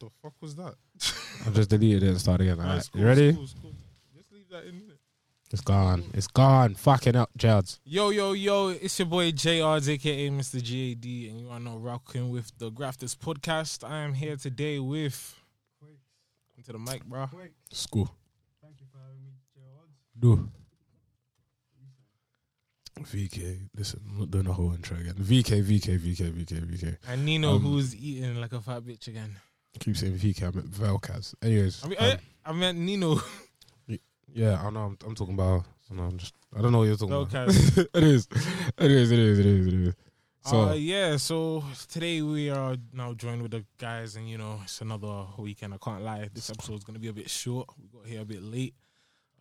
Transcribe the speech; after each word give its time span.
The 0.00 0.08
fuck 0.22 0.34
was 0.40 0.54
that? 0.56 0.74
I've 1.46 1.54
just 1.54 1.70
deleted 1.70 2.02
it 2.04 2.08
and 2.08 2.20
started 2.20 2.44
again. 2.44 2.60
Alright, 2.60 2.78
it's 2.78 2.88
cool, 2.88 3.00
you 3.00 3.06
ready? 3.06 3.28
it's 3.28 3.36
cool, 3.36 3.44
it's 3.44 3.54
cool. 3.60 3.72
Just 4.16 4.32
leave 4.32 4.48
that 4.50 4.64
in. 4.64 4.74
innit? 4.74 4.98
It's 5.50 5.62
gone. 5.62 6.04
It's 6.14 6.26
gone. 6.26 6.74
Fucking 6.74 7.16
up, 7.16 7.30
Jards. 7.36 7.80
Yo, 7.84 8.10
yo, 8.10 8.32
yo, 8.32 8.68
it's 8.68 8.98
your 8.98 9.06
boy 9.06 9.32
JRs, 9.32 9.88
aka 9.88 10.28
Mr. 10.30 10.60
GAD, 10.62 11.30
and 11.30 11.40
you 11.40 11.48
are 11.50 11.58
now 11.58 11.78
rocking 11.78 12.30
with 12.30 12.52
the 12.58 12.70
Grafters 12.70 13.14
podcast. 13.16 13.82
I 13.88 13.98
am 14.00 14.12
here 14.14 14.36
today 14.36 14.78
with. 14.78 15.34
Into 16.56 16.72
the 16.72 16.78
mic, 16.78 17.04
bro. 17.04 17.28
School. 17.72 18.10
Thank 18.62 18.80
you 18.80 18.86
for 18.92 18.98
having 18.98 19.22
me, 19.24 19.30
Gerard. 19.54 19.88
Do. 20.18 20.50
VK. 23.00 23.68
Listen, 23.76 24.00
I'm 24.10 24.18
not 24.18 24.30
doing 24.30 24.46
a 24.48 24.52
whole 24.52 24.72
intro 24.74 24.98
again. 24.98 25.14
VK, 25.14 25.62
VK, 25.62 25.98
VK, 25.98 26.30
VK, 26.32 26.60
VK. 26.66 26.96
And 27.08 27.24
Nino, 27.24 27.54
Um, 27.54 27.62
who's 27.62 27.94
eating 27.96 28.40
like 28.40 28.52
a 28.52 28.60
fat 28.60 28.82
bitch 28.82 29.06
again. 29.06 29.36
Keep 29.78 29.96
saying 29.96 30.14
VK. 30.14 30.42
I 30.42 30.50
meant 30.50 30.70
Velcaz. 30.70 31.34
Anyways. 31.42 31.84
I 31.84 31.88
mean, 31.88 31.98
um, 31.98 32.06
I, 32.44 32.50
I 32.50 32.52
meant 32.52 32.78
Nino. 32.78 33.20
yeah, 34.32 34.60
I 34.62 34.70
know. 34.70 34.80
I'm, 34.80 34.98
I'm 35.06 35.14
talking 35.14 35.34
about. 35.34 35.64
I 35.90 35.94
know. 35.94 36.04
I'm 36.04 36.18
just. 36.18 36.34
I 36.56 36.62
don't 36.62 36.72
know 36.72 36.78
what 36.78 36.84
you're 36.84 36.96
talking 36.96 37.14
about. 37.14 37.28
Velcaz. 37.30 37.78
it 37.94 38.02
is. 38.02 38.28
It 38.78 38.90
is. 38.90 39.10
It 39.10 39.18
is. 39.18 39.38
It 39.38 39.46
is. 39.46 39.66
It 39.66 39.74
is. 39.74 39.94
So 40.48 40.70
uh, 40.70 40.74
yeah, 40.74 41.18
so 41.18 41.62
today 41.90 42.22
we 42.22 42.48
are 42.48 42.76
now 42.94 43.12
joined 43.12 43.42
with 43.42 43.50
the 43.50 43.66
guys, 43.76 44.16
and 44.16 44.28
you 44.28 44.38
know 44.38 44.60
it's 44.62 44.80
another 44.80 45.26
weekend. 45.36 45.74
I 45.74 45.76
can't 45.76 46.02
lie, 46.02 46.30
this 46.32 46.48
episode 46.48 46.78
is 46.78 46.84
gonna 46.84 46.98
be 46.98 47.08
a 47.08 47.12
bit 47.12 47.28
short. 47.28 47.68
We 47.78 47.88
got 47.88 48.08
here 48.08 48.22
a 48.22 48.24
bit 48.24 48.42
late. 48.42 48.74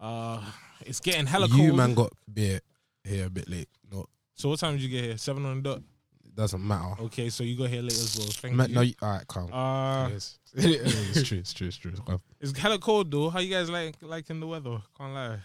Uh, 0.02 0.42
it's 0.82 1.00
getting 1.00 1.26
hella 1.26 1.48
cold. 1.48 1.62
you 1.62 1.74
man 1.74 1.94
got 1.94 2.12
beer 2.32 2.60
here 3.06 3.28
a 3.28 3.30
bit 3.30 3.48
late. 3.48 3.70
No, 3.90 4.08
so 4.36 4.50
what 4.50 4.60
time 4.60 4.74
did 4.74 4.82
you 4.82 4.90
get 4.90 5.04
here? 5.06 5.18
Seven 5.18 5.46
on 5.46 5.64
the 5.64 5.70
dot. 5.70 5.82
It 6.38 6.42
doesn't 6.42 6.66
matter. 6.66 7.02
Okay, 7.04 7.30
so 7.30 7.44
you 7.44 7.58
got 7.58 7.70
here 7.70 7.82
late 7.82 7.94
as 7.94 8.16
well. 8.18 8.28
Thank 8.30 8.56
Ma- 8.56 8.66
you. 8.66 8.76
no, 8.76 8.82
you, 8.82 8.94
all 9.02 9.10
right, 9.12 9.28
calm. 9.28 9.52
uh, 9.52 10.08
it 10.10 10.14
is. 10.14 10.40
it's 10.54 11.28
true. 11.28 11.38
It's 11.40 11.54
true. 11.54 11.68
It's 11.68 11.78
true. 11.78 11.94
Well, 12.08 12.22
it's 12.40 12.58
hella 12.58 12.78
cold 12.80 13.10
though. 13.12 13.30
How 13.30 13.40
you 13.40 13.52
guys 13.54 13.70
like 13.70 13.96
liking 14.02 14.40
the 14.40 14.48
weather? 14.48 14.78
Can't 14.98 15.14
lie. 15.14 15.22
Alright, 15.24 15.40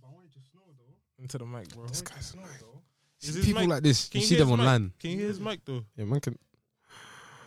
but 0.00 0.08
I 0.08 0.12
wanted 0.14 0.32
to 0.32 0.38
snow 0.50 0.60
though. 0.78 1.22
Into 1.22 1.38
the 1.38 1.46
mic, 1.46 1.68
bro. 1.74 1.86
This 1.86 2.00
I 2.00 2.04
wanted 2.04 2.06
to 2.06 2.14
guy's 2.14 2.26
snow 2.26 2.40
annoying. 2.42 2.56
though. 2.60 2.80
Is 3.28 3.34
his 3.34 3.44
people 3.46 3.60
mic- 3.62 3.70
like 3.70 3.82
this, 3.82 4.08
Can 4.08 4.20
you 4.20 4.22
you 4.22 4.28
see 4.28 4.34
hear 4.36 4.44
them 4.44 4.50
his 4.50 4.58
mic? 4.58 4.66
online. 4.66 4.92
Can 5.00 5.10
you 5.10 5.16
hear 5.18 5.28
his 5.28 5.40
mic 5.40 5.60
though? 5.64 5.84
Yeah, 5.96 6.04
man 6.04 6.20
can. 6.20 6.38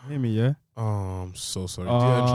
Hear 0.10 0.20
me, 0.20 0.30
yeah? 0.30 0.54
Oh, 0.78 0.84
I'm 0.84 1.36
so 1.36 1.68
sorry. 1.68 1.88
Do 1.90 1.94
your 1.94 2.20
intro 2.20 2.32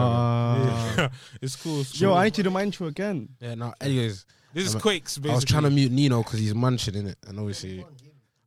again. 0.97 1.05
Uh, 1.05 1.09
it's 1.43 1.57
cool. 1.57 1.81
It's 1.81 2.01
Yo. 2.01 2.13
I 2.15 2.25
need 2.25 2.35
to 2.35 2.43
do 2.43 2.51
my 2.51 2.63
intro 2.63 2.87
again. 2.87 3.29
Yeah, 3.41 3.55
no. 3.55 3.73
Anyways, 3.81 4.27
This 4.53 4.67
is 4.67 4.75
I'm- 4.75 4.83
Quakes. 4.83 5.17
Basically. 5.19 5.31
I 5.31 5.35
was 5.37 5.45
trying 5.45 5.63
to 5.63 5.71
mute 5.71 5.91
Nino 5.93 6.23
because 6.23 6.39
he's 6.41 6.55
munching 6.55 6.95
in 6.95 7.07
it, 7.07 7.17
and 7.27 7.39
obviously, 7.39 7.85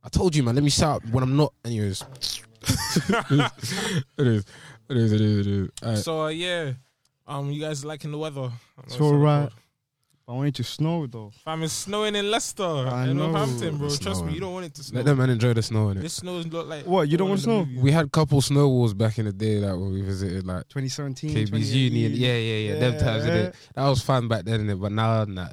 I 0.06 0.09
told 0.09 0.36
you, 0.36 0.44
man. 0.44 0.53
Let 0.53 0.64
me 0.64 0.70
shout 0.70 1.03
when 1.09 1.23
I'm 1.23 1.36
not. 1.36 1.52
Anyways, 1.66 2.03
it 2.61 4.28
is. 4.28 4.45
It 4.88 4.98
is. 4.98 5.11
It 5.11 5.22
is. 5.22 5.48
It 5.48 5.48
is. 5.48 5.70
All 5.81 5.89
right. 5.89 5.98
So 5.98 6.22
uh, 6.22 6.28
yeah, 6.28 6.73
um, 7.25 7.52
you 7.52 7.59
guys 7.59 7.84
liking 7.84 8.11
the 8.11 8.17
weather? 8.20 8.52
It's 8.83 9.02
alright. 9.02 9.50
I 10.28 10.31
want 10.31 10.48
it 10.48 10.56
to 10.56 10.64
snow 10.64 11.06
though. 11.06 11.31
Fam, 11.44 11.61
it's 11.61 11.73
snowing 11.73 12.16
in 12.16 12.31
Leicester 12.31 12.64
I 12.64 13.06
and 13.06 13.17
know. 13.17 13.31
Northampton, 13.31 13.78
bro. 13.78 13.88
It's 13.88 14.00
Trust 14.00 14.26
me, 14.26 14.33
you 14.33 14.39
don't 14.39 14.53
want 14.53 14.66
it 14.66 14.73
to 14.76 14.83
snow. 14.83 14.98
Let 14.98 15.06
them 15.06 15.17
man 15.20 15.30
enjoy 15.30 15.53
the 15.53 15.61
snow 15.61 15.89
in 15.89 15.98
it. 15.98 16.02
This 16.02 16.16
snows 16.16 16.48
look 16.48 16.67
like 16.67 16.86
What, 16.86 17.09
you 17.09 17.17
don't 17.17 17.30
want 17.30 17.42
of 17.42 17.44
snow? 17.44 17.67
We 17.80 17.92
had 17.92 18.11
couple 18.11 18.42
snow 18.42 18.67
walls 18.70 18.95
back 18.95 19.20
in 19.20 19.26
the 19.26 19.33
day, 19.33 19.59
like 19.59 19.73
when 19.73 19.92
we 19.92 20.02
visited, 20.02 20.45
like 20.48 20.67
2017. 20.70 21.30
KB's 21.30 21.76
Union. 21.76 22.11
Yeah, 22.16 22.38
yeah, 22.38 22.73
yeah. 22.73 22.80
Them 22.80 22.98
times, 23.00 23.26
Yeah. 23.26 23.52
That 23.76 23.88
was 23.88 24.02
fun 24.02 24.28
back 24.28 24.45
then, 24.45 24.66
innit? 24.66 24.81
But 24.81 24.94
now, 24.94 25.26
nah, 25.26 25.50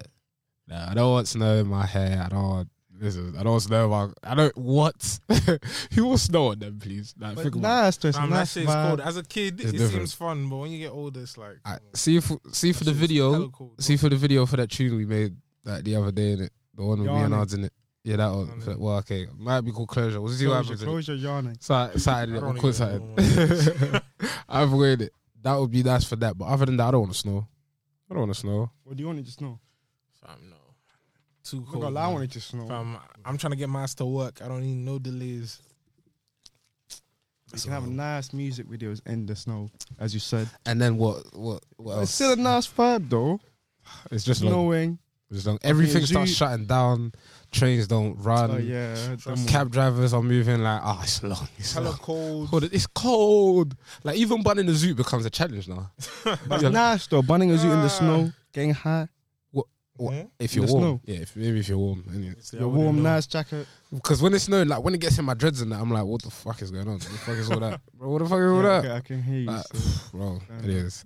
nah. 0.67 0.91
I 0.91 0.95
don't 0.95 1.13
want 1.13 1.29
snow 1.29 1.57
in 1.57 1.67
my 1.67 1.85
hair. 1.85 2.23
I 2.25 2.29
don't 2.31 2.43
want. 2.49 2.69
Listen, 3.03 3.35
I 3.37 3.43
don't 3.43 3.51
want 3.53 3.63
snow. 3.65 3.85
In 3.85 3.91
my, 3.91 4.09
I 4.23 4.35
don't 4.37 4.57
what? 4.57 5.19
Who 5.95 6.07
wants 6.07 6.23
snow 6.23 6.49
on 6.53 6.61
them, 6.61 6.79
please? 6.79 7.15
Like, 7.19 7.35
But 7.35 7.43
think 7.43 7.57
nah, 7.57 7.89
it's 7.89 7.97
just 7.97 8.17
Fam, 8.17 8.31
that 8.31 8.37
nice 8.37 8.53
shit's 8.53 8.73
cold. 8.73 9.01
As 9.01 9.17
a 9.17 9.25
kid, 9.25 9.61
It's 9.61 9.71
it 9.71 9.73
different. 9.73 9.93
seems 9.93 10.15
fun, 10.15 10.49
but 10.49 10.57
when 10.59 10.71
you 10.71 10.79
get 10.79 10.93
older, 10.93 11.21
it's 11.21 11.37
like 11.37 11.57
I, 11.65 11.79
see 11.95 12.21
for 12.21 12.39
see 12.53 12.73
for 12.73 12.85
the 12.85 12.93
video. 12.93 13.49
cold. 13.49 13.73
See 13.83 13.97
for 13.97 14.09
the 14.09 14.15
video 14.17 14.47
for 14.47 14.57
that 14.57 14.71
tune 14.71 14.97
we 14.97 15.05
made 15.05 15.35
like 15.65 15.83
the 15.83 15.97
other 15.97 16.13
day, 16.13 16.33
in 16.33 16.43
it 16.43 16.53
The 16.77 16.83
one 16.85 17.01
with 17.01 17.09
me 17.09 17.13
and 17.13 17.21
Yarning. 17.23 17.39
Ards 17.39 17.55
in 17.55 17.65
it. 17.65 17.73
Yeah, 18.05 18.17
that 18.17 18.29
one. 18.33 18.47
Yarning. 18.61 18.79
Well, 18.81 18.97
okay, 18.99 19.27
might 19.37 19.63
be 19.63 19.73
called 19.73 19.89
closure. 19.89 20.21
We'll 20.21 20.33
see 20.33 20.47
what 20.47 20.55
Closure, 20.65 20.73
happens. 20.75 20.85
closure 20.85 21.15
yarning. 21.17 21.57
So, 21.61 21.91
Saturday, 21.97 22.39
I 22.39 22.41
we'll 22.41 22.53
don't 22.53 22.59
quit 22.61 22.81
even 22.81 23.15
know 23.17 23.57
Saturday. 23.57 24.01
I've 24.49 24.73
waited. 24.83 25.11
That 25.43 25.55
would 25.59 25.71
be 25.73 25.83
nice 25.83 26.05
for 26.05 26.15
that. 26.17 26.39
But 26.39 26.45
other 26.45 26.67
than 26.67 26.77
that, 26.77 26.87
I 26.87 26.91
don't 26.93 27.01
want 27.01 27.13
to 27.15 27.19
snow. 27.19 27.49
I 28.09 28.15
don't 28.15 28.23
want 28.23 28.35
to 28.35 28.39
snow. 28.41 28.71
What 28.85 28.97
do 28.97 29.01
you 29.03 29.07
want 29.09 29.19
it 29.19 29.25
to 29.27 29.33
snow? 29.33 29.59
Fam, 30.25 30.39
no, 30.51 30.57
too 31.45 31.59
I'm 31.59 31.67
cold. 31.67 31.83
gonna 31.83 31.95
lie, 31.95 32.03
I 32.03 32.05
man. 32.07 32.13
want 32.15 32.25
it 32.25 32.31
to 32.33 32.41
snow. 32.41 32.67
Fam, 32.67 32.99
I'm 33.25 33.37
trying 33.39 33.53
to 33.53 33.57
get 33.57 33.69
my 33.69 33.83
ass 33.83 33.95
to 33.97 34.07
work. 34.07 34.41
I 34.43 34.49
don't 34.49 34.63
need 34.63 34.77
no 34.77 34.99
delays. 34.99 35.61
You 37.55 37.61
can 37.61 37.73
have 37.73 37.87
nice 37.89 38.33
music 38.33 38.67
videos 38.67 39.07
in 39.07 39.27
the 39.27 39.37
snow, 39.37 39.71
as 39.99 40.15
you 40.15 40.21
said. 40.21 40.49
And 40.65 40.81
then 40.81 40.97
what? 40.97 41.37
What? 41.37 41.63
What 41.77 41.99
It's 42.03 42.13
still 42.13 42.33
a 42.33 42.37
nice 42.37 42.67
vibe 42.67 43.11
though. 43.11 43.41
It's 44.11 44.25
just 44.25 44.43
long. 44.43 44.53
Snowing. 44.53 44.99
It's 45.31 45.45
long. 45.47 45.59
Everything 45.63 46.01
zoo- 46.01 46.07
starts 46.15 46.33
shutting 46.33 46.65
down. 46.67 47.13
Trains 47.51 47.87
don't 47.87 48.15
run. 48.17 48.51
Oh 48.53 48.57
yeah. 48.57 48.95
them 48.95 49.19
Trust 49.19 49.27
ones. 49.27 49.51
Cab 49.51 49.71
drivers 49.71 50.15
are 50.15 50.23
moving 50.23 50.63
like, 50.63 50.81
oh, 50.83 51.01
it's 51.03 51.23
long. 51.23 51.47
It's 51.59 51.75
Hella 51.75 51.85
long. 51.91 51.99
cold. 51.99 52.49
Hold 52.49 52.65
It's 52.65 52.87
cold. 52.87 53.77
Like 54.03 54.17
even 54.17 54.43
bunning 54.43 54.65
the 54.65 54.73
zoo 54.75 54.95
becomes 54.95 55.27
a 55.27 55.31
challenge 55.31 55.69
now. 55.69 55.91
But 56.25 56.41
it's 56.63 56.63
nice 56.73 57.07
though. 57.09 57.21
Bunning 57.21 57.51
a 57.51 57.59
zoo 57.59 57.71
in 57.71 57.83
the 57.83 57.89
snow, 57.89 58.33
getting 58.55 58.73
high. 58.73 59.09
What? 59.97 60.15
Hmm? 60.15 60.21
If 60.39 60.55
you're 60.55 60.67
warm, 60.67 60.83
snow. 60.83 61.01
yeah. 61.05 61.21
If, 61.21 61.37
maybe 61.37 61.61
if 61.61 61.69
you're 61.69 61.79
warm, 61.79 62.03
Obviously, 62.09 62.59
I 62.59 62.63
Your 62.63 62.71
warm, 62.71 62.97
know. 62.97 63.03
nice 63.15 63.27
jacket. 63.27 63.67
because 63.93 64.23
when 64.23 64.33
it's 64.35 64.45
snowing, 64.45 64.69
like 64.69 64.83
when 64.83 64.95
it 64.95 65.01
gets 65.01 65.19
in 65.19 65.25
my 65.25 65.35
dreads 65.35 65.61
and 65.61 65.71
that, 65.73 65.81
I'm 65.81 65.91
like, 65.91 66.05
what 66.05 66.23
the 66.23 66.31
fuck 66.31 66.63
is 66.63 66.71
going 66.71 66.89
on? 66.89 66.95
What 66.95 67.03
the 67.03 67.19
fuck 67.19 67.37
is 67.37 67.51
all 67.51 67.61
that, 67.61 67.81
bro? 67.95 68.09
What 68.11 68.19
the 68.23 68.29
fuck 68.29 68.39
is 68.39 68.51
all 68.51 68.57
Yeah, 68.63 68.81
that? 68.81 68.85
okay, 68.87 68.95
I 68.97 69.01
can 69.01 69.23
hear 69.23 69.41
you. 69.41 69.47
Like, 69.49 69.65
so. 69.67 69.79
bro, 70.13 70.41
Fair 70.49 70.71
it 70.71 71.05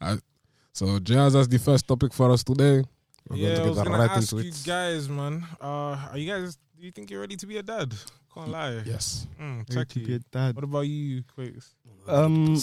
enough. 0.00 0.20
so, 0.72 0.98
Jazz, 0.98 1.32
that's 1.32 1.48
the 1.48 1.58
first 1.58 1.86
topic 1.88 2.12
for 2.12 2.30
us 2.30 2.44
today. 2.44 2.84
We're 3.28 3.36
Yeah, 3.36 3.48
I 3.52 3.56
going 3.56 3.68
was 3.70 3.78
to 3.78 3.84
gonna 3.84 3.96
get 3.96 4.02
right 4.08 4.10
ask 4.18 4.32
into 4.32 4.44
you 4.44 4.50
it. 4.50 4.62
guys, 4.66 5.08
man. 5.08 5.46
Uh, 5.60 5.66
are 6.12 6.18
you 6.18 6.30
guys? 6.30 6.56
Do 6.78 6.84
you 6.86 6.92
think 6.92 7.10
you're 7.10 7.20
ready 7.20 7.36
to 7.36 7.46
be 7.46 7.56
a 7.56 7.62
dad? 7.62 7.92
Can't 8.34 8.50
lie. 8.50 8.82
Yes. 8.84 9.26
Mm, 9.40 9.74
Ready 9.74 10.00
to 10.00 10.06
be 10.06 10.14
a 10.14 10.18
dad. 10.30 10.54
What 10.54 10.64
about 10.64 10.80
you, 10.86 11.22
Quakes? 11.34 11.74
Um, 12.06 12.56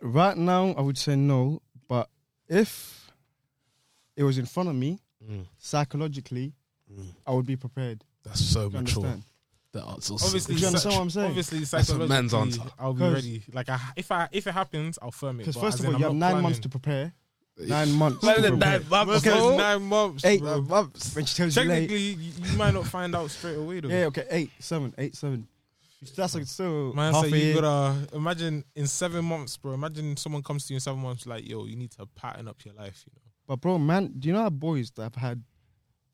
Right 0.00 0.36
now, 0.36 0.72
I 0.76 0.80
would 0.80 0.98
say 0.98 1.14
no. 1.16 1.60
But 1.88 2.08
if 2.48 3.01
it 4.16 4.24
was 4.24 4.38
in 4.38 4.46
front 4.46 4.68
of 4.68 4.74
me, 4.74 4.98
Mm, 5.30 5.46
psychologically, 5.58 6.52
mm. 6.92 7.06
I 7.26 7.32
would 7.32 7.46
be 7.46 7.54
prepared. 7.56 8.02
That's 8.24 8.44
so 8.44 8.68
Do 8.68 8.76
you 8.76 8.82
mature. 8.82 9.04
understand? 9.04 9.22
The 9.72 9.84
answer's 9.84 10.22
Obviously, 10.24 10.54
Do 10.56 10.60
you 10.60 10.66
understand 10.66 10.94
what 10.96 11.00
I'm 11.02 11.10
saying? 11.10 11.26
Obviously, 11.28 11.62
a 11.62 11.66
psychologically, 11.66 12.08
man's 12.08 12.34
answer. 12.34 12.60
I'll 12.78 12.92
be 12.92 13.08
ready. 13.08 13.42
Like, 13.52 13.68
I, 13.68 13.80
if 13.96 14.10
I 14.12 14.28
if 14.32 14.46
it 14.46 14.52
happens, 14.52 14.98
I'll 15.00 15.12
firm 15.12 15.36
it. 15.36 15.44
Because 15.44 15.54
but 15.54 15.60
first 15.62 15.80
of 15.80 15.86
all, 15.86 15.92
you 15.92 16.04
have 16.04 16.14
not 16.14 16.32
nine 16.34 16.42
months 16.42 16.58
to 16.58 16.68
prepare. 16.68 17.12
Nine 17.56 17.92
months. 17.92 18.22
Man, 18.24 18.34
to 18.36 18.42
then 18.42 18.50
prepare. 18.58 18.80
nine 18.80 18.88
months, 18.90 19.22
Versus 19.24 19.40
bro. 19.40 19.56
nine 19.56 19.82
months. 19.82 20.24
Eight 20.24 20.40
bro. 20.40 20.60
months. 20.62 21.14
When 21.14 21.24
she 21.24 21.36
tells 21.36 21.56
you 21.56 21.62
late. 21.62 21.68
Technically, 21.88 21.98
you, 22.24 22.32
you 22.50 22.56
might 22.58 22.74
not 22.74 22.86
find 22.86 23.14
out 23.14 23.30
straight 23.30 23.56
away 23.56 23.80
though. 23.80 23.88
Yeah, 23.88 24.06
okay, 24.06 24.26
eight, 24.30 24.50
seven, 24.58 24.92
eight, 24.98 25.14
seven. 25.14 25.46
That's 26.16 26.34
like 26.34 26.46
still 26.46 26.92
Man, 26.94 27.14
half 27.14 27.26
so 27.28 27.32
a 27.32 27.36
you 27.38 27.44
year. 27.44 27.54
gotta 27.62 28.08
imagine 28.16 28.64
in 28.74 28.86
seven 28.88 29.24
months, 29.24 29.56
bro. 29.56 29.72
Imagine 29.72 30.16
someone 30.16 30.42
comes 30.42 30.66
to 30.66 30.72
you 30.72 30.76
in 30.76 30.80
seven 30.80 31.00
months, 31.00 31.26
like, 31.26 31.48
yo, 31.48 31.64
you 31.64 31.76
need 31.76 31.92
to 31.92 32.06
pattern 32.16 32.48
up 32.48 32.64
your 32.64 32.74
life. 32.74 33.04
You 33.06 33.12
know, 33.14 33.31
But 33.52 33.60
bro, 33.60 33.76
man, 33.76 34.14
do 34.18 34.28
you 34.28 34.32
know 34.32 34.44
how 34.44 34.48
boys 34.48 34.92
that 34.92 35.02
have 35.02 35.14
had 35.16 35.42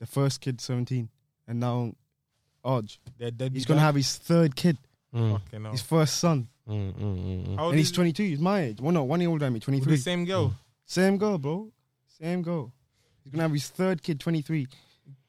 the 0.00 0.06
first 0.06 0.40
kid 0.40 0.60
17 0.60 1.08
and 1.46 1.60
now 1.60 1.92
Arj, 2.64 2.98
they're 3.16 3.30
dead. 3.30 3.52
he's 3.52 3.64
gonna 3.64 3.78
have 3.78 3.94
his 3.94 4.16
third 4.16 4.56
kid, 4.56 4.76
Mm, 5.14 5.40
fucking 5.40 5.64
his 5.70 5.82
first 5.82 6.16
son, 6.16 6.48
mm, 6.68 6.92
mm, 6.92 7.00
mm, 7.00 7.46
mm. 7.46 7.56
How 7.56 7.66
old 7.66 7.74
and 7.74 7.78
he's 7.78 7.92
22. 7.92 8.24
He's 8.24 8.40
my 8.40 8.62
age. 8.62 8.80
Well, 8.80 8.90
no, 8.90 9.04
one 9.04 9.20
year 9.20 9.30
older 9.30 9.44
than 9.44 9.52
me, 9.52 9.60
23. 9.60 9.98
same 9.98 10.24
girl. 10.24 10.52
Same 10.84 11.16
girl, 11.16 11.38
bro. 11.38 11.70
Same 12.20 12.42
girl. 12.42 12.72
He's 13.22 13.32
gonna 13.32 13.44
have 13.44 13.52
his 13.52 13.68
third 13.68 14.02
kid, 14.02 14.18
23. 14.18 14.66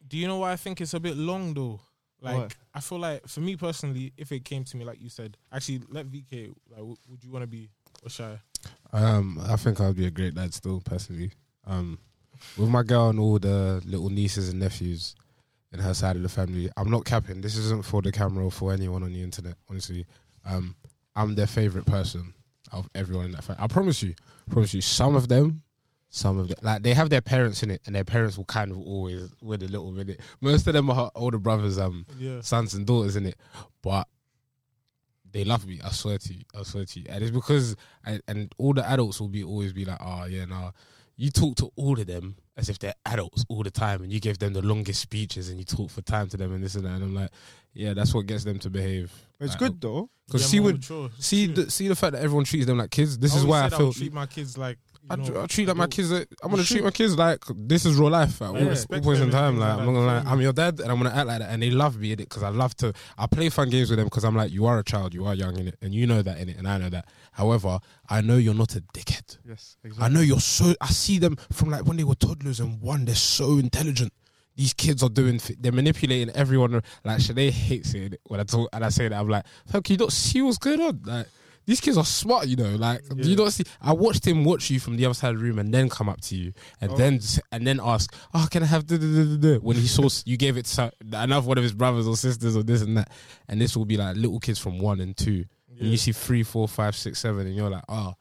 Do 0.08 0.18
you 0.18 0.26
know 0.26 0.38
why 0.38 0.54
I 0.54 0.56
think 0.56 0.82
it's 0.82 0.96
a 0.96 1.00
bit 1.00 1.16
long 1.16 1.54
though? 1.54 1.80
Like, 2.22 2.36
Why? 2.38 2.48
I 2.74 2.80
feel 2.80 2.98
like 2.98 3.28
for 3.28 3.42
me 3.42 3.56
personally, 3.56 4.14
if 4.18 4.32
it 4.32 4.44
came 4.44 4.64
to 4.64 4.78
me, 4.78 4.84
like 4.84 5.00
you 5.00 5.10
said, 5.10 5.38
actually, 5.54 5.82
let 5.90 6.08
VK. 6.08 6.48
Like, 6.72 6.80
w- 6.80 6.98
would 7.08 7.24
you 7.24 7.30
want 7.30 7.44
to 7.44 7.48
be 7.48 7.70
or 8.04 8.10
shy? 8.10 8.40
Um, 8.92 9.40
I 9.44 9.58
think 9.58 9.80
I'd 9.80 9.96
be 9.96 10.08
a 10.08 10.12
great 10.12 10.34
dad 10.34 10.56
still, 10.56 10.82
personally. 10.82 11.34
Um, 11.70 12.00
with 12.58 12.70
my 12.70 12.84
girl 12.84 13.10
and 13.10 13.20
all 13.20 13.38
the 13.38 13.82
little 13.86 14.10
nieces 14.10 14.50
and 14.50 14.60
nephews 14.60 15.16
in 15.72 15.80
her 15.80 15.94
side 15.94 16.16
of 16.16 16.24
the 16.24 16.30
family, 16.30 16.70
I'm 16.76 16.90
not 16.90 17.06
capping. 17.06 17.42
This 17.42 17.56
isn't 17.58 17.86
for 17.86 18.02
the 18.02 18.12
camera 18.12 18.46
or 18.46 18.52
for 18.52 18.74
anyone 18.74 19.04
on 19.04 19.14
the 19.14 19.22
internet. 19.22 19.54
Honestly, 19.70 20.06
um, 20.46 20.76
I'm 21.16 21.36
their 21.36 21.48
favorite 21.48 21.86
person 21.86 22.34
of 22.72 22.90
everyone 22.96 23.26
in 23.26 23.32
that 23.34 23.44
family. 23.44 23.62
I 23.64 23.68
promise 23.68 24.02
you, 24.02 24.16
promise 24.50 24.74
you. 24.74 24.82
Some 24.82 25.16
of 25.16 25.28
them, 25.28 25.62
some 26.10 26.40
of 26.40 26.48
them, 26.48 26.58
like 26.64 26.82
they 26.82 26.94
have 26.94 27.10
their 27.10 27.22
parents 27.22 27.62
in 27.62 27.70
it, 27.72 27.82
and 27.86 27.94
their 27.96 28.04
parents 28.06 28.38
will 28.38 28.46
kind 28.46 28.72
of 28.72 28.80
always 28.80 29.30
with 29.42 29.62
a 29.62 29.68
little 29.68 29.92
bit. 29.92 30.10
It. 30.10 30.20
Most 30.42 30.66
of 30.66 30.74
them 30.74 30.90
are 30.90 31.12
older 31.14 31.38
brothers, 31.40 31.78
um, 31.78 32.06
Yeah. 32.18 32.42
sons 32.42 32.74
and 32.74 32.86
daughters 32.88 33.16
in 33.16 33.26
it, 33.28 33.36
but 33.84 34.08
they 35.32 35.44
love 35.44 35.68
me. 35.68 35.80
I 35.84 35.92
swear 35.92 36.18
to 36.18 36.34
you. 36.34 36.42
I 36.58 36.64
swear 36.64 36.86
to 36.86 37.00
you. 37.00 37.06
And 37.10 37.22
it's 37.24 37.32
because 37.32 37.76
and, 38.06 38.22
and 38.28 38.52
all 38.58 38.74
the 38.74 38.90
adults 38.90 39.20
will 39.22 39.28
be 39.28 39.44
always 39.44 39.74
be 39.74 39.86
like, 39.86 40.00
oh 40.02 40.26
yeah, 40.26 40.46
nah. 40.46 40.72
You 41.22 41.32
talk 41.32 41.58
to 41.58 41.70
all 41.76 42.00
of 42.00 42.08
them, 42.08 42.38
as 42.56 42.70
if 42.70 42.80
they're 42.80 42.94
adults 43.06 43.44
all 43.50 43.62
the 43.62 43.70
time, 43.70 44.04
and 44.04 44.10
you 44.10 44.22
give 44.22 44.40
them 44.40 44.54
the 44.54 44.62
longest 44.62 45.02
speeches 45.02 45.50
and 45.50 45.60
you 45.60 45.66
talk 45.66 45.90
for 45.90 46.02
time 46.02 46.30
to 46.30 46.38
them 46.38 46.54
and 46.54 46.64
this 46.64 46.76
and 46.76 46.86
that. 46.86 46.94
And 46.94 47.04
I'm 47.04 47.14
like, 47.14 47.30
yeah, 47.74 47.94
that's 47.94 48.14
what 48.14 48.26
gets 48.26 48.46
them 48.46 48.58
to 48.60 48.70
behave. 48.70 49.12
It's 49.42 49.52
like, 49.52 49.60
good 49.60 49.82
though. 49.82 50.10
Because 50.28 50.44
Yeah, 50.44 50.48
see, 50.48 50.60
more 50.60 50.66
when, 50.68 50.76
mature. 50.76 51.10
It's 51.18 51.26
see, 51.26 51.48
the, 51.48 51.70
see 51.70 51.90
the 51.90 51.96
fact 51.98 52.14
that 52.14 52.22
everyone 52.22 52.46
treats 52.46 52.68
them 52.68 52.78
like 52.78 52.92
kids. 52.92 53.18
This 53.18 53.36
is 53.36 53.44
why 53.44 53.64
I 53.64 53.70
said 53.70 53.78
feel. 53.78 53.88
would 53.88 53.96
treat 53.98 54.14
my 54.14 54.28
kids 54.28 54.58
like. 54.58 54.78
I, 55.10 55.16
tr- 55.16 55.32
know, 55.34 55.42
I 55.42 55.46
treat 55.48 55.68
like 55.68 55.78
my 55.78 55.88
kids. 55.88 56.12
Eh, 56.12 56.16
like, 56.20 56.28
I'm 56.44 56.52
gonna 56.52 56.64
treat 56.64 56.84
my 56.84 56.92
kids 56.92 57.18
like 57.18 57.44
this 57.56 57.86
is 57.86 57.96
real 57.98 58.10
life. 58.10 58.42
At 58.42 58.48
all, 58.50 58.56
Yeah, 58.58 58.64
all 58.64 58.70
respect 58.70 59.04
points 59.04 59.22
in 59.22 59.32
time, 59.32 59.58
like 59.60 59.70
like 59.70 59.80
I'm 59.80 59.86
not 59.86 59.94
gonna 59.94 60.06
lie. 60.06 60.24
I'm 60.32 60.42
your 60.42 60.54
dad, 60.54 60.80
and 60.80 60.92
I'm 60.92 60.98
gonna 60.98 61.16
act 61.16 61.28
like 61.28 61.40
that. 61.40 61.50
And 61.50 61.64
they 61.64 61.72
love 61.72 61.98
me 62.00 62.12
in 62.12 62.20
it 62.20 62.30
because 62.30 62.44
I 62.44 62.50
love 62.50 62.76
to. 62.78 62.94
I 63.18 63.26
play 63.28 63.50
fun 63.50 63.70
games 63.70 63.90
with 63.90 63.98
them 63.98 64.06
because 64.08 64.24
I'm 64.24 64.36
like, 64.36 64.52
you 64.52 64.66
are 64.66 64.78
a 64.80 64.84
child, 64.84 65.14
you 65.14 65.26
are 65.26 65.34
young 65.36 65.58
in 65.58 65.68
it, 65.68 65.78
and 65.82 65.94
you 65.94 66.06
know 66.06 66.22
that 66.22 66.38
in 66.40 66.50
it, 66.50 66.58
and 66.58 66.68
I 66.68 66.78
know 66.78 66.90
that. 66.90 67.06
However, 67.32 67.80
I 68.10 68.22
know 68.22 68.38
you're 68.38 68.54
not 68.54 68.76
a 68.76 68.82
dickhead. 68.82 69.38
Yes, 69.48 69.78
exactly. 69.84 70.06
I 70.06 70.10
know 70.10 70.22
you're 70.22 70.40
so. 70.40 70.74
I 70.82 70.88
see 70.88 71.18
them 71.18 71.38
from 71.52 71.70
like 71.72 71.86
when 71.86 71.98
they 71.98 72.04
were 72.04 72.16
toddlers 72.16 72.60
and 72.60 72.80
one. 72.82 73.06
They're 73.06 73.16
so 73.16 73.58
intelligent. 73.58 74.14
These 74.56 74.74
kids 74.74 75.02
are 75.02 75.10
doing. 75.10 75.40
They're 75.60 75.72
manipulating 75.72 76.36
everyone. 76.36 76.82
Like 77.06 77.20
Shanae 77.20 77.50
hates 77.50 77.94
it 77.94 78.20
when 78.26 78.42
I 78.42 78.44
talk 78.44 78.70
and 78.74 78.84
I 78.84 78.90
say 78.90 79.08
that. 79.08 79.18
I'm 79.20 79.30
like, 79.30 79.46
fuck, 79.66 79.90
you 79.90 79.98
don't 79.98 80.12
see 80.12 80.42
what's 80.42 80.58
going 80.58 80.82
on. 80.82 81.02
Like 81.06 81.28
these 81.70 81.80
kids 81.82 81.98
are 81.98 82.06
smart, 82.06 82.48
you 82.48 82.56
know. 82.56 82.76
Like 82.76 83.02
Yeah. 83.16 83.26
you 83.26 83.36
don't 83.36 83.52
see. 83.52 83.64
I 83.82 83.94
watched 83.94 84.26
him 84.28 84.44
watch 84.44 84.70
you 84.70 84.80
from 84.80 84.98
the 84.98 85.06
other 85.06 85.14
side 85.14 85.34
of 85.34 85.38
the 85.40 85.44
room 85.44 85.60
and 85.60 85.74
then 85.74 85.88
come 85.90 86.10
up 86.10 86.20
to 86.22 86.36
you 86.36 86.52
and 86.82 86.92
Oh. 86.92 86.98
then 86.98 87.20
and 87.52 87.66
then 87.68 87.80
ask, 87.84 88.14
oh, 88.34 88.48
can 88.52 88.64
I 88.64 88.66
have 88.66 88.88
the 88.88 89.60
when 89.62 89.78
he 89.78 89.88
saw 89.88 90.08
you 90.26 90.36
gave 90.38 90.58
it 90.58 90.66
to 90.66 90.92
another 91.14 91.48
one 91.48 91.58
of 91.58 91.64
his 91.64 91.74
brothers 91.74 92.08
or 92.08 92.18
sisters 92.18 92.56
or 92.58 92.64
this 92.64 92.82
and 92.82 92.98
that. 92.98 93.12
And 93.48 93.62
this 93.62 93.78
will 93.78 93.86
be 93.86 93.98
like 93.98 94.16
little 94.18 94.40
kids 94.40 94.60
from 94.60 94.80
one 94.80 95.00
and 95.00 95.16
two. 95.16 95.46
And 95.80 95.88
you 95.88 95.98
see 95.98 96.12
three, 96.12 96.44
four, 96.44 96.68
five, 96.68 96.94
six, 96.96 97.20
seven, 97.20 97.48
and 97.48 97.56
you're 97.56 97.70
like, 97.70 97.86
oh, 97.88 98.14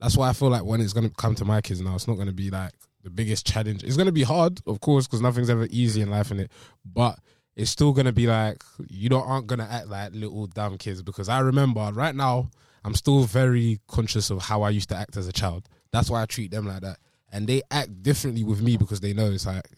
that's 0.00 0.16
why 0.16 0.30
I 0.30 0.32
feel 0.32 0.48
like 0.48 0.64
when 0.64 0.80
it's 0.80 0.92
gonna 0.94 1.10
come 1.10 1.34
to 1.36 1.44
my 1.44 1.60
kids 1.60 1.80
now, 1.82 1.94
it's 1.94 2.08
not 2.08 2.16
gonna 2.16 2.32
be 2.32 2.48
like 2.50 2.72
the 3.02 3.10
biggest 3.10 3.44
challenge. 3.46 3.82
It's 3.84 3.96
gonna 3.96 4.12
be 4.12 4.22
hard, 4.22 4.60
of 4.66 4.80
course, 4.80 5.06
because 5.06 5.20
nothing's 5.20 5.50
ever 5.50 5.66
easy 5.70 6.00
in 6.00 6.08
life 6.10 6.30
in 6.30 6.40
it. 6.40 6.50
But 6.84 7.18
it's 7.54 7.70
still 7.70 7.92
gonna 7.92 8.12
be 8.12 8.26
like 8.26 8.62
you 8.88 9.08
don't 9.10 9.26
aren't 9.28 9.46
gonna 9.46 9.68
act 9.70 9.88
like 9.88 10.14
little 10.14 10.46
dumb 10.46 10.78
kids 10.78 11.02
because 11.02 11.28
I 11.28 11.40
remember 11.40 11.90
right 11.92 12.14
now 12.14 12.48
I'm 12.84 12.94
still 12.94 13.24
very 13.24 13.80
conscious 13.86 14.30
of 14.30 14.42
how 14.42 14.62
I 14.62 14.70
used 14.70 14.88
to 14.90 14.96
act 14.96 15.16
as 15.16 15.28
a 15.28 15.32
child. 15.32 15.68
That's 15.92 16.10
why 16.10 16.22
I 16.22 16.26
treat 16.26 16.50
them 16.50 16.66
like 16.66 16.82
that, 16.82 16.98
and 17.32 17.46
they 17.46 17.62
act 17.70 18.02
differently 18.02 18.44
with 18.44 18.60
me 18.60 18.76
because 18.76 19.00
they 19.00 19.12
know 19.12 19.30
it's 19.30 19.46
like 19.46 19.68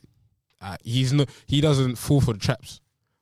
uh, 0.61 0.77
he's 0.83 1.13
not 1.13 1.29
he 1.47 1.61
doesn't 1.61 1.97
fall 1.97 2.21
for 2.21 2.33
the 2.33 2.39
traps 2.39 2.81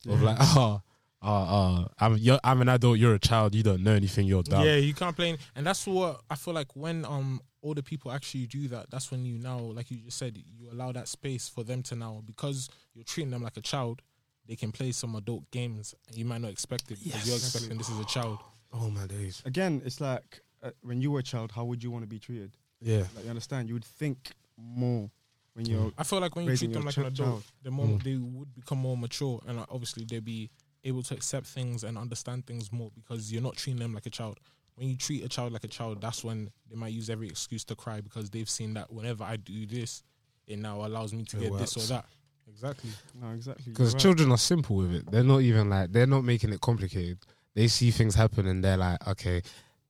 of 0.09 0.23
like 0.23 0.37
oh. 0.41 0.83
Uh, 1.25 1.27
uh, 1.29 1.85
I'm 2.01 2.17
you're, 2.17 2.41
I'm 2.43 2.61
an 2.63 2.69
adult. 2.69 2.99
You're 2.99 3.15
a 3.15 3.19
child. 3.21 3.55
You 3.55 3.63
don't 3.63 3.85
know 3.85 3.93
anything. 3.93 4.27
You're 4.27 4.43
dumb. 4.43 4.65
Yeah, 4.67 4.75
you 4.75 4.93
can't 4.93 5.15
play, 5.15 5.39
and 5.55 5.65
that's 5.65 5.87
what 5.87 6.21
I 6.29 6.35
feel 6.35 6.53
like 6.53 6.75
when 6.75 7.05
um 7.05 7.41
older 7.63 7.83
people 7.83 8.11
actually 8.11 8.47
do 8.47 8.67
that. 8.69 8.91
That's 8.91 9.11
when 9.11 9.25
you 9.25 9.39
now, 9.39 9.59
like 9.59 9.91
you 9.91 9.99
just 9.99 10.19
said, 10.19 10.37
you 10.37 10.71
allow 10.73 10.91
that 10.93 11.07
space 11.07 11.49
for 11.49 11.63
them 11.63 11.83
to 11.85 11.95
now 11.95 12.23
because 12.27 12.69
you're 12.93 13.05
treating 13.05 13.31
them 13.31 13.43
like 13.43 13.57
a 13.57 13.61
child. 13.61 14.03
They 14.49 14.57
can 14.57 14.73
play 14.73 14.91
some 14.91 15.15
adult 15.15 15.49
games, 15.53 15.95
and 16.09 16.17
you 16.17 16.25
might 16.25 16.41
not 16.41 16.51
expect 16.51 16.91
it 16.91 16.99
because 17.03 17.25
you're 17.25 17.37
expecting 17.37 17.79
this 17.79 17.89
is 17.89 18.01
a 18.01 18.05
child. 18.05 18.39
Oh 18.73 18.91
my 18.91 19.07
days. 19.07 19.43
Again, 19.45 19.83
it's 19.85 20.01
like 20.01 20.41
uh, 20.63 20.71
when 20.83 21.01
you 21.01 21.11
were 21.11 21.21
a 21.21 21.23
child, 21.23 21.53
how 21.53 21.65
would 21.65 21.83
you 21.83 21.91
want 21.91 22.03
to 22.05 22.09
be 22.09 22.19
treated? 22.19 22.57
Yeah. 22.81 23.05
Like 23.15 23.25
you 23.25 23.31
understand, 23.31 23.69
you 23.69 23.75
would 23.75 23.85
think 23.85 24.33
more 24.57 25.11
when 25.55 25.67
you're. 25.67 25.93
I 25.99 26.05
feel 26.05 26.21
like 26.21 26.35
when 26.37 26.47
you 26.47 26.57
treat 26.57 26.73
them 26.73 26.85
like 26.85 26.97
an 26.97 27.07
adult, 27.07 27.29
child. 27.29 27.45
they're 27.63 27.73
more, 27.73 27.87
Mm. 27.87 28.03
they 28.03 28.17
would 28.17 28.55
become 28.55 28.79
more 28.79 28.97
mature, 28.97 29.41
and 29.47 29.59
uh, 29.59 29.67
obviously 29.71 30.05
they'd 30.05 30.25
be 30.25 30.51
able 30.85 31.03
to 31.05 31.15
accept 31.15 31.47
things 31.47 31.85
and 31.85 31.97
understand 31.99 32.47
things 32.47 32.73
more 32.73 32.91
because 32.95 33.31
you're 33.33 33.43
not 33.43 33.57
treating 33.57 33.79
them 33.81 33.95
like 33.95 34.07
a 34.07 34.11
child. 34.11 34.39
When 34.75 34.89
you 34.89 34.97
treat 34.97 35.23
a 35.25 35.29
child 35.29 35.53
like 35.53 35.65
a 35.65 35.69
child, 35.69 36.01
that's 36.01 36.25
when 36.25 36.51
they 36.69 36.77
might 36.77 36.93
use 36.93 37.11
every 37.11 37.29
excuse 37.29 37.63
to 37.67 37.77
cry 37.77 38.01
because 38.01 38.31
they've 38.31 38.49
seen 38.49 38.75
that 38.75 38.93
whenever 38.93 39.23
I 39.23 39.37
do 39.37 39.67
this, 39.67 40.03
it 40.47 40.59
now 40.59 40.85
allows 40.85 41.13
me 41.13 41.25
to 41.27 41.37
It 41.37 41.41
get 41.51 41.59
this 41.59 41.77
or 41.77 41.87
that. 41.93 42.07
Exactly. 42.49 42.91
No, 43.21 43.31
exactly. 43.31 43.65
you're 43.67 43.75
Because 43.75 43.93
right. 43.95 44.01
children 44.03 44.33
are 44.33 44.39
simple 44.39 44.77
with 44.77 44.93
it. 44.95 45.11
They're 45.11 45.23
not 45.23 45.43
even 45.43 45.69
like 45.71 45.93
they're 45.93 46.07
not 46.07 46.25
making 46.25 46.53
it 46.53 46.61
complicated. 46.61 47.19
They 47.55 47.69
see 47.69 47.91
things 47.91 48.15
happen 48.15 48.47
and 48.47 48.65
they're 48.65 48.77
like, 48.77 49.07
okay, 49.09 49.43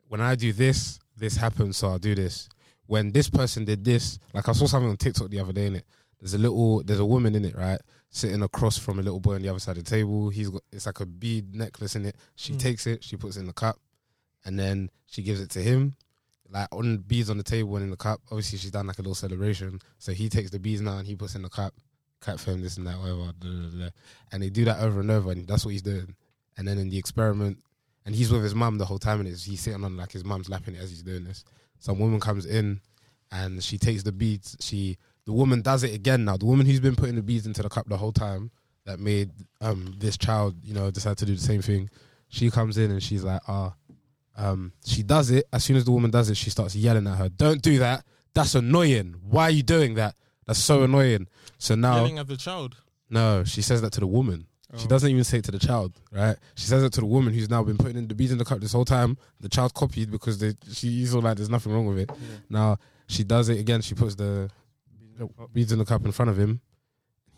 when 0.08 0.20
I 0.20 0.34
do 0.34 0.52
this, 0.52 0.98
this 1.16 1.36
happens, 1.36 1.76
so 1.76 1.88
I'll 1.88 1.98
do 1.98 2.14
this. 2.14 2.48
When 2.86 3.12
this 3.12 3.30
person 3.30 3.64
did 3.64 3.84
this, 3.84 4.18
like 4.34 4.48
I 4.48 4.52
saw 4.52 4.66
something 4.66 4.90
on 4.90 4.96
TikTok 4.96 5.30
the 5.30 5.40
other 5.40 5.52
day 5.52 5.66
in 5.66 5.76
it. 5.76 5.86
There's 6.20 6.34
a 6.34 6.38
little, 6.38 6.82
there's 6.82 7.00
a 7.00 7.04
woman 7.04 7.34
in 7.34 7.44
it, 7.44 7.56
right, 7.56 7.80
sitting 8.10 8.42
across 8.42 8.78
from 8.78 8.98
a 8.98 9.02
little 9.02 9.20
boy 9.20 9.34
on 9.36 9.42
the 9.42 9.48
other 9.48 9.58
side 9.58 9.76
of 9.78 9.84
the 9.84 9.90
table. 9.90 10.28
He's 10.28 10.50
got 10.50 10.62
it's 10.72 10.86
like 10.86 11.00
a 11.00 11.06
bead 11.06 11.54
necklace 11.54 11.96
in 11.96 12.04
it. 12.06 12.16
She 12.36 12.52
Mm. 12.52 12.58
takes 12.60 12.86
it, 12.86 13.02
she 13.02 13.16
puts 13.16 13.36
it 13.36 13.40
in 13.40 13.46
the 13.46 13.52
cup, 13.52 13.78
and 14.44 14.58
then 14.58 14.90
she 15.06 15.22
gives 15.22 15.40
it 15.40 15.50
to 15.50 15.60
him. 15.62 15.94
Like 16.50 16.68
on 16.70 16.98
beads 16.98 17.30
on 17.30 17.38
the 17.38 17.42
table 17.42 17.74
and 17.76 17.84
in 17.84 17.90
the 17.90 17.96
cup. 17.96 18.20
Obviously, 18.30 18.58
she's 18.58 18.70
done 18.70 18.86
like 18.86 18.98
a 18.98 19.02
little 19.02 19.14
celebration. 19.14 19.80
So 19.98 20.12
he 20.12 20.28
takes 20.28 20.50
the 20.50 20.58
beads 20.58 20.82
now 20.82 20.98
and 20.98 21.06
he 21.06 21.16
puts 21.16 21.34
in 21.34 21.42
the 21.42 21.48
cup. 21.48 21.74
Cat 22.20 22.38
for 22.38 22.50
him, 22.52 22.60
this 22.60 22.76
and 22.76 22.86
that, 22.86 22.98
whatever. 22.98 23.32
da, 23.40 23.48
da, 23.48 23.84
da. 23.84 23.90
And 24.30 24.42
they 24.42 24.50
do 24.50 24.64
that 24.66 24.80
over 24.80 25.00
and 25.00 25.10
over, 25.10 25.32
and 25.32 25.46
that's 25.48 25.64
what 25.64 25.70
he's 25.72 25.82
doing. 25.82 26.14
And 26.56 26.66
then 26.68 26.78
in 26.78 26.90
the 26.90 26.98
experiment, 26.98 27.58
and 28.04 28.14
he's 28.14 28.30
with 28.32 28.42
his 28.42 28.54
mum 28.54 28.78
the 28.78 28.84
whole 28.84 28.98
time, 28.98 29.20
and 29.20 29.28
he's 29.28 29.60
sitting 29.60 29.84
on 29.84 29.96
like 29.96 30.12
his 30.12 30.24
mum's 30.24 30.48
lapping 30.48 30.76
as 30.76 30.90
he's 30.90 31.02
doing 31.02 31.24
this. 31.24 31.44
Some 31.78 31.98
woman 31.98 32.20
comes 32.20 32.46
in, 32.46 32.80
and 33.30 33.62
she 33.62 33.78
takes 33.78 34.02
the 34.02 34.12
beads. 34.12 34.56
She, 34.60 34.98
the 35.24 35.32
woman 35.32 35.62
does 35.62 35.82
it 35.84 35.94
again 35.94 36.24
now. 36.24 36.36
The 36.36 36.46
woman 36.46 36.66
who's 36.66 36.80
been 36.80 36.96
putting 36.96 37.14
the 37.16 37.22
beads 37.22 37.46
into 37.46 37.62
the 37.62 37.68
cup 37.68 37.88
the 37.88 37.96
whole 37.96 38.12
time, 38.12 38.50
that 38.84 38.98
made 38.98 39.30
um 39.60 39.94
this 39.98 40.16
child, 40.16 40.56
you 40.62 40.74
know, 40.74 40.90
decide 40.90 41.16
to 41.18 41.24
do 41.24 41.34
the 41.34 41.40
same 41.40 41.62
thing. 41.62 41.88
She 42.28 42.50
comes 42.50 42.78
in 42.78 42.90
and 42.90 43.02
she's 43.02 43.22
like, 43.22 43.40
ah, 43.46 43.74
um, 44.36 44.72
she 44.84 45.02
does 45.02 45.30
it. 45.30 45.46
As 45.52 45.62
soon 45.64 45.76
as 45.76 45.84
the 45.84 45.92
woman 45.92 46.10
does 46.10 46.30
it, 46.30 46.36
she 46.36 46.50
starts 46.50 46.74
yelling 46.74 47.06
at 47.06 47.18
her, 47.18 47.28
"Don't 47.28 47.62
do 47.62 47.78
that! 47.78 48.04
That's 48.34 48.54
annoying. 48.54 49.16
Why 49.22 49.44
are 49.44 49.50
you 49.50 49.62
doing 49.62 49.94
that? 49.94 50.16
That's 50.46 50.58
so 50.58 50.82
annoying." 50.82 51.28
So 51.58 51.74
now, 51.74 51.96
Yelling 51.96 52.18
at 52.18 52.28
the 52.28 52.36
child. 52.36 52.76
no, 53.10 53.44
she 53.44 53.62
says 53.62 53.82
that 53.82 53.92
to 53.92 54.00
the 54.00 54.06
woman. 54.06 54.46
She 54.78 54.86
doesn't 54.88 55.10
even 55.10 55.22
say 55.24 55.38
it 55.38 55.44
to 55.44 55.50
the 55.50 55.58
child, 55.58 55.92
right? 56.10 56.36
She 56.54 56.64
says 56.66 56.82
it 56.82 56.92
to 56.94 57.00
the 57.00 57.06
woman 57.06 57.34
who's 57.34 57.50
now 57.50 57.62
been 57.62 57.76
putting 57.76 57.96
in 57.98 58.08
the 58.08 58.14
beads 58.14 58.32
in 58.32 58.38
the 58.38 58.44
cup 58.44 58.60
this 58.60 58.72
whole 58.72 58.84
time. 58.86 59.18
The 59.40 59.48
child 59.48 59.74
copied 59.74 60.10
because 60.10 60.38
they, 60.38 60.54
she 60.72 61.04
saw 61.04 61.18
like 61.18 61.36
there's 61.36 61.50
nothing 61.50 61.72
wrong 61.72 61.86
with 61.86 61.98
it. 61.98 62.10
Yeah. 62.10 62.36
Now 62.48 62.78
she 63.06 63.22
does 63.22 63.48
it 63.50 63.58
again. 63.60 63.82
She 63.82 63.94
puts 63.94 64.14
the 64.14 64.50
beads 65.52 65.72
in 65.72 65.78
the 65.78 65.84
cup 65.84 66.04
in 66.04 66.12
front 66.12 66.30
of 66.30 66.38
him. 66.38 66.60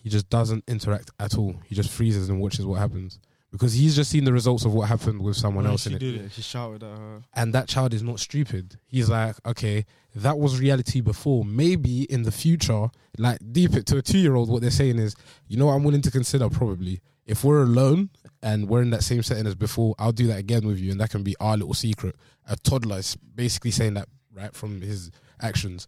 He 0.02 0.08
just 0.10 0.28
doesn't 0.28 0.64
interact 0.68 1.10
at 1.18 1.36
all. 1.36 1.56
He 1.66 1.74
just 1.74 1.90
freezes 1.90 2.28
and 2.28 2.40
watches 2.40 2.66
what 2.66 2.78
happens 2.78 3.18
because 3.50 3.72
he's 3.72 3.96
just 3.96 4.10
seen 4.10 4.24
the 4.24 4.32
results 4.32 4.64
of 4.64 4.74
what 4.74 4.88
happened 4.88 5.22
with 5.22 5.36
someone 5.36 5.66
else 5.66 5.86
in 5.86 5.92
she 5.92 5.96
it. 5.96 5.98
did 6.00 6.14
Yeah, 6.16 6.22
it. 6.22 6.32
she 6.32 6.42
shouted 6.42 6.82
at 6.82 6.98
her. 6.98 7.22
And 7.34 7.52
that 7.54 7.68
child 7.68 7.94
is 7.94 8.02
not 8.02 8.20
stupid. 8.20 8.76
He's 8.86 9.08
like, 9.08 9.36
okay, 9.46 9.86
that 10.16 10.38
was 10.38 10.60
reality 10.60 11.00
before. 11.00 11.44
Maybe 11.44 12.02
in 12.04 12.22
the 12.22 12.32
future, 12.32 12.88
like 13.16 13.38
deep 13.52 13.74
it 13.74 13.86
to 13.86 13.96
a 13.98 14.02
two 14.02 14.18
year 14.18 14.34
old, 14.34 14.50
what 14.50 14.60
they're 14.60 14.70
saying 14.70 14.98
is, 14.98 15.16
you 15.48 15.56
know, 15.56 15.66
what 15.66 15.72
I'm 15.74 15.84
willing 15.84 16.02
to 16.02 16.10
consider 16.10 16.48
probably 16.50 17.00
if 17.26 17.44
we're 17.44 17.62
alone 17.62 18.10
and 18.42 18.68
we're 18.68 18.82
in 18.82 18.90
that 18.90 19.02
same 19.02 19.22
setting 19.22 19.46
as 19.46 19.54
before, 19.54 19.94
I'll 19.98 20.12
do 20.12 20.26
that 20.28 20.38
again 20.38 20.66
with 20.66 20.78
you, 20.78 20.90
and 20.90 21.00
that 21.00 21.10
can 21.10 21.22
be 21.22 21.34
our 21.40 21.56
little 21.56 21.74
secret. 21.74 22.16
A 22.48 22.56
toddler 22.56 22.98
is 22.98 23.16
basically 23.16 23.70
saying 23.70 23.94
that 23.94 24.08
right 24.32 24.54
from 24.54 24.80
his 24.80 25.10
actions. 25.40 25.86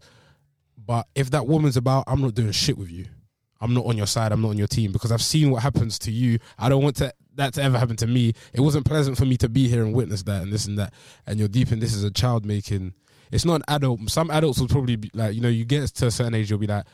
But 0.77 1.07
if 1.15 1.31
that 1.31 1.47
woman's 1.47 1.77
about, 1.77 2.05
I'm 2.07 2.21
not 2.21 2.33
doing 2.33 2.51
shit 2.51 2.77
with 2.77 2.91
you. 2.91 3.05
I'm 3.59 3.73
not 3.73 3.85
on 3.85 3.97
your 3.97 4.07
side. 4.07 4.31
I'm 4.31 4.41
not 4.41 4.49
on 4.49 4.57
your 4.57 4.67
team 4.67 4.91
because 4.91 5.11
I've 5.11 5.21
seen 5.21 5.49
what 5.51 5.63
happens 5.63 5.99
to 5.99 6.11
you. 6.11 6.39
I 6.57 6.69
don't 6.69 6.83
want 6.83 6.95
to, 6.97 7.13
that 7.35 7.53
to 7.55 7.63
ever 7.63 7.77
happen 7.77 7.95
to 7.97 8.07
me. 8.07 8.33
It 8.53 8.61
wasn't 8.61 8.85
pleasant 8.85 9.17
for 9.17 9.25
me 9.25 9.37
to 9.37 9.49
be 9.49 9.67
here 9.67 9.83
and 9.83 9.93
witness 9.93 10.23
that 10.23 10.43
and 10.43 10.53
this 10.53 10.65
and 10.65 10.77
that. 10.77 10.93
And 11.25 11.39
you're 11.39 11.47
deep 11.47 11.71
in 11.71 11.79
this 11.79 11.95
as 11.95 12.03
a 12.03 12.11
child 12.11 12.45
making. 12.45 12.93
It's 13.31 13.45
not 13.45 13.55
an 13.55 13.63
adult. 13.67 14.09
Some 14.09 14.31
adults 14.31 14.59
will 14.59 14.67
probably 14.67 14.95
be 14.95 15.11
like, 15.13 15.35
you 15.35 15.41
know, 15.41 15.49
you 15.49 15.65
get 15.65 15.87
to 15.87 16.07
a 16.07 16.11
certain 16.11 16.35
age, 16.35 16.49
you'll 16.49 16.59
be 16.59 16.67
like, 16.67 16.85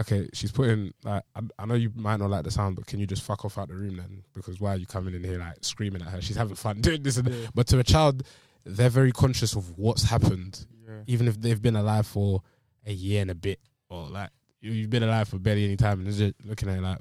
okay, 0.00 0.28
she's 0.34 0.52
putting 0.52 0.92
like, 1.04 1.22
I, 1.34 1.40
I 1.58 1.66
know 1.66 1.74
you 1.74 1.90
might 1.94 2.16
not 2.18 2.30
like 2.30 2.44
the 2.44 2.50
sound, 2.50 2.76
but 2.76 2.86
can 2.86 2.98
you 3.00 3.06
just 3.06 3.22
fuck 3.22 3.44
off 3.44 3.58
out 3.58 3.68
the 3.68 3.74
room 3.74 3.96
then? 3.96 4.22
Because 4.34 4.60
why 4.60 4.74
are 4.74 4.76
you 4.76 4.86
coming 4.86 5.14
in 5.14 5.24
here 5.24 5.38
like 5.38 5.56
screaming 5.62 6.02
at 6.02 6.08
her? 6.08 6.20
She's 6.20 6.36
having 6.36 6.54
fun 6.56 6.80
doing 6.80 7.02
this 7.02 7.16
and. 7.16 7.28
Yeah. 7.28 7.46
But 7.54 7.66
to 7.68 7.78
a 7.78 7.84
child, 7.84 8.22
they're 8.64 8.90
very 8.90 9.12
conscious 9.12 9.54
of 9.54 9.78
what's 9.78 10.02
happened 10.04 10.66
Yeah. 10.88 11.00
even 11.06 11.28
if 11.28 11.40
they've 11.40 11.60
been 11.62 11.76
alive 11.76 12.06
for 12.06 12.42
a 12.86 12.92
year 12.92 13.22
and 13.22 13.30
a 13.30 13.34
bit, 13.34 13.60
or 13.88 14.08
like 14.08 14.30
you- 14.60 14.72
you've 14.72 14.90
been 14.90 15.02
alive 15.02 15.28
for 15.28 15.38
barely 15.38 15.64
any 15.64 15.76
time, 15.76 16.00
and 16.00 16.06
they're 16.08 16.28
just 16.30 16.44
looking 16.44 16.68
at 16.68 16.78
it 16.78 16.82
like, 16.82 16.98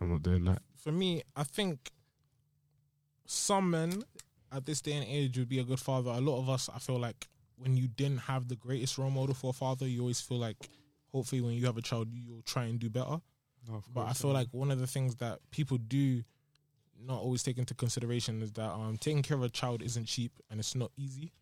I'm 0.00 0.10
not 0.10 0.22
doing 0.22 0.44
that. 0.44 0.62
For 0.76 0.92
me, 0.92 1.22
I 1.36 1.42
think 1.44 1.90
some 3.26 3.70
men 3.70 4.02
at 4.52 4.66
this 4.66 4.80
day 4.80 4.92
and 4.92 5.04
age 5.06 5.38
would 5.38 5.48
be 5.48 5.58
a 5.58 5.64
good 5.64 5.80
father. 5.80 6.10
A 6.10 6.20
lot 6.20 6.38
of 6.38 6.48
us, 6.48 6.68
I 6.74 6.78
feel 6.78 6.98
like, 6.98 7.28
when 7.56 7.76
you 7.76 7.88
didn't 7.88 8.18
have 8.22 8.48
the 8.48 8.56
greatest 8.56 8.96
role 8.98 9.10
model 9.10 9.34
for 9.34 9.50
a 9.50 9.52
father, 9.52 9.86
you 9.86 10.00
always 10.00 10.20
feel 10.20 10.38
like, 10.38 10.56
hopefully, 11.12 11.40
when 11.40 11.54
you 11.54 11.66
have 11.66 11.76
a 11.76 11.82
child, 11.82 12.08
you'll 12.12 12.42
try 12.42 12.64
and 12.64 12.78
do 12.78 12.88
better. 12.90 13.20
No, 13.68 13.82
But 13.92 14.06
I 14.06 14.12
feel 14.14 14.30
like 14.32 14.48
one 14.52 14.70
of 14.70 14.78
the 14.80 14.86
things 14.86 15.16
that 15.16 15.38
people 15.50 15.76
do 15.78 16.22
not 17.02 17.20
always 17.20 17.42
take 17.42 17.58
into 17.58 17.74
consideration 17.74 18.42
is 18.42 18.52
that 18.52 18.70
um, 18.70 18.96
taking 18.98 19.22
care 19.22 19.36
of 19.36 19.42
a 19.42 19.48
child 19.48 19.82
isn't 19.82 20.06
cheap 20.06 20.32
and 20.50 20.58
it's 20.60 20.74
not 20.74 20.90
easy. 20.96 21.32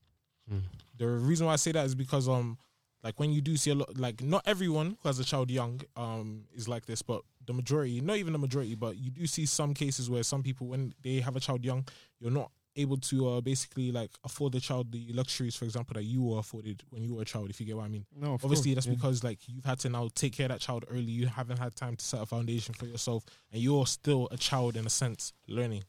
The 0.97 1.07
reason 1.07 1.47
why 1.47 1.53
I 1.53 1.57
say 1.57 1.73
that 1.73 1.85
is 1.85 1.95
because 1.95 2.27
um 2.29 2.57
like 3.05 3.21
when 3.21 3.31
you 3.33 3.41
do 3.41 3.57
see 3.57 3.71
a 3.71 3.75
lot 3.75 3.99
like 3.99 4.23
not 4.23 4.43
everyone 4.47 4.97
who 5.03 5.09
has 5.09 5.19
a 5.19 5.25
child 5.25 5.51
young 5.51 5.81
um 5.97 6.45
is 6.55 6.67
like 6.69 6.87
this, 6.87 7.03
but 7.03 7.23
the 7.47 7.53
majority, 7.53 8.01
not 8.01 8.17
even 8.17 8.33
the 8.33 8.39
majority, 8.39 8.75
but 8.75 8.97
you 8.97 9.11
do 9.11 9.27
see 9.27 9.45
some 9.47 9.75
cases 9.75 10.09
where 10.09 10.23
some 10.23 10.43
people 10.43 10.67
when 10.69 10.95
they 11.03 11.21
have 11.21 11.37
a 11.37 11.41
child 11.41 11.65
young, 11.65 11.87
you're 12.19 12.31
not 12.31 12.51
able 12.79 12.97
to 12.97 13.29
uh, 13.29 13.41
basically 13.41 13.93
like 13.93 14.11
afford 14.25 14.53
the 14.53 14.61
child 14.61 14.91
the 14.93 15.13
luxuries, 15.13 15.55
for 15.57 15.65
example, 15.67 15.95
that 15.95 16.05
you 16.05 16.23
were 16.23 16.39
afforded 16.39 16.83
when 16.91 17.03
you 17.03 17.15
were 17.15 17.23
a 17.23 17.25
child. 17.25 17.51
If 17.51 17.61
you 17.61 17.67
get 17.67 17.77
what 17.77 17.85
I 17.85 17.89
mean. 17.89 18.07
No, 18.17 18.35
of 18.35 18.45
Obviously, 18.45 18.71
course, 18.75 18.85
that's 18.85 18.87
yeah. 18.87 18.95
because 18.95 19.25
like 19.25 19.39
you've 19.49 19.65
had 19.65 19.79
to 19.81 19.89
now 19.89 20.09
take 20.15 20.33
care 20.35 20.47
of 20.47 20.53
that 20.53 20.61
child 20.61 20.85
early. 20.91 21.03
You 21.03 21.27
haven't 21.27 21.59
had 21.59 21.75
time 21.75 21.97
to 21.97 22.05
set 22.05 22.23
a 22.23 22.27
foundation 22.27 22.75
for 22.75 22.87
yourself, 22.87 23.25
and 23.53 23.61
you're 23.61 23.87
still 23.87 24.29
a 24.31 24.37
child 24.37 24.77
in 24.77 24.87
a 24.87 24.91
sense, 24.91 25.33
learning. 25.47 25.85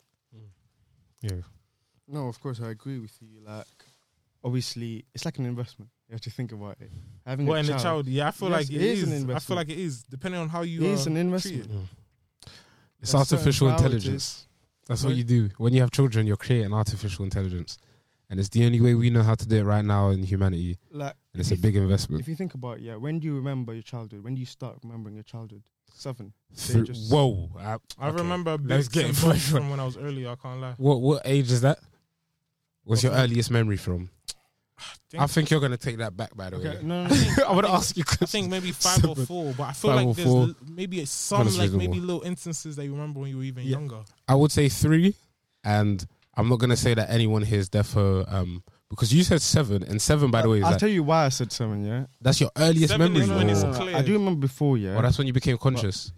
Yeah. 1.21 1.31
No, 2.07 2.27
of 2.27 2.39
course 2.41 2.59
I 2.61 2.69
agree 2.69 2.99
with 2.99 3.15
you. 3.21 3.41
Like, 3.45 3.65
obviously, 4.43 5.05
it's 5.13 5.25
like 5.25 5.37
an 5.37 5.45
investment. 5.45 5.91
You 6.07 6.13
have 6.13 6.21
to 6.21 6.31
think 6.31 6.51
about 6.51 6.77
it. 6.81 6.89
Having 7.25 7.45
Well, 7.45 7.55
a 7.55 7.59
and 7.59 7.67
child, 7.67 7.79
the 7.79 7.83
child, 7.83 8.07
yeah, 8.07 8.27
I 8.29 8.31
feel 8.31 8.49
Yes, 8.49 8.57
like 8.57 8.69
it 8.71 8.75
it 8.75 8.81
is 8.81 9.03
is. 9.03 9.23
an 9.23 9.31
I 9.31 9.39
feel 9.39 9.55
like 9.57 9.69
it 9.69 9.77
is, 9.77 10.03
depending 10.03 10.41
on 10.41 10.49
how 10.49 10.61
you. 10.63 10.81
it 10.81 10.87
is 10.91 11.05
uh, 11.05 11.11
an 11.11 11.17
investment. 11.17 11.65
it. 11.65 11.69
It's 13.01 13.11
There's 13.11 13.27
certain 13.29 13.37
artificial 13.37 13.67
priorities. 13.67 13.93
intelligence. 13.95 14.47
That's 14.89 15.03
what 15.05 15.15
you 15.15 15.23
do. 15.23 15.49
When 15.57 15.71
you 15.73 15.79
have 15.81 15.91
children, 15.91 16.27
you're 16.27 16.35
creating 16.35 16.73
artificial 16.73 17.23
intelligence. 17.23 17.77
And 18.29 18.39
it's 18.39 18.49
the 18.49 18.65
only 18.65 18.81
way 18.81 18.93
we 18.95 19.09
know 19.09 19.23
how 19.23 19.35
to 19.35 19.47
do 19.47 19.57
it 19.57 19.63
right 19.63 19.83
now 19.85 20.09
in 20.09 20.21
humanity. 20.23 20.77
Like, 20.91 21.13
And 21.33 21.39
it's 21.41 21.51
a 21.51 21.55
big 21.57 21.75
investment. 21.75 22.21
If 22.21 22.27
you 22.27 22.35
think 22.35 22.53
about 22.55 22.77
it, 22.77 22.81
yeah, 22.83 22.95
when 22.95 23.19
do 23.19 23.25
you 23.27 23.35
remember 23.35 23.73
your 23.73 23.81
childhood? 23.83 24.23
When 24.23 24.35
do 24.35 24.39
you 24.39 24.45
start 24.45 24.77
remembering 24.83 25.15
your 25.15 25.23
childhood? 25.23 25.63
Seven. 25.93 26.33
Through- 26.55 26.85
just- 26.85 27.11
Whoa. 27.11 27.49
I, 27.57 27.77
I 27.97 28.09
okay. 28.09 28.17
remember 28.17 28.51
Let's 28.51 28.87
bits 28.87 28.89
get 28.89 29.05
and 29.05 29.21
bobs 29.21 29.49
from 29.49 29.69
when 29.69 29.79
I 29.79 29.85
was 29.85 29.97
earlier. 29.97 30.29
I 30.29 30.35
can't 30.35 30.59
lie. 30.61 30.73
What 30.77 31.01
what 31.01 31.21
age 31.25 31.51
is 31.51 31.61
that? 31.61 31.79
What's 32.83 33.03
your 33.03 33.13
earliest 33.13 33.51
memory 33.51 33.77
from? 33.77 34.09
think- 35.09 35.23
I 35.23 35.27
think 35.27 35.49
you're 35.51 35.59
gonna 35.59 35.77
take 35.77 35.97
that 35.97 36.15
back. 36.15 36.35
By 36.35 36.49
the 36.49 36.57
Okay, 36.57 36.69
way, 36.69 36.79
no, 36.83 37.07
no, 37.07 37.09
no. 37.37 37.43
I 37.47 37.51
want 37.53 37.65
to 37.67 37.71
ask 37.73 37.95
you. 37.97 38.03
I 38.21 38.25
think 38.25 38.49
maybe 38.49 38.71
five 38.87 39.03
or 39.05 39.15
four, 39.15 39.53
but 39.57 39.63
I 39.63 39.73
feel 39.73 39.91
Five 39.95 40.05
like 40.07 40.15
there's 40.15 40.27
four. 40.27 40.41
l- 40.43 40.55
maybe 40.67 40.99
it's 40.99 41.11
some 41.11 41.43
That's 41.45 41.57
like 41.57 41.71
maybe 41.71 41.87
reasonable. 41.93 42.05
little 42.15 42.21
instances 42.23 42.75
that 42.75 42.85
you 42.85 42.91
remember 42.93 43.19
when 43.19 43.29
you 43.29 43.37
were 43.37 43.43
even 43.43 43.63
Yeah. 43.63 43.71
younger. 43.71 44.01
I 44.27 44.35
would 44.35 44.51
say 44.51 44.69
three, 44.69 45.15
and 45.63 46.05
I'm 46.35 46.47
not 46.49 46.59
gonna 46.59 46.77
say 46.77 46.93
that 46.93 47.09
anyone 47.09 47.41
here 47.43 47.59
is 47.59 47.69
defo. 47.69 48.31
Um, 48.31 48.63
because 48.89 49.13
you 49.13 49.23
said 49.23 49.41
seven, 49.41 49.83
and 49.83 50.01
seven, 50.01 50.31
by 50.31 50.41
the 50.41 50.49
way, 50.49 50.57
is 50.59 50.63
I'll 50.63 50.71
that, 50.71 50.79
tell 50.79 50.89
you 50.89 51.03
why 51.03 51.25
I 51.25 51.29
said 51.29 51.51
seven, 51.51 51.85
yeah. 51.85 52.05
that's 52.21 52.41
your 52.41 52.49
earliest 52.57 52.89
Seven 52.91 53.13
memory. 53.13 53.23
is 53.25 53.29
when 53.29 53.49
it's 53.49 53.59
or- 53.61 53.67
No, 53.67 53.71
no, 53.73 53.77
no, 53.77 53.83
clear. 53.85 53.95
I 53.97 54.01
do 54.01 54.13
remember 54.13 54.39
before, 54.39 54.77
yeah. 54.79 54.95
or 54.97 55.03
that's 55.03 55.17
when 55.19 55.27
you 55.27 55.33
became 55.33 55.57
conscious. 55.59 56.11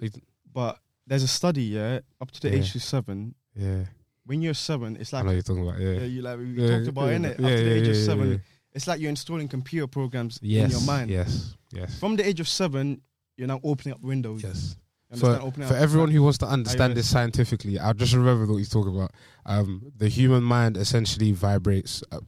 but 0.54 0.78
there's 1.06 1.24
a 1.24 1.28
study, 1.28 1.64
yeah, 1.64 2.00
up 2.22 2.32
to 2.32 2.40
the 2.42 2.50
Yeah. 2.50 2.56
age 2.58 2.74
of 2.76 2.82
seven. 2.84 3.36
yeah, 3.56 3.84
When 4.26 4.42
you're 4.42 4.54
seven, 4.54 4.98
it's 5.00 5.12
like 5.14 5.24
I 5.24 5.26
know 5.28 5.32
you're 5.34 5.42
talking 5.42 5.68
about. 5.68 5.80
Yeah, 5.80 5.92
yeah, 5.92 6.04
you 6.04 6.22
like 6.22 6.38
we 6.38 6.46
Yeah, 6.54 6.68
talked 6.68 6.88
about 6.88 7.08
yeah, 7.10 7.16
in 7.16 7.26
it. 7.26 7.40
yeah, 7.40 7.56
to 7.56 7.64
the 7.64 7.74
age 7.76 7.88
of 7.88 7.96
seven, 7.98 8.42
it's 8.74 8.88
like 8.88 9.00
you're 9.00 9.10
installing 9.10 9.48
computer 9.48 9.88
programs 9.88 10.40
Yes, 10.42 10.66
in 10.66 10.72
your 10.72 10.82
mind. 10.86 11.10
Yes, 11.10 11.56
yes, 11.74 12.00
From 12.00 12.16
the 12.16 12.26
age 12.28 12.40
of 12.40 12.48
seven, 12.48 13.02
you're 13.36 13.48
now 13.48 13.60
opening 13.64 13.94
up 13.96 14.02
windows. 14.02 14.44
yes. 14.44 14.76
For, 15.18 15.38
for 15.68 15.74
everyone 15.76 16.10
who 16.10 16.24
wants 16.24 16.38
to 16.38 16.46
understand 16.46 16.96
this 16.96 17.10
scientifically, 17.10 17.78
I'll 17.78 17.94
just 17.94 18.14
remember 18.14 18.46
what 18.46 18.60
he's 18.60 18.70
talking 18.70 18.96
about. 18.96 19.12
Um, 19.46 19.92
the 19.98 20.08
human 20.08 20.42
mind 20.42 20.78
essentially 20.78 21.34
vibrates 21.34 22.02
uh, 22.14 22.20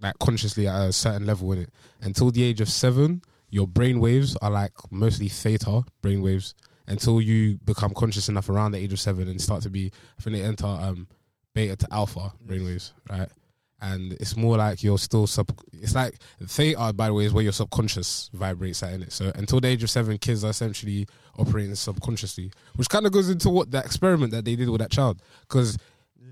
like 0.00 0.18
consciously 0.20 0.66
at 0.66 0.88
a 0.88 0.92
certain 0.92 1.26
level 1.26 1.52
in 1.52 1.58
it. 1.58 1.70
Until 2.00 2.30
the 2.30 2.42
age 2.42 2.62
of 2.62 2.70
seven, 2.70 3.20
your 3.50 3.66
brain 3.66 4.00
waves 4.00 4.36
are 4.40 4.50
like 4.50 4.72
mostly 4.90 5.28
theta 5.28 5.82
brain 6.00 6.22
waves. 6.22 6.54
Until 6.86 7.20
you 7.20 7.58
become 7.58 7.92
conscious 7.92 8.30
enough 8.30 8.48
around 8.48 8.72
the 8.72 8.78
age 8.78 8.94
of 8.94 9.00
seven 9.00 9.28
and 9.28 9.38
start 9.38 9.60
to 9.64 9.68
be, 9.70 9.92
I 10.18 10.22
think 10.22 10.34
they 10.36 10.42
enter 10.42 10.64
um, 10.66 11.08
beta 11.54 11.76
to 11.76 11.88
alpha 11.90 12.32
brain 12.40 12.64
waves, 12.64 12.92
right? 13.08 13.28
And 13.82 14.12
it's 14.14 14.36
more 14.36 14.58
like 14.58 14.82
you're 14.82 14.98
still 14.98 15.26
sub. 15.26 15.50
It's 15.72 15.94
like 15.94 16.18
theta, 16.44 16.92
by 16.92 17.06
the 17.06 17.14
way, 17.14 17.24
is 17.24 17.32
where 17.32 17.42
your 17.42 17.52
subconscious 17.52 18.28
vibrates 18.34 18.82
at 18.82 18.92
in 18.92 19.02
it. 19.02 19.12
So 19.12 19.32
until 19.34 19.58
the 19.60 19.68
age 19.68 19.82
of 19.82 19.88
seven, 19.88 20.18
kids 20.18 20.44
are 20.44 20.50
essentially 20.50 21.06
operating 21.38 21.74
subconsciously, 21.74 22.52
which 22.76 22.90
kind 22.90 23.06
of 23.06 23.12
goes 23.12 23.30
into 23.30 23.48
what 23.48 23.70
the 23.70 23.78
experiment 23.78 24.32
that 24.32 24.44
they 24.44 24.54
did 24.54 24.68
with 24.68 24.80
that 24.82 24.90
child. 24.90 25.22
Because 25.48 25.78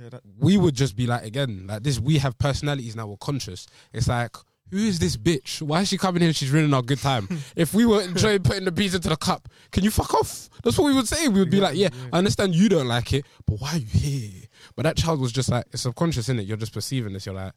Yeah, 0.00 0.10
that, 0.10 0.22
we 0.38 0.58
would 0.58 0.74
just 0.74 0.94
be 0.94 1.06
like, 1.06 1.24
again, 1.24 1.66
like 1.66 1.82
this, 1.82 1.98
we 1.98 2.18
have 2.18 2.36
personalities 2.38 2.94
now, 2.94 3.06
we're 3.06 3.16
conscious. 3.16 3.66
It's 3.94 4.08
like, 4.08 4.36
who 4.70 4.76
is 4.76 4.98
this 4.98 5.16
bitch? 5.16 5.62
Why 5.62 5.80
is 5.80 5.88
she 5.88 5.96
coming 5.96 6.22
here? 6.22 6.32
She's 6.34 6.50
ruining 6.50 6.74
our 6.74 6.82
good 6.82 6.98
time. 6.98 7.26
if 7.56 7.72
we 7.72 7.86
were 7.86 8.02
enjoying 8.02 8.42
putting 8.42 8.64
the 8.66 8.72
beans 8.72 8.94
into 8.94 9.08
the 9.08 9.16
cup, 9.16 9.48
can 9.72 9.82
you 9.82 9.90
fuck 9.90 10.12
off? 10.14 10.50
That's 10.62 10.76
what 10.76 10.86
we 10.88 10.94
would 10.94 11.08
say. 11.08 11.28
We 11.28 11.40
would 11.40 11.50
be 11.50 11.60
like, 11.60 11.76
yeah, 11.76 11.88
yeah. 11.92 12.08
I 12.12 12.18
understand 12.18 12.54
you 12.54 12.68
don't 12.68 12.86
like 12.86 13.12
it, 13.14 13.24
but 13.46 13.60
why 13.60 13.72
are 13.72 13.78
you 13.78 13.86
here? 13.86 14.42
But 14.78 14.84
that 14.84 14.96
child 14.96 15.18
was 15.18 15.32
just 15.32 15.48
like, 15.48 15.66
it's 15.72 15.82
subconscious, 15.82 16.28
in 16.28 16.38
it? 16.38 16.46
You're 16.46 16.56
just 16.56 16.72
perceiving 16.72 17.12
this. 17.12 17.26
You're 17.26 17.34
like, 17.34 17.52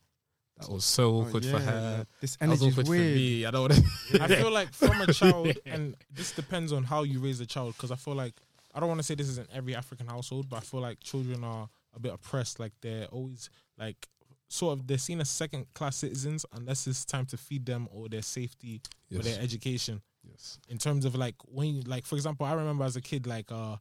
that 0.59 0.71
was 0.71 0.83
so 0.83 1.17
oh, 1.17 1.21
awkward 1.21 1.45
yeah, 1.45 1.51
for 1.51 1.59
her. 1.59 2.07
This 2.19 2.35
That 2.37 2.49
was 2.49 2.63
energy 2.63 2.69
is 2.69 2.73
awkward 2.73 2.87
for 2.87 2.93
me. 2.93 3.45
I 3.45 3.51
don't 3.51 3.61
want 3.61 3.73
to. 3.75 4.23
I 4.23 4.27
feel 4.27 4.51
like 4.51 4.73
from 4.73 5.01
a 5.01 5.13
child, 5.13 5.55
and 5.67 5.95
this 6.11 6.31
depends 6.31 6.73
on 6.73 6.83
how 6.83 7.03
you 7.03 7.19
raise 7.19 7.39
a 7.39 7.45
child, 7.45 7.75
because 7.77 7.91
I 7.91 7.95
feel 7.95 8.15
like 8.15 8.33
I 8.73 8.79
don't 8.79 8.89
want 8.89 9.01
to 9.01 9.03
say 9.03 9.13
this 9.13 9.29
is 9.29 9.37
in 9.37 9.45
every 9.53 9.75
African 9.75 10.07
household, 10.07 10.49
but 10.49 10.57
I 10.57 10.59
feel 10.61 10.79
like 10.79 10.99
children 10.99 11.43
are 11.43 11.69
a 11.93 11.99
bit 11.99 12.11
oppressed. 12.11 12.59
Like 12.59 12.73
they're 12.81 13.05
always 13.11 13.51
like 13.77 14.07
sort 14.47 14.79
of 14.79 14.87
they're 14.87 14.97
seen 14.97 15.21
as 15.21 15.29
second 15.29 15.67
class 15.75 15.97
citizens 15.97 16.43
unless 16.53 16.87
it's 16.87 17.05
time 17.05 17.27
to 17.27 17.37
feed 17.37 17.67
them 17.67 17.87
or 17.91 18.09
their 18.09 18.23
safety 18.23 18.81
or 19.15 19.19
their 19.19 19.39
education. 19.39 20.01
Yes. 20.23 20.57
In 20.69 20.79
terms 20.79 21.05
of 21.05 21.13
like 21.13 21.35
when 21.45 21.67
you 21.67 21.81
like 21.83 22.07
for 22.07 22.15
example, 22.15 22.47
I 22.47 22.53
remember 22.53 22.83
as 22.83 22.95
a 22.95 23.01
kid 23.01 23.27
like 23.27 23.51
uh 23.51 23.75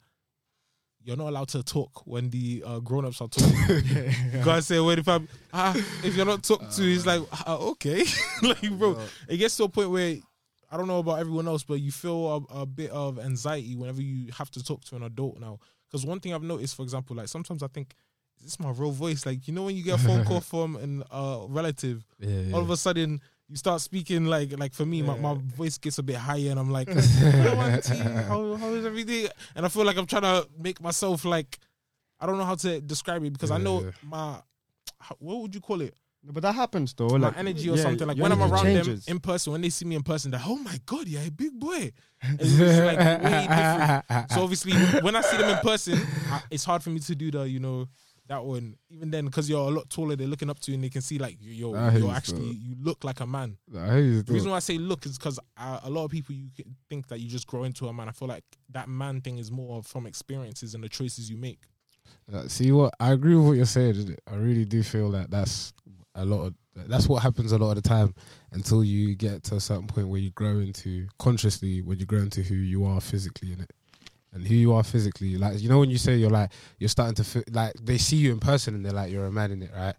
you're 1.02 1.16
not 1.16 1.28
allowed 1.28 1.48
to 1.48 1.62
talk 1.62 2.06
when 2.06 2.30
the 2.30 2.62
uh, 2.66 2.78
grown 2.80 3.04
ups 3.04 3.20
are 3.20 3.28
talking. 3.28 3.56
You 4.32 4.44
gotta 4.44 4.62
say, 4.62 4.78
wait, 4.80 4.98
if 4.98 5.08
I'm, 5.08 5.28
ah, 5.52 5.74
if 6.04 6.14
you're 6.14 6.26
not 6.26 6.42
talked 6.42 6.76
to, 6.76 6.82
he's 6.82 7.06
like, 7.06 7.22
ah, 7.32 7.56
okay. 7.56 8.04
like, 8.42 8.70
bro, 8.78 8.98
it 9.28 9.38
gets 9.38 9.56
to 9.56 9.64
a 9.64 9.68
point 9.68 9.90
where 9.90 10.16
I 10.70 10.76
don't 10.76 10.86
know 10.86 10.98
about 10.98 11.18
everyone 11.18 11.48
else, 11.48 11.62
but 11.64 11.80
you 11.80 11.90
feel 11.90 12.46
a, 12.50 12.60
a 12.60 12.66
bit 12.66 12.90
of 12.90 13.18
anxiety 13.18 13.74
whenever 13.76 14.02
you 14.02 14.30
have 14.36 14.50
to 14.52 14.62
talk 14.62 14.84
to 14.84 14.96
an 14.96 15.02
adult 15.02 15.40
now. 15.40 15.58
Because 15.88 16.06
one 16.06 16.20
thing 16.20 16.32
I've 16.32 16.42
noticed, 16.42 16.76
for 16.76 16.82
example, 16.82 17.16
like 17.16 17.28
sometimes 17.28 17.62
I 17.62 17.66
think, 17.66 17.94
is 18.38 18.44
this 18.44 18.60
my 18.60 18.70
real 18.70 18.92
voice? 18.92 19.26
Like, 19.26 19.48
you 19.48 19.54
know, 19.54 19.64
when 19.64 19.76
you 19.76 19.82
get 19.82 19.96
a 19.96 20.02
phone 20.02 20.24
call 20.26 20.40
from 20.40 20.76
an 20.76 21.02
uh, 21.10 21.40
relative, 21.48 22.04
Yeah, 22.18 22.52
all 22.54 22.60
of 22.60 22.70
a 22.70 22.76
sudden 22.76 23.20
you 23.50 23.56
start 23.56 23.80
speaking 23.80 24.26
like, 24.26 24.56
like 24.58 24.72
for 24.72 24.86
me, 24.86 25.02
my, 25.02 25.18
my 25.18 25.34
voice 25.34 25.76
gets 25.76 25.98
a 25.98 26.02
bit 26.04 26.16
higher, 26.16 26.50
and 26.50 26.58
I'm 26.58 26.70
like, 26.70 26.88
how, 26.92 28.54
how 28.54 28.68
is 28.68 28.86
everything? 28.86 29.28
And 29.56 29.66
I 29.66 29.68
feel 29.68 29.84
like 29.84 29.96
I'm 29.96 30.06
trying 30.06 30.22
to 30.22 30.48
make 30.56 30.80
myself 30.80 31.24
like, 31.24 31.58
I 32.20 32.26
don't 32.26 32.38
know 32.38 32.44
how 32.44 32.54
to 32.54 32.80
describe 32.80 33.24
it 33.24 33.32
because 33.32 33.50
I 33.50 33.58
know 33.58 33.90
my, 34.04 34.36
what 35.18 35.40
would 35.40 35.54
you 35.54 35.60
call 35.60 35.80
it? 35.80 35.94
But 36.22 36.42
that 36.42 36.54
happens 36.54 36.92
though. 36.92 37.08
my 37.08 37.28
like 37.28 37.38
energy 37.38 37.70
or 37.70 37.76
yeah, 37.76 37.82
something. 37.82 38.06
Like 38.06 38.18
when 38.18 38.30
I'm 38.30 38.42
around 38.42 38.64
changes. 38.64 39.06
them 39.06 39.16
in 39.16 39.20
person, 39.20 39.52
when 39.52 39.62
they 39.62 39.70
see 39.70 39.86
me 39.86 39.96
in 39.96 40.02
person, 40.02 40.30
they're 40.30 40.42
oh 40.44 40.56
my 40.56 40.78
god, 40.84 41.08
you're 41.08 41.22
a 41.22 41.30
big 41.30 41.58
boy. 41.58 41.92
It's 42.22 42.58
like 42.78 42.98
way 42.98 43.46
different. 43.48 44.30
So 44.30 44.42
obviously, 44.42 44.74
when 45.00 45.16
I 45.16 45.22
see 45.22 45.38
them 45.38 45.48
in 45.48 45.56
person, 45.62 45.98
I, 46.30 46.42
it's 46.50 46.64
hard 46.64 46.82
for 46.82 46.90
me 46.90 47.00
to 47.00 47.14
do 47.14 47.30
the 47.30 47.48
you 47.48 47.58
know 47.58 47.88
that 48.30 48.44
one. 48.44 48.76
Even 48.88 49.10
then, 49.10 49.26
because 49.26 49.50
you're 49.50 49.60
a 49.60 49.70
lot 49.70 49.90
taller, 49.90 50.16
they're 50.16 50.26
looking 50.26 50.48
up 50.48 50.60
to 50.60 50.70
you 50.70 50.76
and 50.76 50.84
they 50.84 50.88
can 50.88 51.02
see 51.02 51.18
like 51.18 51.36
you're 51.40 51.76
I 51.76 51.96
you're 51.96 52.12
actually 52.12 52.46
you 52.46 52.76
look 52.80 53.04
like 53.04 53.20
a 53.20 53.26
man. 53.26 53.58
I 53.76 53.86
hear 53.86 53.98
you 53.98 54.22
The 54.22 54.32
reason 54.32 54.50
why 54.50 54.56
I 54.56 54.60
say 54.60 54.78
look 54.78 55.04
is 55.04 55.18
because 55.18 55.38
uh, 55.56 55.80
a 55.82 55.90
lot 55.90 56.04
of 56.04 56.12
people 56.12 56.34
you 56.34 56.48
think 56.88 57.08
that 57.08 57.20
you 57.20 57.28
just 57.28 57.46
grow 57.46 57.64
into 57.64 57.88
a 57.88 57.92
man. 57.92 58.08
I 58.08 58.12
feel 58.12 58.28
like 58.28 58.44
that 58.70 58.88
man 58.88 59.20
thing 59.20 59.38
is 59.38 59.50
more 59.50 59.82
from 59.82 60.06
experiences 60.06 60.74
and 60.74 60.82
the 60.82 60.88
choices 60.88 61.28
you 61.28 61.36
make. 61.36 61.60
Uh, 62.32 62.46
See 62.46 62.70
what 62.70 62.94
I 63.00 63.12
agree 63.12 63.34
with 63.34 63.46
what 63.46 63.52
you're 63.56 63.66
saying. 63.66 64.16
I 64.30 64.36
really 64.36 64.64
do 64.64 64.82
feel 64.84 65.10
that 65.10 65.30
that's 65.30 65.72
a 66.14 66.24
lot 66.24 66.46
of 66.46 66.54
that's 66.86 67.08
what 67.08 67.22
happens 67.24 67.50
a 67.50 67.58
lot 67.58 67.76
of 67.76 67.82
the 67.82 67.88
time 67.88 68.14
until 68.52 68.84
you 68.84 69.16
get 69.16 69.42
to 69.44 69.56
a 69.56 69.60
certain 69.60 69.88
point 69.88 70.08
where 70.08 70.20
you 70.20 70.30
grow 70.30 70.60
into 70.60 71.08
consciously 71.18 71.82
when 71.82 71.98
you 71.98 72.06
grow 72.06 72.20
into 72.20 72.42
who 72.42 72.54
you 72.54 72.84
are 72.84 73.00
physically 73.00 73.52
in 73.52 73.60
it 73.60 73.70
and 74.32 74.46
who 74.46 74.54
you 74.54 74.72
are 74.72 74.82
physically. 74.82 75.36
Like 75.36 75.60
you 75.60 75.68
know 75.68 75.78
when 75.78 75.90
you 75.90 75.98
say 75.98 76.16
you're 76.16 76.30
like 76.30 76.50
you're 76.78 76.88
starting 76.88 77.14
to 77.16 77.24
feel 77.24 77.42
like 77.50 77.74
they 77.82 77.98
see 77.98 78.16
you 78.16 78.32
in 78.32 78.40
person 78.40 78.74
and 78.74 78.84
they're 78.84 78.92
like 78.92 79.10
you're 79.10 79.26
a 79.26 79.32
man 79.32 79.52
in 79.52 79.62
it 79.62 79.70
right? 79.74 79.94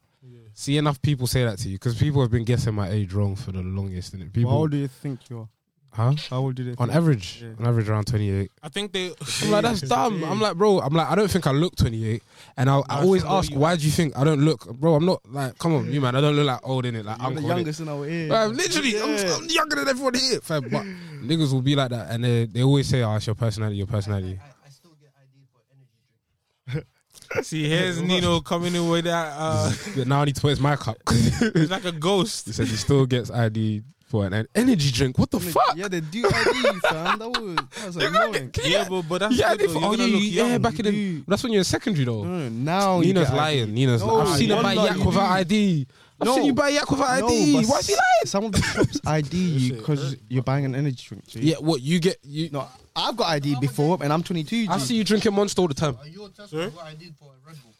See 0.54 0.78
enough 0.78 1.02
people 1.02 1.28
say 1.28 1.46
that 1.46 1.58
to 1.60 1.70
you 1.70 1.76
because 1.76 1.98
people 1.98 2.22
have 2.22 2.32
been 2.32 2.44
guessing 2.44 2.74
my 2.76 2.90
age 2.90 3.14
wrong 3.14 3.36
for 3.36 3.52
the 3.52 3.62
longest 3.62 4.14
in 4.14 4.22
it 4.22 4.36
How 4.42 4.50
old 4.50 4.72
do 4.72 4.78
you 4.78 4.88
think 4.88 5.30
you 5.30 5.40
are? 5.40 5.50
Huh 5.94 6.14
How 6.30 6.38
old 6.40 6.56
do 6.56 6.64
they? 6.64 6.72
on 6.72 6.78
think? 6.78 6.92
average 6.96 7.42
Yeah. 7.44 7.50
on 7.60 7.68
average 7.68 7.90
around 7.90 8.06
28 8.08 8.50
I 8.64 8.70
think 8.70 8.94
they. 8.94 9.12
I'm 9.44 9.52
like, 9.52 9.64
that's 9.64 9.82
dumb. 9.82 10.24
I'm 10.24 10.40
like, 10.40 10.56
bro, 10.56 10.80
I'm 10.80 10.94
like, 10.94 11.10
I 11.10 11.16
don't 11.16 11.30
think 11.30 11.46
I 11.48 11.52
look 11.52 11.76
28. 11.76 12.24
And 12.58 12.70
I, 12.70 12.78
I 12.78 12.82
I 12.90 13.02
always 13.02 13.24
feel 13.24 13.32
ask, 13.32 13.52
you- 13.52 13.58
why 13.60 13.76
do 13.76 13.84
you 13.86 13.92
think 13.92 14.18
I 14.18 14.24
don't 14.24 14.42
look, 14.42 14.66
bro? 14.80 14.96
I'm 14.96 15.06
not 15.06 15.22
like, 15.30 15.58
come 15.58 15.74
on, 15.76 15.92
you 15.92 16.00
man, 16.02 16.16
I 16.16 16.22
don't 16.22 16.36
look 16.36 16.48
like 16.48 16.60
old 16.64 16.86
in 16.86 16.96
it, 16.96 17.06
like 17.06 17.18
I'm 17.20 17.36
the 17.36 17.42
youngest 17.42 17.80
in 17.82 17.90
our 17.90 18.06
age. 18.06 18.30
Fam, 18.30 18.54
literally, 18.54 19.02
I'm, 19.02 19.10
I'm 19.44 19.50
younger 19.50 19.76
than 19.78 19.88
everyone 19.90 20.14
here, 20.14 20.40
fam. 20.42 20.62
But 20.70 20.84
niggas 21.24 21.52
will 21.52 21.62
be 21.62 21.76
like 21.76 21.90
that, 21.90 22.10
and 22.12 22.24
they, 22.24 22.46
they 22.46 22.64
always 22.64 22.88
say, 22.88 23.04
"Oh, 23.04 23.16
it's 23.16 23.26
your 23.28 23.36
personality, 23.36 23.78
your 23.78 23.88
personality." 23.88 24.40
I, 24.42 24.68
I 24.68 24.70
still 24.70 24.92
get 25.02 25.12
ID 25.20 25.46
for 25.52 25.62
energy 25.76 26.86
drink. 26.86 26.86
See, 27.46 27.68
here's 27.68 28.02
Nino 28.02 28.40
coming 28.42 28.76
in 28.76 28.88
with 28.90 29.06
that. 29.06 29.34
Uh, 29.38 29.72
But 29.96 30.08
now 30.12 30.22
I 30.22 30.26
need 30.26 30.36
to 30.36 30.42
put 30.42 30.50
his 30.50 30.60
mic 30.62 30.88
up. 30.88 30.98
he's 31.10 31.70
like 31.72 31.86
a 31.86 31.92
ghost. 31.92 32.46
he 32.48 32.52
said 32.54 32.68
he 32.68 32.76
still 32.76 33.06
gets 33.06 33.30
ID 33.32 33.82
for 34.12 34.26
an 34.28 34.46
energy 34.54 34.92
drink. 34.92 35.18
What 35.18 35.32
the 35.32 35.40
fuck? 35.40 35.76
Yeah, 35.76 35.88
they 35.88 36.02
do 36.02 36.26
ID, 36.26 36.80
fam. 36.90 37.18
That 37.20 37.30
was 37.30 37.56
that 37.56 37.86
was 37.88 37.96
annoying. 38.08 38.52
Yeah, 38.64 38.88
but, 38.90 39.02
but 39.04 39.18
that's 39.20 39.36
Yeah, 39.38 39.52
good 39.56 39.60
they 39.62 39.68
though. 39.68 39.74
for, 39.74 39.80
You're 39.80 39.88
oh, 39.88 39.92
gonna 39.98 40.04
yeah, 40.10 40.16
look 40.16 40.24
yeah, 40.24 40.48
young. 40.48 40.62
back 40.62 40.80
in 40.80 40.86
the, 40.86 40.92
do. 40.92 41.24
that's 41.28 41.44
when 41.44 41.52
you're 41.54 41.60
in 41.62 41.64
secondary 41.64 42.06
though. 42.06 42.24
No, 42.24 42.38
no, 42.38 42.50
now 42.50 43.00
you 43.00 43.14
Nina's 43.14 43.30
get 43.30 43.38
lying. 43.38 43.64
ID. 43.64 43.72
Nina's. 43.72 44.02
No, 44.04 44.22
I've 44.22 44.38
seen 44.38 44.50
him 44.52 44.58
no, 44.58 44.64
buy 44.64 44.74
yak 44.74 44.98
without. 44.98 45.32
ID. 45.32 45.88
I've 46.22 46.28
No. 46.28 46.36
seen 46.36 46.46
you 46.46 46.54
buy 46.54 46.70
yak 46.70 46.92
without 46.92 47.20
No, 47.22 47.28
ID. 47.30 47.54
but 47.54 47.66
Why 47.66 47.80
is 47.80 47.88
he 47.88 47.94
s- 47.94 48.00
lying? 48.00 48.26
Some 48.26 48.44
of 48.46 48.52
the 48.52 48.62
shops 48.62 49.00
ID 49.08 49.38
you 49.38 49.74
because 49.76 50.16
you're 50.30 50.44
buying 50.44 50.66
an 50.66 50.76
energy 50.76 51.04
drink. 51.08 51.26
G. 51.28 51.40
Yeah, 51.42 51.56
what 51.60 51.82
you 51.82 52.00
get? 52.00 52.18
You 52.24 52.50
No, 52.52 52.68
I've 52.96 53.16
got 53.18 53.28
ID 53.30 53.56
before, 53.60 53.98
and 54.04 54.12
I'm 54.14 54.22
22. 54.22 54.66
G. 54.66 54.68
I 54.70 54.78
see 54.78 54.96
you 54.96 55.04
drinking 55.04 55.34
Monster 55.34 55.62
all 55.62 55.68
the 55.68 55.74
time. 55.74 55.98
Uh, 56.00 56.06
your 56.06 56.30
test 56.30 56.52
Sorry? 56.52 56.66
was 56.66 56.76
what 56.76 56.86
I 56.86 56.94
did 56.94 57.16
for 57.18 57.32
a 57.32 57.48
Red 57.48 57.56
Bull. 57.64 57.71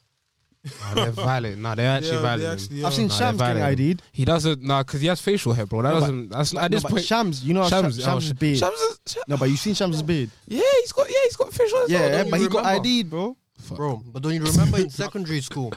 Nah, 0.64 0.94
they're 0.94 1.12
violent. 1.32 1.58
Nah, 1.60 1.76
they're 1.76 1.90
actually 1.90 2.12
Yeah, 2.12 2.18
they 2.18 2.24
violent. 2.24 2.62
actually 2.62 2.80
I've 2.80 2.86
are. 2.86 2.92
seen 2.92 3.08
Nah, 3.08 3.14
Shams 3.16 3.38
they're 3.40 3.48
getting 3.48 3.62
violent. 3.64 3.80
ID'd. 3.80 4.02
He 4.12 4.26
doesn't 4.26 4.62
nah, 4.62 4.84
because 4.84 5.02
he 5.02 5.08
has 5.08 5.22
facial 5.22 5.54
hair, 5.54 5.66
bro. 5.66 5.82
That 5.82 5.90
No, 5.90 5.94
but- 5.96 6.00
doesn't. 6.02 6.30
That's 6.30 6.56
at 6.56 6.62
No, 6.62 6.68
this 6.76 6.84
but 6.84 6.92
point. 6.92 7.06
Shams, 7.06 7.44
you 7.44 7.54
know 7.54 7.68
Shams, 7.68 7.96
Shams, 7.96 8.00
oh, 8.00 8.04
Shams' 8.12 8.26
Sh- 8.28 8.32
beard. 8.34 8.58
Shams 8.60 8.80
is- 8.80 9.00
Sh- 9.08 9.16
No, 9.28 9.38
but 9.38 9.50
you 9.50 9.58
seen 9.58 9.74
Shams' 9.74 10.02
beard. 10.04 10.30
yeah, 10.48 10.62
he's 10.82 10.92
got 10.92 11.10
yeah, 11.10 11.16
he's 11.24 11.36
got 11.36 11.52
facial 11.54 11.78
hair. 11.78 11.86
as 11.86 11.92
well, 11.92 12.02
Yeah, 12.12 12.18
don't 12.24 12.30
but 12.32 12.40
you 12.40 12.46
he 12.48 12.50
got 12.52 12.66
remember? 12.66 12.88
ID'd, 12.88 13.10
bro. 13.10 13.38
Fuck. 13.60 13.78
Bro, 13.78 14.02
but 14.08 14.24
don't 14.24 14.34
you 14.34 14.44
remember 14.44 14.78
in 14.80 14.90
secondary 15.04 15.42
school 15.42 15.72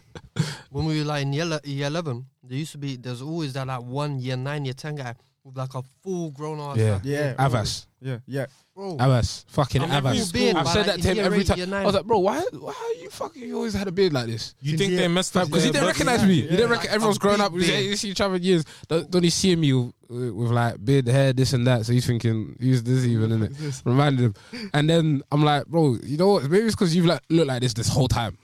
when 0.70 0.86
we 0.86 0.98
were 1.00 1.04
like 1.04 1.22
in 1.22 1.32
year, 1.34 1.44
le- 1.44 1.60
year 1.64 1.86
11, 1.88 2.24
there 2.42 2.58
used 2.58 2.72
to 2.72 2.78
be, 2.78 2.96
there's 2.96 3.20
always 3.22 3.52
that 3.54 3.66
like 3.66 3.82
one 3.82 4.18
year 4.18 4.36
9, 4.36 4.64
year 4.64 4.72
10 4.74 4.94
guy 4.96 5.14
with 5.44 5.56
like 5.58 5.74
a 5.74 5.82
full 6.02 6.30
grown 6.30 6.60
ass. 6.60 6.76
Yeah. 6.78 6.92
like, 6.94 7.04
Yeah, 7.04 7.34
Avas, 7.34 7.86
Yeah, 8.00 8.18
yeah. 8.26 8.46
Bro, 8.76 8.96
Avas, 8.96 9.44
fucking 9.50 9.82
I'm 9.82 9.90
every 9.92 10.18
Avas. 10.18 10.24
school, 10.26 10.56
I've 10.56 10.66
said 10.66 10.76
like 10.78 10.86
that 10.96 11.02
to 11.02 11.08
him 11.08 11.18
every 11.24 11.40
eight, 11.42 11.46
time. 11.46 11.72
I 11.74 11.84
was 11.86 11.94
like, 11.94 12.04
bro, 12.06 12.18
why, 12.18 12.42
why 12.58 12.94
you 13.00 13.08
fucking 13.08 13.42
you 13.42 13.54
always 13.54 13.72
had 13.72 13.86
a 13.86 13.92
beard 13.92 14.12
like 14.12 14.26
this? 14.26 14.56
You 14.60 14.76
think 14.76 14.96
they 14.96 15.06
messed 15.06 15.36
up? 15.36 15.46
Because 15.46 15.62
he 15.62 15.70
didn't 15.70 15.86
recognize 15.86 16.20
certificate? 16.20 16.44
me. 16.44 16.50
He 16.50 16.56
didn't 16.56 16.70
Yeah. 16.70 16.76
reckon 16.76 16.90
everyone's 16.90 17.16
A 17.18 17.20
grown 17.20 17.40
up. 17.40 17.52
You 17.52 17.60
beard. 17.60 17.98
see- 17.98 18.10
each 18.10 18.20
other 18.20 18.36
years. 18.36 18.64
Don't, 18.88 19.08
don't 19.08 19.22
he 19.22 19.30
see 19.30 19.54
me 19.54 19.72
with, 19.72 19.92
with 20.08 20.50
like 20.50 20.84
beard, 20.84 21.06
hair, 21.06 21.32
this 21.32 21.52
and 21.52 21.64
that? 21.68 21.86
So 21.86 21.92
he's 21.92 22.04
thinking, 22.04 22.56
who's 22.60 22.82
this 22.82 23.04
even, 23.04 23.30
innit? 23.30 23.82
Reminded 23.84 24.20
him. 24.24 24.34
And 24.74 24.90
then 24.90 25.22
I'm 25.30 25.44
like, 25.44 25.66
bro, 25.66 25.96
you 26.02 26.16
know 26.16 26.30
what? 26.30 26.50
Maybe 26.50 26.64
it's 26.66 26.74
because 26.74 26.96
you've 26.96 27.06
like, 27.06 27.20
looked 27.30 27.46
like 27.48 27.60
this 27.62 27.74
this 27.74 27.86
whole 27.88 28.08
time. 28.08 28.36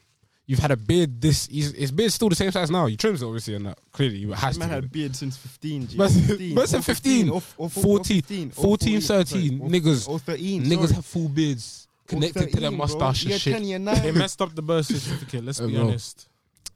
You've 0.51 0.59
had 0.59 0.73
a 0.73 0.77
beard 0.77 1.21
this, 1.21 1.47
his, 1.47 1.71
his 1.73 1.93
beard's 1.93 2.15
still 2.15 2.29
the 2.29 2.35
same 2.35 2.51
size 2.51 2.73
now. 2.73 2.87
You 2.87 2.97
trimmed 2.97 3.19
it 3.19 3.25
obviously 3.25 3.55
and 3.55 3.67
that. 3.67 3.79
Clearly, 3.93 4.17
you 4.17 4.33
has 4.33 4.55
This 4.55 4.59
man 4.59 4.69
to. 4.71 4.75
had 4.75 4.85
a 4.85 4.89
beard 4.89 5.15
since 5.15 5.37
15. 5.37 5.87
G. 5.87 5.97
Man- 5.97 6.09
15, 6.11 6.55
man 6.57 6.67
said 6.67 6.81
or 6.81 6.83
15, 6.83 7.29
or- 7.29 7.35
or- 7.37 7.43
or 7.67 7.71
14, 7.71 8.17
15, 8.23 8.49
or 8.49 8.51
14, 8.51 9.01
14, 9.01 9.01
13, 9.01 9.01
sorry, 9.01 9.49
or- 9.61 9.69
niggas- 9.71 10.09
Or 10.09 10.19
13. 10.19 10.65
Niggas 10.65 10.75
sorry. 10.83 10.93
have 10.95 11.07
full 11.07 11.29
beards 11.29 11.87
Or 11.89 12.09
connected 12.09 12.53
to 12.53 12.61
their 12.61 12.71
mustache 12.73 13.25
and 13.27 13.41
shit. 13.41 13.55
10, 13.63 13.85
They 13.85 14.11
messed 14.11 14.43
up 14.43 14.53
the 14.55 14.63
birth 14.63 14.87
certificate. 14.87 15.45
Let's 15.45 15.61
be 15.61 15.77
honest. 15.77 16.29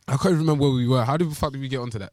I 0.07 0.12
can't 0.12 0.26
even 0.26 0.38
remember 0.38 0.62
where 0.64 0.73
we 0.73 0.87
were. 0.87 1.04
How 1.04 1.16
the 1.16 1.28
fuck 1.31 1.50
did 1.52 1.61
we 1.61 1.66
get 1.69 1.78
onto 1.81 1.99
that? 1.99 2.12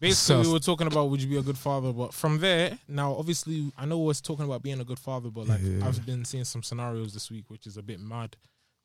Basically, 0.00 0.42
So- 0.44 0.48
we 0.48 0.52
were 0.52 0.60
talking 0.60 0.86
about 0.88 1.08
would 1.08 1.22
you 1.22 1.28
be 1.28 1.38
a 1.38 1.42
good 1.42 1.56
father, 1.56 1.90
but 1.92 2.12
from 2.12 2.38
there, 2.38 2.78
now 2.86 3.14
obviously, 3.14 3.72
I 3.78 3.86
know 3.86 3.98
we're 3.98 4.12
talking 4.12 4.44
about 4.44 4.62
being 4.62 4.78
a 4.80 4.84
good 4.84 4.98
father, 4.98 5.30
but 5.30 5.48
like 5.48 5.60
Yeah. 5.62 5.86
I've 5.88 6.04
been 6.04 6.26
seeing 6.26 6.44
some 6.44 6.62
scenarios 6.62 7.14
this 7.14 7.30
week, 7.30 7.44
which 7.48 7.66
is 7.66 7.78
a 7.78 7.82
bit 7.82 7.98
mad, 7.98 8.36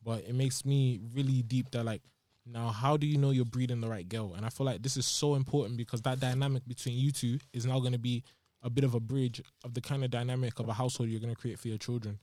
but 0.03 0.24
it 0.25 0.34
makes 0.34 0.63
me 0.65 1.01
really 1.13 1.42
deep. 1.44 1.70
That 1.72 1.84
like, 1.84 2.01
now 2.46 2.70
how 2.70 2.98
do 2.98 3.08
you 3.08 3.18
know 3.18 3.32
you're 3.32 3.46
breeding 3.46 3.82
the 3.82 3.88
right 3.90 4.08
girl? 4.08 4.34
And 4.36 4.46
I 4.46 4.50
feel 4.50 4.66
like 4.66 4.82
this 4.82 4.98
is 4.98 5.06
so 5.06 5.36
important 5.36 5.78
because 5.78 6.02
that 6.02 6.20
dynamic 6.20 6.68
between 6.68 6.98
you 6.98 7.12
two 7.12 7.40
is 7.54 7.66
now 7.66 7.80
going 7.80 7.94
to 7.94 8.00
be 8.00 8.24
a 8.62 8.70
bit 8.70 8.84
of 8.84 8.94
a 8.96 9.00
bridge 9.00 9.42
of 9.66 9.74
the 9.74 9.82
kind 9.82 10.04
of 10.04 10.12
dynamic 10.12 10.60
of 10.60 10.70
a 10.70 10.74
household 10.74 11.10
you're 11.10 11.20
going 11.20 11.34
to 11.34 11.40
create 11.40 11.60
for 11.60 11.68
your 11.68 11.78
children. 11.78 12.20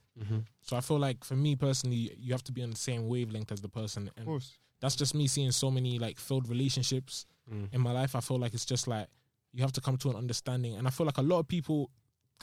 So 0.62 0.76
I 0.76 0.80
feel 0.82 0.98
like 0.98 1.24
for 1.24 1.34
me 1.36 1.56
personally, 1.56 2.12
you 2.18 2.32
have 2.32 2.44
to 2.44 2.52
be 2.52 2.62
on 2.62 2.70
the 2.70 2.76
same 2.76 3.08
wavelength 3.08 3.50
as 3.52 3.60
the 3.62 3.68
person, 3.68 4.08
Of 4.08 4.12
and 4.18 4.26
course. 4.26 4.52
that's 4.80 4.96
just 4.96 5.14
me 5.14 5.26
seeing 5.26 5.50
so 5.52 5.70
many 5.70 5.98
like 5.98 6.18
failed 6.18 6.48
relationships 6.48 7.26
Mm. 7.50 7.68
in 7.72 7.80
my 7.80 7.90
life. 7.90 8.14
I 8.14 8.20
feel 8.20 8.38
like 8.38 8.54
it's 8.54 8.64
just 8.66 8.86
like 8.86 9.08
you 9.52 9.62
have 9.62 9.72
to 9.72 9.80
come 9.80 9.96
to 9.98 10.10
an 10.10 10.16
understanding, 10.16 10.76
and 10.76 10.86
I 10.86 10.90
feel 10.90 11.04
like 11.06 11.18
a 11.18 11.22
lot 11.22 11.40
of 11.40 11.48
people 11.48 11.90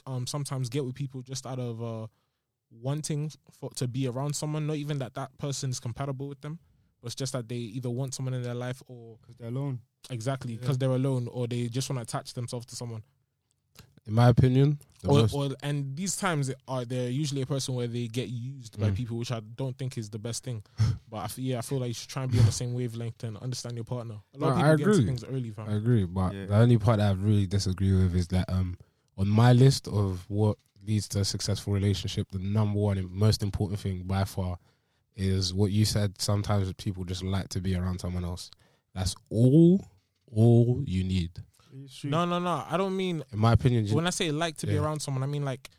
um 0.06 0.28
sometimes 0.28 0.70
get 0.70 0.84
with 0.86 0.96
people 0.96 1.22
just 1.22 1.46
out 1.48 1.60
of 1.60 1.82
uh 1.82 2.08
wanting 2.72 3.32
for 3.60 3.70
to 3.76 3.88
be 3.88 4.08
around 4.08 4.36
someone, 4.36 4.68
not 4.68 4.76
even 4.76 4.98
that 5.00 5.14
that 5.14 5.38
person 5.38 5.70
is 5.70 5.80
compatible 5.80 6.28
with 6.28 6.42
them, 6.42 6.60
but 7.02 7.08
it's 7.08 7.16
just 7.16 7.34
that 7.34 7.48
they 7.48 7.56
either 7.56 7.90
want 7.90 8.14
someone 8.14 8.34
in 8.34 8.44
their 8.44 8.56
life 8.56 8.82
or 8.88 9.18
Because 9.22 9.36
they're 9.38 9.50
alone. 9.50 9.80
exactly 10.10 10.54
Yeah. 10.54 10.60
because 10.62 10.78
they're 10.78 10.92
alone 10.92 11.28
or 11.28 11.48
they 11.48 11.68
just 11.70 11.90
want 11.90 11.98
to 12.00 12.04
attach 12.04 12.34
themselves 12.34 12.66
to 12.68 12.76
someone. 12.76 13.04
In 14.06 14.14
my 14.14 14.30
opinion, 14.30 14.80
the 15.02 15.10
Or, 15.10 15.20
most- 15.20 15.34
or 15.34 15.50
and 15.62 15.96
these 15.98 16.16
times 16.16 16.50
are 16.66 16.86
they're 16.86 17.10
usually 17.10 17.42
a 17.42 17.46
person 17.46 17.76
where 17.76 17.88
they 17.88 18.08
get 18.08 18.30
used 18.30 18.80
by 18.80 18.90
Mm. 18.90 18.96
people, 18.96 19.18
which 19.18 19.32
I 19.34 19.42
don't 19.42 19.78
think 19.78 19.98
is 19.98 20.10
the 20.10 20.18
best 20.20 20.44
thing. 20.46 20.64
but 21.10 21.18
I 21.18 21.24
f- 21.26 21.38
yeah, 21.38 21.58
I 21.58 21.62
feel 21.62 21.80
like 21.80 21.90
you 21.90 21.94
should 21.94 22.08
try 22.10 22.24
and 22.24 22.32
be 22.32 22.40
on 22.40 22.46
the 22.46 22.52
same 22.54 22.74
wavelength 22.74 23.22
and 23.26 23.36
understand 23.38 23.76
your 23.76 23.84
partner. 23.84 24.16
A 24.34 24.38
lot 24.38 24.52
of 24.52 24.56
people 24.56 24.72
I 24.72 24.76
get 24.78 24.80
into 24.88 24.92
agree. 24.92 25.06
things 25.06 25.24
early, 25.26 25.52
fam. 25.52 25.68
I 25.70 25.74
agree, 25.74 26.06
but 26.06 26.34
Yeah. 26.34 26.46
the 26.46 26.56
only 26.56 26.78
part 26.78 27.00
that 27.00 27.10
I 27.10 27.14
really 27.16 27.48
disagree 27.48 27.92
with 27.94 28.16
is 28.16 28.28
that 28.30 28.50
um 28.50 28.78
on 29.18 29.28
my 29.28 29.52
list 29.52 29.90
of 29.90 30.24
what 30.30 30.58
leads 30.86 31.10
to 31.10 31.20
a 31.20 31.26
successful 31.26 31.74
relationship, 31.74 32.32
the 32.32 32.40
number 32.40 32.80
one 32.80 32.98
and 32.98 33.12
most 33.12 33.44
important 33.44 33.78
thing 33.82 34.04
by 34.04 34.24
far 34.24 34.58
is 35.18 35.54
what 35.54 35.72
you 35.72 35.84
said. 35.84 36.22
Sometimes 36.22 36.72
people 36.74 37.04
just 37.04 37.24
like 37.24 37.50
to 37.50 37.60
be 37.60 37.76
around 37.76 38.00
someone 38.00 38.24
else. 38.24 38.50
That's 38.94 39.16
all, 39.30 39.86
all 40.32 40.82
you 40.86 41.04
need, 41.04 41.32
No, 42.04 42.26
no, 42.26 42.40
no. 42.40 42.64
I 42.70 42.78
don't 42.78 42.96
mean 42.96 43.24
in 43.34 43.40
my 43.40 43.54
opinion. 43.54 43.86
you- 43.88 43.96
when 43.96 44.08
I 44.08 44.12
say 44.12 44.32
like 44.32 44.58
to 44.58 44.68
be 44.68 44.78
around 44.78 45.02
someone. 45.02 45.24
I 45.24 45.28
mean 45.28 45.44
like 45.46 45.70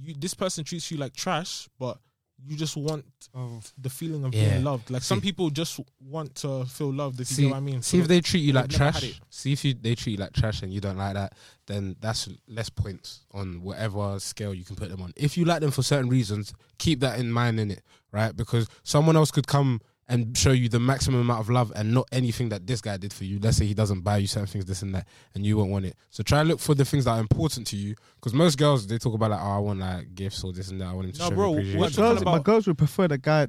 you. 0.00 0.14
This 0.18 0.34
person 0.34 0.64
treats 0.64 0.90
you 0.90 0.96
like 0.96 1.14
trash, 1.14 1.68
but 1.78 1.98
you 2.46 2.56
just 2.56 2.76
want 2.76 3.04
Oh, 3.34 3.60
the 3.80 3.90
feeling 3.90 4.24
of 4.24 4.34
Yeah. 4.34 4.50
being 4.50 4.64
loved. 4.64 4.90
Like 4.90 5.02
some 5.02 5.20
people 5.20 5.50
just 5.50 5.78
want 6.00 6.34
to 6.36 6.64
feel 6.64 6.92
loved. 6.92 7.20
If 7.20 7.28
See- 7.28 7.42
you 7.42 7.48
know 7.48 7.52
what 7.52 7.58
I 7.58 7.60
mean. 7.60 7.82
See 7.82 7.98
So 7.98 8.02
if 8.02 8.08
they 8.08 8.20
treat 8.20 8.40
you 8.40 8.52
like 8.52 8.68
they've 8.70 8.78
never 8.80 8.90
had 8.92 9.00
trash. 9.02 9.20
See 9.30 9.52
if 9.52 9.64
you 9.64 9.74
they 9.74 9.94
treat 9.94 10.12
you 10.12 10.18
like 10.18 10.32
trash 10.32 10.62
and 10.62 10.72
you 10.72 10.80
don't 10.80 10.96
like 10.96 11.14
that, 11.14 11.34
then 11.66 11.96
that's 12.00 12.28
less 12.48 12.68
points 12.68 13.20
on 13.32 13.62
whatever 13.62 14.18
scale 14.18 14.52
you 14.54 14.64
can 14.64 14.74
put 14.76 14.88
them 14.88 15.00
on. 15.02 15.12
If 15.16 15.36
you 15.38 15.44
like 15.44 15.60
them 15.60 15.70
for 15.70 15.82
certain 15.82 16.08
reasons, 16.08 16.52
keep 16.78 17.00
that 17.00 17.18
in 17.20 17.30
mind 17.30 17.60
in 17.60 17.70
it, 17.70 17.82
right? 18.10 18.36
Because 18.36 18.66
someone 18.82 19.16
else 19.16 19.30
could 19.30 19.46
come 19.46 19.80
and 20.10 20.36
show 20.36 20.50
you 20.50 20.68
the 20.68 20.80
maximum 20.80 21.20
amount 21.20 21.40
of 21.40 21.48
love 21.48 21.72
and 21.76 21.94
not 21.94 22.06
anything 22.12 22.48
that 22.50 22.66
this 22.66 22.80
guy 22.80 22.96
did 22.96 23.12
for 23.12 23.24
you. 23.24 23.38
Let's 23.38 23.56
say 23.56 23.64
he 23.64 23.74
doesn't 23.74 24.00
buy 24.02 24.18
you 24.18 24.26
certain 24.26 24.48
things, 24.48 24.64
this 24.66 24.82
and 24.82 24.94
that, 24.94 25.06
and 25.34 25.46
you 25.46 25.56
won't 25.56 25.70
want 25.70 25.86
it. 25.86 25.94
So 26.10 26.22
try 26.22 26.40
and 26.40 26.48
look 26.48 26.58
for 26.60 26.74
the 26.74 26.84
things 26.84 27.04
that 27.06 27.12
are 27.12 27.20
important 27.20 27.66
to 27.68 27.76
you. 27.76 27.94
Because 28.16 28.34
most 28.34 28.58
girls 28.58 28.86
they 28.86 28.98
talk 28.98 29.14
about 29.14 29.30
like, 29.30 29.40
oh, 29.40 29.50
I 29.52 29.58
want 29.58 29.78
like 29.78 30.14
gifts 30.14 30.42
or 30.44 30.52
this 30.52 30.70
and 30.70 30.80
that. 30.80 30.88
I 30.88 30.92
want 30.92 31.06
him 31.06 31.12
to 31.12 31.18
No, 31.20 31.28
show 31.30 31.34
bro, 31.34 31.52
me 31.54 31.58
appreciation. 31.60 31.80
but 31.80 31.88
talking 31.92 32.02
girls, 32.04 32.22
about- 32.22 32.32
but 32.32 32.44
girls 32.44 32.66
would 32.66 32.78
prefer 32.78 33.08
the 33.08 33.18
guy 33.18 33.46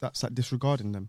that's 0.00 0.22
like 0.22 0.34
disregarding 0.34 0.92
them. 0.92 1.08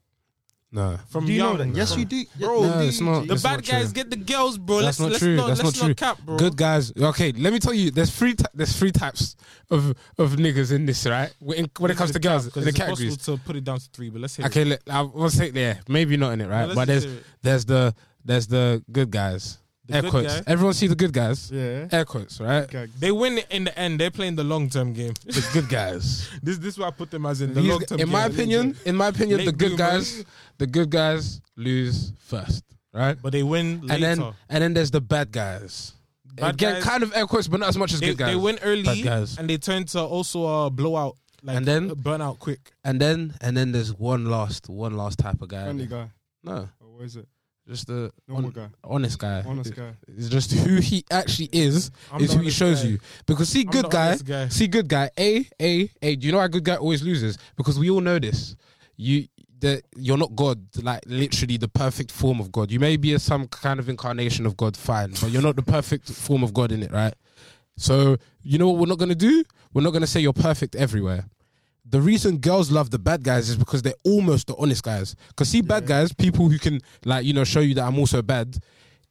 No, 0.76 0.98
from 1.08 1.28
Do 1.28 1.32
you 1.32 1.38
young, 1.38 1.58
know 1.60 1.64
that? 1.66 1.76
Yes, 1.76 1.96
you 1.96 2.04
do. 2.04 2.26
Bro, 2.40 2.64
No, 2.64 2.80
it's 2.80 3.00
not. 3.00 3.22
The 3.22 3.28
That's 3.28 3.44
bad 3.44 3.52
not 3.58 3.66
guys 3.66 3.84
true. 3.86 3.94
get 3.94 4.10
the 4.10 4.16
girls, 4.18 4.58
bro. 4.58 4.82
That's 4.82 5.00
let's 5.00 5.00
not 5.00 5.08
let's 5.12 5.20
true. 5.20 5.36
not 5.36 5.48
That's 5.48 5.64
let's 5.64 5.78
not 5.80 5.86
true. 5.86 5.94
cap, 5.94 6.18
bro. 6.26 6.38
Good 6.38 6.58
guys. 6.58 6.92
Okay, 6.98 7.32
let 7.34 7.54
me 7.54 7.60
tell 7.60 7.76
you. 7.76 7.92
There's 7.92 8.10
three. 8.10 8.34
Ty- 8.34 8.48
there's 8.56 8.76
three 8.76 8.92
types 8.92 9.36
of 9.70 9.90
of 10.18 10.32
niggas 10.38 10.72
in 10.72 10.88
this, 10.88 11.06
right? 11.06 11.32
When, 11.40 11.70
when 11.78 11.92
it 11.92 11.98
comes 11.98 12.12
to 12.14 12.20
girls, 12.20 12.46
because 12.46 12.64
in 12.64 12.64
the 12.64 12.70
it's 12.70 12.78
categories. 12.80 13.18
possible 13.18 13.38
to 13.38 13.44
put 13.44 13.56
it 13.56 13.64
down 13.64 13.78
to 13.78 13.88
three. 13.94 14.10
But 14.10 14.22
let's 14.22 14.36
hear 14.36 14.48
Okay, 14.48 14.66
let, 14.66 14.82
I 14.90 15.02
will 15.04 15.30
say 15.30 15.52
there. 15.52 15.80
Maybe 15.88 16.18
not 16.18 16.32
in 16.34 16.42
it, 16.42 16.46
it. 16.46 16.48
right? 16.50 16.64
Let's 16.66 16.76
But 16.76 16.88
just 16.88 16.88
there's 16.88 17.04
hear 17.04 17.14
it. 17.20 17.26
there's 17.44 17.66
the 17.66 17.96
there's 18.26 18.48
the 18.48 18.84
good 18.92 19.12
guys. 19.12 19.60
The 19.86 19.96
Air 19.96 20.02
good 20.04 20.12
quotes. 20.12 20.36
guy. 20.40 20.44
Everyone 20.48 20.74
see 20.74 20.88
the 20.88 20.96
good 20.96 21.12
guys. 21.12 21.52
Yeah. 21.52 21.88
Air 21.92 22.06
quotes, 22.06 22.40
right? 22.40 22.70
They 23.00 23.12
win 23.12 23.40
in 23.50 23.66
the 23.66 23.78
end. 23.78 24.00
They're 24.00 24.12
playing 24.12 24.36
the 24.38 24.44
long 24.46 24.70
term 24.70 24.94
game. 24.94 25.14
The 25.26 25.50
good 25.52 25.68
guys. 25.68 26.30
this 26.44 26.58
this 26.58 26.76
is 26.76 26.80
why 26.80 26.88
I 26.88 26.92
put 26.92 27.12
them 27.12 27.26
as 27.26 27.42
in 27.42 27.54
the 27.54 27.62
long 27.62 27.82
term. 27.82 28.00
in 28.00 28.08
my 28.10 28.26
opinion, 28.26 28.78
in 28.86 28.96
my 28.96 29.08
opinion, 29.08 29.44
the 29.44 29.52
good 29.52 29.76
bloomers. 29.76 29.78
guys, 29.78 30.26
the 30.58 30.68
good 30.68 30.90
guys 30.90 31.42
lose 31.58 32.14
first, 32.20 32.64
right? 32.94 33.18
but 33.22 33.34
they 33.34 33.44
win 33.44 33.82
later. 33.82 33.94
And 33.94 34.04
then 34.22 34.34
and 34.50 34.64
then 34.64 34.74
there's 34.74 34.92
the 34.92 35.02
bad 35.02 35.32
guys. 35.34 35.92
Bad 36.36 36.54
Again, 36.56 36.74
guys- 36.76 36.84
kind 36.84 37.04
of 37.04 37.14
air 37.16 37.28
quotes, 37.28 37.48
but 37.50 37.60
not 37.60 37.70
as 37.70 37.78
much 37.78 37.92
as 37.94 38.00
they, 38.00 38.08
good 38.08 38.18
guys. 38.20 38.30
they 38.30 38.36
win 38.40 38.58
early 38.64 38.84
Bad 38.84 39.04
guys. 39.04 39.38
and 39.38 39.48
they 39.50 39.58
turn 39.58 39.84
to 39.86 40.00
also 40.02 40.46
uh, 40.46 40.70
blow 40.70 40.96
out, 40.96 41.16
like 41.44 41.58
And 41.58 41.66
then- 41.66 41.92
uh, 41.92 41.96
burn 41.96 42.22
out 42.22 42.40
quick. 42.40 42.72
And 42.86 43.00
then 43.02 43.36
and 43.42 43.56
then 43.58 43.74
there's 43.74 43.94
one 43.94 44.26
last 44.26 44.70
one 44.70 44.96
last 44.96 45.20
type 45.20 45.42
of 45.42 45.50
guy. 45.50 45.64
Friendly 45.66 45.88
guy. 45.88 46.10
No, 46.44 46.70
Or 46.80 46.88
what 46.96 47.04
is 47.04 47.18
it? 47.18 47.28
Just 47.68 47.88
the 47.88 48.12
Normal 48.28 48.52
guy. 48.52 48.68
honest 48.84 49.18
guy. 49.20 49.44
Honest 49.48 49.74
guy. 49.74 49.94
It's 50.18 50.30
just 50.30 50.52
who 50.52 50.76
he 50.82 51.06
actually 51.10 51.50
is. 51.52 51.92
I'm 52.12 52.22
is 52.22 52.34
who 52.34 52.42
he 52.42 52.50
shows 52.50 52.84
guy. 52.84 52.90
you. 52.90 53.00
Because 53.26 53.50
see, 53.50 53.62
I'm 53.62 53.68
good 53.68 53.90
guy, 53.90 54.18
guy. 54.18 54.48
see, 54.50 54.68
good 54.68 54.88
guy. 54.88 55.10
A, 55.18 55.48
A, 55.62 55.90
A. 56.02 56.16
Do 56.16 56.26
you 56.26 56.32
know 56.34 56.40
why 56.40 56.48
good 56.48 56.64
guy 56.64 56.76
always 56.76 57.02
loses? 57.04 57.38
Because 57.56 57.80
we 57.80 57.90
all 57.90 58.02
know 58.02 58.20
this. 58.20 58.56
You, 58.98 59.28
the, 59.60 59.82
you're 59.96 60.18
not 60.18 60.36
God. 60.36 60.62
Like 60.82 61.04
literally 61.06 61.58
the 61.58 61.70
perfect 61.70 62.12
form 62.12 62.40
of 62.40 62.52
God. 62.52 62.70
You 62.72 62.80
may 62.80 62.98
be 62.98 63.14
a, 63.14 63.20
some 63.20 63.48
kind 63.48 63.80
of 63.80 63.88
incarnation 63.88 64.46
of 64.46 64.58
God, 64.58 64.76
fine, 64.76 65.12
but 65.22 65.30
you're 65.32 65.42
not 65.42 65.56
the 65.56 65.62
perfect 65.64 66.12
form 66.12 66.44
of 66.44 66.54
God 66.54 66.72
in 66.72 66.84
it, 66.84 66.92
right? 66.92 67.14
So 67.78 68.18
you 68.44 68.58
know 68.58 68.68
what 68.70 68.80
we're 68.80 68.88
not 68.88 69.00
gonna 69.00 69.16
do? 69.16 69.44
We're 69.74 69.82
not 69.82 69.92
gonna 69.92 70.06
say 70.08 70.20
you're 70.20 70.34
perfect 70.34 70.76
everywhere. 70.76 71.26
The 71.86 72.02
reason 72.02 72.38
girls 72.38 72.72
love 72.72 72.90
the 72.92 73.00
bad 73.00 73.24
guys 73.24 73.50
is 73.50 73.58
because 73.58 73.82
they're 73.82 73.94
almost 74.06 74.48
the 74.48 74.56
honest 74.56 74.84
guys. 74.84 75.16
Because 75.28 75.50
see, 75.50 75.62
bad 75.62 75.86
guys, 75.86 76.14
people 76.14 76.50
who 76.50 76.58
can 76.58 76.80
like 77.06 77.26
you 77.26 77.34
know 77.34 77.44
show 77.44 77.60
you 77.60 77.74
that 77.76 77.84
I'm 77.84 78.00
also 78.00 78.22
bad, 78.22 78.58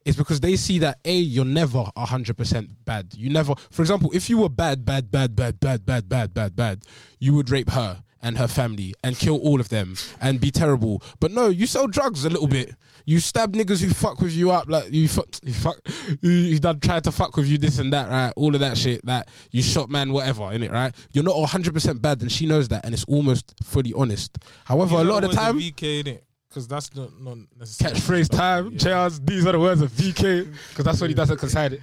is 0.04 0.16
because 0.16 0.40
they 0.40 0.56
see 0.56 0.78
that 0.78 0.98
a 1.04 1.14
you're 1.14 1.44
never 1.44 1.84
hundred 1.96 2.36
percent 2.36 2.70
bad. 2.84 3.12
You 3.14 3.30
never, 3.30 3.54
for 3.70 3.82
example, 3.82 4.10
if 4.14 4.30
you 4.30 4.38
were 4.38 4.48
bad, 4.48 4.84
bad, 4.84 5.10
bad, 5.10 5.36
bad, 5.36 5.60
bad, 5.60 5.84
bad, 5.84 6.08
bad, 6.08 6.34
bad, 6.34 6.56
bad, 6.56 6.82
you 7.20 7.34
would 7.34 7.50
rape 7.50 7.70
her 7.70 8.02
and 8.22 8.38
her 8.38 8.48
family 8.48 8.94
and 9.02 9.16
kill 9.18 9.36
all 9.38 9.60
of 9.60 9.68
them 9.68 9.96
and 10.20 10.40
be 10.40 10.50
terrible. 10.50 11.02
But 11.20 11.32
no, 11.32 11.48
you 11.48 11.66
sell 11.66 11.86
drugs 11.86 12.24
a 12.24 12.30
little 12.30 12.46
bit. 12.48 12.74
You 13.04 13.18
stab 13.18 13.52
niggas 13.54 13.82
who 13.82 13.90
fuck 13.90 14.20
with 14.20 14.32
you 14.32 14.52
up, 14.52 14.68
like 14.68 14.92
you 14.92 15.08
fuck, 15.08 15.26
you 15.42 15.52
fuck, 15.52 15.76
you, 16.20 16.30
you 16.30 16.58
done 16.60 16.78
tried 16.78 17.02
to 17.04 17.10
fuck 17.12 17.36
with 17.36 17.46
you 17.48 17.58
this 17.58 17.78
and 17.80 17.92
that, 17.92 18.08
right? 18.08 18.32
All 18.36 18.54
of 18.54 18.60
that 18.60 18.78
shit, 18.78 19.04
that 19.06 19.28
you 19.50 19.60
shot 19.60 19.90
man, 19.90 20.12
whatever, 20.12 20.52
in 20.52 20.62
it, 20.62 20.70
right? 20.70 20.94
You're 21.12 21.24
not 21.24 21.36
100 21.36 21.74
percent 21.74 22.00
bad, 22.00 22.22
and 22.22 22.30
she 22.30 22.46
knows 22.46 22.68
that, 22.68 22.84
and 22.84 22.94
it's 22.94 23.04
almost 23.04 23.54
fully 23.64 23.92
honest. 23.96 24.38
However, 24.64 24.96
a 24.96 25.04
lot 25.04 25.24
of 25.24 25.30
the 25.30 25.36
time, 25.36 25.58
VK 25.58 26.00
in 26.00 26.06
it 26.14 26.24
because 26.48 26.68
that's 26.68 26.94
not 26.94 27.10
not 27.20 27.38
necessarily 27.58 27.98
catchphrase 27.98 28.28
time, 28.28 28.70
Yeah. 28.72 28.78
Charles. 28.78 29.18
These 29.20 29.46
are 29.46 29.52
the 29.52 29.58
words 29.58 29.80
of 29.80 29.90
VK 29.90 30.46
because 30.68 30.84
that's 30.84 31.00
what 31.00 31.10
he 31.10 31.14
does 31.14 31.30
at 31.32 31.38
Consign 31.38 31.72
it. 31.72 31.80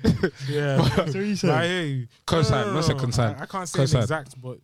Yeah, 0.47 0.77
That's 0.95 1.13
what 1.15 1.15
you 1.15 1.35
But 1.41 1.49
I 1.49 1.61
said. 1.63 1.69
hear 1.69 1.83
you. 1.83 2.07
Consign, 2.27 2.51
No, 2.61 2.65
no, 2.67 2.73
not 2.73 2.75
no, 2.75 2.81
say 2.81 2.93
no. 2.93 2.99
consign. 2.99 3.35
I, 3.35 3.41
I 3.41 3.45
can't 3.45 3.67
say 3.67 3.79
an 3.81 3.87
Consign. 3.87 4.01
exact, 4.03 4.41
but 4.41 4.59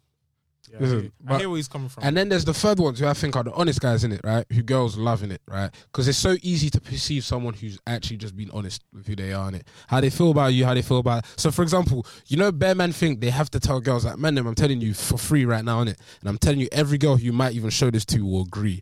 Yeah, 0.71 0.77
Listen, 0.79 0.97
I, 0.97 1.01
hear, 1.01 1.11
I 1.25 1.31
but- 1.31 1.39
hear 1.39 1.49
where 1.49 1.57
he's 1.57 1.67
coming 1.67 1.89
from. 1.89 2.03
And 2.03 2.17
then 2.17 2.29
there's 2.29 2.45
the 2.45 2.53
third 2.53 2.79
ones 2.79 2.99
who 2.99 3.07
I 3.07 3.13
think 3.13 3.35
are 3.35 3.43
the 3.43 3.53
honest 3.53 3.79
guys 3.79 4.03
in 4.03 4.11
it, 4.11 4.21
right? 4.23 4.45
Who 4.51 4.61
girls 4.63 4.97
loving 4.97 5.31
it, 5.31 5.41
right? 5.47 5.69
Because 5.91 6.07
it's 6.07 6.17
so 6.17 6.35
easy 6.41 6.69
to 6.71 6.81
perceive 6.81 7.23
someone 7.23 7.53
who's 7.53 7.79
actually 7.87 8.17
just 8.17 8.35
been 8.35 8.49
honest 8.51 8.83
with 8.93 9.07
who 9.07 9.15
they 9.15 9.33
are 9.33 9.47
in 9.49 9.55
it, 9.55 9.67
how 9.87 10.01
they 10.01 10.09
feel 10.09 10.31
about 10.31 10.53
you, 10.53 10.65
how 10.65 10.73
they 10.73 10.81
feel 10.81 10.99
about. 10.99 11.25
So, 11.37 11.51
for 11.51 11.61
example, 11.61 12.05
you 12.27 12.37
know, 12.37 12.51
bear 12.51 12.75
men 12.75 12.91
think 12.91 13.21
they 13.21 13.29
have 13.29 13.49
to 13.51 13.59
tell 13.59 13.79
girls 13.79 14.05
like, 14.05 14.17
man, 14.17 14.35
them, 14.35 14.47
I'm 14.47 14.55
telling 14.55 14.81
you 14.81 14.93
for 14.93 15.17
free 15.17 15.45
right 15.45 15.63
now, 15.63 15.81
in 15.81 15.89
it, 15.89 15.99
and 16.21 16.29
I'm 16.29 16.37
telling 16.37 16.59
you, 16.59 16.67
every 16.71 16.97
girl 16.97 17.17
who 17.17 17.23
you 17.25 17.33
might 17.33 17.53
even 17.53 17.69
show 17.69 17.91
this 17.91 18.05
to 18.05 18.25
will 18.25 18.41
agree. 18.43 18.81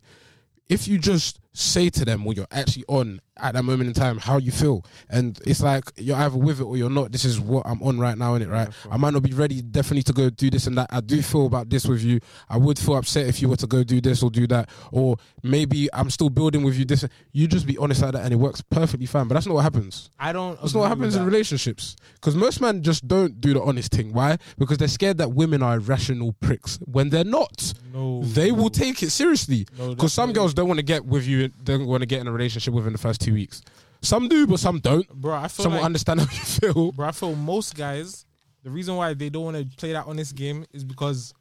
If 0.68 0.88
you 0.88 0.98
just 0.98 1.38
say 1.54 1.88
to 1.88 2.04
them 2.04 2.24
when 2.24 2.36
you're 2.36 2.46
actually 2.50 2.84
on 2.88 3.20
at 3.36 3.54
that 3.54 3.64
moment 3.64 3.88
in 3.88 3.94
time 3.94 4.16
how 4.18 4.38
you 4.38 4.52
feel, 4.52 4.84
and 5.10 5.40
it's 5.46 5.60
like 5.60 5.84
you're 5.96 6.16
either 6.16 6.36
with 6.36 6.60
it 6.60 6.64
or 6.64 6.76
you're 6.76 6.90
not. 6.90 7.10
This 7.10 7.24
is 7.24 7.40
what 7.40 7.66
I'm 7.66 7.82
on 7.82 7.98
right 7.98 8.16
now, 8.16 8.34
in 8.34 8.42
it, 8.42 8.48
right? 8.48 8.68
I 8.90 8.96
might 8.96 9.12
not 9.12 9.22
be 9.22 9.32
ready 9.32 9.60
definitely 9.60 10.04
to 10.04 10.12
go 10.12 10.30
do 10.30 10.50
this 10.50 10.66
and 10.68 10.76
that. 10.78 10.88
I 10.90 11.00
do 11.00 11.20
feel 11.22 11.46
about 11.46 11.68
this 11.68 11.84
with 11.86 12.02
you. 12.02 12.20
I 12.48 12.58
would 12.58 12.78
feel 12.78 12.96
upset 12.96 13.26
if 13.26 13.40
you 13.42 13.48
were 13.48 13.56
to 13.56 13.66
go 13.66 13.82
do 13.82 14.00
this 14.00 14.22
or 14.22 14.30
do 14.30 14.46
that, 14.48 14.68
or 14.92 15.16
maybe 15.42 15.88
I'm 15.92 16.10
still 16.10 16.28
building 16.30 16.62
with 16.62 16.76
you. 16.78 16.84
This 16.84 17.04
you 17.32 17.48
just 17.48 17.66
be 17.66 17.76
honest 17.78 18.02
like 18.02 18.12
that, 18.12 18.24
and 18.24 18.32
it 18.32 18.36
works 18.36 18.60
perfectly 18.60 19.06
fine. 19.06 19.26
But 19.26 19.34
that's 19.34 19.46
not 19.46 19.54
what 19.54 19.62
happens. 19.62 20.10
I 20.18 20.32
don't. 20.32 20.60
That's 20.60 20.74
not 20.74 20.80
what 20.80 20.88
happens 20.88 21.16
in 21.16 21.24
relationships. 21.24 21.96
Because 22.14 22.36
most 22.36 22.60
men 22.60 22.82
just 22.82 23.06
don't 23.08 23.40
do 23.40 23.54
the 23.54 23.62
honest 23.62 23.90
thing. 23.92 24.12
Why? 24.12 24.38
Because 24.58 24.78
they're 24.78 24.88
scared 24.88 25.18
that 25.18 25.32
women 25.32 25.62
are 25.62 25.76
irrational 25.76 26.32
pricks 26.34 26.78
when 26.84 27.10
they're 27.10 27.24
not. 27.24 27.74
No, 27.92 28.22
They 28.22 28.50
no, 28.50 28.54
will 28.54 28.70
take 28.70 29.02
it 29.02 29.10
seriously. 29.10 29.66
No, 29.78 29.90
Because 29.90 30.12
some 30.12 30.32
girls 30.32 30.54
don't 30.54 30.68
want 30.68 30.78
to 30.78 30.84
get 30.84 31.04
with 31.04 31.26
you, 31.26 31.43
don't 31.48 31.86
want 31.86 32.02
to 32.02 32.06
get 32.06 32.20
in 32.20 32.26
a 32.26 32.32
relationship 32.32 32.74
within 32.74 32.92
the 32.92 32.98
first 32.98 33.20
two 33.20 33.32
weeks. 33.34 33.62
Some 34.02 34.28
do, 34.28 34.46
but 34.46 34.60
some 34.60 34.80
don't. 34.80 35.08
bro. 35.08 35.34
I 35.34 35.48
feel 35.48 35.62
Some 35.64 35.72
will 35.72 35.78
like, 35.80 35.86
understand 35.86 36.20
how 36.20 36.26
you 36.26 36.38
feel. 36.40 36.92
bro. 36.92 37.08
I 37.08 37.12
feel 37.12 37.34
most 37.34 37.74
guys. 37.74 38.26
The 38.62 38.70
reason 38.70 38.96
why 38.96 39.14
they 39.14 39.28
don't 39.30 39.44
want 39.44 39.56
to 39.56 39.76
play 39.76 39.92
that 39.92 40.06
honest 40.06 40.34
game 40.34 40.64
is 40.72 40.84
because, 40.84 41.32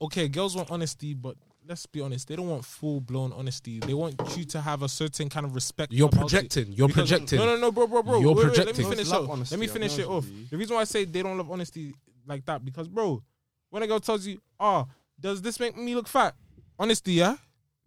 okay, 0.00 0.28
girls 0.28 0.54
want 0.56 0.70
honesty, 0.70 1.14
but 1.14 1.36
let's 1.68 1.86
be 1.86 2.00
honest, 2.00 2.28
they 2.28 2.36
don't 2.36 2.48
want 2.48 2.64
full 2.64 3.00
blown 3.00 3.32
honesty. 3.32 3.78
They 3.80 3.94
want 3.94 4.14
you 4.36 4.44
to 4.44 4.60
have 4.60 4.82
a 4.82 4.88
certain 4.88 5.28
kind 5.28 5.46
of 5.46 5.54
respect. 5.54 5.92
You're 5.92 6.08
about 6.08 6.16
it. 6.16 6.20
projecting. 6.30 6.72
You're 6.72 6.88
Because- 6.88 7.08
projecting. 7.10 7.38
No, 7.38 7.46
no, 7.46 7.56
no, 7.56 7.70
bro, 7.72 7.86
bro, 7.86 8.02
bro. 8.02 8.20
You're 8.20 8.28
Wait, 8.30 8.36
wait, 8.36 8.42
projecting. 8.54 8.66
let 8.66 8.90
me 8.90 8.96
finish 8.96 9.10
Girls 9.10 9.24
it. 9.26 9.30
honesty, 9.30 9.54
Let 9.56 9.60
me 9.60 9.66
finish 9.66 9.98
it 9.98 10.06
off. 10.06 10.26
The 10.50 10.56
reason 10.56 10.74
why 10.74 10.80
I 10.82 10.84
say 10.84 11.04
they 11.04 11.22
don't 11.22 11.36
love 11.36 11.50
honesty 11.50 11.94
like 12.26 12.44
that 12.46 12.64
because, 12.64 12.88
bro, 12.88 13.22
when 13.70 13.82
a 13.82 13.86
girl 13.86 14.00
tells 14.00 14.26
you, 14.26 14.40
"Oh, 14.58 14.86
does 15.18 15.40
this 15.42 15.60
make 15.60 15.76
me 15.76 15.94
look 15.94 16.08
fat?" 16.08 16.34
Honesty, 16.78 17.12
yeah, 17.14 17.36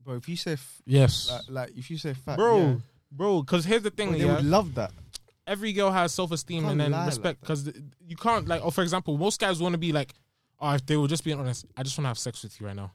Bro, 0.04 0.16
if 0.16 0.28
you 0.30 0.36
say 0.36 0.54
f- 0.54 0.82
Yes. 0.86 1.30
like, 1.32 1.42
like 1.50 1.78
if 1.78 1.90
you 1.90 1.98
say 1.98 2.14
fat, 2.14 2.38
bro, 2.38 2.58
yeah, 2.60 2.76
bro. 3.12 3.42
Because 3.42 3.66
here's 3.66 3.84
the 3.84 3.90
thing, 3.92 4.10
bro, 4.10 4.18
they 4.18 4.26
yeah. 4.26 4.36
would 4.36 4.46
love 4.46 4.76
that. 4.76 4.92
every 5.48 5.74
girl 5.74 5.92
has 5.92 6.14
self 6.14 6.32
esteem 6.32 6.66
and 6.66 6.80
then 6.80 6.92
respect 7.06 7.40
because 7.42 7.72
you 8.08 8.16
can't 8.16 8.48
like. 8.48 8.62
Oh, 8.64 8.70
for 8.72 8.82
example, 8.82 9.18
most 9.18 9.40
guys 9.40 9.62
want 9.62 9.74
to 9.74 9.78
be 9.80 9.92
like, 9.92 10.14
oh, 10.60 10.72
if 10.74 10.86
they 10.86 10.98
were 10.98 11.08
just 11.08 11.24
being 11.24 11.40
honest, 11.40 11.66
I 11.78 11.84
just 11.84 11.98
want 11.98 12.06
to 12.06 12.10
have 12.10 12.20
sex 12.20 12.44
with 12.44 12.60
you 12.60 12.68
right 12.68 12.76
now. 12.76 12.92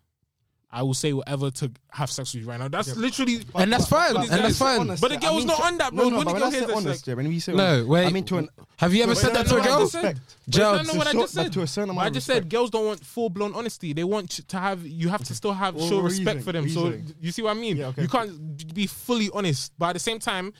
I 0.70 0.82
will 0.82 0.92
say 0.92 1.14
whatever 1.14 1.50
to 1.50 1.70
have 1.92 2.10
sex 2.10 2.34
with 2.34 2.42
you 2.42 2.48
right 2.50 2.60
now. 2.60 2.68
That's 2.68 2.94
literally. 2.94 3.40
And 3.54 3.72
that's 3.72 3.88
fine. 3.88 4.12
but 4.12 4.30
And 4.30 4.44
that's 4.44 4.58
fine. 4.58 4.80
honest, 4.80 5.00
But 5.00 5.08
the 5.08 5.14
yeah, 5.14 5.20
girl's 5.20 5.32
I 5.32 5.38
mean 5.38 5.46
not 5.46 5.60
on 5.62 5.78
that, 5.78 5.94
bro. 5.94 6.04
No, 6.04 6.10
no, 6.10 6.16
When 6.18 6.24
but 6.26 6.28
the 6.28 6.32
when 6.34 6.40
girl 6.42 6.48
I 6.48 6.50
say 6.50 6.56
hears 6.58 6.66
that, 6.68 6.76
honest, 6.76 7.00
she's 7.04 7.08
yeah, 7.08 7.14
when 7.14 7.28
we 7.28 7.38
say 7.40 7.52
No, 7.54 7.86
wait. 7.86 8.06
I 8.06 8.10
mean 8.10 8.24
to 8.24 8.36
an 8.38 8.48
Have 8.76 8.92
you 8.94 9.02
ever 9.02 9.12
But 9.14 9.18
said 9.18 9.34
that's 9.34 9.50
that 9.50 9.56
to 9.56 9.60
a 9.62 9.64
not 9.64 9.64
what 9.64 9.66
I 9.66 9.70
girl? 9.70 9.80
just 9.80 9.92
said. 9.92 10.02
respect. 10.04 10.36
But 10.46 10.52
Gerald, 10.52 10.78
that's 10.78 10.88
not 10.88 10.96
what 10.98 11.06
I 11.06 11.12
just 11.14 11.32
said. 11.34 11.52
to 11.54 11.62
a 11.62 11.66
certain 11.66 11.90
amount 11.90 12.06
I 12.06 12.10
just 12.10 12.26
said 12.26 12.50
girls 12.50 12.70
don't 12.70 12.84
want 12.86 13.00
full 13.02 13.30
blown 13.30 13.54
honesty. 13.54 13.94
They 13.94 14.04
want 14.04 14.30
to 14.46 14.58
have. 14.58 14.86
You 14.86 15.08
have 15.08 15.24
to 15.24 15.34
still 15.34 15.52
have 15.54 15.74
Well, 15.74 15.88
show 15.88 16.00
respect 16.00 16.42
for 16.42 16.52
them. 16.52 16.68
So 16.68 16.92
you 17.18 17.32
see 17.32 17.40
what 17.40 17.56
I 17.56 17.60
mean? 17.60 17.78
You 17.78 18.08
can't 18.08 18.74
be 18.74 18.86
fully 18.86 19.30
honest, 19.32 19.72
but 19.78 19.86
at 19.86 19.92
the 19.94 20.00
same 20.00 20.18
time, 20.18 20.52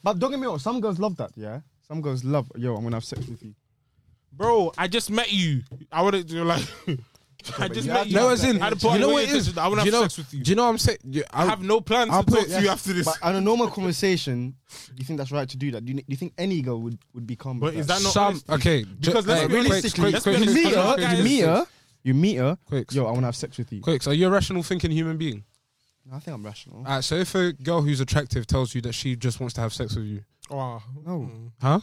But 0.00 0.20
don't 0.20 0.30
get 0.30 0.38
me 0.38 0.46
wrong, 0.46 0.60
some 0.60 0.80
girls 0.80 1.00
love 1.00 1.16
that. 1.16 1.32
Yeah, 1.34 1.60
some 1.88 2.00
girls 2.00 2.22
love. 2.22 2.50
Yo, 2.56 2.76
I'm 2.76 2.84
gonna 2.84 2.96
have 2.96 3.04
sex 3.04 3.26
with 3.26 3.42
you. 3.42 3.52
bro, 4.32 4.72
I 4.78 4.86
just 4.86 5.10
met 5.10 5.32
you. 5.32 5.62
I 5.90 6.02
would 6.02 6.14
have 6.14 6.30
like. 6.30 6.64
I 7.58 7.68
just 7.68 7.86
met 7.88 8.06
you. 8.08 8.14
No, 8.16 8.28
as 8.30 8.44
in, 8.44 8.60
I 8.62 8.70
do 8.70 8.76
put 8.76 8.92
you 8.94 8.98
know 8.98 9.10
what 9.10 9.24
it 9.24 9.30
is? 9.30 9.56
I 9.58 9.68
want 9.68 9.80
to 9.80 9.86
you 9.86 9.92
have 9.92 10.00
know- 10.00 10.08
sex 10.08 10.18
with 10.18 10.34
you. 10.34 10.42
Do 10.44 10.50
you 10.50 10.56
know 10.56 10.64
what 10.64 10.70
I'm 10.70 10.78
saying? 10.78 10.98
I 11.32 11.44
have 11.46 11.62
no 11.62 11.80
plans 11.80 12.10
I'll 12.10 12.22
to 12.22 12.30
talk 12.30 12.40
put- 12.40 12.50
to 12.50 12.62
you 12.62 12.68
after 12.68 12.92
this. 12.92 13.04
But 13.06 13.18
on 13.22 13.34
a 13.36 13.40
normal 13.40 13.68
conversation, 13.68 14.54
do 14.88 14.92
you 14.98 15.04
think 15.04 15.18
that's 15.18 15.32
right 15.32 15.48
to 15.48 15.56
do 15.56 15.70
that? 15.72 15.84
Do 15.84 15.92
you, 15.92 15.98
do 15.98 16.04
you 16.08 16.16
think 16.16 16.34
any 16.38 16.62
girl 16.62 16.80
would 16.82 16.98
would 17.14 17.26
be 17.26 17.36
calm? 17.36 17.58
But 17.60 17.74
is 17.74 17.86
that 17.86 18.02
not 18.02 18.12
Some 18.12 18.40
okay, 18.50 18.84
Because 18.84 19.26
let's 19.26 19.42
be 19.42 19.46
quick, 19.48 19.62
realistic, 19.64 19.94
quick, 19.94 20.12
let's 20.14 20.22
quick, 20.24 20.38
be 20.38 20.44
you 20.46 20.54
meet 20.54 20.74
her, 20.74 21.16
you 21.16 21.22
meet 21.24 21.40
her, 21.40 21.66
you 22.02 22.14
meet 22.14 22.36
her. 22.36 22.58
quick, 22.66 22.92
Yo, 22.92 23.02
I 23.04 23.08
want 23.10 23.20
to 23.20 23.26
have 23.26 23.36
sex 23.36 23.58
with 23.58 23.72
you. 23.72 23.80
quick. 23.80 24.02
So 24.02 24.10
you're 24.10 24.28
a 24.30 24.32
rational 24.32 24.62
thinking 24.62 24.90
human 24.90 25.16
being. 25.16 25.44
I 26.12 26.20
think 26.20 26.36
I'm 26.36 26.44
rational. 26.44 26.78
Alright, 26.78 27.02
so 27.02 27.16
if 27.16 27.34
a 27.34 27.52
girl 27.52 27.82
who's 27.82 27.98
attractive 28.00 28.46
tells 28.46 28.74
you 28.76 28.80
that 28.82 28.92
she 28.92 29.16
just 29.16 29.40
wants 29.40 29.54
to 29.54 29.60
have 29.60 29.72
sex 29.74 29.96
with 29.96 30.04
you, 30.06 30.22
Oh, 30.48 30.80
No. 31.04 31.28
huh? 31.60 31.80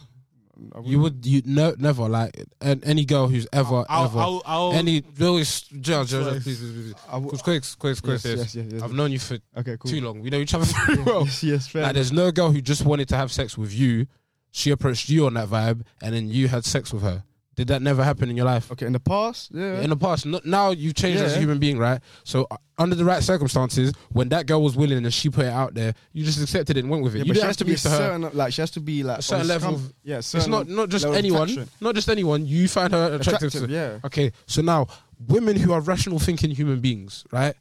I 0.74 0.80
You 0.84 1.00
would 1.00 1.26
you 1.26 1.42
no 1.44 1.74
never 1.78 2.08
like 2.08 2.44
and 2.60 2.84
any 2.84 3.04
girl 3.04 3.26
who's 3.28 3.46
ever 3.52 3.84
I'll, 3.88 4.04
ever 4.04 4.18
I'll, 4.18 4.42
I'll, 4.46 4.72
any 4.72 5.02
always 5.20 5.62
Gerald, 5.62 6.08
Gerald, 6.08 6.42
please, 6.42 6.58
please, 6.60 6.72
please. 6.72 6.94
I 7.10 7.16
would- 7.18 7.30
Quick, 7.42 7.64
quick, 7.78 7.78
quick, 7.78 8.02
quick, 8.02 8.24
yes, 8.24 8.24
yes. 8.24 8.36
yes, 8.38 8.54
yes, 8.54 8.66
yes. 8.74 8.82
I've 8.82 8.92
known 8.92 9.10
you 9.12 9.18
for 9.18 9.38
Okay, 9.56 9.76
cool. 9.78 9.90
too 9.90 10.00
long. 10.00 10.20
We 10.20 10.30
know 10.30 10.38
each 10.38 10.54
other 10.54 10.64
very 10.86 11.02
well. 11.02 11.24
Yes, 11.24 11.42
yes, 11.42 11.66
fair. 11.68 11.82
Like, 11.82 11.94
there's 11.94 12.12
no 12.12 12.30
girl 12.30 12.50
who 12.52 12.60
just 12.60 12.84
wanted 12.84 13.08
to 13.08 13.16
have 13.16 13.32
sex 13.32 13.58
with 13.58 13.74
you. 13.74 14.06
She 14.52 14.70
approached 14.70 15.08
you 15.08 15.26
on 15.26 15.34
that 15.34 15.48
vibe, 15.48 15.82
and 16.00 16.14
then 16.14 16.28
you 16.28 16.46
had 16.48 16.64
sex 16.64 16.92
with 16.92 17.02
her. 17.02 17.24
Did 17.56 17.68
that 17.68 17.82
never 17.82 18.02
happen 18.02 18.28
in 18.30 18.36
your 18.36 18.46
life? 18.46 18.72
Okay, 18.72 18.86
in 18.86 18.92
the 18.92 19.00
past, 19.00 19.50
yeah. 19.54 19.80
In 19.80 19.90
the 19.90 19.96
past, 19.96 20.26
not, 20.26 20.44
now 20.44 20.70
you've 20.70 20.94
changed 20.94 21.22
as 21.22 21.36
a 21.36 21.38
human 21.38 21.58
being, 21.58 21.78
right? 21.78 22.00
So 22.24 22.46
uh, 22.50 22.56
under 22.78 22.96
the 22.96 23.04
right 23.04 23.22
circumstances, 23.22 23.92
when 24.10 24.28
that 24.30 24.46
girl 24.46 24.62
was 24.62 24.76
willing 24.76 24.98
and 24.98 25.14
she 25.14 25.30
put 25.30 25.44
it 25.46 25.52
out 25.52 25.74
there, 25.74 25.94
you 26.12 26.24
just 26.24 26.42
accepted 26.42 26.76
it 26.76 26.80
and 26.80 26.90
went 26.90 27.04
with 27.04 27.14
it. 27.14 27.18
yeah, 27.18 27.24
you 27.24 27.32
but 27.32 27.40
she 27.40 27.46
has 27.46 27.56
to 27.58 27.64
be 27.64 27.76
to 27.76 27.82
to 27.82 27.90
her. 27.90 28.18
like 28.32 28.52
she 28.52 28.62
has 28.62 28.70
to 28.72 28.80
be 28.80 29.02
like 29.04 29.18
A 29.20 29.22
certain 29.22 29.46
level 29.46 29.74
of- 29.76 29.92
yeah, 30.02 30.18
It's 30.18 30.46
not 30.48 30.66
not 30.68 30.88
just 30.88 31.06
anyone, 31.06 31.42
attraction. 31.48 31.70
not 31.80 31.94
just 31.94 32.08
anyone. 32.08 32.44
You 32.46 32.66
find 32.66 32.92
her 32.92 33.14
attractive. 33.14 33.48
attractive. 33.54 33.68
to- 33.68 33.72
Yeah, 33.72 33.98
Okay, 34.04 34.32
so 34.46 34.60
now 34.60 34.88
women 35.28 35.56
who 35.56 35.72
are 35.72 35.80
rational 35.80 36.18
thinking 36.18 36.50
human 36.50 36.80
beings, 36.80 37.24
right? 37.30 37.54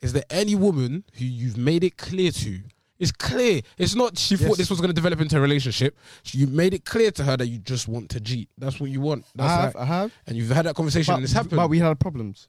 Is 0.00 0.12
there 0.14 0.24
any 0.30 0.54
woman 0.54 1.04
who 1.18 1.24
you've 1.26 1.56
made 1.58 1.84
it 1.84 1.96
clear 1.98 2.30
to? 2.30 2.60
It's 3.04 3.12
clear. 3.12 3.60
It's 3.78 3.94
not 3.94 4.18
she 4.18 4.36
thought 4.36 4.56
this 4.58 4.68
was 4.70 4.80
going 4.80 4.88
to 4.90 4.94
develop 4.94 5.20
into 5.20 5.36
a 5.36 5.40
relationship. 5.40 5.96
You 6.32 6.46
made 6.48 6.74
it 6.74 6.84
clear 6.84 7.10
to 7.12 7.22
her 7.24 7.36
that 7.36 7.46
you 7.46 7.58
just 7.58 7.86
want 7.88 8.08
to 8.10 8.20
cheat. 8.20 8.48
That's 8.58 8.80
what 8.80 8.90
you 8.90 9.00
want. 9.00 9.24
I 9.38 9.48
have, 9.48 9.74
like, 9.74 9.82
I 9.82 9.84
have. 9.86 10.12
and 10.26 10.36
you've 10.36 10.50
had 10.50 10.66
that 10.66 10.74
conversation 10.74 11.12
But, 11.12 11.16
and 11.16 11.24
it's 11.24 11.32
happened. 11.32 11.56
but 11.56 11.68
we 11.70 11.78
had 11.78 11.98
problems. 12.00 12.48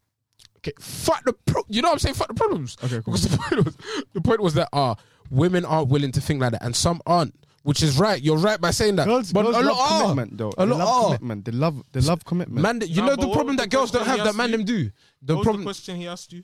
okay, 0.57 0.73
fuck 0.79 1.23
the 1.25 1.33
pro- 1.33 1.63
you 1.67 1.81
know 1.81 1.89
what 1.89 1.93
I'm 1.93 1.99
saying? 1.99 2.15
Fuck 2.15 2.29
the 2.29 2.33
problems. 2.33 2.77
Okay, 2.83 3.01
cool. 3.03 3.13
Because 3.13 3.27
the 3.27 3.37
point 3.49 3.65
was 3.65 3.77
the 4.13 4.21
point 4.21 4.39
was 4.41 4.53
that 4.55 4.69
uh 4.73 4.95
women 5.29 5.65
aren't 5.65 5.89
willing 5.89 6.11
to 6.13 6.21
think 6.21 6.41
like 6.41 6.51
that 6.53 6.63
and 6.63 6.75
some 6.75 7.01
aren't. 7.05 7.33
Which 7.63 7.81
is 7.81 7.97
right. 7.97 8.21
You're 8.21 8.37
right 8.37 8.61
by 8.61 8.69
saying 8.69 8.97
that. 8.97 9.07
Girls, 9.07 9.33
but 9.33 9.41
girls 9.41 9.55
a 9.55 9.59
love 9.61 9.75
lot 9.77 9.91
are. 9.91 10.01
commitment, 10.03 10.37
though. 10.37 10.51
A 10.55 10.65
they 10.67 10.71
lot 10.71 10.77
love 10.77 10.87
are. 10.87 11.05
commitment. 11.17 11.45
They 11.45 11.51
love, 11.51 11.83
they 11.93 11.99
love 12.01 12.23
commitment. 12.23 12.61
Man, 12.61 12.79
you 12.87 13.01
Nah, 13.01 13.07
know 13.07 13.15
the 13.15 13.31
problem 13.33 13.55
that 13.55 13.71
girls 13.71 13.89
don't 13.89 14.05
have 14.05 14.23
that 14.23 14.35
man 14.35 14.51
them 14.51 14.65
do. 14.65 14.91
The 15.23 15.33
what 15.33 15.39
was 15.39 15.45
problem 15.45 15.61
the 15.63 15.65
question 15.65 15.95
he 15.95 16.07
asked 16.07 16.31
you? 16.31 16.43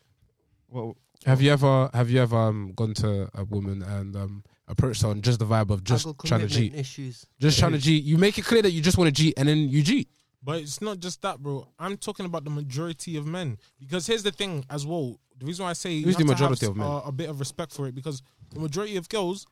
well, 0.68 0.98
Have 1.26 1.42
you 1.42 1.52
ever 1.52 1.90
have 1.94 2.10
you 2.10 2.20
ever 2.22 2.36
um, 2.38 2.74
gone 2.76 2.94
to 2.96 3.30
a 3.36 3.44
woman 3.44 3.84
and 3.84 4.16
um, 4.16 4.44
approached 4.68 5.04
her 5.04 5.10
on 5.10 5.22
just 5.22 5.40
the 5.40 5.46
vibe 5.46 5.70
of 5.70 5.84
just 5.84 6.06
I 6.08 6.12
got 6.12 6.26
trying 6.26 6.42
to 6.42 6.48
commitment 6.48 6.74
cheat, 6.74 6.80
issues. 6.80 7.26
just 7.40 7.60
trying 7.60 7.74
to 7.74 7.80
cheat? 7.80 8.04
You 8.04 8.18
make 8.18 8.38
it 8.38 8.46
clear 8.46 8.62
that 8.64 8.72
you 8.72 8.82
just 8.82 8.98
want 8.98 9.16
to 9.16 9.22
cheat, 9.22 9.36
and 9.38 9.48
then 9.48 9.58
you 9.70 9.84
cheat. 9.84 10.10
But 10.44 10.62
it's 10.62 10.82
not 10.82 11.00
just 11.00 11.22
that, 11.22 11.38
bro. 11.38 11.68
I'm 11.78 11.98
talking 11.98 12.26
about 12.26 12.44
the 12.44 12.50
majority 12.50 13.16
of 13.18 13.28
men. 13.28 13.60
Because 13.80 14.08
here's 14.08 14.24
the 14.24 14.32
thing 14.32 14.66
as 14.72 14.88
well. 14.88 15.20
The 15.38 15.46
reason 15.46 15.64
why 15.64 15.70
I 15.70 15.74
say 15.74 15.92
you 15.92 16.06
Who's 16.06 16.16
have 16.18 16.26
the 16.28 16.34
to 16.34 16.42
have 16.42 16.50
majority 16.52 16.66
of 16.66 16.76
men? 16.78 16.88
uh, 16.88 17.02
a 17.06 17.12
bit 17.12 17.30
of 17.30 17.40
respect 17.40 17.74
for 17.74 17.88
it 17.88 17.94
because 17.94 18.24
the 18.52 18.60
majority 18.60 18.98
of 18.98 19.08
girls, 19.08 19.46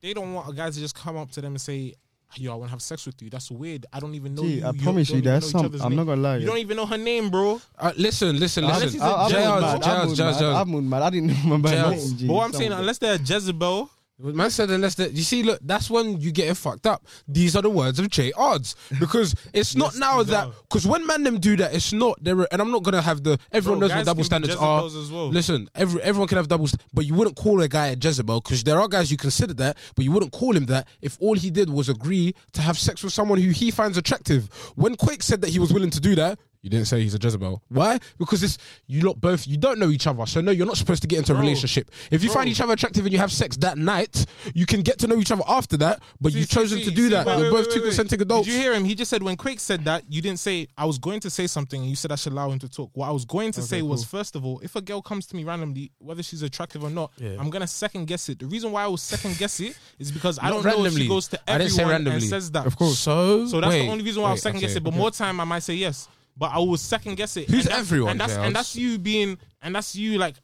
they 0.00 0.14
don't 0.14 0.32
want 0.34 0.48
a 0.48 0.52
guy 0.52 0.70
to 0.70 0.78
just 0.78 0.94
come 0.94 1.16
up 1.16 1.32
to 1.32 1.40
them 1.40 1.52
and 1.54 1.60
say, 1.60 1.94
"Yo, 2.36 2.52
I 2.52 2.54
want 2.56 2.68
to 2.68 2.70
have 2.72 2.82
sex 2.82 3.06
with 3.06 3.20
you." 3.22 3.30
That's 3.30 3.50
weird. 3.50 3.86
I 3.92 4.00
don't 4.00 4.14
even 4.14 4.34
know 4.34 4.42
gee, 4.42 4.58
you. 4.60 4.66
I 4.66 4.70
You 4.70 4.80
promise 4.82 5.08
you, 5.10 5.16
even 5.18 5.30
there's 5.30 5.50
some. 5.50 5.64
I'm 5.66 5.72
name. 5.90 5.96
not 5.96 6.04
gonna 6.04 6.20
lie. 6.20 6.36
You 6.36 6.46
don't 6.46 6.58
even 6.58 6.76
know 6.76 6.86
her 6.86 6.98
name, 6.98 7.30
bro. 7.30 7.60
Uh, 7.78 7.92
listen, 7.96 8.38
listen, 8.38 8.64
Unless 8.64 8.82
listen. 8.82 9.00
he's 9.00 9.08
a 9.08 9.14
I'm 9.16 9.30
Jazz, 9.30 9.48
moon 9.50 9.60
Jazz, 9.60 9.62
mad. 9.62 9.82
Jazz, 9.82 9.88
I'm 10.00 10.06
moon 10.06 10.14
Jazz, 10.16 10.40
mad. 10.40 10.54
I'm 10.56 10.88
mad. 10.90 11.02
I 11.02 11.10
didn't 11.10 11.26
know 11.48 11.56
my 11.58 11.70
Jazz. 11.70 12.12
name. 12.20 12.28
But 12.28 12.34
what 12.34 12.44
I'm 12.44 12.52
saying, 12.52 12.72
unless 12.72 12.98
they're 12.98 13.16
Jezebel, 13.16 13.90
Man 14.20 14.50
said 14.50 14.70
unless 14.70 14.96
that 14.96 15.12
you 15.12 15.22
see, 15.22 15.44
look, 15.44 15.60
that's 15.62 15.88
when 15.88 16.20
you 16.20 16.32
get 16.32 16.48
it 16.48 16.56
fucked 16.56 16.86
up. 16.86 17.06
These 17.28 17.54
are 17.54 17.62
the 17.62 17.70
words 17.70 18.00
of 18.00 18.10
J 18.10 18.32
odds 18.32 18.74
because 18.98 19.32
it's 19.52 19.76
not 19.76 19.92
Yes, 19.92 20.00
now 20.00 20.18
these 20.18 20.32
that 20.32 20.50
because 20.62 20.86
when 20.88 21.06
man 21.06 21.22
them 21.22 21.38
do 21.38 21.56
that, 21.58 21.72
it's 21.72 21.92
not 21.92 22.18
there. 22.22 22.46
And 22.52 22.60
I'm 22.60 22.72
not 22.72 22.82
gonna 22.82 23.00
have 23.00 23.22
the 23.22 23.38
everyone 23.52 23.78
Bro, 23.78 23.88
knows 23.88 23.96
what 23.96 24.06
double 24.06 24.24
standards 24.24 24.56
are. 24.56 24.84
As 24.84 25.10
well. 25.12 25.28
Listen, 25.28 25.70
every 25.74 26.02
everyone 26.02 26.26
can 26.26 26.36
have 26.36 26.48
double, 26.48 26.66
st- 26.66 26.82
but 26.92 27.06
you 27.06 27.14
wouldn't 27.14 27.36
call 27.36 27.60
a 27.60 27.68
guy 27.68 27.88
a 27.88 27.96
Jezebel 27.96 28.40
because 28.40 28.64
there 28.64 28.80
are 28.80 28.88
guys 28.88 29.10
you 29.12 29.16
consider 29.16 29.54
that, 29.54 29.78
but 29.94 30.04
you 30.04 30.10
wouldn't 30.10 30.32
call 30.32 30.56
him 30.56 30.66
that 30.66 30.88
if 31.00 31.16
all 31.20 31.34
he 31.34 31.50
did 31.50 31.70
was 31.70 31.88
agree 31.88 32.34
to 32.54 32.60
have 32.62 32.76
sex 32.76 33.04
with 33.04 33.12
someone 33.12 33.38
who 33.40 33.50
he 33.50 33.70
finds 33.70 33.96
attractive. 33.96 34.48
When 34.74 34.96
Quake 34.96 35.22
said 35.22 35.42
that 35.42 35.50
he 35.50 35.60
was 35.60 35.72
willing 35.72 35.90
to 35.90 36.00
do 36.00 36.16
that. 36.16 36.40
You 36.62 36.70
didn't 36.70 36.86
say 36.86 37.00
he's 37.00 37.14
a 37.14 37.18
Jezebel. 37.22 37.62
Why? 37.68 37.98
Because 38.18 38.42
it's 38.42 38.58
you 38.86 39.02
lot 39.02 39.20
both 39.20 39.46
you 39.46 39.56
don't 39.56 39.78
know 39.78 39.90
each 39.90 40.06
other, 40.06 40.26
so 40.26 40.40
no, 40.40 40.50
you're 40.50 40.66
not 40.66 40.76
supposed 40.76 41.02
to 41.02 41.08
get 41.08 41.18
into 41.20 41.34
a 41.34 41.38
relationship. 41.38 41.90
If 42.10 42.22
you 42.24 42.28
bro. 42.30 42.34
find 42.34 42.48
each 42.48 42.60
other 42.60 42.72
attractive 42.72 43.04
and 43.04 43.12
you 43.12 43.18
have 43.18 43.30
sex 43.32 43.56
that 43.58 43.78
night, 43.78 44.26
you 44.54 44.66
can 44.66 44.80
get 44.82 44.98
to 45.00 45.06
know 45.06 45.16
each 45.18 45.30
other 45.30 45.44
after 45.48 45.76
that. 45.78 46.02
But 46.20 46.32
See, 46.32 46.40
you've 46.40 46.48
chosen 46.48 46.78
see, 46.78 46.84
to 46.86 46.90
do 46.90 47.04
see, 47.04 47.08
that. 47.10 47.26
wait, 47.26 47.34
You're 47.38 47.44
wait, 47.44 47.50
both 47.52 47.66
wait, 47.68 47.74
two 47.74 47.80
consenting 47.82 48.20
adults. 48.20 48.46
Did 48.48 48.54
you 48.54 48.60
hear 48.60 48.74
him? 48.74 48.84
He 48.84 48.94
just 48.96 49.08
said 49.10 49.22
when 49.22 49.36
Quake 49.36 49.60
said 49.60 49.84
that, 49.84 50.02
you 50.08 50.20
didn't 50.20 50.40
say 50.40 50.66
I 50.76 50.84
was 50.84 50.98
going 50.98 51.20
to 51.20 51.30
say 51.30 51.46
something 51.46 51.80
and 51.80 51.88
you 51.88 51.96
said 51.96 52.10
I 52.10 52.16
should 52.16 52.32
allow 52.32 52.50
him 52.50 52.58
to 52.58 52.68
talk. 52.68 52.90
What 52.94 53.08
I 53.08 53.12
was 53.12 53.24
going 53.24 53.52
to 53.52 53.62
say 53.62 53.82
was 53.82 54.04
first 54.04 54.34
of 54.34 54.44
all, 54.44 54.58
if 54.60 54.74
a 54.74 54.80
girl 54.80 55.00
comes 55.00 55.26
to 55.28 55.36
me 55.36 55.44
randomly, 55.44 55.92
whether 55.98 56.22
she's 56.24 56.42
attractive 56.42 56.82
or 56.82 56.90
not, 56.90 57.12
Yeah. 57.18 57.36
I'm 57.38 57.50
gonna 57.50 57.66
second 57.68 58.06
guess 58.06 58.28
it. 58.28 58.40
The 58.40 58.46
reason 58.46 58.72
why 58.72 58.82
I 58.82 58.86
will 58.88 58.96
second 58.96 59.38
guess 59.38 59.60
it 59.60 59.78
is 60.00 60.10
because 60.10 60.38
I 60.40 60.50
don't 60.50 60.64
know 60.64 60.70
if 60.70 60.76
randomly. 60.76 61.02
she 61.02 61.08
goes 61.08 61.28
to 61.28 61.40
I 61.50 61.58
didn't 61.58 61.70
say 61.72 61.82
everyone 61.82 62.00
and 62.02 62.06
randomly. 62.08 62.28
says 62.28 62.50
that. 62.50 62.66
Of 62.66 62.76
course. 62.76 62.98
So, 62.98 63.46
So 63.46 63.60
that's 63.60 63.70
wait, 63.70 63.82
the 63.86 63.92
only 63.92 64.04
reason 64.04 64.22
why 64.22 64.30
I'll 64.30 64.36
second 64.36 64.60
guess 64.60 64.74
it. 64.74 64.82
But 64.82 64.94
more 64.94 65.10
time 65.12 65.40
I 65.40 65.44
might 65.44 65.62
say 65.62 65.74
yes. 65.74 66.08
But 66.38 66.52
I 66.52 66.58
will 66.58 66.76
second 66.76 67.16
guess 67.16 67.36
it. 67.36 67.48
Who's 67.50 67.64
and 67.66 67.72
that's- 67.72 67.80
everyone, 67.80 68.10
And 68.12 68.20
that's 68.20 68.32
and 68.34 68.54
that's 68.56 68.76
you 68.76 68.98
being 68.98 69.38
and 69.62 69.74
that's 69.74 69.94
you 69.96 70.18
like. 70.18 70.36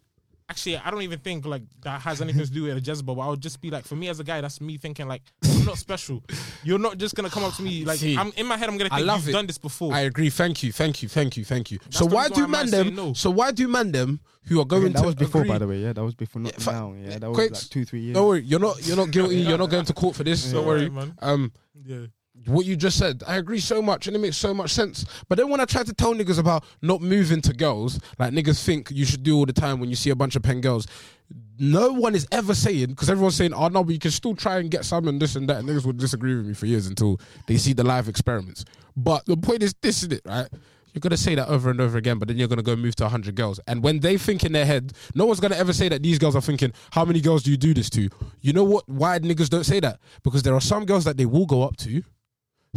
Actually, 0.46 0.76
I 0.76 0.90
don't 0.90 1.00
even 1.00 1.18
think 1.20 1.46
like 1.46 1.62
that 1.84 2.02
has 2.02 2.20
anything 2.20 2.44
to 2.44 2.50
do 2.52 2.64
with 2.64 2.76
a 2.76 2.80
Jezebel. 2.80 3.14
But 3.14 3.22
I 3.22 3.28
would 3.30 3.40
just 3.40 3.62
be 3.62 3.70
like, 3.70 3.86
for 3.86 3.96
me 3.96 4.08
as 4.08 4.20
a 4.20 4.24
guy, 4.24 4.42
that's 4.42 4.60
me 4.60 4.76
thinking 4.76 5.08
like, 5.08 5.22
I'm 5.42 5.64
not 5.64 5.78
special. 5.78 6.22
You're 6.62 6.78
not 6.78 6.98
just 6.98 7.14
gonna 7.14 7.30
come 7.30 7.44
up 7.44 7.54
to 7.54 7.62
me 7.62 7.86
like, 7.86 7.98
See, 7.98 8.14
I'm 8.14 8.30
in 8.36 8.44
my 8.46 8.58
head. 8.58 8.68
I'm 8.68 8.76
gonna 8.76 8.90
I 8.92 8.96
think 8.98 9.06
love 9.08 9.20
you've 9.20 9.30
it. 9.30 9.32
done 9.32 9.46
this 9.46 9.56
before. 9.56 9.94
I 9.94 10.00
agree. 10.00 10.28
Thank 10.28 10.62
you. 10.62 10.70
Thank 10.70 11.02
you. 11.02 11.08
Thank 11.08 11.38
you. 11.38 11.46
Thank 11.46 11.70
you. 11.70 11.78
so 11.88 12.04
the 12.04 12.14
why 12.14 12.24
reason 12.24 12.34
do 12.34 12.40
why 12.42 12.44
I 12.44 12.50
might 12.50 12.58
man 12.58 12.68
say 12.68 12.82
them? 12.82 12.94
no. 12.94 13.14
So 13.14 13.30
why 13.30 13.52
do 13.52 13.66
man 13.68 13.90
them 13.92 14.20
who 14.42 14.60
are 14.60 14.66
going 14.66 14.82
Okay, 14.84 14.92
that 14.92 15.00
to 15.00 15.06
was 15.06 15.14
before, 15.14 15.40
agree- 15.40 15.48
by 15.50 15.58
the 15.58 15.66
way. 15.66 15.78
Yeah, 15.78 15.94
that 15.94 16.04
was 16.04 16.14
before, 16.14 16.42
not 16.42 16.52
Yeah, 16.52 16.58
fa- 16.62 16.72
now. 16.72 16.92
Yeah, 16.92 17.18
that 17.20 17.30
was 17.30 17.36
Quakes, 17.38 17.62
like 17.62 17.70
two, 17.70 17.84
three 17.86 18.00
years. 18.00 18.14
Don't 18.14 18.28
worry. 18.28 18.42
You're 18.42 18.60
not. 18.60 18.86
You're 18.86 18.98
not 18.98 19.10
guilty. 19.10 19.36
You're 19.36 19.56
not 19.56 19.70
going 19.70 19.86
to 19.86 19.94
court 19.94 20.14
for 20.14 20.24
this. 20.24 20.44
Don't 20.52 20.66
worry. 20.66 20.90
man. 20.90 21.14
Um, 21.22 21.52
yeah. 21.86 22.04
What 22.46 22.66
you 22.66 22.76
just 22.76 22.98
said, 22.98 23.22
I 23.26 23.36
agree 23.36 23.60
so 23.60 23.80
much, 23.80 24.06
and 24.06 24.16
it 24.16 24.18
makes 24.18 24.36
so 24.36 24.52
much 24.54 24.70
sense. 24.70 25.04
But 25.28 25.38
then 25.38 25.48
when 25.48 25.60
I 25.60 25.64
try 25.64 25.82
to 25.82 25.94
tell 25.94 26.14
niggas 26.14 26.38
about 26.38 26.64
not 26.82 27.00
moving 27.00 27.40
to 27.42 27.52
girls, 27.52 28.00
like 28.18 28.32
niggas 28.32 28.62
think 28.64 28.90
you 28.90 29.04
should 29.04 29.22
do 29.22 29.36
all 29.36 29.46
the 29.46 29.52
time 29.52 29.80
when 29.80 29.90
you 29.90 29.96
see 29.96 30.10
a 30.10 30.16
bunch 30.16 30.36
of 30.36 30.42
pen 30.42 30.60
girls, 30.60 30.86
no 31.58 31.92
one 31.92 32.14
is 32.14 32.26
ever 32.32 32.54
saying 32.54 32.88
because 32.88 33.08
everyone's 33.08 33.36
saying, 33.36 33.54
"Oh 33.54 33.68
no, 33.68 33.84
but 33.84 33.92
you 33.92 33.98
can 33.98 34.10
still 34.10 34.34
try 34.34 34.58
and 34.58 34.70
get 34.70 34.84
some 34.84 35.08
and 35.08 35.20
this 35.20 35.36
and 35.36 35.48
that." 35.48 35.58
And 35.58 35.68
niggas 35.68 35.84
would 35.86 35.98
disagree 35.98 36.36
with 36.36 36.46
me 36.46 36.54
for 36.54 36.66
years 36.66 36.86
until 36.86 37.20
they 37.46 37.56
see 37.56 37.72
the 37.72 37.84
live 37.84 38.08
experiments. 38.08 38.64
But 38.96 39.24
the 39.26 39.36
point 39.36 39.62
is, 39.62 39.74
this 39.80 40.02
is 40.02 40.10
it, 40.12 40.22
right? 40.24 40.48
You're 40.92 41.00
gonna 41.00 41.16
say 41.16 41.34
that 41.34 41.48
over 41.48 41.70
and 41.70 41.80
over 41.80 41.98
again, 41.98 42.18
but 42.18 42.28
then 42.28 42.36
you're 42.38 42.48
gonna 42.48 42.62
go 42.62 42.76
move 42.76 42.94
to 42.96 43.04
100 43.04 43.34
girls. 43.34 43.58
And 43.66 43.82
when 43.82 44.00
they 44.00 44.16
think 44.16 44.44
in 44.44 44.52
their 44.52 44.66
head, 44.66 44.92
no 45.14 45.26
one's 45.26 45.40
gonna 45.40 45.56
ever 45.56 45.72
say 45.72 45.88
that 45.88 46.02
these 46.02 46.18
girls 46.18 46.36
are 46.36 46.40
thinking, 46.40 46.72
"How 46.92 47.04
many 47.04 47.20
girls 47.20 47.42
do 47.42 47.50
you 47.50 47.56
do 47.56 47.74
this 47.74 47.90
to?" 47.90 48.08
You 48.40 48.52
know 48.52 48.64
what? 48.64 48.88
Why 48.88 49.18
niggas 49.18 49.48
don't 49.48 49.64
say 49.64 49.80
that? 49.80 49.98
Because 50.22 50.42
there 50.42 50.54
are 50.54 50.60
some 50.60 50.84
girls 50.84 51.04
that 51.04 51.16
they 51.16 51.26
will 51.26 51.46
go 51.46 51.62
up 51.62 51.76
to 51.78 52.02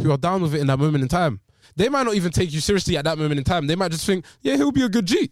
who 0.02 0.10
are 0.10 0.18
down 0.18 0.42
with 0.42 0.54
it 0.54 0.60
in 0.60 0.66
that 0.68 0.78
moment 0.78 1.02
in 1.02 1.08
time. 1.08 1.40
They 1.76 1.88
might 1.88 2.04
not 2.04 2.14
even 2.14 2.32
take 2.32 2.52
you 2.52 2.60
seriously 2.60 2.96
at 2.96 3.04
that 3.04 3.18
moment 3.18 3.38
in 3.38 3.44
time. 3.44 3.66
They 3.66 3.76
might 3.76 3.92
just 3.92 4.06
think, 4.06 4.24
yeah, 4.40 4.56
he'll 4.56 4.72
be 4.72 4.82
a 4.82 4.88
good 4.88 5.06
G. 5.06 5.30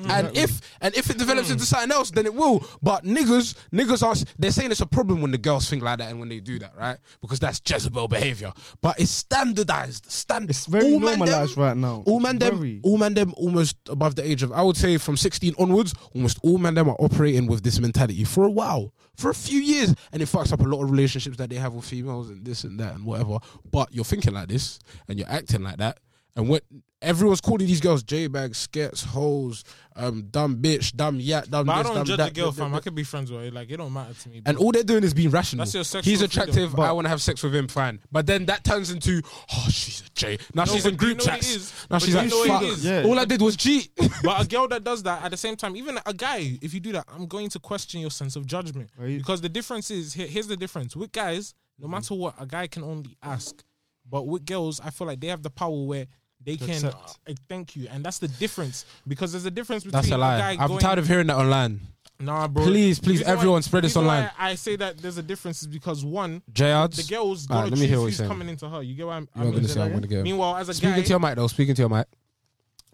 Mm. 0.00 0.10
And 0.10 0.36
if 0.36 0.60
and 0.80 0.96
if 0.96 1.08
it 1.08 1.18
develops 1.18 1.50
into 1.50 1.62
mm. 1.62 1.66
something 1.66 1.92
else, 1.92 2.10
then 2.10 2.26
it 2.26 2.34
will. 2.34 2.66
But 2.82 3.04
niggas, 3.04 3.54
niggas 3.72 4.02
are 4.02 4.14
they're 4.38 4.50
saying 4.50 4.72
it's 4.72 4.80
a 4.80 4.86
problem 4.86 5.22
when 5.22 5.30
the 5.30 5.38
girls 5.38 5.70
think 5.70 5.84
like 5.84 5.98
that 5.98 6.10
and 6.10 6.18
when 6.18 6.28
they 6.28 6.40
do 6.40 6.58
that, 6.58 6.76
right? 6.76 6.98
Because 7.20 7.38
that's 7.38 7.60
Jezebel 7.64 8.08
behavior. 8.08 8.52
But 8.80 8.98
it's 8.98 9.12
standardized. 9.12 10.10
Stand 10.10 10.50
It's 10.50 10.66
very 10.66 10.92
all 10.92 10.98
man 10.98 11.18
them- 11.18 11.18
normalized 11.20 11.56
right 11.56 11.76
now. 11.76 12.02
all 12.06 12.18
man 12.18 12.38
them, 12.38 12.80
all 12.82 12.98
man 12.98 13.14
them, 13.14 13.34
almost 13.36 13.76
above 13.88 14.16
the 14.16 14.28
age 14.28 14.42
of 14.42 14.50
I 14.52 14.62
would 14.62 14.76
say 14.76 14.98
from 14.98 15.16
sixteen 15.16 15.54
onwards, 15.58 15.94
almost 16.12 16.38
all 16.42 16.58
man 16.58 16.74
them 16.74 16.88
are 16.88 16.96
operating 16.98 17.46
with 17.46 17.62
this 17.62 17.78
mentality 17.78 18.24
for 18.24 18.44
a 18.44 18.50
while, 18.50 18.92
for 19.16 19.30
a 19.30 19.34
few 19.34 19.60
years, 19.60 19.94
and 20.12 20.20
it 20.20 20.26
fucks 20.26 20.52
up 20.52 20.60
a 20.60 20.64
lot 20.64 20.82
of 20.82 20.90
relationships 20.90 21.36
that 21.36 21.50
they 21.50 21.56
have 21.56 21.72
with 21.72 21.84
females 21.84 22.30
and 22.30 22.44
this 22.44 22.64
and 22.64 22.80
that 22.80 22.96
and 22.96 23.04
whatever. 23.04 23.38
But 23.70 23.94
you're 23.94 24.04
thinking 24.04 24.34
like 24.34 24.48
this 24.48 24.80
and 25.06 25.20
you're 25.20 25.30
acting 25.30 25.62
like 25.62 25.76
that, 25.76 26.00
and 26.34 26.48
what 26.48 26.64
everyone's 27.04 27.40
calling 27.40 27.66
these 27.66 27.80
girls 27.80 28.02
J 28.02 28.26
bags, 28.26 28.58
skets, 28.58 29.04
hoes, 29.04 29.64
um, 29.96 30.22
dumb 30.30 30.56
bitch, 30.56 30.94
dumb 30.94 31.20
yat, 31.20 31.50
dumb. 31.50 31.66
But 31.66 31.72
I 31.72 31.82
don't 31.82 31.94
dumb 31.94 32.04
judge 32.06 32.16
that, 32.18 32.30
a 32.30 32.34
girl, 32.34 32.50
that, 32.50 32.60
fam. 32.60 32.72
that. 32.72 32.78
I 32.78 32.80
could 32.80 32.94
be 32.94 33.04
friends 33.04 33.30
with 33.30 33.42
her. 33.42 33.50
Like 33.50 33.70
it 33.70 33.76
don't 33.76 33.92
matter 33.92 34.14
to 34.14 34.28
me. 34.28 34.42
And 34.44 34.56
all 34.56 34.72
they're 34.72 34.82
doing 34.82 35.04
is 35.04 35.14
being 35.14 35.30
rational. 35.30 35.64
That's 35.64 35.74
your 35.74 35.84
sexual 35.84 36.10
He's 36.10 36.22
attractive. 36.22 36.74
But- 36.74 36.82
I 36.82 36.92
want 36.92 37.04
to 37.04 37.08
have 37.10 37.22
sex 37.22 37.42
with 37.42 37.54
him. 37.54 37.68
Fine. 37.68 38.00
But 38.10 38.26
then 38.26 38.46
that 38.46 38.64
turns 38.64 38.90
into, 38.90 39.22
oh, 39.52 39.66
she's 39.70 40.02
a 40.06 40.10
J. 40.14 40.38
Now 40.54 40.64
No, 40.64 40.72
she's 40.72 40.86
in 40.86 40.96
do 40.96 41.06
you 41.06 41.14
group 41.14 41.18
know 41.18 41.32
chats. 41.32 41.88
Now 41.90 41.96
But 41.96 42.02
she's 42.02 42.14
do 42.14 42.16
like, 42.18 42.24
you 42.24 42.30
know 42.30 42.54
what 42.56 42.62
it 42.64 42.74
fuck. 42.76 42.84
Yeah. 42.84 43.04
All 43.04 43.18
I 43.18 43.24
did 43.24 43.40
was 43.40 43.56
cheat. 43.56 43.90
But 44.22 44.42
a 44.42 44.48
girl 44.48 44.68
that 44.68 44.84
does 44.84 45.02
that 45.02 45.22
at 45.22 45.30
the 45.30 45.36
same 45.36 45.54
time, 45.56 45.76
even 45.76 45.98
a 46.06 46.14
guy, 46.14 46.58
if 46.62 46.72
you 46.72 46.80
do 46.80 46.92
that, 46.92 47.04
I'm 47.08 47.26
going 47.26 47.50
to 47.50 47.58
question 47.58 48.00
your 48.00 48.10
sense 48.10 48.36
of 48.36 48.46
judgment. 48.46 48.90
Right. 48.96 49.18
Because 49.18 49.40
the 49.42 49.48
difference 49.48 49.90
is 49.90 50.14
here, 50.14 50.26
here's 50.26 50.46
the 50.46 50.56
difference. 50.56 50.96
With 50.96 51.12
guys, 51.12 51.54
no 51.78 51.88
matter 51.88 52.14
what, 52.14 52.34
a 52.40 52.46
guy 52.46 52.66
can 52.68 52.82
only 52.84 53.16
ask. 53.22 53.62
But 54.08 54.26
with 54.26 54.44
girls, 54.46 54.80
I 54.80 54.90
feel 54.90 55.06
like 55.06 55.20
they 55.20 55.28
have 55.28 55.42
the 55.42 55.50
power 55.50 55.84
where 55.84 56.06
they 56.44 56.56
To 56.56 56.64
can 56.64 56.74
accept. 56.74 57.18
uh, 57.28 57.32
thank 57.48 57.74
you. 57.76 57.88
And 57.90 58.04
that's 58.04 58.18
the 58.18 58.28
difference. 58.28 58.84
Because 59.06 59.32
there's 59.32 59.46
a 59.46 59.50
difference 59.50 59.84
between 59.84 59.98
That's 60.02 60.08
a 60.08 60.10
guy 60.10 60.16
lie. 60.16 60.56
I'm 60.60 60.78
tired 60.78 60.98
of 60.98 61.06
hearing 61.08 61.26
that 61.28 61.36
online. 61.36 61.80
Nah, 62.20 62.46
bro. 62.46 62.62
Please, 62.64 63.00
please, 63.00 63.18
The 63.20 63.24
reason 63.24 63.26
everyone 63.38 63.62
spread 63.62 63.82
the 63.82 63.86
this 63.88 63.96
reason 63.96 64.06
why 64.06 64.16
online. 64.18 64.30
I 64.38 64.54
say 64.54 64.76
that 64.76 64.98
there's 64.98 65.18
a 65.18 65.22
difference 65.22 65.62
is 65.62 65.66
because 65.68 66.04
one, 66.04 66.42
Jayards. 66.52 66.94
the 66.96 67.02
girl's 67.14 67.48
Alright, 67.48 67.48
gonna 67.48 67.62
let 67.64 67.70
me 67.72 67.76
choose 67.78 67.88
hear 67.88 67.90
what 67.98 68.00
you're 68.02 68.08
who's 68.10 68.16
saying. 68.18 68.28
coming 68.30 68.48
into 68.48 68.68
her. 68.68 68.82
You 68.82 68.94
get 68.94 69.06
what 69.06 69.12
I'm, 69.14 69.28
You're 69.34 69.42
I 69.44 69.46
not 69.48 69.54
gonna 69.56 69.68
say 69.68 69.82
I'm 69.82 69.92
gonna 69.92 70.06
get. 70.06 70.22
Meanwhile, 70.22 70.56
as 70.56 70.68
a 70.68 70.74
Speaking 70.74 70.94
guy, 70.96 71.02
to 71.02 71.08
your 71.08 71.18
mic 71.20 71.34
though. 71.36 71.46
Speaking 71.48 71.74
to 71.74 71.82
your 71.82 71.88
mic. 71.88 72.06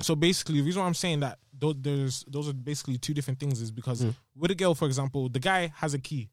so 0.01 0.15
basically, 0.17 0.57
the 0.61 0.63
reason 0.63 0.81
why 0.81 0.87
I'm 0.89 0.95
saying 0.95 1.21
that 1.21 1.39
those, 1.59 1.75
there's 1.79 2.25
those 2.29 2.49
are 2.49 2.55
basically 2.55 2.97
two 2.97 3.13
different 3.13 3.39
things 3.39 3.61
is 3.61 3.71
because 3.71 4.01
Mm. 4.03 4.15
with 4.37 4.51
a 4.53 4.55
girl, 4.55 4.75
for 4.75 4.87
example, 4.87 5.29
the 5.29 5.39
guy 5.39 5.71
has 5.77 5.93
a 5.93 5.99
key. 5.99 6.31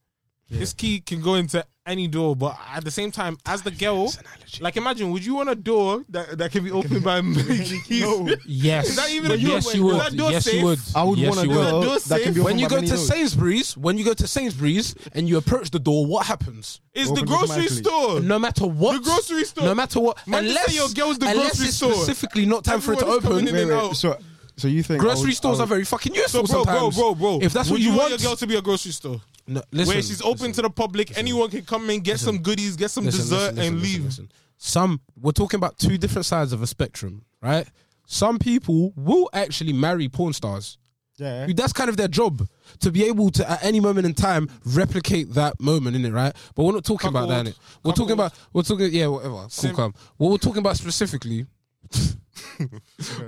His 0.49 0.73
key 0.73 1.01
can 1.01 1.21
go 1.21 1.35
into 1.35 1.65
any 1.85 2.07
door, 2.07 2.35
but 2.35 2.57
at 2.73 2.83
the 2.83 2.91
same 2.91 3.11
time, 3.11 3.37
as 3.45 3.61
the 3.61 3.71
girl, 3.71 4.13
like 4.59 4.75
imagine, 4.77 5.11
would 5.11 5.25
you 5.25 5.35
want 5.35 5.49
a 5.49 5.55
door 5.55 6.03
that, 6.09 6.37
that 6.37 6.51
can 6.51 6.63
be 6.63 6.71
opened 6.71 7.03
by 7.03 7.21
keys? 7.85 8.01
No. 8.01 8.29
Yes. 8.45 8.89
Is 8.89 8.95
that 8.97 9.09
even 9.09 9.31
a 9.31 9.35
yes, 9.35 9.65
door? 9.65 9.73
you 9.75 9.83
would. 9.85 9.99
that 9.99 10.15
door 10.15 10.31
Yes, 10.31 10.53
you 10.53 10.63
would. 10.63 10.79
I 10.95 11.03
would 11.03 11.17
yes, 11.17 11.35
want 11.35 11.47
a 11.47 11.51
you 11.51 11.57
would. 11.57 11.69
Door 11.83 11.99
that 11.99 12.21
can 12.21 12.33
be 12.33 12.39
safe? 12.39 12.45
When 12.45 12.59
you 12.59 12.69
go 12.69 12.79
to 12.81 12.87
doors. 12.87 13.07
Sainsbury's, 13.07 13.77
when 13.77 13.97
you 13.97 14.05
go 14.05 14.13
to 14.13 14.27
Sainsbury's 14.27 14.95
and 15.13 15.27
you 15.27 15.37
approach 15.37 15.69
the 15.71 15.79
door, 15.79 16.05
what 16.05 16.25
happens? 16.25 16.81
It's 16.93 17.11
the 17.11 17.23
grocery 17.23 17.67
store. 17.67 18.19
No 18.21 18.39
matter 18.39 18.65
what, 18.67 18.93
The 18.93 18.99
grocery 18.99 19.43
store. 19.45 19.65
No 19.65 19.75
matter 19.75 19.99
what, 19.99 20.25
Man, 20.27 20.45
unless 20.45 20.75
your 20.75 20.89
girl's 20.89 21.19
the 21.19 21.29
unless 21.29 21.57
grocery 21.57 21.67
it's 21.67 21.77
store. 21.77 21.93
specifically 21.93 22.45
not 22.45 22.63
time 22.63 22.81
for 22.81 22.93
it 22.93 22.99
to 22.99 23.05
open. 23.05 23.45
Wait, 23.45 23.65
wait, 23.65 23.95
so, 23.95 24.17
so 24.57 24.67
you 24.67 24.83
think 24.83 24.99
Grocery 25.01 25.33
stores 25.33 25.59
are 25.59 25.67
very 25.67 25.83
fucking 25.85 26.13
So, 26.13 26.21
useful 26.21 26.43
bro, 26.43 26.63
bro, 26.63 26.73
sometimes. 26.73 26.95
bro, 26.97 27.15
bro. 27.15 27.39
If 27.41 27.53
that's 27.53 27.69
would 27.69 27.75
what 27.75 27.81
you, 27.81 27.89
want 27.89 27.99
want, 27.99 28.21
your 28.21 28.29
girl 28.29 28.35
to 28.35 28.47
be 28.47 28.55
a 28.55 28.61
grocery 28.61 28.91
store, 28.91 29.21
no, 29.47 29.61
listen, 29.71 29.93
where 29.93 30.01
she's 30.01 30.21
open 30.21 30.51
to 30.53 30.61
the 30.61 30.69
public, 30.69 31.17
anyone 31.17 31.49
can 31.49 31.63
come 31.63 31.89
in, 31.89 32.01
get 32.01 32.19
some 32.19 32.39
goodies, 32.39 32.75
get 32.75 32.91
some 32.91 33.05
listen, 33.05 33.21
dessert, 33.21 33.35
listen, 33.35 33.55
listen, 33.55 33.73
and 33.73 33.81
listen, 33.81 33.93
leave. 33.97 34.05
listen. 34.05 34.31
Some 34.57 35.01
we're 35.21 35.31
talking 35.31 35.57
about 35.59 35.77
two 35.77 35.97
different 35.97 36.25
sides 36.25 36.51
of 36.53 36.61
a 36.61 36.67
spectrum, 36.67 37.23
right? 37.41 37.67
Some 38.07 38.39
people 38.39 38.93
will 38.95 39.29
actually 39.33 39.73
marry 39.73 40.09
porn 40.09 40.33
stars. 40.33 40.77
Yeah. 41.17 41.47
That's 41.55 41.73
kind 41.73 41.89
of 41.89 41.97
their 41.97 42.07
job 42.07 42.47
to 42.79 42.91
be 42.91 43.05
able 43.05 43.31
to, 43.31 43.49
at 43.49 43.63
any 43.63 43.79
moment 43.79 44.05
in 44.05 44.13
time, 44.13 44.49
replicate 44.65 45.33
that 45.33 45.59
moment 45.59 45.95
in 45.95 46.05
it, 46.05 46.11
right? 46.11 46.31
But 46.55 46.63
we're 46.63 46.73
not 46.73 46.85
talking 46.85 47.09
about 47.09 47.27
that. 47.29 47.45
Cuckold. 47.45 47.55
Innit? 47.55 47.83
We're 47.83 47.91
talking 47.91 48.15
Cuckold. 48.15 48.19
about, 48.19 48.33
we're 48.53 48.61
talking, 48.61 48.89
yeah, 48.93 49.07
whatever. 49.07 49.33
Cool, 49.33 49.49
Sim- 49.49 49.75
calm. 49.75 49.93
What 50.17 50.29
we're 50.31 50.37
talking 50.37 50.59
about 50.59 50.77
specifically. 50.77 51.45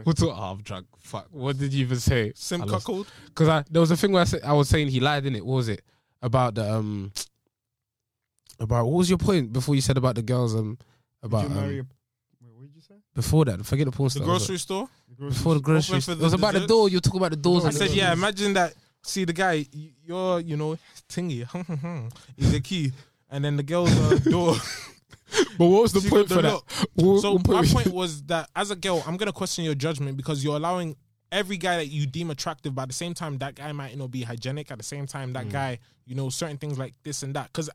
We're 0.05 0.13
talking. 0.13 0.33
Oh, 0.35 0.51
I'm 0.51 0.61
drunk. 0.61 0.87
Fuck. 0.99 1.27
What 1.31 1.57
did 1.57 1.73
you 1.73 1.81
even 1.81 1.99
say? 1.99 2.31
Sim 2.35 2.61
cuckold. 2.63 3.07
Because 3.25 3.47
I 3.47 3.63
there 3.69 3.79
was 3.81 3.91
a 3.91 3.97
thing 3.97 4.11
where 4.11 4.21
I, 4.21 4.25
said, 4.25 4.41
I 4.43 4.53
was 4.53 4.69
saying 4.69 4.87
he 4.89 4.99
lied 4.99 5.25
in 5.25 5.35
it. 5.35 5.45
What 5.45 5.55
was 5.55 5.69
it 5.69 5.81
about 6.21 6.55
the 6.55 6.73
um 6.73 7.11
about 8.59 8.85
what 8.85 8.93
was 8.97 9.09
your 9.09 9.17
point 9.17 9.53
before 9.53 9.75
you 9.75 9.81
said 9.81 9.97
about 9.97 10.15
the 10.15 10.21
girls 10.21 10.53
um 10.55 10.77
about 11.23 11.43
you 11.43 11.49
marry 11.55 11.79
um, 11.79 11.87
a- 12.41 12.45
wait, 12.45 12.53
what 12.55 12.61
did 12.67 12.75
you 12.75 12.81
say? 12.81 12.95
before 13.15 13.45
that 13.45 13.65
forget 13.65 13.85
the 13.85 13.91
porn 13.91 14.07
The 14.07 14.11
star 14.11 14.25
grocery 14.25 14.57
store. 14.57 14.89
before 15.17 15.53
the 15.55 15.61
grocery 15.61 15.93
Open 15.97 16.01
for 16.01 16.11
it 16.11 16.15
the 16.17 16.23
was 16.23 16.33
about 16.33 16.53
the 16.53 16.59
desserts? 16.59 16.69
door 16.69 16.89
you 16.89 16.97
were 16.97 17.01
talking 17.01 17.19
about 17.21 17.31
the 17.31 17.37
doors 17.37 17.63
I 17.63 17.67
and 17.69 17.75
the 17.75 17.79
said, 17.87 17.91
yeah, 17.95 18.11
imagine 18.13 18.53
that. 18.53 18.73
See, 19.01 19.23
the 19.23 19.31
guy, 19.31 19.65
y- 19.73 19.91
you're, 20.03 20.41
you 20.41 20.57
know, 20.57 20.77
tingy, 21.07 21.47
is 22.37 22.51
the 22.51 22.59
key. 22.59 22.91
And 23.31 23.45
then 23.45 23.55
the 23.55 23.63
girl's 23.63 23.91
uh, 23.97 24.17
door. 24.29 24.55
but 25.57 25.65
what 25.67 25.81
was 25.83 25.93
the 25.93 26.01
She 26.01 26.09
point 26.09 26.29
got 26.29 26.35
for 26.35 26.41
the 26.41 26.49
that. 26.49 26.87
What- 27.05 27.21
So 27.21 27.37
my 27.47 27.65
point 27.65 27.87
was 27.87 28.23
that 28.23 28.49
as 28.55 28.71
a 28.71 28.75
girl, 28.75 29.03
I'm 29.05 29.17
gonna 29.17 29.31
question 29.33 29.63
your 29.65 29.75
judgment 29.75 30.17
because 30.17 30.43
you're 30.43 30.55
allowing 30.55 30.95
every 31.31 31.57
guy 31.57 31.77
that 31.77 31.87
you 31.87 32.07
deem 32.07 32.31
attractive, 32.31 32.73
but 32.73 32.83
at 32.83 32.87
the 32.89 32.93
same 32.95 33.13
time, 33.13 33.37
that 33.37 33.53
guy 33.55 33.71
might 33.71 33.95
not 33.97 34.09
be 34.09 34.23
hygienic. 34.23 34.71
At 34.71 34.79
the 34.79 34.83
same 34.83 35.05
time, 35.05 35.29
Mm. 35.29 35.33
that 35.33 35.49
guy, 35.49 35.77
you 36.07 36.15
know, 36.15 36.29
certain 36.31 36.57
things 36.57 36.79
like 36.79 36.95
this 37.03 37.21
and 37.21 37.35
that. 37.35 37.51
Because 37.53 37.69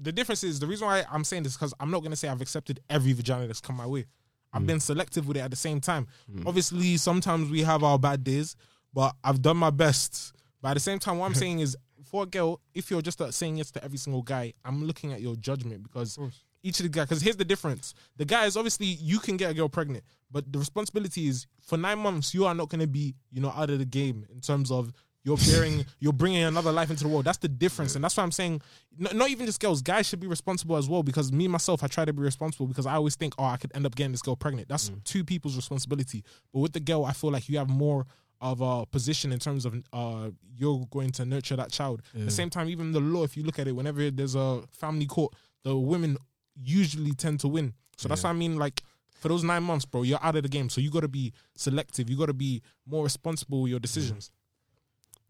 the 0.00 0.12
difference 0.12 0.44
is 0.44 0.60
the 0.60 0.66
reason 0.68 0.86
why 0.86 1.04
I'm 1.10 1.24
saying 1.24 1.42
this 1.42 1.54
because 1.54 1.74
I'm 1.80 1.90
not 1.90 2.02
gonna 2.04 2.14
say 2.14 2.28
I've 2.28 2.40
accepted 2.40 2.78
every 2.88 3.12
vagina 3.12 3.46
that's 3.48 3.60
come 3.60 3.76
my 3.76 3.86
way. 3.86 4.02
Mm. 4.02 4.06
I've 4.52 4.66
been 4.66 4.80
selective 4.80 5.26
with 5.26 5.36
it 5.36 5.40
at 5.40 5.50
the 5.50 5.56
same 5.56 5.80
time. 5.80 6.06
Obviously, 6.46 6.96
sometimes 6.96 7.50
we 7.50 7.62
have 7.62 7.82
our 7.82 7.98
bad 7.98 8.22
days, 8.22 8.54
but 8.94 9.16
I've 9.24 9.42
done 9.42 9.56
my 9.56 9.70
best. 9.70 10.32
But 10.62 10.70
at 10.70 10.74
the 10.74 10.80
same 10.80 10.98
time, 11.00 11.18
what 11.18 11.26
I'm 11.26 11.34
saying 11.46 11.58
is, 11.60 11.76
for 12.04 12.22
a 12.24 12.26
girl, 12.26 12.60
if 12.74 12.90
you're 12.90 13.02
just 13.02 13.20
saying 13.34 13.56
yes 13.56 13.70
to 13.72 13.82
every 13.84 13.98
single 13.98 14.22
guy, 14.22 14.52
I'm 14.64 14.84
looking 14.84 15.12
at 15.12 15.20
your 15.20 15.34
judgment 15.36 15.82
because 15.82 16.16
each 16.62 16.78
of 16.80 16.84
the 16.84 16.88
guys. 16.88 17.06
Because 17.06 17.22
here's 17.22 17.36
the 17.36 17.44
difference: 17.44 17.94
the 18.16 18.24
guys, 18.24 18.56
obviously, 18.56 18.86
you 18.86 19.18
can 19.18 19.36
get 19.36 19.50
a 19.50 19.54
girl 19.54 19.68
pregnant, 19.68 20.04
but 20.30 20.50
the 20.52 20.58
responsibility 20.58 21.28
is 21.28 21.46
for 21.60 21.76
nine 21.76 21.98
months, 21.98 22.34
you 22.34 22.44
are 22.46 22.54
not 22.54 22.68
going 22.68 22.80
to 22.80 22.86
be, 22.86 23.14
you 23.30 23.40
know, 23.40 23.50
out 23.56 23.70
of 23.70 23.78
the 23.78 23.84
game 23.84 24.26
in 24.32 24.40
terms 24.40 24.70
of 24.70 24.92
you're 25.22 25.36
bearing, 25.36 25.84
you're 26.00 26.14
bringing 26.14 26.42
another 26.44 26.72
life 26.72 26.88
into 26.90 27.04
the 27.04 27.08
world. 27.10 27.24
That's 27.26 27.38
the 27.38 27.48
difference, 27.48 27.94
and 27.94 28.02
that's 28.02 28.16
why 28.16 28.22
I'm 28.22 28.32
saying, 28.32 28.62
n- 28.98 29.16
not 29.16 29.28
even 29.28 29.44
just 29.46 29.60
girls, 29.60 29.82
guys 29.82 30.06
should 30.06 30.20
be 30.20 30.26
responsible 30.26 30.76
as 30.76 30.88
well. 30.88 31.02
Because 31.02 31.30
me 31.30 31.46
myself, 31.48 31.84
I 31.84 31.88
try 31.88 32.04
to 32.04 32.12
be 32.12 32.22
responsible 32.22 32.66
because 32.66 32.86
I 32.86 32.94
always 32.94 33.16
think, 33.16 33.34
oh, 33.38 33.44
I 33.44 33.56
could 33.56 33.70
end 33.74 33.84
up 33.86 33.94
getting 33.94 34.12
this 34.12 34.22
girl 34.22 34.36
pregnant. 34.36 34.68
That's 34.68 34.90
two 35.04 35.24
people's 35.24 35.56
responsibility. 35.56 36.24
But 36.52 36.60
with 36.60 36.72
the 36.72 36.80
girl, 36.80 37.04
I 37.04 37.12
feel 37.12 37.30
like 37.30 37.48
you 37.48 37.58
have 37.58 37.68
more 37.68 38.06
of 38.42 38.62
a 38.62 38.86
position 38.86 39.32
in 39.32 39.38
terms 39.38 39.66
of 39.66 39.74
uh 39.92 40.30
you're 40.56 40.86
going 40.90 41.10
to 41.10 41.26
nurture 41.26 41.56
that 41.56 41.70
child. 41.70 42.00
At 42.14 42.24
the 42.24 42.30
same 42.30 42.48
time, 42.48 42.70
even 42.70 42.90
the 42.92 43.00
law, 43.00 43.22
if 43.22 43.36
you 43.36 43.42
look 43.42 43.58
at 43.58 43.68
it, 43.68 43.72
whenever 43.76 44.10
there's 44.10 44.34
a 44.34 44.62
family 44.72 45.04
court, 45.04 45.34
the 45.62 45.76
women 45.76 46.16
usually 46.62 47.12
tend 47.12 47.40
to 47.40 47.48
win. 47.48 47.74
So 47.96 48.08
that's 48.08 48.22
what 48.24 48.30
I 48.30 48.32
mean. 48.34 48.56
Like 48.56 48.82
for 49.20 49.28
those 49.28 49.44
nine 49.44 49.62
months, 49.62 49.84
bro, 49.84 50.02
you're 50.02 50.18
out 50.22 50.36
of 50.36 50.42
the 50.42 50.48
game. 50.48 50.68
So 50.70 50.80
you 50.80 50.90
got 50.90 51.00
to 51.00 51.08
be 51.08 51.32
selective. 51.54 52.08
You 52.08 52.16
got 52.16 52.26
to 52.26 52.32
be 52.34 52.62
more 52.86 53.04
responsible 53.04 53.62
with 53.62 53.70
your 53.70 53.80
decisions. 53.80 54.30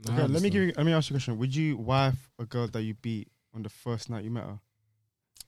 Nah, 0.07 0.13
I 0.13 0.17
Okay, 0.23 0.33
let 0.33 0.43
me 0.43 0.51
give 0.51 0.63
you, 0.63 0.73
let 0.77 0.87
me 0.87 0.93
ask 0.93 1.11
you 1.11 1.15
a 1.15 1.19
question. 1.19 1.39
Would 1.39 1.55
you 1.55 1.77
wife 1.77 2.31
a 2.39 2.45
girl 2.47 2.69
that 2.69 2.83
you 2.83 2.95
beat 2.95 3.29
on 3.55 3.63
the 3.63 3.69
first 3.69 4.09
night 4.09 4.25
you 4.25 4.31
met 4.31 4.45
her? 4.45 4.59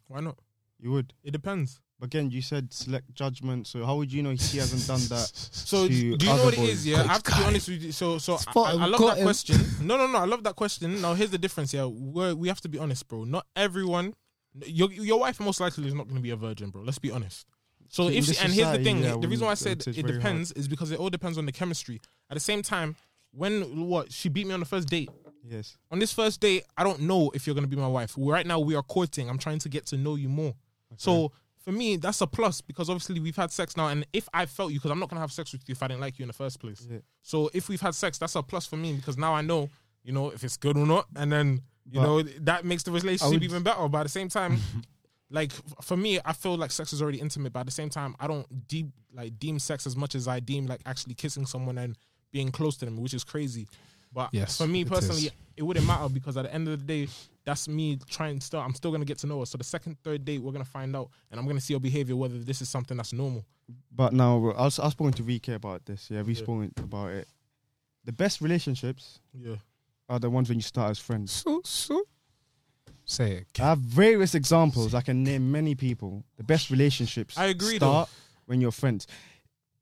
Why 0.09 0.21
not? 0.21 0.37
You 0.81 0.91
would. 0.91 1.15
It 1.23 1.31
depends. 1.31 1.81
again, 2.03 2.31
you 2.33 2.43
said 2.43 2.73
select 2.73 3.15
judgment. 3.15 3.67
So 3.69 3.87
how 3.87 3.95
would 3.97 4.13
you 4.13 4.23
know 4.25 4.31
he 4.31 4.59
hasn't 4.59 4.87
done 4.89 5.01
that? 5.17 5.31
So 5.53 5.87
to 5.87 6.17
do 6.17 6.27
you 6.27 6.33
know 6.33 6.45
what 6.45 6.55
it 6.55 6.57
boys. 6.59 6.69
is? 6.71 6.87
Yeah, 6.87 7.03
I 7.03 7.07
have 7.07 7.23
to 7.23 7.31
be 7.37 7.45
honest 7.45 7.69
with 7.69 7.83
you. 7.83 7.93
So, 7.93 8.19
so 8.19 8.35
I, 8.35 8.37
Spot 8.39 8.67
I, 8.67 8.83
I 8.83 8.87
love 8.87 9.01
that 9.01 9.19
him. 9.19 9.25
question. 9.25 9.57
No, 9.81 9.97
no, 9.97 10.07
no. 10.09 10.19
I 10.19 10.25
love 10.25 10.43
that 10.43 10.57
question. 10.57 11.01
Now, 11.01 11.15
here's 11.15 11.31
the 11.31 11.39
difference. 11.39 11.73
Yeah, 11.73 11.85
We're, 11.85 12.35
we 12.35 12.49
have 12.49 12.61
to 12.63 12.69
be 12.69 12.79
honest, 12.79 13.07
bro. 13.09 13.23
Not 13.25 13.47
everyone. 13.55 14.15
Your 14.67 14.93
your 14.93 15.21
wife 15.21 15.41
most 15.41 15.61
likely 15.61 15.87
is 15.87 15.95
not 15.95 16.05
going 16.05 16.17
to 16.17 16.23
be 16.23 16.31
a 16.31 16.37
virgin, 16.37 16.71
bro. 16.71 16.83
Let's 16.83 16.99
be 16.99 17.11
honest. 17.11 17.47
So 17.89 18.09
In 18.09 18.15
if 18.15 18.25
she, 18.25 18.39
and 18.39 18.53
here's 18.53 18.73
the 18.77 18.83
thing, 18.83 19.03
yeah, 19.03 19.17
the 19.21 19.29
reason 19.29 19.45
why 19.45 19.53
I 19.53 19.55
said 19.55 19.81
it 19.81 19.85
very 19.85 20.03
hard. 20.03 20.15
depends 20.15 20.53
is 20.53 20.67
because 20.67 20.91
it 20.91 20.99
all 20.99 21.11
depends 21.11 21.37
on 21.37 21.45
the 21.45 21.53
chemistry. 21.53 22.01
At 22.31 22.35
the 22.35 22.41
same 22.41 22.63
time, 22.63 22.97
when 23.33 23.87
what 23.87 24.11
she 24.13 24.29
beat 24.29 24.47
me 24.47 24.55
on 24.55 24.61
the 24.61 24.67
first 24.67 24.89
date. 24.89 25.11
Yes. 25.45 25.77
On 25.91 25.99
this 25.99 26.13
first 26.13 26.41
date, 26.41 26.65
I 26.77 26.85
don't 26.85 27.01
know 27.01 27.31
if 27.35 27.47
you're 27.47 27.55
gonna 27.55 27.67
be 27.67 27.77
my 27.77 27.89
wife. 27.89 28.15
Right 28.17 28.47
now, 28.47 28.61
we 28.61 28.75
are 28.77 28.83
courting. 28.83 29.29
I'm 29.29 29.39
trying 29.39 29.59
to 29.61 29.69
get 29.69 29.87
to 29.87 29.97
know 29.97 30.15
you 30.15 30.29
more. 30.29 30.55
So 30.97 31.33
for 31.59 31.73
me, 31.73 31.97
that's 31.97 32.21
a 32.21 32.27
plus 32.27 32.61
because 32.61 32.89
obviously 32.91 33.21
we've 33.21 33.37
had 33.37 33.51
sex 33.51 33.77
now, 33.77 33.89
and 33.89 34.07
if 34.13 34.29
I 34.33 34.47
felt 34.47 34.73
you, 34.73 34.79
because 34.79 34.91
I'm 34.91 34.99
not 34.99 35.09
gonna 35.09 35.21
have 35.21 35.33
sex 35.33 35.53
with 35.53 35.63
you 35.69 35.73
if 35.73 35.83
I 35.83 35.89
didn't 35.89 36.01
like 36.01 36.19
you 36.19 36.23
in 36.25 36.29
the 36.29 36.35
first 36.35 36.61
place. 36.61 36.87
Yeah. 36.91 36.99
So 37.23 37.51
if 37.53 37.69
we've 37.69 37.81
had 37.81 37.95
sex, 37.95 38.19
that's 38.19 38.37
a 38.37 38.43
plus 38.43 38.67
for 38.67 38.77
me 38.77 38.93
because 38.95 39.17
now 39.17 39.35
I 39.35 39.43
know, 39.43 39.71
you 40.03 40.13
know, 40.13 40.31
if 40.31 40.45
it's 40.45 40.57
good 40.57 40.77
or 40.77 40.87
not, 40.87 41.07
and 41.17 41.31
then 41.33 41.63
you 41.91 42.01
But 42.01 42.03
know 42.07 42.23
that 42.23 42.65
makes 42.65 42.83
the 42.85 42.93
relationship 42.93 43.35
would- 43.35 43.43
even 43.45 43.63
better. 43.63 43.89
But 43.89 43.99
at 43.99 44.03
the 44.05 44.09
same 44.09 44.29
time, 44.29 44.59
like 45.31 45.53
for 45.83 45.97
me, 45.97 46.19
I 46.25 46.33
feel 46.33 46.57
like 46.57 46.71
sex 46.71 46.93
is 46.93 47.03
already 47.03 47.21
intimate. 47.21 47.53
But 47.53 47.61
at 47.61 47.67
the 47.67 47.73
same 47.73 47.89
time, 47.91 48.15
I 48.21 48.27
don't 48.27 48.47
deem 48.69 48.93
like 49.15 49.39
deem 49.39 49.59
sex 49.59 49.87
as 49.87 49.97
much 49.97 50.15
as 50.15 50.29
I 50.29 50.41
deem 50.41 50.67
like 50.67 50.81
actually 50.87 51.15
kissing 51.15 51.47
someone 51.47 51.79
and 51.79 51.97
being 52.33 52.51
close 52.51 52.77
to 52.79 52.85
them, 52.85 52.97
which 53.01 53.15
is 53.15 53.25
crazy. 53.25 53.67
But 54.15 54.29
Yes, 54.33 54.59
for 54.59 54.67
me 54.67 54.85
personally, 54.85 55.23
is. 55.27 55.33
it 55.57 55.63
wouldn't 55.63 55.87
matter 55.87 56.09
because 56.09 56.37
at 56.37 56.43
the 56.45 56.55
end 56.55 56.69
of 56.69 56.79
the 56.79 56.85
day, 57.07 57.11
that's 57.45 57.67
me 57.67 57.99
trying 58.09 58.39
to 58.39 58.45
still. 58.45 58.61
I'm 58.61 58.75
still 58.75 58.93
gonna 58.93 59.05
get 59.07 59.19
to 59.19 59.27
know 59.27 59.41
her. 59.41 59.47
So 59.47 59.57
the 59.59 59.65
second, 59.65 59.97
third 60.05 60.25
date, 60.25 60.39
we're 60.39 60.53
gonna 60.53 60.65
find 60.67 60.95
out, 60.95 61.09
and 61.31 61.41
I'm 61.41 61.47
gonna 61.47 61.61
see 61.63 61.75
her 61.75 61.81
behavior 61.81 62.15
whether 62.15 62.39
this 62.39 62.61
is 62.63 62.69
something 62.69 62.97
that's 62.97 63.13
normal. 63.13 63.45
But 63.91 64.13
now 64.13 64.37
I 64.37 64.63
was, 64.65 64.79
I 64.79 64.85
was 64.85 64.93
spoken 64.93 65.13
to 65.15 65.23
VK 65.23 65.55
about 65.55 65.87
this. 65.87 66.11
Yeah, 66.11 66.23
we 66.23 66.35
Yeah. 66.35 66.43
spoken 66.43 66.73
about 66.77 67.11
it. 67.13 67.27
The 68.05 68.13
best 68.13 68.41
relationships 68.43 69.21
Yeah. 69.33 69.57
Are 70.13 70.19
the 70.21 70.31
ones 70.31 70.49
when 70.49 70.59
you 70.59 70.63
start 70.63 70.91
as 70.91 70.99
friends. 70.99 71.33
So, 71.33 71.61
so. 71.65 72.03
Say 73.05 73.33
it. 73.33 73.47
I 73.61 73.65
have 73.65 73.79
various 73.79 74.35
examples. 74.35 74.95
I 74.95 75.01
can 75.01 75.25
name 75.25 75.51
many 75.51 75.75
people. 75.75 76.23
The 76.37 76.45
best 76.45 76.71
relationships 76.71 77.37
I 77.37 77.47
agree, 77.47 77.77
start 77.77 78.09
when 78.47 78.61
you're 78.61 78.71
friends. 78.73 79.07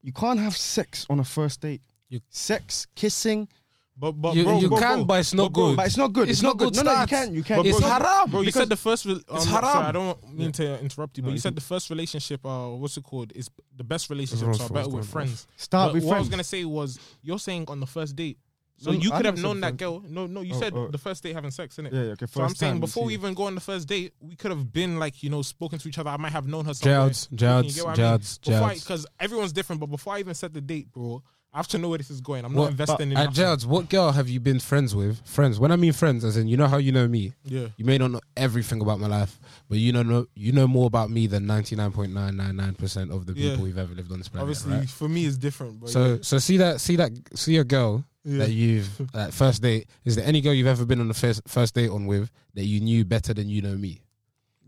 You 0.02 0.12
can't 0.12 0.38
have 0.40 0.56
sex 0.56 1.06
on 1.10 1.20
a 1.20 1.24
first 1.24 1.60
date. 1.60 1.82
You- 2.08 2.20
sex, 2.30 2.86
kissing, 2.94 3.48
But 3.96 4.12
but 4.12 4.34
You, 4.34 4.44
bro, 4.44 4.58
you 4.60 4.68
bro, 4.68 4.78
can, 4.78 4.96
bro, 5.00 5.04
but 5.04 5.20
it's 5.20 5.34
not 5.34 5.52
bro, 5.52 5.62
good. 5.68 5.76
but 5.76 5.86
it's 5.86 5.96
not 5.98 6.12
good. 6.14 6.28
It's 6.30 6.38
It's, 6.38 6.42
not 6.42 6.56
not 6.56 6.58
good. 6.58 6.72
good 6.74 6.84
No, 6.86 6.90
no, 6.90 6.90
you 6.90 6.96
start. 7.06 7.10
can't. 7.10 7.32
You 7.34 7.42
can't. 7.42 7.58
But 7.62 7.66
It's 7.66 7.80
bro, 7.80 7.88
haram. 7.88 8.30
Bro, 8.30 8.40
you 8.42 8.50
said 8.52 8.68
the 8.70 8.76
first. 8.76 9.04
Re- 9.04 9.12
um, 9.12 9.36
it's 9.36 9.44
Sorry. 9.50 9.66
I 9.66 9.92
don't 9.92 10.32
mean 10.38 10.52
to 10.52 10.80
interrupt 10.80 11.18
you, 11.18 11.22
but 11.22 11.28
No, 11.28 11.32
you 11.32 11.34
you 11.34 11.40
said 11.40 11.54
the 11.54 11.60
first 11.72 11.90
relationship. 11.90 12.40
Uh, 12.46 12.68
what's 12.80 12.96
it 12.96 13.04
called? 13.04 13.30
Is 13.34 13.50
the 13.76 13.84
best 13.84 14.08
relationships 14.08 14.42
Everyone's 14.42 14.70
are 14.70 14.74
better 14.74 14.88
with 14.88 15.06
friends. 15.06 15.46
Start 15.58 15.88
But 15.88 15.94
with 15.96 16.04
what 16.04 16.14
I 16.16 16.18
was 16.20 16.28
friends. 16.28 16.30
gonna 16.30 16.44
say 16.44 16.64
was, 16.64 16.98
you're 17.22 17.38
saying 17.38 17.66
on 17.68 17.78
the 17.80 17.86
first 17.86 18.16
date. 18.16 18.38
So 18.82 18.92
you 18.92 19.12
I 19.12 19.18
could 19.18 19.26
have 19.26 19.38
known 19.38 19.60
that 19.60 19.76
girl. 19.76 20.02
No, 20.08 20.26
no, 20.26 20.40
you 20.40 20.54
Oh, 20.54 20.58
said 20.60 20.72
oh. 20.74 20.88
the 20.88 20.96
first 20.98 21.22
date 21.22 21.34
having 21.34 21.50
sex, 21.50 21.76
innit? 21.76 21.92
Yeah, 21.92 22.02
yeah. 22.02 22.08
Okay. 22.12 22.24
First 22.26 22.34
So 22.34 22.42
I'm 22.42 22.54
saying 22.54 22.80
before 22.80 23.04
we 23.04 23.12
even 23.14 23.34
go 23.34 23.44
on 23.44 23.54
the 23.54 23.60
first 23.60 23.86
date, 23.86 24.14
we 24.20 24.36
could 24.36 24.50
have 24.50 24.72
been 24.72 24.98
like 24.98 25.22
you 25.22 25.28
know 25.30 25.42
spoken 25.42 25.78
to 25.78 25.88
each 25.88 25.98
other. 25.98 26.08
I 26.10 26.16
might 26.16 26.32
have 26.32 26.46
known 26.48 26.64
her. 26.64 26.72
somewhere. 26.74 27.10
Jads, 27.10 27.28
Jads, 27.30 28.38
Jads. 28.40 28.80
Because 28.82 29.06
everyone's 29.18 29.52
different. 29.52 29.80
But 29.80 29.86
before 29.90 30.14
I 30.14 30.20
even 30.20 30.34
set 30.34 30.54
the 30.54 30.60
date, 30.62 30.90
bro, 30.92 31.22
I 31.52 31.56
have 31.58 31.68
to 31.68 31.78
know 31.78 31.88
where 31.88 31.98
this 31.98 32.10
is 32.10 32.20
going. 32.20 32.44
I'm 32.44 32.54
What- 32.54 32.62
not 32.64 32.70
investing 32.70 33.10
in 33.10 33.16
At 33.16 33.36
nothing. 33.36 33.44
Jads, 33.44 33.66
what 33.66 33.88
girl 33.90 34.12
have 34.12 34.28
you 34.28 34.38
been 34.40 34.60
friends 34.60 34.94
with? 34.94 35.20
Friends. 35.26 35.58
When 35.58 35.72
I 35.72 35.76
mean 35.76 35.92
friends, 35.92 36.24
as 36.24 36.36
in 36.36 36.46
you 36.48 36.56
know 36.56 36.68
how 36.68 36.76
you 36.78 36.92
know 36.92 37.08
me. 37.08 37.32
Yeah. 37.44 37.66
You 37.76 37.84
may 37.84 37.98
not 37.98 38.12
know 38.12 38.20
everything 38.36 38.80
about 38.80 39.00
my 39.00 39.08
life, 39.08 39.38
but 39.68 39.78
you 39.78 39.92
know, 39.92 40.02
know 40.04 40.26
you 40.34 40.52
know 40.52 40.68
more 40.68 40.86
about 40.86 41.10
me 41.10 41.26
than 41.26 41.46
ninety 41.46 41.74
nine 41.76 41.90
point 41.92 42.14
nine 42.14 42.36
nine 42.36 42.54
nine 42.56 42.74
percent 42.74 43.10
of 43.10 43.26
the 43.26 43.32
Yeah. 43.34 43.50
people 43.50 43.66
who've 43.66 43.78
ever 43.78 43.94
lived 43.94 44.12
on 44.12 44.18
this 44.18 44.28
planet. 44.28 44.42
Obviously, 44.44 44.72
right? 44.74 44.88
for 44.88 45.08
me, 45.08 45.26
it's 45.26 45.36
different. 45.36 45.80
But 45.80 45.90
So 45.90 46.20
so 46.22 46.38
see 46.38 46.56
that 46.58 46.80
see 46.80 46.96
that 46.96 47.10
see 47.34 47.56
a 47.56 47.64
girl 47.64 48.04
yeah. 48.24 48.38
that 48.38 48.50
you've 48.50 49.10
that 49.12 49.32
first 49.34 49.62
date. 49.62 49.88
Is 50.04 50.16
there 50.16 50.24
any 50.26 50.40
girl 50.40 50.52
you've 50.54 50.66
ever 50.66 50.84
been 50.84 51.00
on 51.00 51.08
the 51.08 51.14
first 51.14 51.42
first 51.46 51.74
date 51.74 51.90
on 51.90 52.06
with 52.06 52.30
that 52.54 52.64
you 52.64 52.80
knew 52.80 53.04
better 53.04 53.32
than 53.34 53.48
you 53.48 53.62
know 53.62 53.76
me? 53.76 54.00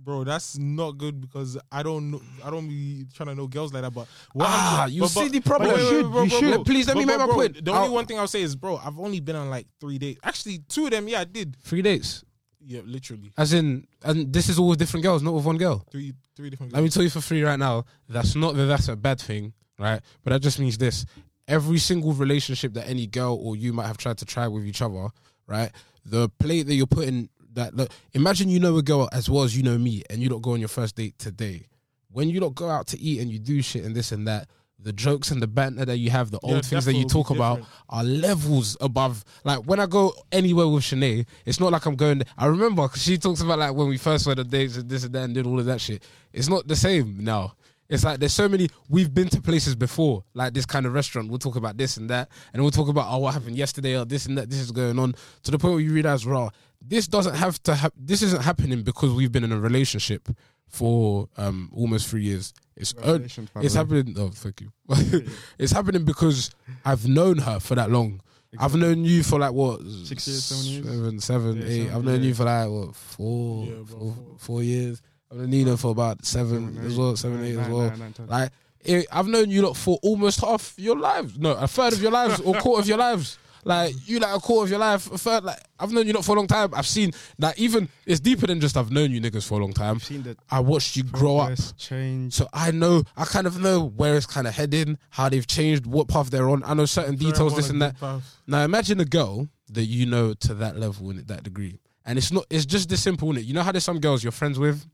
bro, 0.04 0.24
that's 0.24 0.58
not 0.58 0.98
good 0.98 1.20
because 1.20 1.56
I 1.70 1.84
don't 1.84 2.10
know. 2.10 2.20
I 2.44 2.50
don't 2.50 2.66
be 2.68 3.04
trying 3.14 3.28
to 3.28 3.34
know 3.36 3.46
girls 3.46 3.72
like 3.72 3.82
that. 3.82 3.92
But 3.94 4.08
what 4.32 4.48
Ah, 4.50 4.86
you 4.86 5.02
but- 5.02 5.08
see 5.10 5.22
but- 5.26 5.32
the 5.32 5.40
problem. 5.40 5.70
but 5.70 5.78
You 5.80 5.88
should, 5.88 6.10
bro, 6.10 6.22
you 6.24 6.28
bro, 6.30 6.40
should. 6.40 6.54
bro. 6.54 6.64
Please 6.64 6.88
let 6.88 6.96
me 6.96 7.04
make 7.04 7.18
my 7.18 7.26
point. 7.28 7.64
The 7.64 7.70
only 7.70 7.84
I'll- 7.86 7.92
one 7.94 8.06
thing 8.06 8.18
I'll 8.18 8.26
say 8.26 8.42
is, 8.42 8.56
bro, 8.56 8.78
I've 8.78 8.98
only 8.98 9.20
been 9.20 9.36
on 9.36 9.48
like 9.48 9.68
three 9.80 9.98
dates. 9.98 10.18
Actually, 10.24 10.58
two 10.68 10.86
of 10.86 10.90
them, 10.90 11.06
yeah, 11.06 11.20
I 11.20 11.24
did. 11.24 11.56
Three 11.62 11.82
dates, 11.82 12.24
Yeah, 12.66 12.80
literally 12.84 13.32
as 13.38 13.52
in, 13.52 13.86
and 14.02 14.32
this 14.32 14.48
is 14.48 14.58
all 14.58 14.70
with 14.70 14.80
different 14.80 15.04
girls, 15.04 15.22
not 15.22 15.34
with 15.34 15.44
one 15.44 15.56
girl. 15.56 15.86
three, 15.92 16.12
three 16.34 16.50
different. 16.50 16.72
Let 16.72 16.82
me 16.82 16.88
tell 16.88 17.04
you 17.04 17.10
for 17.10 17.20
free 17.20 17.44
right 17.44 17.58
now. 17.58 17.84
That's 18.08 18.34
not 18.34 18.56
that 18.56 18.66
that's 18.66 18.88
a 18.88 18.96
bad 18.96 19.20
thing, 19.20 19.52
right? 19.78 20.00
But 20.24 20.30
that 20.32 20.42
just 20.42 20.58
means 20.58 20.78
this: 20.78 21.06
every 21.52 21.78
single 21.78 22.12
relationship 22.14 22.72
that 22.74 22.88
any 22.88 23.06
girl 23.06 23.38
or 23.40 23.54
you 23.56 23.72
might 23.74 23.86
have 23.86 23.98
tried 23.98 24.16
to 24.18 24.24
try 24.24 24.48
with 24.48 24.64
each 24.64 24.80
other, 24.80 25.08
right? 25.46 25.70
The 26.06 26.28
plate 26.40 26.62
that 26.66 26.74
you're 26.74 26.86
putting 26.86 27.28
that 27.52 27.76
look, 27.76 27.90
imagine 28.14 28.48
you 28.48 28.58
know 28.58 28.76
a 28.78 28.82
girl 28.82 29.08
as 29.12 29.28
well 29.28 29.42
as 29.44 29.54
you 29.56 29.62
know 29.62 29.76
me, 29.76 30.02
and 30.08 30.22
you 30.22 30.28
don't 30.30 30.40
go 30.40 30.52
on 30.52 30.60
your 30.60 30.68
first 30.70 30.96
date 30.96 31.18
today. 31.18 31.66
When 32.10 32.30
you 32.30 32.40
don't 32.40 32.54
go 32.54 32.68
out 32.70 32.86
to 32.88 32.98
eat 32.98 33.20
and 33.20 33.30
you 33.30 33.38
do 33.38 33.60
shit 33.60 33.84
and 33.84 33.94
this 33.94 34.12
and 34.12 34.26
that, 34.26 34.48
the 34.78 34.92
jokes 34.92 35.30
and 35.30 35.40
the 35.42 35.46
banter 35.46 35.84
that 35.84 35.98
you 35.98 36.10
have, 36.10 36.30
the 36.30 36.40
Yeah, 36.42 36.54
old 36.54 36.64
things 36.66 36.86
that 36.86 36.94
you 36.94 37.04
talk 37.04 37.30
about 37.30 37.60
are 37.88 38.02
levels 38.02 38.76
above. 38.80 39.22
Like 39.44 39.60
when 39.60 39.78
I 39.78 39.86
go 39.86 40.12
anywhere 40.32 40.66
with 40.68 40.82
Shanae, 40.84 41.26
it's 41.44 41.60
not 41.60 41.70
like 41.70 41.84
I'm 41.86 41.94
going. 41.96 42.22
I 42.38 42.46
remember 42.46 42.88
'cause 42.88 43.02
she 43.02 43.16
talks 43.18 43.42
about 43.42 43.58
like 43.58 43.74
when 43.74 43.88
we 43.88 43.98
first 43.98 44.26
went 44.26 44.40
on 44.40 44.48
dates 44.48 44.76
and 44.78 44.88
this 44.88 45.04
and 45.04 45.14
that 45.14 45.24
and 45.24 45.34
did 45.34 45.46
all 45.46 45.60
of 45.60 45.66
that 45.66 45.80
shit. 45.82 46.02
It's 46.32 46.48
not 46.48 46.66
the 46.66 46.76
same 46.76 47.22
now. 47.22 47.54
It's 47.88 48.04
like 48.04 48.20
there's 48.20 48.32
so 48.32 48.48
many. 48.48 48.68
We've 48.88 49.12
been 49.12 49.28
to 49.30 49.40
places 49.42 49.74
before, 49.74 50.24
like 50.34 50.54
this 50.54 50.64
kind 50.64 50.86
of 50.86 50.94
restaurant. 50.94 51.28
We'll 51.28 51.38
talk 51.38 51.56
about 51.56 51.76
this 51.76 51.96
and 51.98 52.08
that, 52.10 52.30
and 52.52 52.62
we'll 52.62 52.70
talk 52.70 52.88
about 52.88 53.06
oh 53.10 53.18
what 53.18 53.34
happened 53.34 53.56
yesterday 53.56 53.98
or 53.98 54.04
this 54.04 54.26
and 54.26 54.38
that. 54.38 54.48
This 54.48 54.60
is 54.60 54.70
going 54.72 54.98
on 54.98 55.14
to 55.42 55.50
the 55.50 55.58
point 55.58 55.74
where 55.74 55.82
you 55.82 55.92
realize, 55.92 56.24
raw. 56.26 56.48
This 56.80 57.06
doesn't 57.06 57.34
have 57.34 57.62
to. 57.64 57.74
Ha- 57.74 57.90
this 57.96 58.22
isn't 58.22 58.42
happening 58.42 58.82
because 58.82 59.12
we've 59.12 59.30
been 59.30 59.44
in 59.44 59.52
a 59.52 59.60
relationship 59.60 60.28
for 60.68 61.28
um 61.36 61.70
almost 61.74 62.08
three 62.08 62.22
years. 62.22 62.54
It's 62.76 62.92
Congratulations, 62.94 63.50
by 63.50 63.60
the 63.60 63.66
it's 63.66 63.74
happening. 63.74 64.14
Oh, 64.18 64.30
thank 64.30 64.62
you. 64.62 64.72
it's 65.58 65.72
happening 65.72 66.04
because 66.04 66.50
I've 66.84 67.06
known 67.06 67.38
her 67.38 67.60
for 67.60 67.74
that 67.74 67.90
long. 67.90 68.22
I've 68.58 68.74
known 68.74 69.04
you 69.04 69.22
for 69.22 69.38
like 69.38 69.52
what 69.52 69.80
Six 70.04 70.28
years, 70.28 70.44
seven 70.44 70.64
years? 70.66 70.86
seven, 70.86 71.20
seven, 71.20 71.56
Yeah, 71.56 71.64
eight. 71.64 71.78
seven, 71.84 71.94
I've 71.96 72.04
known 72.04 72.20
yeah. 72.22 72.28
you 72.28 72.34
for 72.34 72.44
like 72.44 72.68
what 72.68 72.94
four, 72.96 73.66
Yeah, 73.66 73.74
four, 73.86 73.98
four. 74.14 74.34
four 74.38 74.62
years. 74.62 75.00
I've 75.32 75.38
known 75.38 75.50
Nina 75.50 75.76
for 75.76 75.90
about 75.92 76.24
seven, 76.26 76.74
Seven, 76.74 76.86
as 76.86 76.96
well, 76.96 77.16
seven, 77.16 77.38
nine, 77.38 77.46
eight 77.46 77.50
as 77.52 77.56
nine, 77.68 77.72
well. 77.72 77.96
nine. 77.96 78.14
Like 78.26 78.52
it, 78.84 79.06
I've 79.10 79.26
known 79.28 79.48
you 79.50 79.62
lot 79.62 79.76
for 79.76 79.98
almost 80.02 80.40
half 80.40 80.74
your 80.76 80.96
lives. 80.98 81.38
No, 81.38 81.52
a 81.52 81.66
third 81.66 81.94
of 81.94 82.02
your 82.02 82.12
lives 82.12 82.40
or 82.40 82.54
quarter 82.54 82.82
of 82.82 82.88
your 82.88 82.98
lives. 82.98 83.38
Like 83.64 83.94
you 84.08 84.18
like 84.18 84.34
a 84.36 84.40
quarter 84.40 84.64
of 84.64 84.70
your 84.70 84.80
life, 84.80 85.10
a 85.12 85.16
third. 85.16 85.44
Like 85.44 85.58
I've 85.78 85.92
known 85.92 86.06
you 86.08 86.12
lot 86.12 86.24
for 86.24 86.32
a 86.32 86.34
long 86.34 86.48
time. 86.48 86.70
I've 86.74 86.86
seen 86.86 87.12
that 87.38 87.56
even 87.60 87.88
it's 88.06 88.18
deeper 88.18 88.46
than 88.48 88.60
just 88.60 88.76
I've 88.76 88.90
known 88.90 89.12
you 89.12 89.20
niggas 89.20 89.46
for 89.46 89.54
a 89.60 89.62
long 89.62 89.72
time. 89.72 89.94
I've 89.96 90.04
seen 90.04 90.24
the 90.24 90.36
I 90.50 90.58
watched 90.58 90.96
you 90.96 91.04
grow 91.04 91.38
up. 91.38 91.56
change. 91.78 92.34
So 92.34 92.48
I 92.52 92.72
know, 92.72 93.04
I 93.16 93.24
kind 93.24 93.46
of 93.46 93.60
know 93.60 93.84
where 93.84 94.16
it's 94.16 94.26
kind 94.26 94.48
of 94.48 94.54
heading, 94.54 94.98
how 95.10 95.28
they've 95.28 95.46
changed, 95.46 95.86
what 95.86 96.08
path 96.08 96.28
they're 96.30 96.48
on. 96.50 96.64
I 96.64 96.74
know 96.74 96.86
certain 96.86 97.14
details, 97.14 97.54
this 97.54 97.70
and 97.70 97.80
that. 97.80 98.00
path. 98.00 98.36
Now 98.48 98.64
imagine 98.64 98.98
a 98.98 99.04
girl 99.04 99.46
that 99.70 99.84
you 99.84 100.06
know 100.06 100.34
to 100.34 100.54
that 100.54 100.76
level 100.76 101.10
and 101.10 101.20
at 101.20 101.28
that 101.28 101.44
degree, 101.44 101.78
and 102.04 102.18
it's 102.18 102.32
not. 102.32 102.46
It's 102.50 102.66
just 102.66 102.88
this 102.88 103.00
simple, 103.00 103.30
is 103.30 103.38
it? 103.38 103.46
You 103.46 103.54
know 103.54 103.62
how 103.62 103.70
there's 103.70 103.84
some 103.84 104.00
girls 104.00 104.24
you're 104.24 104.32
friends 104.32 104.58
with. 104.58 104.84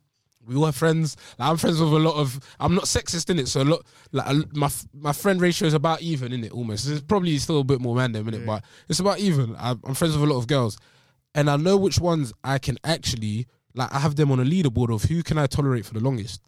We 0.49 0.57
all 0.57 0.65
have 0.67 0.75
friends. 0.77 1.17
Like, 1.39 1.51
I'm 1.51 1.57
friends 1.59 1.79
with 1.81 1.93
a 1.93 1.97
lot 1.99 2.17
of. 2.17 2.41
I'm 2.59 2.75
not 2.75 2.85
sexist 2.85 3.31
in 3.31 3.39
it, 3.39 3.47
so 3.49 3.63
a 3.63 3.65
lot. 3.65 3.87
Like 4.13 4.27
a, 4.27 4.45
my 4.55 4.71
my 4.95 5.13
friend 5.13 5.41
ratio 5.41 5.69
is 5.69 5.75
about 5.75 6.01
even 6.03 6.33
in 6.33 6.43
it 6.45 6.53
almost. 6.53 6.89
It's 6.89 7.03
probably 7.03 7.37
still 7.39 7.61
a 7.61 7.65
bit 7.65 7.81
more 7.81 7.97
random 7.97 8.27
in 8.29 8.35
it, 8.35 8.41
Yeah. 8.41 8.47
but 8.47 8.65
it's 8.89 8.99
about 9.01 9.19
even. 9.19 9.55
I, 9.57 9.77
I'm 9.85 9.95
friends 9.95 10.17
with 10.17 10.29
a 10.29 10.33
lot 10.33 10.39
of 10.39 10.47
girls, 10.47 10.79
and 11.35 11.49
I 11.51 11.57
know 11.57 11.77
which 11.77 12.01
ones 12.01 12.33
I 12.43 12.59
can 12.59 12.79
actually 12.83 13.47
like. 13.75 13.93
I 13.95 13.99
have 14.01 14.17
them 14.17 14.33
on 14.33 14.41
a 14.41 14.45
leaderboard 14.45 14.93
of 14.95 15.05
who 15.05 15.23
can 15.23 15.37
I 15.39 15.47
tolerate 15.47 15.85
for 15.85 15.95
the 15.95 16.01
longest. 16.01 16.41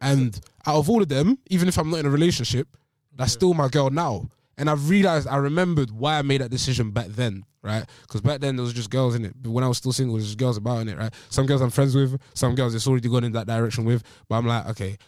And 0.00 0.38
out 0.66 0.76
of 0.76 0.90
all 0.90 1.00
of 1.02 1.08
them, 1.08 1.38
even 1.48 1.68
if 1.68 1.78
I'm 1.78 1.90
not 1.90 2.00
in 2.00 2.06
a 2.06 2.10
relationship, 2.10 2.68
that's 3.16 3.32
Yeah. 3.32 3.38
still 3.38 3.54
my 3.54 3.68
girl 3.68 3.88
now. 3.90 4.28
And 4.58 4.68
I've 4.68 4.88
realized, 4.90 5.26
I 5.28 5.36
remembered 5.36 5.90
why 5.90 6.18
I 6.18 6.22
made 6.22 6.40
that 6.42 6.50
decision 6.50 6.90
back 6.90 7.06
then, 7.08 7.44
right? 7.62 7.84
Because 8.02 8.20
back 8.20 8.40
then 8.40 8.56
there 8.56 8.62
was 8.64 8.72
just 8.74 8.90
girls 8.90 9.14
in 9.14 9.24
it. 9.24 9.34
But 9.40 9.50
when 9.50 9.64
I 9.64 9.68
was 9.68 9.78
still 9.78 9.92
single, 9.92 10.16
there's 10.16 10.26
just 10.26 10.38
girls 10.38 10.56
about 10.58 10.78
in 10.80 10.88
it, 10.88 10.98
right? 10.98 11.12
Some 11.30 11.46
girls 11.46 11.60
I'm 11.62 11.70
friends 11.70 11.94
with, 11.94 12.20
some 12.34 12.54
girls 12.54 12.74
it's 12.74 12.86
already 12.86 13.08
gone 13.08 13.24
in 13.24 13.32
that 13.32 13.46
direction 13.46 13.84
with. 13.84 14.02
But 14.28 14.36
I'm 14.36 14.46
like, 14.46 14.66
okay, 14.68 14.98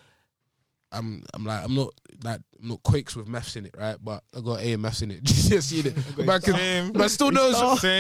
I'm 0.93 1.25
I'm 1.35 1.45
like 1.45 1.65
I'm 1.65 1.75
not 1.75 1.89
like 2.23 2.41
I'm 2.63 2.69
not 2.69 2.83
quakes 2.85 3.17
with 3.17 3.27
maths 3.27 3.57
in 3.57 3.67
it, 3.67 3.75
right? 3.77 3.97
But 4.01 4.23
I 4.37 4.41
got 4.41 4.61
A 4.61 4.73
in 4.73 4.81
maths 4.81 5.03
in 5.03 5.11
it. 5.11 5.23
Just 5.25 5.69
see 5.69 5.81
it. 5.81 5.95
But 6.17 6.29
I 6.29 6.39
can- 6.39 6.55
but 6.93 7.11
still 7.11 7.31
knows, 7.33 7.55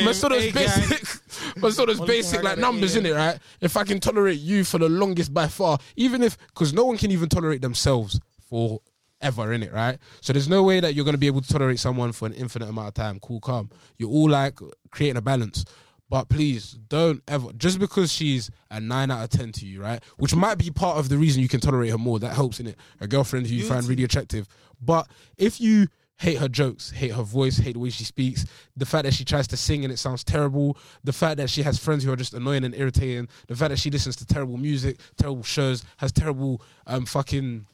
but 0.04 0.14
still 0.14 0.30
knows 0.30 0.44
basic, 0.52 1.20
but 1.60 1.72
still 1.72 1.86
knows 1.86 1.98
basic 2.06 2.42
like 2.44 2.58
numbers 2.58 2.94
in 2.96 3.04
it, 3.06 3.12
right? 3.18 3.38
If 3.60 3.76
I 3.76 3.82
can 3.84 3.98
tolerate 3.98 4.38
you 4.38 4.62
for 4.64 4.78
the 4.78 4.88
longest 4.88 5.34
by 5.34 5.48
far, 5.48 5.78
even 5.96 6.22
if 6.22 6.38
because 6.48 6.72
no 6.72 6.84
one 6.84 6.96
can 6.96 7.10
even 7.10 7.28
tolerate 7.28 7.62
themselves 7.62 8.20
for 8.48 8.80
ever 9.24 9.52
in 9.52 9.62
it, 9.62 9.72
right? 9.72 9.98
So 10.20 10.32
there's 10.32 10.48
no 10.48 10.62
way 10.62 10.80
that 10.80 10.94
you're 10.94 11.04
gonna 11.04 11.18
be 11.18 11.26
able 11.26 11.40
to 11.40 11.48
tolerate 11.52 11.80
someone 11.80 12.12
for 12.12 12.26
an 12.26 12.34
infinite 12.34 12.68
amount 12.68 12.88
of 12.88 12.94
time. 12.94 13.18
Cool, 13.20 13.40
calm. 13.40 13.70
You're 13.98 14.10
all 14.10 14.28
like 14.28 14.58
creating 14.90 15.16
a 15.16 15.22
balance. 15.22 15.64
But 16.10 16.28
please 16.28 16.72
don't 16.88 17.22
ever 17.26 17.52
just 17.54 17.78
because 17.78 18.12
she's 18.12 18.50
a 18.70 18.78
nine 18.78 19.10
out 19.10 19.24
of 19.24 19.30
ten 19.30 19.50
to 19.52 19.66
you, 19.66 19.82
right? 19.82 20.02
Which 20.18 20.34
might 20.36 20.58
be 20.58 20.70
part 20.70 20.98
of 20.98 21.08
the 21.08 21.16
reason 21.18 21.42
you 21.42 21.48
can 21.48 21.60
tolerate 21.60 21.90
her 21.90 21.98
more. 21.98 22.18
That 22.18 22.34
helps 22.34 22.60
in 22.60 22.66
it. 22.66 22.76
A 23.00 23.08
girlfriend 23.08 23.46
who 23.46 23.54
you 23.54 23.64
find 23.64 23.84
really 23.86 24.04
attractive. 24.04 24.46
But 24.80 25.08
if 25.38 25.60
you 25.60 25.88
hate 26.18 26.38
her 26.38 26.48
jokes, 26.48 26.90
hate 26.90 27.12
her 27.12 27.22
voice, 27.22 27.56
hate 27.56 27.72
the 27.72 27.78
way 27.78 27.90
she 27.90 28.04
speaks, 28.04 28.46
the 28.76 28.86
fact 28.86 29.04
that 29.04 29.14
she 29.14 29.24
tries 29.24 29.48
to 29.48 29.56
sing 29.56 29.82
and 29.82 29.92
it 29.92 29.96
sounds 29.96 30.22
terrible, 30.22 30.76
the 31.02 31.12
fact 31.12 31.38
that 31.38 31.50
she 31.50 31.62
has 31.62 31.78
friends 31.78 32.04
who 32.04 32.12
are 32.12 32.16
just 32.16 32.34
annoying 32.34 32.64
and 32.64 32.74
irritating, 32.76 33.26
the 33.48 33.56
fact 33.56 33.70
that 33.70 33.78
she 33.78 33.90
listens 33.90 34.14
to 34.16 34.26
terrible 34.26 34.56
music, 34.56 35.00
terrible 35.16 35.42
shows, 35.42 35.84
has 35.96 36.12
terrible 36.12 36.62
um 36.86 37.06
fucking 37.06 37.66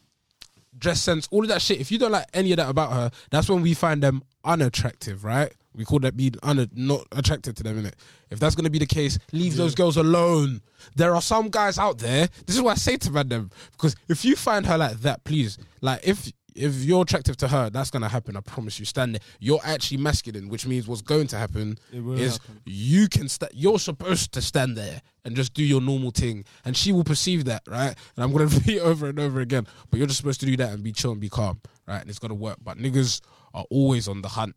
dress 0.79 1.01
sense, 1.01 1.29
all 1.31 1.43
of 1.43 1.49
that 1.49 1.63
shit. 1.63 1.81
If 1.81 1.91
you 1.91 1.99
don't 1.99 2.13
like 2.13 2.27
any 2.35 2.53
of 2.53 2.57
that 2.59 2.69
about 2.69 2.93
her, 2.93 3.11
that's 3.31 3.49
when 3.49 3.63
we 3.63 3.75
find 3.75 4.03
them 4.03 4.23
unattractive, 4.45 5.25
right? 5.25 5.53
We 5.75 5.85
call 5.85 6.01
that 6.01 6.17
being 6.17 6.35
un- 6.43 6.69
not 6.75 7.07
attracted 7.13 7.57
to 7.59 7.63
them, 7.63 7.83
innit? 7.83 7.95
If 8.31 8.41
that's 8.41 8.55
gonna 8.55 8.71
be 8.71 8.79
the 8.79 8.87
case, 8.87 9.19
leave 9.33 9.57
those 9.57 9.75
girls 9.75 9.97
alone. 9.97 10.63
There 10.97 11.15
are 11.15 11.23
some 11.23 11.49
guys 11.49 11.79
out 11.79 11.99
there. 11.99 12.29
This 12.47 12.57
is 12.57 12.63
what 12.63 12.73
I 12.73 12.75
say 12.75 12.97
to 12.97 13.11
them 13.11 13.51
because 13.73 13.95
if 14.09 14.25
you 14.25 14.35
find 14.37 14.67
her 14.67 14.77
like 14.77 15.01
that, 15.03 15.23
please, 15.25 15.59
like 15.81 16.01
if 16.07 16.33
if 16.55 16.75
you're 16.85 17.03
attractive 17.03 17.37
to 17.39 17.49
her, 17.49 17.71
that's 17.71 17.91
gonna 17.91 18.09
happen. 18.09 18.37
I 18.37 18.41
promise 18.41 18.79
you. 18.79 18.85
Stand 18.85 19.15
there. 19.15 19.21
You're 19.39 19.61
actually 19.65 19.99
masculine, 19.99 20.49
which 20.49 20.67
means 20.67 20.87
what's 20.89 21.03
going 21.03 21.27
to 21.29 21.39
happen 21.39 21.79
is 21.93 22.39
happen. 22.39 22.61
you 22.67 23.09
can 23.09 23.29
sta 23.29 23.47
You're 23.53 23.79
supposed 23.79 24.33
to 24.33 24.43
stand 24.43 24.77
there 24.77 25.01
and 25.25 25.37
just 25.37 25.55
do 25.55 25.63
your 25.65 25.81
normal 25.81 26.11
thing, 26.11 26.45
and 26.65 26.77
she 26.77 26.93
will 26.93 27.05
perceive 27.05 27.45
that, 27.47 27.63
right? 27.69 27.95
And 28.17 28.25
I'm 28.25 28.33
gonna 28.33 28.47
repeat 28.57 28.81
over 28.81 29.09
and 29.09 29.19
over 29.19 29.41
again. 29.41 29.67
But 29.91 29.99
you're 29.99 30.07
just 30.07 30.19
supposed 30.19 30.41
to 30.41 30.47
do 30.47 30.57
that 30.59 30.73
and 30.73 30.83
be 30.83 30.93
chill 30.93 31.13
and 31.13 31.21
be 31.21 31.29
calm, 31.29 31.61
right? 31.87 32.01
And 32.01 32.09
it's 32.11 32.19
gonna 32.19 32.35
work. 32.35 32.59
But 32.63 32.79
niggas 32.79 33.21
are 33.55 33.65
always 33.71 34.09
on 34.09 34.23
the 34.23 34.29
hunt, 34.29 34.55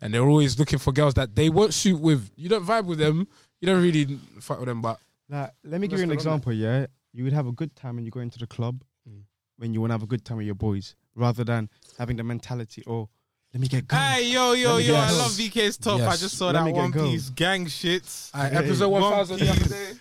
and 0.00 0.12
they're 0.14 0.22
always 0.28 0.58
looking 0.58 0.78
for 0.78 0.92
girls 0.92 1.14
that 1.14 1.34
they 1.34 1.48
won't 1.48 1.74
suit 1.74 2.00
with. 2.00 2.30
You 2.36 2.48
don't 2.48 2.64
vibe 2.64 2.84
with 2.86 2.98
them. 2.98 3.26
You 3.60 3.66
don't 3.66 3.82
really 3.82 4.18
fight 4.40 4.58
with 4.58 4.68
them, 4.68 4.82
but 4.82 4.98
Like, 5.28 5.52
let 5.64 5.80
me 5.80 5.88
give 5.88 5.98
you 5.98 6.04
an 6.04 6.10
example. 6.12 6.52
Yeah, 6.52 6.86
you 7.12 7.24
would 7.24 7.32
have 7.32 7.46
a 7.46 7.52
good 7.52 7.74
time 7.74 7.96
when 7.96 8.04
you 8.04 8.10
go 8.10 8.20
into 8.20 8.38
the 8.38 8.46
club 8.46 8.82
Mm. 9.08 9.22
when 9.58 9.74
you 9.74 9.80
want 9.80 9.90
to 9.90 9.94
have 9.94 10.02
a 10.02 10.06
good 10.06 10.24
time 10.24 10.38
with 10.38 10.46
your 10.46 10.54
boys, 10.54 10.94
rather 11.14 11.44
than 11.44 11.68
having 11.98 12.16
the 12.16 12.24
mentality, 12.24 12.82
oh, 12.86 13.08
let 13.52 13.60
me 13.60 13.68
get 13.68 13.86
girls. 13.86 14.02
Hey 14.02 14.30
yo 14.32 14.52
yo 14.52 14.78
yo! 14.78 14.94
get 14.94 14.94
I 14.94 15.10
love 15.12 15.30
VK's 15.32 15.76
top. 15.76 16.00
I 16.00 16.16
just 16.16 16.36
saw 16.36 16.46
Let 16.46 16.54
that 16.54 16.64
get 16.66 16.74
One 16.74 16.90
girls. 16.90 17.10
Piece 17.10 17.30
gang 17.30 17.66
shit. 17.66 18.02
Hey, 18.34 18.48
episode 18.52 18.88
One 18.88 19.02
one 19.02 19.12
thousand 19.12 19.38
the 19.38 19.48
other 19.50 19.60
Piece. 19.60 19.68
day. 19.68 19.92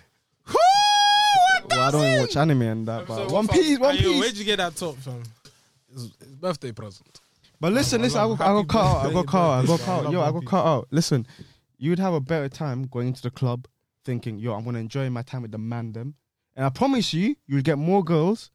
Well, 1.70 1.82
I 1.82 1.91
don't 1.91 2.03
even 2.05 2.20
watch 2.22 2.36
anime 2.38 2.61
and 2.64 2.88
that, 2.88 3.07
but 3.07 3.14
Episode 3.14 3.32
One 3.32 3.47
1000. 3.47 3.64
Piece, 3.64 3.80
One 3.80 3.95
Hey, 3.95 4.03
yo, 4.03 4.11
Piece. 4.11 4.20
where'd 4.22 4.38
you 4.38 4.43
get 4.45 4.57
that 4.57 4.76
top 4.76 4.97
from? 4.97 5.24
It's 5.93 6.03
it's 6.20 6.36
birthday 6.36 6.72
present. 6.72 7.22
But 7.59 7.74
listen, 7.74 8.01
I 8.01 8.03
listen, 8.03 8.20
I 8.20 8.24
love 8.26 8.38
got, 8.39 8.49
I 8.49 8.53
got 8.61 8.68
cut 8.68 8.80
out, 8.86 8.97
I 8.97 9.03
Birthday, 9.03 9.14
got 9.14 9.28
cut 9.28 9.38
out, 9.39 9.51
I 9.51 9.61
got 9.61 9.68
birthday, 9.68 9.86
cut 9.86 10.05
out. 10.05 10.11
Yo, 10.11 10.22
I 10.22 10.30
One 10.30 10.34
got 10.43 10.49
cut 10.49 10.66
out. 10.66 10.88
Listen, 10.91 11.28
you 11.78 11.89
would 11.91 11.99
have 11.99 12.14
a 12.14 12.20
better 12.20 12.49
time 12.49 12.84
going 12.88 13.07
into 13.07 13.22
the 13.22 13.30
club 13.32 13.68
thinking, 14.03 14.38
yo, 14.39 14.53
I'm 14.53 14.66
gonna 14.66 14.80
enjoy 14.80 15.09
my 15.09 15.22
time 15.22 15.43
with 15.43 15.51
the 15.51 15.57
man 15.57 15.91
them. 15.93 16.16
And 16.55 16.66
I 16.66 16.70
promise 16.70 17.14
you, 17.14 17.36
you'll 17.47 17.61
get 17.61 17.78
more 17.78 18.03
girls 18.03 18.51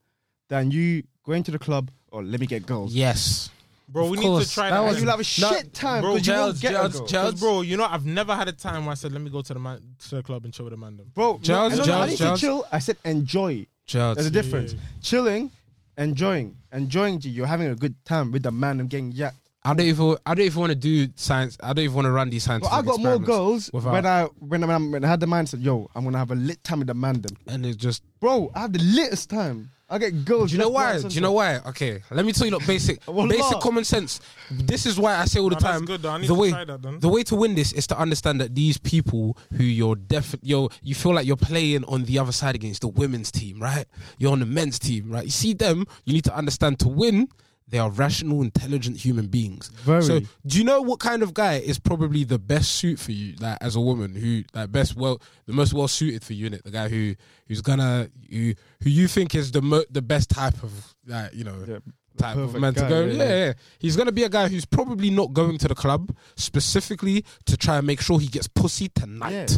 than 0.49 0.71
you 0.71 1.05
going 1.25 1.43
to 1.45 1.51
the 1.51 1.59
club, 1.59 1.91
oh, 2.13 2.19
let 2.21 2.41
me 2.41 2.47
get 2.47 2.67
girls. 2.67 2.95
Yes, 2.95 3.51
Bro, 3.91 4.05
Of 4.05 4.11
we 4.11 4.17
need 4.19 4.25
course. 4.27 4.49
to 4.49 4.55
try 4.55 4.69
That 4.69 4.83
that. 4.83 4.87
was 4.87 5.01
you'll 5.01 5.11
have 5.11 5.21
a 5.21 5.25
shit 5.25 5.73
time 5.73 6.03
bro, 6.03 6.13
because 6.15 6.27
you 6.27 6.33
won't 6.35 6.59
Gerald's- 6.59 6.61
get 6.61 6.71
a 6.71 6.75
Gerald's- 6.75 6.99
girl. 6.99 7.07
Gerald's- 7.07 7.41
'Cause, 7.41 7.41
bro, 7.41 7.61
you 7.63 7.77
know, 7.79 7.85
I've 7.87 8.05
never 8.05 8.35
had 8.37 8.47
a 8.49 8.53
time 8.53 8.85
where 8.85 8.93
I 8.93 8.95
said, 8.97 9.13
"Let 9.13 9.23
me 9.23 9.31
go 9.31 9.41
to 9.41 9.55
the 9.55 9.59
man 9.61 9.81
to 10.11 10.15
the 10.17 10.23
club 10.23 10.45
and 10.45 10.53
chill 10.53 10.67
with 10.67 10.73
the 10.73 10.77
man." 10.77 10.99
Them. 10.99 11.07
Bro, 11.15 11.39
Gerald's- 11.43 11.79
no, 11.79 11.85
no, 11.85 11.87
no, 11.87 11.93
I 11.95 11.97
Gerald's- 11.97 12.19
didn't 12.19 12.37
say 12.37 12.41
chill. 12.47 12.67
I 12.71 12.79
said 12.81 12.97
enjoy. 13.07 13.67
Gerald. 13.87 14.19
There's 14.19 14.27
a 14.27 14.31
difference. 14.31 14.75
yeah. 14.75 14.79
Chilling, 15.01 15.51
enjoying, 15.97 16.55
enjoying. 16.73 17.19
G, 17.19 17.31
you're 17.31 17.47
having 17.47 17.69
a 17.69 17.75
good 17.75 17.95
time 18.05 18.31
with 18.31 18.43
the 18.43 18.51
man 18.53 18.81
and 18.81 18.91
getting 18.91 19.13
yacked. 19.13 19.33
I 19.65 19.73
don't 19.75 19.87
even. 19.87 20.17
I 20.27 20.35
don't 20.35 20.45
even 20.45 20.61
want 20.61 20.71
to 20.71 20.77
do 20.77 21.09
science. 21.17 21.57
I 21.63 21.73
don't 21.73 21.85
even 21.85 21.95
want 21.97 22.05
to 22.07 22.11
run 22.13 22.29
these 22.31 22.45
science. 22.45 22.65
But 22.65 22.73
I 22.73 22.83
got 22.83 23.01
more 23.01 23.19
girls 23.19 23.71
without- 23.73 23.93
when 23.93 24.07
I 24.07 24.25
when 24.39 24.65
I, 24.65 24.77
when 24.77 25.05
I 25.05 25.09
had 25.09 25.21
the 25.21 25.27
mindset, 25.27 25.63
yo, 25.65 25.89
I'm 25.95 26.05
gonna 26.05 26.19
have 26.19 26.31
a 26.31 26.35
lit 26.35 26.63
time 26.63 26.81
with 26.81 26.89
the 26.89 26.95
man 26.95 27.23
them. 27.23 27.37
and 27.47 27.65
it's 27.65 27.77
just. 27.77 28.03
Bro, 28.21 28.51
I 28.55 28.61
have 28.61 28.73
the 28.75 28.79
litest 28.83 29.31
time. 29.31 29.71
I 29.91 29.97
get 29.99 30.25
girls. 30.27 30.51
Do 30.51 30.57
you 30.57 30.63
know 30.63 30.69
why? 30.69 31.01
Do 31.01 31.09
you 31.09 31.21
know 31.23 31.33
why? 31.33 31.57
Okay, 31.67 32.03
let 32.11 32.27
me 32.27 32.33
tell 32.33 32.47
you, 32.47 32.51
look, 32.53 32.67
basic, 32.67 33.01
basic 33.29 33.59
common 33.61 33.85
sense. 33.85 34.21
This 34.51 34.85
is 34.85 34.99
why 34.99 35.17
I 35.17 35.25
say 35.25 35.41
all 35.41 35.49
the 35.49 35.55
Nah, 35.55 35.61
that's 35.61 35.77
time. 35.79 35.85
good. 35.87 36.05
I 36.05 36.19
need 36.19 36.25
the 36.29 36.35
to 36.35 36.41
way, 36.41 36.51
try 36.51 36.65
that 36.67 36.83
then. 36.83 37.01
the 37.01 37.09
way 37.09 37.23
to 37.23 37.35
win 37.35 37.55
this 37.55 37.73
is 37.73 37.87
to 37.87 37.99
understand 37.99 38.41
that 38.43 38.55
these 38.55 38.77
people 38.77 39.39
who 39.55 39.65
you're 39.65 39.97
def, 39.97 40.35
you're, 40.43 40.69
you 40.83 40.95
feel 40.95 41.15
like 41.15 41.27
you're 41.27 41.37
playing 41.37 41.85
on 41.85 42.05
the 42.05 42.19
other 42.19 42.33
side 42.33 42.55
against 42.55 42.83
the 42.83 42.89
women's 42.89 43.33
team, 43.33 43.61
right? 43.61 43.87
You're 44.19 44.33
on 44.33 44.41
the 44.41 44.47
men's 44.47 44.79
team, 44.79 45.11
right? 45.11 45.25
You 45.25 45.31
see 45.31 45.55
them, 45.55 45.87
you 46.05 46.13
need 46.13 46.25
to 46.25 46.37
understand 46.37 46.79
to 46.81 46.89
win. 46.89 47.29
They 47.71 47.79
are 47.79 47.91
rational, 47.91 48.41
intelligent 48.43 48.97
human 48.97 49.27
beings. 49.27 49.69
Very. 49.85 50.03
So, 50.03 50.21
do 50.47 50.59
you 50.59 50.65
know 50.65 50.81
what 50.81 51.01
kind 51.01 51.23
of 51.23 51.35
guy 51.35 51.55
is 51.57 51.79
probably 51.79 52.25
the 52.25 52.39
best 52.39 52.73
suit 52.73 52.99
for 52.99 53.13
you, 53.13 53.35
like 53.41 53.59
as 53.61 53.77
a 53.77 53.81
woman, 53.81 54.15
who 54.15 54.43
like 54.55 54.73
best 54.73 54.97
well, 54.97 55.21
the 55.47 55.53
most 55.53 55.75
well 55.75 55.87
suited 55.89 56.25
for 56.25 56.33
you, 56.33 56.49
innit? 56.51 56.63
The 56.63 56.71
guy 56.71 56.89
who 56.89 57.15
who's 57.47 57.61
gonna 57.61 58.09
who 58.31 58.55
who 58.83 58.89
you 58.91 59.07
think 59.07 59.35
is 59.35 59.53
the 59.53 59.61
mo- 59.63 59.85
the 59.91 60.01
best 60.03 60.31
type 60.31 60.63
of 60.63 60.95
like 61.07 61.35
you 61.35 61.45
know 61.45 61.63
Yeah, 61.69 61.79
type 62.17 62.37
of 62.37 62.47
perfect 62.53 62.61
man 62.63 62.75
to 62.75 62.89
go. 62.89 63.05
yeah, 63.05 63.13
Yeah, 63.13 63.23
yeah. 63.25 63.47
yeah, 63.47 63.53
he's 63.79 63.97
gonna 63.97 64.13
be 64.13 64.25
a 64.25 64.29
guy 64.31 64.49
who's 64.49 64.65
probably 64.65 65.11
not 65.11 65.35
going 65.35 65.59
to 65.59 65.69
the 65.69 65.75
club 65.75 66.11
specifically 66.37 67.25
to 67.47 67.57
try 67.57 67.77
and 67.79 67.87
make 67.87 68.01
sure 68.01 68.19
he 68.19 68.29
gets 68.29 68.49
pussy 68.49 68.89
tonight. 68.89 69.33
Yeah. 69.51 69.57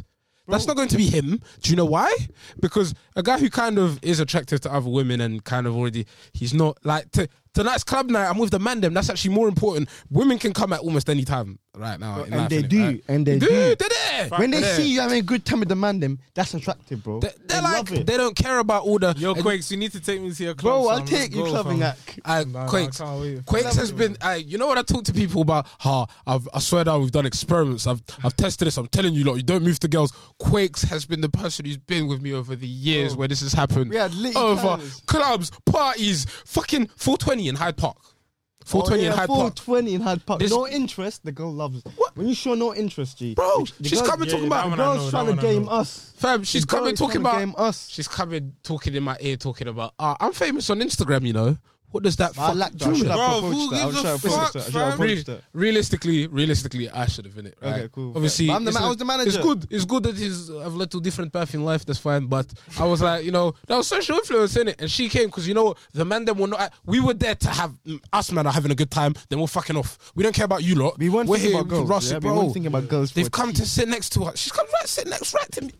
That's 0.48 0.66
not 0.66 0.74
going 0.74 0.88
to 0.88 0.96
be 0.96 1.06
him. 1.06 1.40
Do 1.62 1.70
you 1.70 1.76
know 1.76 1.84
why? 1.84 2.12
Because 2.60 2.92
a 3.14 3.22
guy 3.22 3.38
who 3.38 3.48
kind 3.50 3.78
of 3.78 4.00
is 4.02 4.18
attractive 4.18 4.60
to 4.62 4.72
other 4.72 4.90
women 4.90 5.20
and 5.20 5.44
kind 5.44 5.64
of 5.64 5.76
already, 5.76 6.06
he's 6.32 6.52
not 6.52 6.76
like 6.84 7.08
to, 7.12 7.28
tonight's 7.54 7.84
club 7.84 8.10
night. 8.10 8.28
I'm 8.28 8.38
with 8.38 8.50
the 8.50 8.58
man. 8.58 8.80
Them. 8.80 8.94
That's 8.94 9.10
actually 9.10 9.34
more 9.34 9.48
important. 9.48 9.88
Women 10.10 10.38
can 10.38 10.52
come 10.52 10.72
at 10.72 10.80
almost 10.80 11.10
any 11.10 11.24
time 11.24 11.58
right 11.76 11.98
now. 12.00 12.18
in 12.24 12.32
and 12.32 12.42
life, 12.42 12.50
they 12.50 12.62
do, 12.62 12.84
Right? 12.84 13.04
and 13.08 13.26
they 13.26 13.38
do. 13.38 13.46
do. 13.48 13.76
They're 13.76 13.88
there. 13.88 14.28
When 14.38 14.50
they 14.50 14.60
They're 14.60 14.74
see 14.76 14.92
you 14.92 15.00
having 15.00 15.18
a 15.18 15.22
good 15.22 15.44
time 15.44 15.60
with 15.60 15.68
the 15.68 15.76
man 15.76 16.00
them, 16.00 16.18
that's 16.34 16.52
attractive, 16.54 17.02
bro. 17.02 17.20
They, 17.20 17.28
they're 17.46 17.60
They 17.60 17.60
like 17.62 17.90
love 17.90 17.92
it. 18.00 18.06
they 18.06 18.16
don't 18.16 18.36
care 18.36 18.58
about 18.58 18.82
all 18.84 18.98
the 18.98 19.14
Yo, 19.16 19.34
Quakes, 19.34 19.70
you 19.70 19.76
need 19.76 19.92
to 19.92 20.00
take 20.00 20.20
me 20.20 20.30
to 20.32 20.44
your 20.44 20.54
club. 20.54 20.82
Bro, 20.82 20.88
I'll 20.88 21.04
take 21.04 21.30
you 21.34 21.44
go, 21.44 21.50
clubbing 21.50 21.78
fam. 21.78 21.82
at. 21.82 21.98
Uh, 22.24 22.44
Nah, 22.44 22.60
nah, 22.60 22.64
I 22.64 22.68
Quakes. 22.68 22.98
can't. 22.98 23.46
Quakes 23.46 23.76
has 23.76 23.92
been, 23.92 24.16
uh, 24.20 24.38
you 24.44 24.58
know 24.58 24.66
what 24.66 24.78
I 24.78 24.82
talk 24.82 25.04
to 25.04 25.12
people 25.12 25.42
about? 25.42 25.66
Ha, 25.80 26.06
I've, 26.26 26.48
I 26.52 26.58
swear 26.58 26.84
that 26.84 26.98
we've 26.98 27.10
done 27.12 27.26
experiments. 27.26 27.86
I've, 27.86 28.02
I've 28.24 28.36
tested 28.36 28.66
this. 28.66 28.76
I'm 28.76 28.88
telling 28.88 29.14
you, 29.14 29.24
lot, 29.24 29.34
you 29.34 29.42
don't 29.42 29.62
move 29.62 29.78
to 29.80 29.88
girls. 29.88 30.12
Quakes 30.38 30.82
has 30.82 31.06
been 31.06 31.20
the 31.20 31.28
person 31.28 31.64
who's 31.66 31.76
been 31.76 32.08
with 32.08 32.20
me 32.20 32.32
over 32.32 32.56
the 32.56 32.66
years 32.68 33.12
Bro. 33.14 33.18
where 33.20 33.28
this 33.28 33.40
has 33.42 33.52
happened. 33.52 33.90
We 33.90 33.96
had 33.96 34.12
lit 34.14 34.36
over 34.36 34.60
times. 34.76 35.02
clubs, 35.06 35.50
parties, 35.66 36.26
fucking 36.44 36.86
420 36.96 37.48
in 37.48 37.54
Hyde 37.56 37.76
Park. 37.76 37.96
420 38.64 39.00
oh, 39.00 39.04
yeah, 39.04 39.10
in 39.12 39.18
Hyde 39.18 39.28
Park. 39.28 39.58
420 39.58 39.94
in 39.94 40.00
Hyde 40.00 40.26
Park. 40.26 40.40
This- 40.40 40.50
no 40.50 40.68
interest, 40.68 41.24
the 41.24 41.32
girl 41.32 41.52
loves. 41.52 41.82
What? 41.96 42.16
When 42.16 42.28
you 42.28 42.34
show 42.34 42.54
no 42.54 42.74
interest, 42.74 43.18
G. 43.18 43.34
Bro, 43.34 43.64
the 43.80 43.88
she's 43.88 44.00
girl- 44.00 44.10
coming 44.10 44.28
yeah, 44.28 44.32
talking 44.34 44.46
about, 44.46 44.64
that 44.64 44.70
The 44.70 44.76
girl's 44.76 45.04
know, 45.04 45.10
trying 45.10 45.36
to 45.36 45.42
game 45.42 45.68
us. 45.68 46.12
fam, 46.16 46.44
she's 46.44 46.64
coming 46.64 46.94
talking 46.94 47.20
about, 47.20 47.38
game 47.38 47.54
us. 47.56 47.88
she's 47.88 48.08
coming 48.08 48.52
talking 48.62 48.94
in 48.94 49.02
my 49.02 49.16
ear, 49.20 49.36
talking 49.36 49.68
about, 49.68 49.94
ah, 49.98 50.16
I'm 50.20 50.32
famous 50.32 50.68
on 50.70 50.80
Instagram, 50.80 51.26
you 51.26 51.32
know. 51.32 51.56
What 51.90 52.04
does 52.04 52.16
that 52.16 52.30
I 52.38 52.46
fuck 52.48 52.54
like 52.56 52.72
do? 52.76 52.84
that. 52.86 52.96
Should 52.96 53.06
have 53.08 53.16
Bro, 53.16 53.38
approached 53.38 53.54
who 53.56 53.70
that. 53.70 53.76
I 53.76 53.84
gives 53.84 53.96
should 53.96 54.06
a 54.06 54.14
approached 54.14 54.36
fuck, 54.36 54.52
that. 54.52 54.62
I 54.68 54.70
fam? 54.70 54.92
approached 54.92 55.28
Re- 55.28 55.34
that. 55.34 55.42
realistically, 55.52 56.26
realistically, 56.28 56.88
I 56.90 57.06
should 57.06 57.24
have 57.24 57.34
been 57.34 57.46
it. 57.46 57.58
Right? 57.60 57.74
Okay, 57.74 57.88
cool. 57.92 58.12
Obviously, 58.16 58.46
But 58.48 58.52
I'm 58.54 58.64
the 58.64 58.68
it's 58.70 58.74
man- 58.78 58.82
a- 58.82 58.86
I 58.86 58.88
was 58.88 58.96
the 58.98 59.04
manager. 59.04 59.28
It's 59.28 59.38
good. 59.38 59.66
It's 59.70 59.84
good 59.84 60.02
that 60.04 60.16
he's 60.16 60.50
I've 60.50 60.74
led 60.74 60.90
to 60.92 61.00
different 61.00 61.32
path 61.32 61.54
in 61.54 61.64
life. 61.64 61.84
That's 61.84 61.98
fine. 61.98 62.26
But 62.26 62.46
I 62.78 62.84
was 62.86 63.02
like, 63.02 63.24
you 63.24 63.32
know, 63.32 63.54
that 63.66 63.76
was 63.76 63.86
social 63.88 64.16
influence 64.16 64.56
in 64.56 64.68
it, 64.68 64.76
and 64.80 64.90
she 64.90 65.08
came 65.08 65.26
because 65.26 65.46
you 65.48 65.54
know 65.54 65.74
the 65.92 66.04
man 66.04 66.24
them 66.24 66.38
were 66.38 66.46
not. 66.48 66.72
We 66.84 67.00
were 67.00 67.14
there 67.14 67.34
to 67.34 67.48
have 67.48 67.72
mm, 67.86 68.00
us 68.12 68.30
man 68.32 68.46
are 68.46 68.52
having 68.52 68.70
a 68.72 68.74
good 68.76 68.90
time. 68.90 69.14
Then 69.28 69.40
we're 69.40 69.46
fucking 69.46 69.76
off. 69.76 69.98
We 70.14 70.22
don't 70.22 70.34
care 70.34 70.44
about 70.44 70.62
you 70.62 70.74
lot. 70.76 70.98
We 70.98 71.08
weren't 71.08 71.28
we're 71.28 71.36
thinking 71.36 71.52
here 71.52 71.60
about 71.60 71.70
girls. 71.70 71.88
Russ 71.88 72.10
yeah? 72.10 72.16
it, 72.18 72.22
We 72.22 72.28
bro. 72.30 72.38
weren't 72.38 72.52
thinking 72.52 72.66
about 72.68 72.88
girls. 72.88 73.12
They've 73.12 73.30
come 73.30 73.50
tea. 73.50 73.56
to 73.56 73.66
sit 73.66 73.88
next 73.88 74.10
to 74.10 74.24
us. 74.24 74.38
She's 74.38 74.52
come 74.52 74.66
right, 74.74 74.88
sit 74.88 75.06
next 75.08 75.34
right 75.34 75.50
to 75.52 75.62
me, 75.64 75.72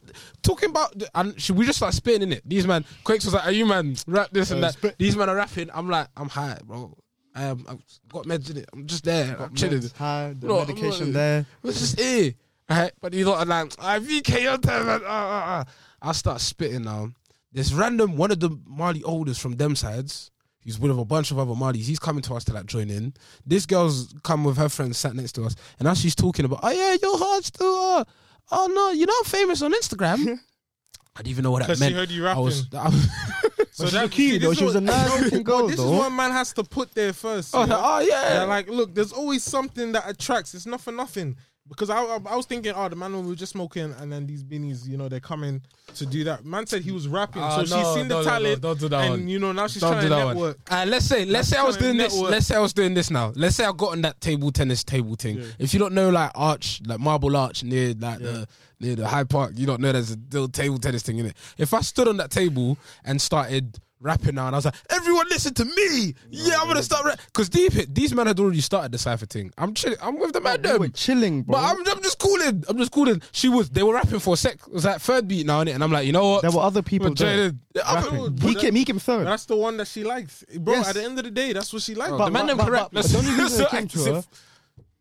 talking 0.43 0.71
about, 0.71 0.99
the, 0.99 1.09
and 1.15 1.41
she, 1.41 1.53
we 1.53 1.67
just 1.67 1.79
start 1.79 1.95
spitting 1.95 2.23
in 2.23 2.33
it. 2.33 2.43
These 2.49 2.67
man, 2.67 2.85
Quakes 3.05 3.25
was 3.25 3.35
like, 3.35 3.47
"Are 3.47 3.53
you 3.53 3.67
man 3.67 3.97
rap 4.07 4.29
this 4.33 4.51
and 4.51 4.59
Uh, 4.63 4.69
that?" 4.69 4.73
spit. 4.75 4.97
These 4.99 5.17
man 5.17 5.29
are 5.29 5.37
rapping. 5.37 5.71
I'm 5.73 5.89
like, 5.89 6.09
I'm 6.17 6.29
high, 6.29 6.59
bro. 6.65 6.97
I 7.35 7.45
am. 7.45 7.65
I've 7.69 7.79
got 8.13 8.25
meds 8.27 8.51
in 8.51 8.57
it. 8.59 8.69
I'm 8.73 8.87
just 8.87 9.05
there. 9.05 9.37
I'm 9.41 9.55
chilling. 9.55 9.83
High, 9.97 10.35
the 10.39 10.47
No, 10.49 10.59
medication 10.61 11.13
no. 11.13 11.13
there. 11.13 11.47
It's 11.65 11.79
just 11.81 12.01
here. 12.01 12.35
Right? 12.69 12.93
But 13.01 13.15
you 13.15 13.25
lot 13.25 13.39
are 13.39 13.47
like, 13.47 13.73
I 13.79 13.99
VK 13.99 14.43
your 14.43 14.59
time, 14.59 14.87
man. 14.87 15.01
Ah. 15.07 15.65
I 16.03 16.13
start 16.13 16.41
spitting 16.41 16.83
now. 16.83 17.11
This 17.53 17.73
random 17.73 18.17
one 18.17 18.31
of 18.31 18.39
the 18.41 18.57
Mali 18.67 19.03
olders 19.03 19.39
from 19.39 19.57
them 19.57 19.75
sides. 19.77 20.31
He's 20.61 20.79
with 20.79 20.91
a 20.97 21.05
bunch 21.05 21.31
of 21.31 21.39
other 21.39 21.55
Malis. 21.55 21.87
He's 21.87 21.99
coming 21.99 22.23
to 22.23 22.35
us 22.35 22.45
to 22.45 22.53
like 22.53 22.67
join 22.67 22.91
in. 22.91 23.15
This 23.47 23.65
girl's 23.67 24.15
come 24.23 24.45
with 24.45 24.57
her 24.59 24.69
friends, 24.69 24.99
sat 24.99 25.15
next 25.15 25.33
to 25.33 25.45
us, 25.45 25.57
and 25.79 25.89
as 25.89 25.99
she's 26.01 26.15
talking 26.15 26.45
about, 26.45 26.61
oh 26.63 26.71
yeah, 26.71 26.97
your 27.03 27.19
heart's 27.19 27.47
still. 27.49 28.07
Oh 28.51 28.67
no, 28.73 28.91
you're 28.91 29.07
not 29.07 29.27
famous 29.27 29.63
on 29.63 29.73
Instagram. 29.73 30.39
I 31.17 31.23
didn't 31.23 31.29
even 31.33 31.43
know 31.45 31.51
what 31.51 31.59
that 31.61 31.67
Because 31.67 31.79
she 31.79 31.85
meant. 31.85 31.97
heard 31.97 32.11
you 32.11 32.27
I 32.27 32.39
was. 32.39 32.67
I 32.73 32.85
was 32.89 33.09
So 33.73 33.85
But 33.85 33.91
she 33.91 33.97
that 33.97 34.11
cute, 34.11 34.33
see, 34.33 34.39
though. 34.39 34.49
this 34.51 34.59
She 34.59 34.65
was 34.65 34.75
is 34.75 34.81
a 34.83 34.85
what- 34.85 34.97
nice 34.97 35.23
looking 35.25 35.43
girl, 35.43 35.67
This 35.69 35.77
though. 35.77 35.93
is 35.93 35.99
what 35.99 36.11
man 36.11 36.33
has 36.33 36.53
to 36.55 36.65
put 36.65 36.95
there 36.95 37.13
first. 37.13 37.55
oh, 37.55 37.65
yeah? 37.67 37.77
oh 37.79 37.99
yeah. 38.01 38.29
They're 38.35 38.47
like, 38.47 38.69
look, 38.69 38.95
there's 38.95 39.13
always 39.13 39.43
something 39.45 39.93
that 39.93 40.09
attracts. 40.09 40.55
It's 40.55 40.67
not 40.67 40.81
for 40.81 40.93
nothing. 40.93 41.37
Because 41.71 41.89
I, 41.89 42.03
I, 42.03 42.19
I 42.27 42.37
was 42.37 42.45
thinking, 42.45 42.73
oh, 42.77 42.89
the 42.91 42.97
man 42.97 43.15
we 43.23 43.27
were 43.29 43.35
just 43.35 43.53
smoking, 43.53 43.95
and 43.99 44.13
then 44.13 44.27
these 44.27 44.43
beanies, 44.45 44.87
you 44.87 44.97
know, 44.99 45.09
they're 45.09 45.21
coming 45.21 45.63
to 45.95 46.05
do 46.05 46.25
that. 46.25 46.45
Man 46.45 46.67
said 46.67 46.83
he 46.83 46.91
was 46.91 47.09
rapping, 47.09 47.41
Ah, 47.43 47.57
so 47.57 47.65
she's 47.65 47.71
seen 47.95 48.09
no, 48.09 48.09
the 48.09 48.09
no, 48.09 48.19
no, 48.19 48.25
talent, 48.25 48.61
don't 48.61 48.79
do 48.81 48.89
that 48.89 49.01
and 49.03 49.11
one. 49.13 49.29
you 49.29 49.39
know 49.39 49.53
now 49.53 49.67
she's 49.69 49.81
Don't 49.81 49.93
trying 49.93 50.03
do 50.03 50.09
to 50.09 50.15
that 50.17 50.25
one. 50.27 50.35
network. 50.35 50.59
Uh, 50.71 50.85
let's 50.87 51.07
say 51.07 51.25
let's 51.25 51.49
say 51.49 51.57
I 51.57 51.63
was 51.65 51.77
doing 51.77 51.97
to 51.97 52.03
this. 52.03 52.13
network. 52.15 52.31
Let's 52.33 52.47
say 52.47 52.57
I 52.57 52.61
was 52.61 52.73
doing 52.73 52.95
this 52.95 53.11
now. 53.11 53.33
Let's 53.37 53.57
say 53.57 53.65
I 53.65 53.73
got 53.73 53.93
on 53.93 54.03
that 54.03 54.21
table 54.21 54.51
tennis 54.53 54.85
table 54.85 55.15
thing. 55.15 55.39
Yeah. 55.39 55.45
If 55.59 55.73
you 55.73 55.81
don't 55.81 55.95
know 55.95 56.11
like 56.11 56.31
arch, 56.35 56.81
like 56.87 57.01
marble 57.01 57.37
arch 57.37 57.63
near 57.65 57.95
like 57.99 58.19
the 58.19 58.47
near 58.81 58.97
the 58.97 59.07
Hyde 59.09 59.29
Park, 59.31 59.53
you 59.57 59.67
don't 59.67 59.81
know 59.81 59.93
there's 59.93 60.11
a 60.13 60.19
little 60.33 60.49
table 60.49 60.79
tennis 60.79 61.03
thing 61.03 61.19
in 61.19 61.27
it. 61.27 61.37
If 61.59 61.73
I 61.75 61.81
stood 61.83 62.09
on 62.09 62.17
that 62.19 62.31
table 62.31 62.79
and 63.05 63.21
started 63.21 63.79
rapping 64.01 64.35
now, 64.35 64.47
and 64.47 64.57
I 64.57 64.59
was 64.59 64.65
like, 64.65 64.75
everyone 64.89 65.27
listen 65.29 65.55
to 65.55 65.65
me. 65.65 66.15
yeah, 66.31 66.57
I'm 66.61 66.67
gonna 66.69 66.83
start 66.83 67.05
rap 67.05 67.21
because 67.27 67.49
deep 67.49 67.73
hit. 67.73 67.95
These 67.95 68.15
men 68.15 68.27
had 68.27 68.39
already 68.41 68.61
started 68.61 68.93
the 68.93 68.99
cipher 68.99 69.27
thing. 69.27 69.53
I'm 69.59 69.75
chilling. 69.75 69.99
I'm 70.03 70.19
with 70.19 70.33
the 70.33 70.41
man. 70.41 70.63
We 70.63 70.79
were 70.79 70.89
chilling, 70.89 71.43
bro. 71.43 71.57
But 71.57 71.65
I'm, 71.65 71.97
I'm 71.97 72.03
just 72.03 72.19
cooling. 72.19 72.65
I'm 72.69 72.79
just 72.79 72.93
cooling. 72.93 73.23
She 73.33 73.49
was. 73.49 73.71
They 73.71 73.83
were 73.83 73.95
rapping 73.95 74.19
for 74.19 74.35
a 74.35 74.37
sec. 74.37 74.55
It 74.67 74.73
was 74.73 74.85
like 74.85 75.01
third 75.01 75.29
beat 75.29 75.47
now, 75.47 75.63
innit? 75.63 75.75
And 75.75 75.85
I'm 75.85 75.93
like, 75.93 76.07
you 76.07 76.13
know 76.13 76.31
what? 76.31 76.43
there 76.43 76.51
were 76.51 76.61
other 76.61 76.83
people 76.83 77.13
there. 77.15 77.37
jaded. 77.37 77.59
Yeah, 77.75 77.83
I'm- 77.87 78.05
rapping. 78.05 78.39
He 78.49 78.55
came, 78.55 78.75
he 78.75 78.85
came 78.85 78.99
third. 78.99 79.27
That's 79.27 79.45
the 79.45 79.57
one 79.57 79.77
that 79.77 79.89
she 79.89 80.05
likes, 80.05 80.45
bro. 80.59 80.75
Yes. 80.75 80.89
At 80.89 80.95
the 80.97 81.05
end 81.05 81.19
of 81.19 81.25
the 81.25 81.31
day, 81.31 81.53
that's 81.53 81.73
what 81.73 81.83
she 81.83 81.95
likes. 81.95 82.11
the 82.11 82.31
man 82.31 82.47
them 82.47 82.59
correct. 82.59 82.91
But, 82.93 82.95
Let's- 82.95 83.13
the 83.13 83.19
only 83.19 83.31
reason 83.33 83.49
so 83.65 83.67
came 83.67 83.89
to 83.89 84.15
her 84.15 84.25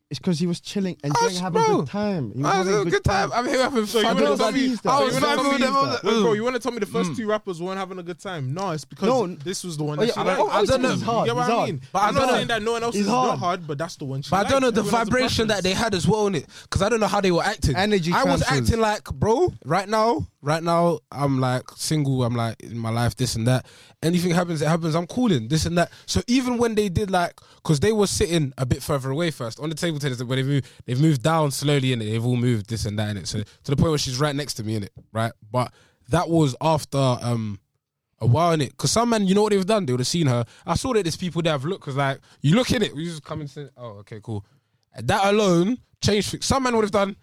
is 0.10 0.18
because 0.18 0.40
he 0.40 0.48
was 0.48 0.60
chilling, 0.60 0.98
and 1.04 1.14
Oh, 1.16 1.30
having 1.40 1.62
a 1.62 1.66
good 1.68 1.88
time. 1.88 2.32
He 2.34 2.42
was 2.42 2.46
I 2.52 2.58
was 2.60 2.68
having 2.68 2.74
having 2.74 2.88
a 2.88 2.92
good 2.92 3.04
time. 3.04 3.32
I'm 3.34 3.46
here 3.48 3.62
having 3.62 3.86
So 3.86 4.00
you 4.00 4.06
fun. 4.06 4.16
wanna 4.16 4.30
with 4.32 4.40
tell 4.40 4.48
everybody. 4.48 4.68
me- 4.70 4.74
I 4.74 5.00
So 5.00 5.06
was 5.06 5.14
mm. 5.14 5.20
you 5.22 5.28
wanna 5.28 5.28
vibing 5.28 5.36
tell 5.36 5.52
with 5.52 5.60
me 5.60 5.66
them. 5.66 5.76
I 5.76 5.82
was 5.82 5.90
that. 5.90 6.04
like, 6.04 6.14
Wait, 6.16 6.22
bro, 6.24 6.34
you 6.34 6.44
want 6.44 6.56
to 6.56 6.60
tell 6.62 6.72
me 6.72 6.80
the 6.80 6.86
first 6.88 7.12
mm. 7.12 7.16
two 7.18 7.28
rappers 7.28 7.62
weren't 7.62 7.78
having 7.80 8.00
a 8.00 8.04
good 8.04 8.20
time? 8.20 8.54
No, 8.54 8.72
it's 8.72 8.86
because 8.86 9.08
No. 9.08 9.28
this 9.28 9.64
was 9.64 9.78
the 9.78 9.84
one. 9.84 10.00
Oh, 10.00 10.02
that 10.02 10.08
yeah, 10.08 10.14
she 10.14 10.20
I 10.20 10.24
liked. 10.24 10.38
don't- 10.40 10.50
I 10.50 10.66
don't 10.66 10.82
know. 10.82 10.88
You 10.90 10.94
It's 10.96 11.04
get 11.26 11.36
what 11.36 11.52
I 11.52 11.66
mean? 11.68 11.82
But 11.94 12.00
I 12.00 12.08
I'm 12.08 12.14
don't 12.16 12.28
know. 12.28 12.34
saying 12.34 12.48
that 12.48 12.62
no 12.64 12.72
one 12.72 12.84
else 12.84 12.96
It's 12.96 13.04
is 13.06 13.10
hard. 13.10 13.28
not 13.30 13.40
hard, 13.40 13.68
but 13.68 13.78
that's 13.78 13.96
the 13.98 14.06
one 14.06 14.22
she 14.24 14.30
But 14.32 14.46
I 14.46 14.50
don't 14.50 14.62
know 14.62 14.72
the 14.72 14.82
Everyone 14.82 15.06
vibration 15.06 15.48
that 15.50 15.62
they 15.64 15.74
had 15.74 15.94
as 15.94 16.08
well 16.08 16.26
in 16.28 16.36
it, 16.36 16.46
because 16.64 16.82
I 16.82 16.90
don't 16.90 17.00
know 17.00 17.08
how 17.08 17.22
they 17.22 17.32
were 17.32 17.44
acting. 17.44 17.76
Energy 17.76 18.12
I 18.12 18.24
was 18.24 18.42
acting 18.48 18.80
like, 18.80 19.04
bro. 19.06 19.54
Right 19.64 19.88
now, 19.88 20.26
right 20.42 20.64
now, 20.64 21.00
I'm 21.12 21.40
like 21.40 21.64
single. 21.76 22.24
I'm 22.24 22.36
like 22.36 22.62
in 22.62 22.78
my 22.78 22.90
life, 22.90 23.16
this 23.16 23.36
and 23.36 23.48
that. 23.48 23.66
Anything 24.02 24.32
happens, 24.32 24.62
it 24.62 24.68
happens. 24.68 24.96
I'm 24.96 25.08
cooling 25.08 25.48
this 25.48 25.66
and 25.66 25.78
that. 25.78 25.92
So 26.06 26.22
even 26.28 26.58
when 26.58 26.76
they 26.76 26.90
did 26.90 27.12
like, 27.12 27.40
because 27.56 27.80
they 27.80 27.92
were 27.92 28.08
sitting 28.08 28.54
a 28.58 28.66
bit 28.66 28.82
further 28.82 29.10
away 29.10 29.32
first 29.32 29.60
on 29.60 29.70
the 29.70 29.76
table 29.76 30.00
tennis, 30.00 30.24
where 30.24 30.38
they 30.38 30.44
moved, 30.44 30.68
they've 30.86 31.02
moved 31.02 31.24
down 31.24 31.52
slowly 31.52 31.94
in 31.94 32.02
it. 32.02 32.06
They've 32.06 32.26
all 32.26 32.38
moved 32.38 32.70
this 32.70 32.86
and 32.86 32.98
that 33.00 33.10
in 33.10 33.18
it. 33.18 33.28
So 33.28 33.40
to 33.42 33.72
the 33.72 33.76
point 33.76 33.90
where 33.90 33.98
she's 33.98 34.20
right 34.20 34.36
next 34.36 34.56
to 34.56 34.64
me 34.64 34.76
in 34.76 34.84
it, 34.84 34.94
right? 35.12 35.34
But 35.52 35.72
that 36.10 36.30
was 36.30 36.56
after 36.62 36.98
um 36.98 37.60
a 38.22 38.26
while 38.28 38.52
in 38.52 38.62
it. 38.62 38.72
Because 38.72 38.92
some 38.92 39.10
men, 39.10 39.28
you 39.28 39.36
know 39.36 39.44
what 39.44 39.54
they've 39.54 39.66
done? 39.66 39.86
They 39.86 39.94
would 39.94 40.02
have 40.02 40.08
seen 40.08 40.28
her. 40.28 40.46
I 40.66 40.76
saw 40.76 40.94
that 40.94 41.04
there's 41.04 41.16
people 41.16 41.42
that 41.42 41.52
have 41.52 41.64
looked, 41.66 41.82
because 41.82 41.96
like, 41.96 42.20
you 42.42 42.56
look 42.56 42.72
in 42.72 42.82
it, 42.82 42.94
you 42.96 43.06
just 43.06 43.24
come 43.24 43.40
and 43.40 43.50
say, 43.50 43.70
oh, 43.78 44.00
okay, 44.00 44.20
cool. 44.22 44.46
That 45.02 45.26
alone 45.26 45.78
changed. 46.02 46.44
Some 46.44 46.64
men 46.64 46.76
would 46.76 46.84
have 46.84 46.92
done, 46.92 47.16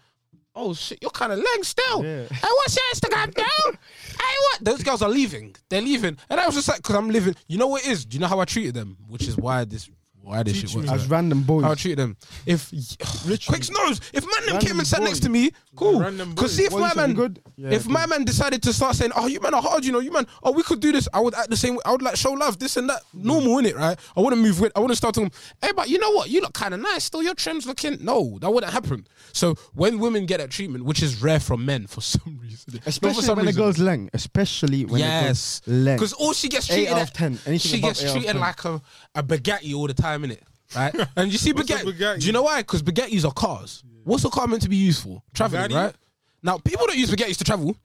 oh 0.57 0.75
shit, 0.75 0.99
you're 1.01 1.11
kind 1.11 1.33
of 1.33 1.39
lang 1.39 1.63
still. 1.63 2.05
Yeah. 2.05 2.27
Hey, 2.29 2.49
what's 2.49 2.77
your 2.77 2.85
Instagram 2.95 3.37
now? 3.39 3.71
hey, 3.73 4.35
what? 4.41 4.59
Those 4.63 4.83
girls 4.83 5.03
are 5.03 5.09
leaving. 5.09 5.55
They're 5.69 5.83
leaving. 5.83 6.17
And 6.29 6.41
I 6.41 6.47
was 6.47 6.55
just 6.55 6.69
like, 6.69 6.79
because 6.79 6.97
I'm 6.97 7.11
living. 7.11 7.37
You 7.47 7.59
know 7.59 7.69
what 7.69 7.85
it 7.85 7.91
is? 7.91 8.05
Do 8.05 8.17
you 8.17 8.21
know 8.21 8.27
how 8.27 8.41
I 8.41 8.45
treated 8.47 8.75
them? 8.75 8.97
Which 9.09 9.29
is 9.29 9.37
why 9.37 9.65
this 9.65 9.89
why 10.27 10.43
this 10.43 10.57
shit 10.57 10.75
me. 10.75 10.89
As 10.89 11.07
random 11.07 11.45
boys. 11.45 11.65
I'll 11.65 11.77
treat 11.77 11.95
them. 11.95 12.17
If 12.47 12.71
Quicks 13.47 13.71
knows, 13.71 14.01
if 14.13 14.25
man 14.25 14.47
them 14.47 14.61
came 14.61 14.79
and 14.79 14.87
sat 14.87 15.01
next 15.01 15.21
to 15.21 15.29
me, 15.29 15.53
cool. 15.77 16.01
Random 16.01 16.35
Because 16.35 16.57
see 16.57 16.65
if 16.65 16.73
What 16.73 16.79
you 16.79 16.83
my 16.83 16.89
said, 16.89 16.97
man, 16.97 17.15
good? 17.15 17.43
Yeah, 17.57 17.71
if 17.71 17.87
my 17.87 18.07
man 18.07 18.25
decided 18.25 18.61
to 18.65 18.73
start 18.73 18.97
saying, 18.97 19.13
"Oh, 19.15 19.29
you 19.29 19.41
man 19.41 19.55
are 19.55 19.63
hard," 19.63 19.85
you 19.85 19.93
know, 19.93 20.01
you 20.01 20.11
man, 20.11 20.27
oh, 20.43 20.51
we 20.51 20.65
could 20.65 20.81
do 20.81 20.91
this. 20.91 21.09
I 21.15 21.21
would 21.21 21.35
act 21.35 21.51
the 21.51 21.57
same. 21.57 21.75
way. 21.77 21.81
I 21.85 21.93
would 21.93 22.03
like 22.03 22.17
show 22.17 22.33
love, 22.33 22.59
this 22.59 22.77
and 22.77 22.91
that, 22.91 23.03
normal 23.15 23.55
mm. 23.55 23.59
in 23.61 23.67
it, 23.67 23.77
right? 23.77 23.97
I 24.17 24.21
wouldn't 24.21 24.43
move 24.43 24.61
with. 24.61 24.73
I 24.75 24.81
wouldn't 24.81 24.97
start 24.99 25.15
talking. 25.15 25.31
Hey, 25.63 25.71
but 25.77 25.89
you 25.89 25.99
know 25.99 26.11
what? 26.11 26.29
You 26.29 26.41
look 26.41 26.55
kind 26.55 26.75
of 26.75 26.81
nice. 26.81 27.05
Still, 27.05 27.23
your 27.23 27.35
trim's 27.35 27.65
looking. 27.65 27.99
No, 28.01 28.39
that 28.41 28.51
wouldn't 28.51 28.73
happen. 28.73 29.07
So 29.33 29.55
when 29.75 29.99
women 30.01 30.27
get 30.27 30.39
that 30.39 30.51
treatment, 30.51 30.85
which 30.85 31.03
is 31.03 31.23
rare 31.23 31.39
from 31.39 31.65
men 31.65 31.87
for 31.87 32.01
some 32.13 32.39
reason, 32.43 32.75
not 32.75 32.83
for 32.83 32.89
Especially 32.89 33.23
some 33.23 33.37
when 33.37 33.47
reason. 33.47 33.63
it 33.63 33.65
goes 33.65 33.77
leng. 33.77 34.11
Especially 34.13 34.85
when 34.87 35.01
yes, 35.01 35.63
it 35.67 35.71
goes 35.71 35.77
leng. 35.85 35.95
because 35.97 36.13
all 36.15 36.33
she 36.33 36.49
gets 36.49 36.69
Eight 36.71 36.75
treated 36.75 36.93
out 36.93 36.99
at- 36.99 37.09
of 37.09 37.13
10. 37.13 37.39
Anything 37.47 37.59
she 37.59 37.79
above 37.79 37.91
gets 37.91 38.03
eight 38.03 38.05
out 38.05 38.09
of 38.09 38.23
treated 38.23 38.33
10. 38.33 38.41
like 38.41 38.65
a, 38.65 38.83
a 39.15 39.23
Bugatti 39.23 39.75
all 39.75 39.87
the 39.87 39.95
time, 39.95 40.16
innit? 40.23 40.41
Right? 40.75 40.95
And 41.17 41.31
you 41.31 41.39
see 41.39 41.53
Bugatti, 41.53 41.85
Bugatti? 41.85 42.21
Do 42.21 42.27
you 42.27 42.33
know 42.33 42.43
why? 42.43 42.61
Because 42.63 42.83
Bugattis 42.83 43.25
are 43.25 43.33
cars. 43.33 43.83
What's 44.05 44.25
a 44.25 44.31
car 44.31 44.47
meant 44.47 44.63
to 44.63 44.69
be 44.69 44.77
used 44.77 45.03
for? 45.03 45.23
Traveling, 45.35 45.71
Bugatti? 45.71 45.75
right? 45.75 45.95
Now, 46.43 46.59
people 46.59 46.87
don't 46.87 46.99
use 46.99 47.11
Bugattis 47.11 47.37
to 47.39 47.45
travel. 47.45 47.77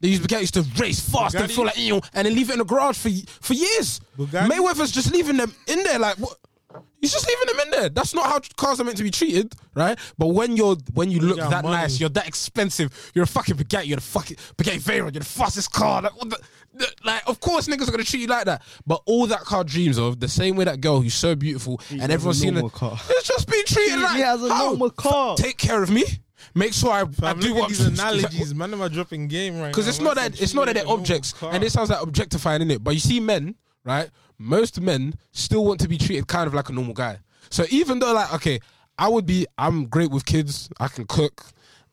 They 0.00 0.08
use 0.08 0.20
Bugattis 0.20 0.50
to 0.52 0.62
race 0.82 1.00
fast 1.00 1.34
and 1.34 1.50
feel 1.52 1.66
like, 1.66 1.76
you 1.78 1.94
know, 1.94 2.00
and 2.14 2.26
then 2.26 2.34
leave 2.34 2.48
it 2.50 2.54
in 2.54 2.58
the 2.60 2.64
garage 2.64 2.96
for 2.98 3.10
for 3.40 3.52
years. 3.54 4.00
Mayweather's 4.48 4.90
just 4.92 5.12
leaving 5.12 5.36
them 5.36 5.52
in 5.66 5.82
there 5.82 5.98
like, 5.98 6.16
what? 6.16 6.38
He's 7.00 7.12
just 7.12 7.26
leaving 7.26 7.46
them 7.56 7.60
in 7.66 7.70
there. 7.70 7.88
That's 7.88 8.14
not 8.14 8.26
how 8.26 8.40
cars 8.56 8.78
are 8.80 8.84
meant 8.84 8.98
to 8.98 9.02
be 9.02 9.10
treated, 9.10 9.54
right? 9.74 9.98
But 10.18 10.28
when 10.28 10.56
you're 10.56 10.76
when 10.94 11.10
you 11.10 11.20
look 11.20 11.38
got 11.38 11.50
that 11.50 11.64
money. 11.64 11.76
nice, 11.76 11.98
you're 11.98 12.10
that 12.10 12.28
expensive, 12.28 13.10
you're 13.14 13.24
a 13.24 13.26
fucking 13.26 13.56
Bugatti, 13.56 13.86
you're 13.86 13.96
the 13.96 14.02
fucking 14.02 14.36
Bugatti 14.56 14.80
Veyron, 14.80 15.12
you're 15.14 15.20
the 15.20 15.24
fastest 15.24 15.72
car. 15.72 16.02
Like, 16.02 16.16
what 16.16 16.30
the, 16.30 16.38
the- 16.74 16.92
like, 17.04 17.22
of 17.26 17.40
course, 17.40 17.66
niggas 17.68 17.88
are 17.88 17.92
gonna 17.92 18.04
treat 18.04 18.20
you 18.20 18.26
like 18.26 18.44
that. 18.44 18.62
But 18.86 19.00
all 19.06 19.26
that 19.28 19.40
car 19.40 19.64
dreams 19.64 19.98
of, 19.98 20.20
the 20.20 20.28
same 20.28 20.56
way 20.56 20.64
that 20.64 20.80
girl 20.80 21.00
who's 21.00 21.14
so 21.14 21.34
beautiful 21.34 21.80
and 21.90 22.02
a 22.02 22.04
everyone's 22.10 22.38
seen 22.40 22.50
it, 22.50 22.52
normal 22.60 22.70
car. 22.70 22.98
it's 23.08 23.26
just 23.26 23.48
being 23.50 23.64
treated 23.64 23.94
Treat 23.94 24.02
like 24.02 24.16
me 24.16 24.22
as 24.22 24.42
a 24.44 24.52
how? 24.54 24.66
normal 24.68 24.90
car. 24.90 25.36
Take 25.36 25.56
care 25.56 25.82
of 25.82 25.90
me. 25.90 26.04
Make 26.54 26.72
sure 26.74 26.90
I, 26.90 27.02
I 27.02 27.04
Fam, 27.06 27.40
do 27.40 27.54
at 27.54 27.60
what 27.60 27.68
these 27.68 27.80
analogies. 27.86 28.54
Man, 28.54 28.72
am 28.72 28.82
I 28.82 28.88
dropping 28.88 29.28
game 29.28 29.58
right 29.60 29.68
because 29.68 29.86
it's 29.88 30.00
not 30.00 30.16
that 30.16 30.40
it's 30.40 30.54
not 30.54 30.66
that 30.66 30.74
they're 30.74 30.84
treat 30.84 30.84
me 30.84 30.84
like 30.84 30.84
a 30.84 30.88
normal 30.88 31.00
objects, 31.02 31.32
car. 31.32 31.52
and 31.52 31.62
it 31.64 31.70
sounds 31.70 31.90
like 31.90 32.02
objectifying 32.02 32.62
in 32.62 32.70
it. 32.70 32.82
But 32.84 32.94
you 32.94 33.00
see, 33.00 33.20
men, 33.20 33.54
right? 33.84 34.08
Most 34.42 34.80
men 34.80 35.14
still 35.32 35.66
want 35.66 35.80
to 35.80 35.88
be 35.88 35.98
treated 35.98 36.26
kind 36.26 36.46
of 36.46 36.54
like 36.54 36.70
a 36.70 36.72
normal 36.72 36.94
guy. 36.94 37.18
So 37.50 37.66
even 37.68 37.98
though, 37.98 38.14
like, 38.14 38.32
okay, 38.32 38.58
I 38.98 39.06
would 39.06 39.26
be, 39.26 39.46
I'm 39.58 39.84
great 39.84 40.10
with 40.10 40.24
kids. 40.24 40.70
I 40.80 40.88
can 40.88 41.04
cook, 41.04 41.44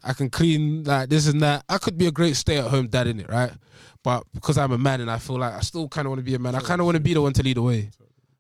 I 0.02 0.14
can 0.14 0.30
clean, 0.30 0.86
like 0.86 1.10
this 1.10 1.28
and 1.28 1.42
that. 1.42 1.66
I 1.68 1.78
could 1.78 1.98
be 1.98 2.08
a 2.08 2.12
great 2.12 2.38
stay-at-home 2.38 2.88
dad 2.88 3.08
in 3.08 3.20
it, 3.20 3.30
right? 3.30 3.52
But 4.02 4.24
because 4.34 4.58
I'm 4.58 4.72
a 4.72 4.78
man 4.78 5.02
and 5.02 5.12
I 5.12 5.18
feel 5.18 5.38
like 5.38 5.54
I 5.54 5.60
still 5.60 5.90
kind 5.90 6.06
of 6.06 6.12
want 6.12 6.20
to 6.20 6.24
be 6.24 6.36
a 6.36 6.40
man, 6.40 6.56
I 6.56 6.60
kind 6.62 6.80
of 6.80 6.86
want 6.86 6.96
to 6.96 7.02
be 7.02 7.14
the 7.14 7.22
one 7.22 7.34
to 7.34 7.44
lead 7.44 7.58
the 7.58 7.62
way. 7.62 7.90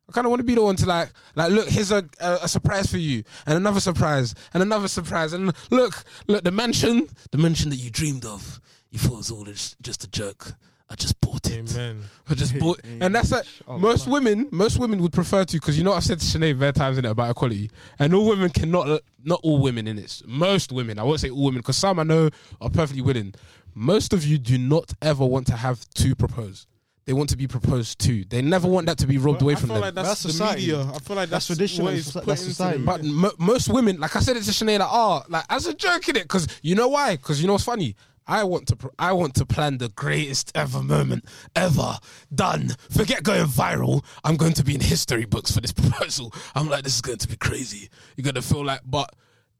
I 0.08 0.14
kind 0.14 0.26
of 0.26 0.30
want 0.30 0.39
to 0.39 0.45
be 0.45 0.55
the 0.55 0.64
one 0.64 0.78
to 0.78 0.86
like, 0.86 1.10
like, 1.36 1.51
look, 1.51 1.68
here's 1.68 1.91
a, 1.91 2.08
a 2.22 2.39
a 2.43 2.47
surprise 2.47 2.89
for 2.89 2.97
you, 2.97 3.24
and 3.45 3.58
another 3.58 3.82
surprise, 3.82 4.34
and 4.53 4.64
another 4.64 4.88
surprise, 4.88 5.34
and 5.34 5.53
look, 5.70 6.05
look, 6.28 6.45
the 6.45 6.51
mansion, 6.51 7.10
the 7.32 7.38
mansion 7.38 7.70
that 7.72 7.76
you 7.76 7.89
dreamed 7.89 8.24
of, 8.24 8.62
you 8.89 8.99
thought 8.99 9.18
was 9.18 9.32
all 9.32 9.43
just, 9.43 9.76
just 9.82 10.05
a 10.05 10.08
joke. 10.10 10.53
I 10.90 10.96
just 10.96 11.20
bought 11.20 11.46
it. 11.50 11.70
Amen. 11.76 12.02
I 12.30 12.34
just 12.34 12.58
bought, 12.58 12.80
and 12.86 13.14
that's 13.14 13.32
like 13.32 13.46
Oh, 13.68 13.78
most 13.78 14.08
women. 14.08 14.48
Most 14.52 14.80
women 14.80 15.02
would 15.02 15.12
prefer 15.12 15.44
to 15.44 15.58
because 15.58 15.78
you 15.78 15.84
know 15.84 15.92
I've 15.94 16.04
said 16.04 16.20
to 16.20 16.26
Sinead 16.26 16.58
bare 16.60 16.72
times 16.72 16.98
in 16.98 17.04
it 17.06 17.10
about 17.10 17.30
equality, 17.32 17.70
and 18.00 18.14
all 18.14 18.26
women 18.28 18.50
cannot. 18.50 19.02
Not 19.24 19.42
all 19.44 19.60
women 19.60 19.88
in 19.88 19.98
it. 20.00 20.22
Most 20.26 20.72
women, 20.72 20.98
I 21.00 21.04
won't 21.04 21.20
say 21.20 21.30
all 21.30 21.44
women, 21.44 21.60
because 21.60 21.76
some 21.78 22.00
I 22.00 22.04
know 22.04 22.30
are 22.62 22.70
perfectly 22.70 23.02
willing. 23.02 23.34
Most 23.76 24.14
of 24.14 24.26
you 24.26 24.38
do 24.38 24.58
not 24.58 24.94
ever 25.02 25.26
want 25.26 25.48
to 25.48 25.56
have 25.58 25.84
to 25.96 26.16
propose. 26.16 26.66
They 27.06 27.14
want 27.14 27.30
to 27.30 27.38
be 27.38 27.48
proposed 27.48 28.00
to. 28.00 28.24
They 28.26 28.42
never 28.42 28.68
want 28.68 28.86
that 28.88 28.98
to 29.00 29.08
be 29.08 29.18
robbed 29.18 29.40
But 29.40 29.44
away 29.46 29.54
I 29.54 29.56
from 29.58 29.68
feel 29.70 29.74
them. 29.76 29.82
like 29.84 29.94
that's, 29.94 30.08
That's 30.10 30.24
the 30.24 30.30
society. 30.32 30.62
media. 30.62 30.82
I 30.82 31.00
feel 31.00 31.16
like 31.16 31.30
That's 31.30 31.30
that's, 31.30 31.48
tradition 31.48 31.86
what 31.86 31.94
it's 31.94 32.12
put 32.12 32.26
that's 32.26 32.42
society. 32.42 32.80
the 32.80 32.86
But 32.86 33.02
media. 33.02 33.14
mo 33.14 33.32
most 33.40 33.70
women, 33.70 33.98
like 34.00 34.16
I 34.16 34.20
said 34.20 34.36
it 34.38 34.44
to 34.44 34.52
Sinead, 34.52 34.80
like, 34.80 34.90
oh, 34.92 35.24
like 35.30 35.46
as 35.50 35.68
a 35.68 35.74
joke 35.74 36.08
in 36.10 36.16
it, 36.18 36.24
because 36.24 36.48
you 36.62 36.76
know 36.76 36.88
why? 36.90 37.16
Because 37.18 37.40
you 37.42 37.48
know 37.48 37.54
what's 37.54 37.66
funny. 37.66 37.96
I 38.28 38.43
want 38.43 38.67
to, 38.67 38.75
pr- 38.75 38.88
I 38.99 39.13
want 39.13 39.36
to 39.36 39.45
plan 39.45 39.78
the 39.78 39.89
greatest 39.89 40.51
ever 40.53 40.84
moment 40.84 41.25
ever 41.55 41.97
done. 42.34 42.69
Forget 42.91 43.23
going 43.23 43.45
viral. 43.45 44.03
I'm 44.23 44.36
going 44.36 44.53
to 44.53 44.63
be 44.63 44.75
in 44.75 44.82
history 44.82 45.25
books 45.25 45.51
for 45.51 45.61
this 45.61 45.71
proposal. 45.73 46.34
I'm 46.55 46.69
like, 46.69 46.84
this 46.84 46.95
is 46.95 47.01
going 47.01 47.19
to 47.19 47.28
be 47.28 47.38
crazy. 47.38 47.89
You're 48.15 48.25
gonna 48.25 48.41
feel 48.41 48.65
like, 48.65 48.82
but 48.86 49.13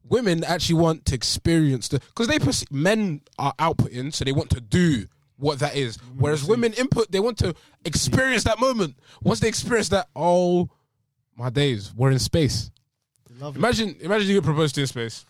women 0.04 0.44
actually 0.44 0.76
want 0.76 1.04
to 1.06 1.14
experience 1.14 1.88
the, 1.88 2.00
because 2.00 2.28
they 2.28 2.38
perceive, 2.38 2.70
men 2.70 3.22
are 3.38 3.54
outputting, 3.58 4.12
so 4.12 4.24
they 4.24 4.32
want 4.32 4.50
to 4.50 4.60
do 4.60 5.06
what 5.36 5.60
that 5.60 5.76
is. 5.76 5.96
Mm-hmm. 5.96 6.20
Whereas 6.20 6.44
women 6.44 6.72
input, 6.74 7.10
they 7.10 7.20
want 7.20 7.38
to 7.38 7.54
experience 7.84 8.44
that 8.44 8.58
moment. 8.58 8.96
Once 9.22 9.40
they 9.40 9.48
experience 9.48 9.88
that, 9.90 10.08
oh 10.14 10.68
my 11.36 11.50
days, 11.50 11.92
we're 11.94 12.10
in 12.10 12.18
space. 12.18 12.70
Lovely. 13.38 13.60
Imagine, 13.60 13.96
imagine 14.00 14.28
you 14.28 14.34
get 14.34 14.44
proposed 14.44 14.74
to 14.74 14.80
in 14.80 14.86
space, 14.88 15.24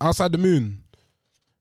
outside 0.00 0.32
the 0.32 0.38
moon, 0.38 0.82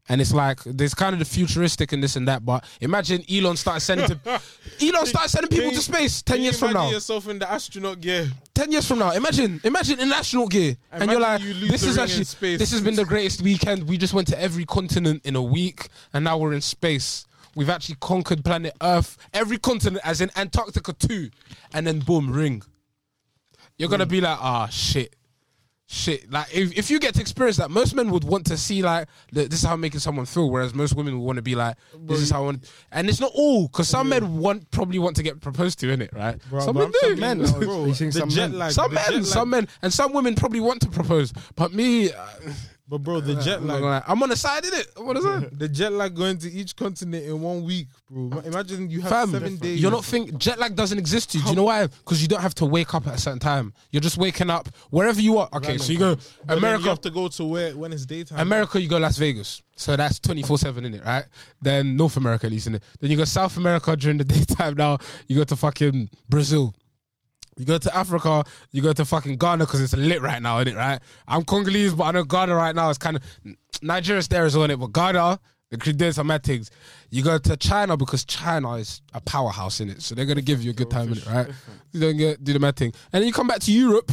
and 0.10 0.20
it's 0.20 0.34
like 0.34 0.60
there's 0.66 0.93
kind 0.93 1.14
of 1.14 1.20
the 1.20 1.26
futuristic 1.26 1.93
and 1.93 2.03
this 2.03 2.16
and 2.16 2.28
that. 2.28 2.43
But 2.43 2.66
imagine 2.82 3.24
Elon 3.32 3.55
started 3.55 3.82
sending 3.82 4.07
to 4.07 4.18
Elon 4.82 5.05
started 5.05 5.30
sending 5.30 5.49
people 5.49 5.72
to 5.72 5.78
space 5.82 6.22
ten 6.22 6.41
years 6.41 6.60
from 6.60 6.74
now. 6.74 6.89
yourself 6.89 7.28
in 7.30 7.39
the 7.39 7.49
astronaut 7.49 8.01
gear. 8.01 8.28
Ten 8.53 8.72
years 8.72 8.86
from 8.88 8.99
now, 8.99 9.12
imagine, 9.12 9.62
imagine 9.64 9.99
in 9.99 10.12
astronaut 10.12 10.49
gear, 10.49 10.76
and 10.91 11.10
you're 11.10 11.20
like, 11.22 11.41
you 11.41 11.53
lose 11.53 11.70
this 11.72 11.82
the 11.82 11.88
is 11.88 11.95
ring 11.95 12.03
in 12.03 12.10
actually, 12.10 12.24
space. 12.26 12.60
this 12.60 12.72
has 12.72 12.82
been 12.82 12.95
the 12.95 13.05
greatest 13.05 13.41
weekend. 13.41 13.88
We 13.88 13.97
just 13.97 14.14
went 14.14 14.28
to 14.30 14.41
every 14.41 14.66
continent 14.66 15.22
in 15.26 15.36
a 15.38 15.41
week, 15.41 15.88
and 16.12 16.26
now 16.26 16.38
we're 16.38 16.53
in 16.53 16.62
space. 16.62 17.26
We've 17.55 17.70
actually 17.70 17.95
conquered 18.01 18.43
planet 18.43 18.74
Earth, 18.82 19.18
every 19.34 19.57
continent, 19.57 20.01
as 20.03 20.20
in 20.22 20.30
Antarctica 20.36 20.91
too, 20.93 21.30
and 21.74 21.88
then 21.88 21.99
boom, 21.99 22.32
ring. 22.32 22.64
You're 23.78 23.89
gonna 23.89 24.05
be 24.05 24.20
like, 24.20 24.38
ah, 24.41 24.68
shit, 24.68 25.16
shit. 25.92 26.32
Like 26.32 26.48
if, 26.56 26.78
if 26.78 26.92
you 26.92 27.00
get 27.00 27.16
to 27.16 27.22
experience 27.22 27.58
that, 27.58 27.72
most 27.72 27.96
men 27.96 28.12
would 28.12 28.24
want 28.24 28.46
to 28.48 28.58
see 28.58 28.82
like 28.84 29.08
this 29.32 29.52
is 29.54 29.64
how 29.64 29.74
I'm 29.74 29.82
making 29.82 30.00
someone 30.00 30.26
feel, 30.26 30.50
whereas 30.50 30.74
most 30.74 30.96
women 30.96 31.18
would 31.20 31.26
want 31.26 31.38
to 31.38 31.42
be 31.42 31.56
like, 31.56 31.76
this 32.06 32.20
is 32.20 32.30
how 32.30 32.44
I 32.44 32.46
want. 32.46 32.72
And 32.92 33.10
it's 33.10 33.20
not 33.20 33.32
all 33.34 33.68
because 33.68 33.90
some 33.90 34.10
men 34.10 34.38
want 34.38 34.70
probably 34.72 35.00
want 35.00 35.16
to 35.18 35.24
get 35.24 35.42
proposed 35.42 35.80
to 35.80 35.90
in 35.92 36.02
it, 36.02 36.12
right? 36.14 36.38
Bro, 36.50 36.62
some 36.62 36.78
men 36.78 36.92
do. 37.02 37.16
Men, 37.16 37.40
bro, 37.60 37.86
you 37.86 37.94
think 37.94 38.14
the 38.14 38.20
some 38.20 38.36
men- 38.36 38.58
lag, 38.58 38.72
Some 38.72 38.94
men, 38.94 39.14
lag- 39.14 39.26
some 39.26 39.50
men, 39.50 39.68
and 39.82 39.92
some 39.92 40.14
women 40.14 40.36
probably 40.36 40.60
want 40.60 40.82
to 40.84 40.90
propose, 40.90 41.34
but 41.56 41.74
me, 41.74 42.12
uh, 42.12 42.26
But 42.90 43.04
bro, 43.04 43.20
the 43.20 43.36
jet 43.36 43.62
lag. 43.64 44.04
I'm 44.08 44.24
on 44.24 44.30
the 44.30 44.36
side 44.36 44.66
in 44.66 44.74
it. 44.74 44.88
What 44.98 45.16
is 45.16 45.24
that? 45.30 45.60
the 45.60 45.70
jet 45.70 45.92
lag 45.92 46.16
going 46.16 46.40
to 46.40 46.52
each 46.52 46.76
continent 46.76 47.24
in 47.24 47.40
one 47.40 47.64
week, 47.64 47.88
bro. 48.10 48.40
Imagine 48.40 48.90
you 48.90 49.02
have 49.02 49.10
Fam, 49.12 49.30
seven 49.32 49.58
days. 49.58 49.80
you're 49.80 49.92
not 49.92 50.04
think 50.04 50.36
jet 50.40 50.58
lag 50.58 50.76
doesn't 50.76 50.98
exist 50.98 51.32
to 51.32 51.38
you. 51.38 51.44
Do 51.44 51.50
you 51.52 51.56
know 51.56 51.66
why? 51.66 51.86
Because 51.86 52.20
you 52.20 52.28
don't 52.28 52.42
have 52.42 52.56
to 52.56 52.66
wake 52.66 52.96
up 52.96 53.06
at 53.06 53.14
a 53.14 53.18
certain 53.20 53.38
time. 53.40 53.74
You're 53.92 54.02
just 54.02 54.18
waking 54.18 54.50
up 54.50 54.70
wherever 54.90 55.22
you 55.22 55.38
are. 55.38 55.48
Okay, 55.54 55.78
so 55.78 55.94
you 55.94 56.00
go 56.00 56.18
But 56.46 56.58
America. 56.58 56.84
You 56.84 56.90
have 56.90 57.02
to 57.02 57.12
go 57.12 57.28
to 57.28 57.46
where 57.46 57.78
when 57.78 57.94
it's 57.94 58.08
daytime. 58.08 58.40
America, 58.40 58.82
you 58.82 58.90
go 58.90 58.98
Las 58.98 59.18
Vegas. 59.18 59.62
So 59.76 59.96
that's 59.96 60.20
24 60.20 60.58
7 60.58 60.84
in 60.86 60.96
it, 60.96 61.06
right? 61.06 61.26
Then 61.62 61.96
North 61.96 62.18
America, 62.18 62.48
at 62.48 62.52
least 62.52 62.68
in 62.68 62.76
it. 62.76 62.84
Then 63.00 63.12
you 63.12 63.18
go 63.18 63.24
South 63.24 63.56
America 63.56 63.96
during 63.96 64.18
the 64.18 64.24
daytime 64.36 64.74
now. 64.74 64.98
You 65.28 65.36
go 65.38 65.44
to 65.44 65.56
fucking 65.56 66.10
Brazil. 66.28 66.74
You 67.60 67.66
go 67.66 67.78
to 67.78 67.95
Africa, 67.95 68.45
you 68.72 68.82
go 68.82 68.93
to 68.93 69.03
fucking 69.03 69.36
Ghana 69.36 69.66
because 69.66 69.82
it's 69.82 69.95
lit 69.95 70.22
right 70.22 70.41
now, 70.41 70.60
isn't 70.60 70.74
it, 70.74 70.78
right? 70.78 70.99
I'm 71.28 71.43
Congolese, 71.43 71.93
but 71.93 72.05
I 72.05 72.12
know 72.12 72.24
Ghana 72.24 72.55
right 72.55 72.74
now 72.74 72.89
is 72.89 72.97
kind 72.97 73.18
of. 73.18 73.24
Nigeria's 73.82 74.30
there 74.30 74.45
as 74.45 74.55
well, 74.57 74.68
innit? 74.68 74.80
But 74.80 74.93
Ghana, 74.93 75.39
they're 75.70 75.93
doing 75.93 76.14
some 76.14 76.28
mad 76.28 76.43
things. 76.43 76.72
You 77.12 77.22
go 77.22 77.38
to 77.38 77.57
China 77.57 77.97
because 77.97 78.24
China 78.24 78.76
is 78.76 79.01
a 79.14 79.20
powerhouse 79.20 79.82
in 79.82 79.89
it. 79.89 80.01
So 80.01 80.16
they're 80.16 80.26
going 80.26 80.38
to 80.38 80.41
give 80.41 80.64
you 80.64 80.72
a 80.72 80.74
good 80.74 80.89
time 80.89 81.12
in 81.12 81.18
it, 81.18 81.26
right? 81.28 81.47
You 81.91 81.99
don't 81.99 82.18
get, 82.18 82.43
do 82.43 82.53
the 82.53 82.60
mad 82.60 82.78
thing. 82.78 82.93
And 83.12 83.22
then 83.22 83.28
you 83.28 83.34
come 83.34 83.47
back 83.47 83.60
to 83.60 83.72
Europe, 83.74 84.10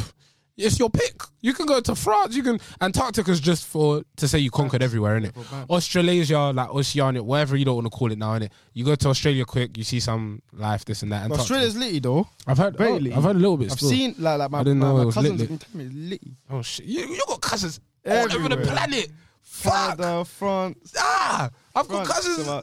it's 0.56 0.78
your 0.78 0.90
pick. 0.90 1.20
You 1.40 1.52
can 1.52 1.66
go 1.66 1.80
to 1.80 1.94
France. 1.94 2.34
You 2.34 2.42
can 2.42 2.58
Antarctica's 2.80 3.40
just 3.40 3.66
for 3.66 4.02
to 4.16 4.28
say 4.28 4.38
you 4.38 4.50
conquered 4.50 4.82
everywhere, 4.82 5.20
innit? 5.20 5.34
Australasia, 5.70 6.50
like 6.52 6.70
Oceania, 6.70 7.22
whatever 7.22 7.56
you 7.56 7.64
don't 7.64 7.76
want 7.76 7.86
to 7.86 7.90
call 7.90 8.10
it 8.10 8.18
now, 8.18 8.38
innit? 8.38 8.50
You 8.72 8.84
go 8.84 8.94
to 8.94 9.08
Australia 9.08 9.44
quick, 9.44 9.76
you 9.76 9.84
see 9.84 10.00
some 10.00 10.42
life, 10.52 10.84
this 10.84 11.02
and 11.02 11.12
that. 11.12 11.24
Antarctica. 11.24 11.40
Australia's 11.42 11.76
litty 11.76 11.98
though. 12.00 12.26
I've 12.46 12.58
heard, 12.58 12.76
very 12.76 12.90
oh, 12.90 12.94
litty. 12.96 13.12
I've 13.14 13.22
heard 13.24 13.36
a 13.36 13.38
little 13.38 13.56
bit. 13.56 13.70
I've 13.72 13.78
still. 13.78 13.90
seen 13.90 14.14
like 14.18 14.38
like 14.38 14.50
my, 14.50 14.60
I 14.60 14.64
didn't 14.64 14.78
my, 14.78 14.86
know 14.88 14.96
my 14.96 15.04
was 15.04 15.14
cousins 15.14 15.40
lit, 15.40 15.48
been 15.72 15.78
me 15.78 16.08
litty. 16.08 16.36
Oh 16.50 16.62
shit! 16.62 16.86
You, 16.86 17.00
you 17.06 17.22
got 17.28 17.40
cousins 17.40 17.80
all 18.06 18.12
over 18.14 18.28
the 18.28 18.34
Everywhere. 18.44 18.64
planet. 18.66 19.10
Fuck! 19.42 19.96
Canada, 19.98 20.24
France, 20.24 20.94
Ah, 20.98 21.50
I've 21.74 21.88
got 21.88 22.06
cousins. 22.06 22.44
so, 22.44 22.52
uh, 22.58 22.62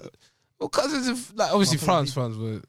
Well, 0.60 0.70
cousins, 0.70 1.08
of, 1.08 1.36
like 1.36 1.52
obviously 1.52 1.78
France, 1.78 2.14
France, 2.14 2.36
but. 2.38 2.64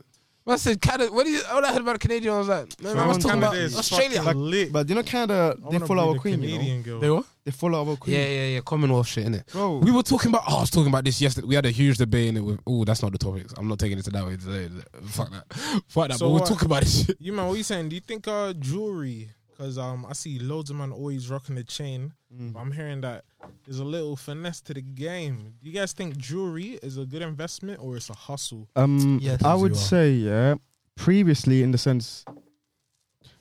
I 0.46 0.56
said 0.56 0.78
Canada. 0.80 1.10
What 1.10 1.26
is 1.26 1.42
all 1.44 1.64
I 1.64 1.72
heard 1.72 1.80
about 1.80 1.98
Canadian? 1.98 2.34
I 2.34 2.38
was 2.38 2.48
like, 2.48 2.82
man, 2.82 2.98
I 2.98 3.06
was 3.06 3.16
talking 3.18 3.38
about 3.38 3.52
Canada 3.52 3.64
is 3.64 3.78
Australia. 3.78 4.22
fucking 4.22 4.40
lit. 4.40 4.72
But 4.72 4.86
you 4.88 4.94
know 4.94 5.02
Canada, 5.02 5.56
I 5.66 5.70
they 5.70 5.78
follow 5.86 6.08
our 6.08 6.14
the 6.14 6.20
queen. 6.20 6.42
You 6.42 6.58
know? 6.58 6.82
Girl. 6.82 7.00
They 7.00 7.10
were. 7.10 7.22
They 7.44 7.50
follow 7.50 7.88
our 7.88 7.96
queen. 7.96 8.16
Yeah, 8.16 8.26
yeah, 8.26 8.46
yeah. 8.48 8.60
Commonwealth 8.60 9.06
shit, 9.06 9.26
innit? 9.26 9.50
Bro, 9.52 9.78
We 9.78 9.90
were 9.90 10.02
talking 10.02 10.28
about. 10.30 10.42
Oh, 10.46 10.58
I 10.58 10.60
was 10.60 10.70
talking 10.70 10.88
about 10.88 11.04
this 11.04 11.18
yesterday. 11.20 11.46
We 11.46 11.54
had 11.54 11.64
a 11.64 11.70
huge 11.70 11.96
debate 11.96 12.28
in 12.28 12.36
it 12.36 12.40
with. 12.40 12.60
Oh, 12.66 12.84
that's 12.84 13.02
not 13.02 13.12
the 13.12 13.18
topic. 13.18 13.46
I'm 13.56 13.68
not 13.68 13.78
taking 13.78 13.98
it 13.98 14.04
to 14.04 14.10
that 14.10 14.26
way 14.26 14.36
today. 14.36 14.68
Fuck 15.06 15.30
that. 15.30 15.44
Fuck 15.88 16.08
that. 16.08 16.18
So 16.18 16.26
but 16.26 16.32
we're 16.32 16.40
what- 16.40 16.48
talking 16.48 16.66
about 16.66 16.82
this 16.82 17.06
shit. 17.06 17.16
You 17.20 17.32
man, 17.32 17.46
what 17.46 17.54
are 17.54 17.56
you 17.56 17.62
saying? 17.62 17.88
Do 17.88 17.94
you 17.94 18.00
think 18.02 18.28
uh 18.28 18.52
jewelry? 18.52 19.30
Because 19.56 19.78
um, 19.78 20.04
I 20.08 20.14
see 20.14 20.38
loads 20.40 20.70
of 20.70 20.76
man 20.76 20.90
always 20.90 21.30
rocking 21.30 21.54
the 21.54 21.62
chain. 21.64 22.12
Mm. 22.36 22.52
But 22.54 22.58
I'm 22.60 22.72
hearing 22.72 23.00
that 23.02 23.24
there's 23.64 23.78
a 23.78 23.84
little 23.84 24.16
finesse 24.16 24.60
to 24.62 24.74
the 24.74 24.82
game. 24.82 25.54
Do 25.62 25.70
you 25.70 25.74
guys 25.74 25.92
think 25.92 26.16
jewelry 26.16 26.78
is 26.82 26.98
a 26.98 27.06
good 27.06 27.22
investment 27.22 27.80
or 27.80 27.96
it's 27.96 28.10
a 28.10 28.14
hustle? 28.14 28.68
Um, 28.74 29.18
Yes. 29.22 29.42
I 29.44 29.54
would 29.54 29.76
say, 29.76 30.10
yeah. 30.12 30.56
Previously, 30.96 31.62
in 31.62 31.70
the 31.70 31.78
sense, 31.78 32.24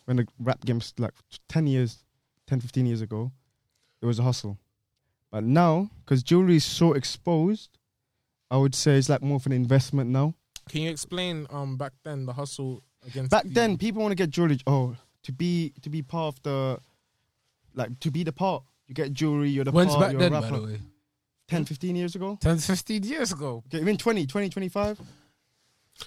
when 0.05 0.17
the 0.17 0.27
rap 0.39 0.63
games 0.65 0.93
like 0.99 1.13
10 1.49 1.65
years, 1.67 2.03
10, 2.47 2.59
15 2.61 2.85
years 2.85 3.01
ago, 3.01 3.31
it 4.01 4.05
was 4.05 4.19
a 4.19 4.23
hustle. 4.23 4.57
But 5.31 5.43
now, 5.43 5.89
because 6.05 6.21
jewelry 6.21 6.57
is 6.57 6.65
so 6.65 6.93
exposed, 6.93 7.77
I 8.51 8.57
would 8.57 8.75
say 8.75 8.97
it's 8.97 9.09
like 9.09 9.23
more 9.23 9.37
of 9.37 9.45
an 9.47 9.51
investment 9.51 10.09
now. 10.11 10.35
Can 10.69 10.81
you 10.81 10.91
explain 10.91 11.47
um 11.49 11.75
back 11.75 11.93
then 12.03 12.25
the 12.25 12.33
hustle 12.33 12.83
against 13.05 13.31
Back 13.31 13.43
the- 13.43 13.49
then, 13.49 13.77
people 13.77 14.01
want 14.01 14.11
to 14.11 14.15
get 14.15 14.29
jewelry. 14.29 14.59
Oh, 14.67 14.95
to 15.23 15.31
be 15.31 15.73
to 15.81 15.89
be 15.89 16.01
part 16.01 16.35
of 16.35 16.43
the, 16.43 16.79
like 17.73 17.99
to 18.01 18.11
be 18.11 18.23
the 18.23 18.31
part. 18.33 18.63
You 18.87 18.95
get 18.95 19.13
jewelry. 19.13 19.49
You're 19.49 19.63
the 19.65 19.71
When's 19.71 19.91
part. 19.91 20.01
back 20.01 20.11
you're 20.11 20.21
then, 20.21 20.33
a 20.33 20.41
by 20.41 20.47
rapper. 20.49 20.59
the 20.59 20.67
way? 20.73 20.79
10, 21.47 21.65
15 21.65 21.95
years 21.95 22.15
ago. 22.15 22.37
10, 22.41 22.57
15 22.57 23.03
years 23.03 23.31
ago. 23.31 23.63
Okay, 23.67 23.79
even 23.81 23.97
20, 23.97 24.25
20, 24.25 24.49
25. 24.49 24.99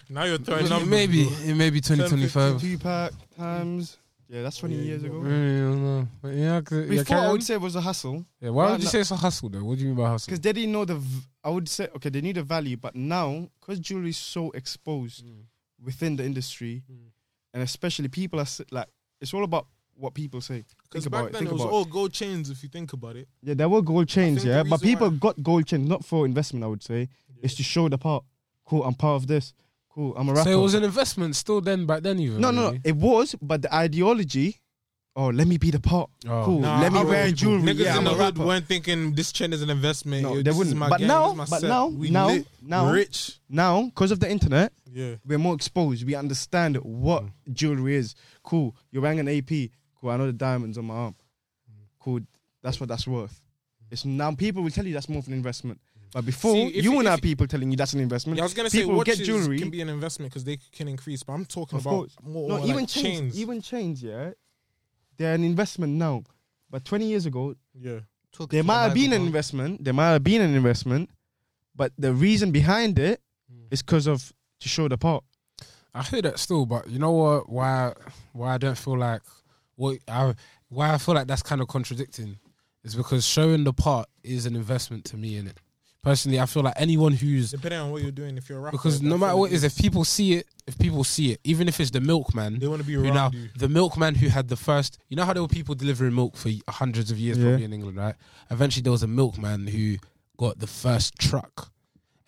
now 0.08 0.24
you're 0.24 0.38
throwing 0.38 0.68
numbers. 0.68 0.88
maybe, 0.88 1.24
bro. 1.24 1.36
it 1.44 1.54
may 1.54 1.70
be 1.70 1.80
2025. 1.80 2.60
Tupac 2.60 3.12
times. 3.36 3.98
Yeah, 4.28 4.42
that's 4.42 4.56
20 4.56 4.74
Yeah, 4.74 4.82
years 4.82 5.04
ago. 5.04 5.20
go. 5.20 5.26
I 5.26 5.30
don't 5.30 5.82
know. 5.84 6.08
But 6.20 6.28
yeah, 6.34 6.60
'cause- 6.60 6.78
yeah, 6.80 6.86
Before, 6.86 7.04
carry 7.04 7.20
I 7.20 7.26
on. 7.26 7.32
would 7.32 7.42
say 7.44 7.54
it 7.54 7.60
was 7.60 7.76
a 7.76 7.80
hustle. 7.80 8.26
yeah, 8.40 8.50
why 8.50 8.72
would 8.72 8.82
you 8.82 8.88
say 8.88 9.00
it's 9.00 9.12
a 9.12 9.16
hustle 9.16 9.48
though? 9.48 9.62
What 9.62 9.76
do 9.78 9.82
you 9.82 9.88
mean 9.88 9.96
by 9.96 10.08
hustle? 10.08 10.26
Because 10.26 10.40
they 10.40 10.52
didn't 10.52 10.72
know 10.72 10.84
the. 10.84 10.96
V- 10.96 11.22
I 11.44 11.50
would 11.50 11.68
say 11.68 11.88
okay, 11.96 12.08
they 12.08 12.20
knew 12.20 12.32
the 12.32 12.42
value, 12.42 12.76
but 12.76 12.96
now 12.96 13.48
because 13.60 13.78
jewelry 13.78 14.10
is 14.10 14.16
so 14.16 14.50
exposed 14.50 15.24
Mm. 15.24 15.44
within 15.80 16.16
the 16.16 16.24
industry, 16.24 16.82
Mm. 16.90 16.96
and 17.54 17.62
especially 17.62 18.08
people 18.08 18.40
are 18.40 18.46
like, 18.72 18.88
it's 19.20 19.32
all 19.34 19.44
about 19.44 19.66
what 19.96 20.14
people 20.14 20.40
say. 20.40 20.64
Because 20.84 21.04
Think 21.04 21.12
back 21.12 21.20
about 21.20 21.28
it. 21.28 21.32
then 21.32 21.38
Think 21.40 21.50
it 21.50 21.64
was 21.64 21.72
all 21.72 21.84
gold 21.84 22.12
chains. 22.12 22.50
If 22.50 22.62
you 22.62 22.68
think 22.68 22.92
about 22.92 23.16
it, 23.16 23.28
Yeah, 23.42 23.54
there 23.54 23.68
were 23.68 23.82
gold 23.82 24.08
chains, 24.08 24.44
yeah, 24.44 24.62
but 24.62 24.80
people 24.80 25.10
got 25.10 25.42
gold 25.42 25.66
chains 25.66 25.88
not 25.88 26.04
for 26.04 26.26
investment. 26.26 26.64
I 26.64 26.68
would 26.68 26.82
say 26.82 27.08
it's 27.42 27.54
to 27.54 27.62
show 27.62 27.88
the 27.88 27.98
part. 27.98 28.24
Cool, 28.66 28.84
I'm 28.84 28.94
part 28.94 29.22
of 29.22 29.26
this. 29.26 29.54
Cool, 29.88 30.14
I'm 30.16 30.28
a 30.28 30.32
rapper. 30.32 30.50
So 30.50 30.58
it 30.58 30.62
was 30.62 30.74
an 30.74 30.84
investment 30.84 31.36
still 31.36 31.60
then, 31.60 31.86
back 31.86 32.02
then 32.02 32.18
even. 32.18 32.40
no, 32.40 32.50
no, 32.50 32.70
no, 32.72 32.78
it 32.84 32.96
was, 32.96 33.34
but 33.40 33.62
the 33.62 33.74
ideology. 33.74 34.60
Oh, 35.18 35.28
let 35.28 35.48
me 35.48 35.56
be 35.56 35.70
the 35.70 35.80
part. 35.80 36.10
Oh. 36.28 36.42
Cool. 36.44 36.60
Nah, 36.60 36.78
let 36.82 36.92
me 36.92 36.98
other 36.98 37.08
wear 37.08 37.24
people- 37.24 37.36
jewelry. 37.38 37.62
Niggas 37.74 37.78
yeah, 37.78 37.92
in 37.92 37.98
I'm 37.98 38.04
the 38.04 38.10
a 38.10 38.14
hood 38.14 38.36
rapper. 38.38 38.46
weren't 38.46 38.66
thinking 38.66 39.14
this 39.14 39.32
chain 39.32 39.52
is 39.54 39.62
an 39.62 39.70
investment. 39.70 40.22
No, 40.24 40.28
Yo, 40.30 40.36
they 40.36 40.42
this 40.42 40.52
is 40.52 40.58
wouldn't. 40.58 40.76
my 40.76 40.88
But 40.90 40.98
gang, 40.98 41.08
now, 41.08 41.22
this 41.22 41.32
is 41.32 41.36
my 41.38 41.44
but 41.56 41.60
set. 41.62 41.68
now, 41.68 41.86
we 41.86 42.10
now, 42.10 42.26
lit, 42.26 42.46
now, 42.60 42.92
rich. 42.92 43.38
now, 43.48 43.84
because 43.86 44.10
of 44.10 44.20
the 44.20 44.30
internet, 44.30 44.74
Yeah. 44.92 45.14
we're 45.24 45.38
more 45.38 45.54
exposed. 45.54 46.04
We 46.04 46.14
understand 46.14 46.76
what 46.76 47.24
Mm. 47.24 47.30
jewelry 47.54 47.94
is. 47.96 48.14
Cool. 48.42 48.76
You're 48.90 49.02
wearing 49.02 49.18
an 49.20 49.28
AP. 49.28 49.70
Cool. 49.98 50.10
I 50.10 50.18
know 50.18 50.26
the 50.26 50.34
diamonds 50.34 50.76
on 50.76 50.84
my 50.84 50.94
arm. 50.94 51.14
Cool. 51.98 52.20
That's 52.62 52.78
what 52.78 52.88
that's 52.90 53.06
worth. 53.06 53.40
It's 53.90 54.04
now 54.04 54.34
people 54.34 54.62
will 54.62 54.70
tell 54.70 54.86
you 54.86 54.92
that's 54.92 55.08
more 55.08 55.20
of 55.20 55.28
an 55.28 55.32
investment. 55.32 55.80
But 56.12 56.26
before, 56.26 56.52
See, 56.54 56.66
if 56.68 56.76
you 56.76 56.90
you- 56.90 56.92
won't 56.92 57.08
if 57.08 57.14
you- 57.16 57.20
people 57.22 57.46
telling 57.46 57.70
you 57.70 57.76
that's 57.76 57.94
an 57.94 58.00
investment. 58.00 58.36
Yeah, 58.36 58.42
I 58.42 58.46
was 58.46 58.54
gonna 58.54 58.68
say 58.70 58.84
will 58.84 58.96
watches 58.96 59.18
get 59.18 59.24
jewelry. 59.26 59.58
can 59.58 59.70
be 59.70 59.80
an 59.80 59.88
investment 59.88 60.30
because 60.30 60.44
they 60.44 60.58
can 60.72 60.88
increase, 60.88 61.22
but 61.22 61.32
I'm 61.34 61.44
talking 61.46 61.78
Of 61.78 61.86
about 61.86 61.96
course. 61.96 62.16
more 62.22 62.48
no, 62.48 62.54
like 62.56 62.64
even 62.68 62.86
chains, 62.86 63.04
chains. 63.34 63.38
even 63.40 63.60
chains, 63.62 64.02
yeah, 64.02 64.30
they're 65.16 65.34
an 65.34 65.44
investment 65.44 65.92
now. 65.94 66.22
But 66.70 66.84
20 66.84 67.06
years 67.06 67.26
ago, 67.26 67.54
yeah, 67.74 68.00
Took 68.32 68.50
there 68.50 68.64
might 68.64 68.82
have 68.82 68.94
been 68.94 69.12
an 69.12 69.22
investment. 69.22 69.84
There 69.84 69.94
might 69.94 70.10
have 70.10 70.24
been 70.24 70.42
an 70.42 70.54
investment, 70.54 71.10
but 71.74 71.92
the 71.98 72.12
reason 72.12 72.50
behind 72.52 72.98
it 72.98 73.20
Mm. 73.52 73.68
is 73.72 73.80
because 73.82 74.08
of 74.08 74.32
to 74.60 74.68
show 74.68 74.88
the 74.88 74.98
part. 74.98 75.22
I 75.94 76.02
hear 76.02 76.20
that 76.22 76.38
still, 76.40 76.66
but 76.66 76.88
you 76.90 76.98
know 76.98 77.12
what? 77.12 77.48
Why? 77.48 77.92
Why 78.32 78.54
I 78.54 78.58
don't 78.58 78.76
feel 78.76 78.98
like 78.98 79.22
what 79.76 79.98
I 80.08 80.34
why 80.68 80.92
I 80.92 80.98
feel 80.98 81.14
like 81.14 81.28
that's 81.28 81.42
kind 81.42 81.60
of 81.60 81.68
contradicting 81.68 82.38
is 82.82 82.96
because 82.96 83.24
showing 83.24 83.62
the 83.64 83.72
part 83.72 84.08
is 84.24 84.46
an 84.46 84.56
investment 84.56 85.04
to 85.06 85.16
me 85.16 85.36
in 85.36 85.46
it. 85.46 85.58
Personally, 86.06 86.38
I 86.38 86.46
feel 86.46 86.62
like 86.62 86.74
anyone 86.76 87.12
who's 87.14 87.50
depending 87.50 87.80
on 87.80 87.90
what 87.90 88.00
you're 88.00 88.12
doing. 88.12 88.36
If 88.38 88.48
you're 88.48 88.58
a 88.58 88.60
rapper, 88.60 88.76
because 88.76 89.02
no 89.02 89.18
matter 89.18 89.32
all 89.32 89.40
what 89.40 89.50
it 89.50 89.54
is, 89.56 89.64
if 89.64 89.76
people 89.76 90.04
see 90.04 90.34
it, 90.34 90.46
if 90.64 90.78
people 90.78 91.02
see 91.02 91.32
it, 91.32 91.40
even 91.42 91.66
if 91.66 91.80
it's 91.80 91.90
the 91.90 92.00
milkman, 92.00 92.60
they 92.60 92.68
want 92.68 92.80
to 92.80 92.86
be 92.86 92.92
who 92.92 93.02
around 93.02 93.14
now 93.14 93.30
you. 93.32 93.48
the 93.58 93.68
milkman 93.68 94.14
who 94.14 94.28
had 94.28 94.46
the 94.46 94.54
first, 94.54 94.98
you 95.08 95.16
know 95.16 95.24
how 95.24 95.32
there 95.32 95.42
were 95.42 95.48
people 95.48 95.74
delivering 95.74 96.14
milk 96.14 96.36
for 96.36 96.48
hundreds 96.68 97.10
of 97.10 97.18
years 97.18 97.38
Yeah. 97.38 97.46
probably 97.46 97.64
in 97.64 97.72
England, 97.72 97.96
right? 97.98 98.14
Eventually, 98.52 98.82
there 98.82 98.92
was 98.92 99.02
a 99.02 99.08
milkman 99.08 99.66
who 99.66 99.96
got 100.36 100.60
the 100.60 100.68
first 100.68 101.18
truck, 101.18 101.72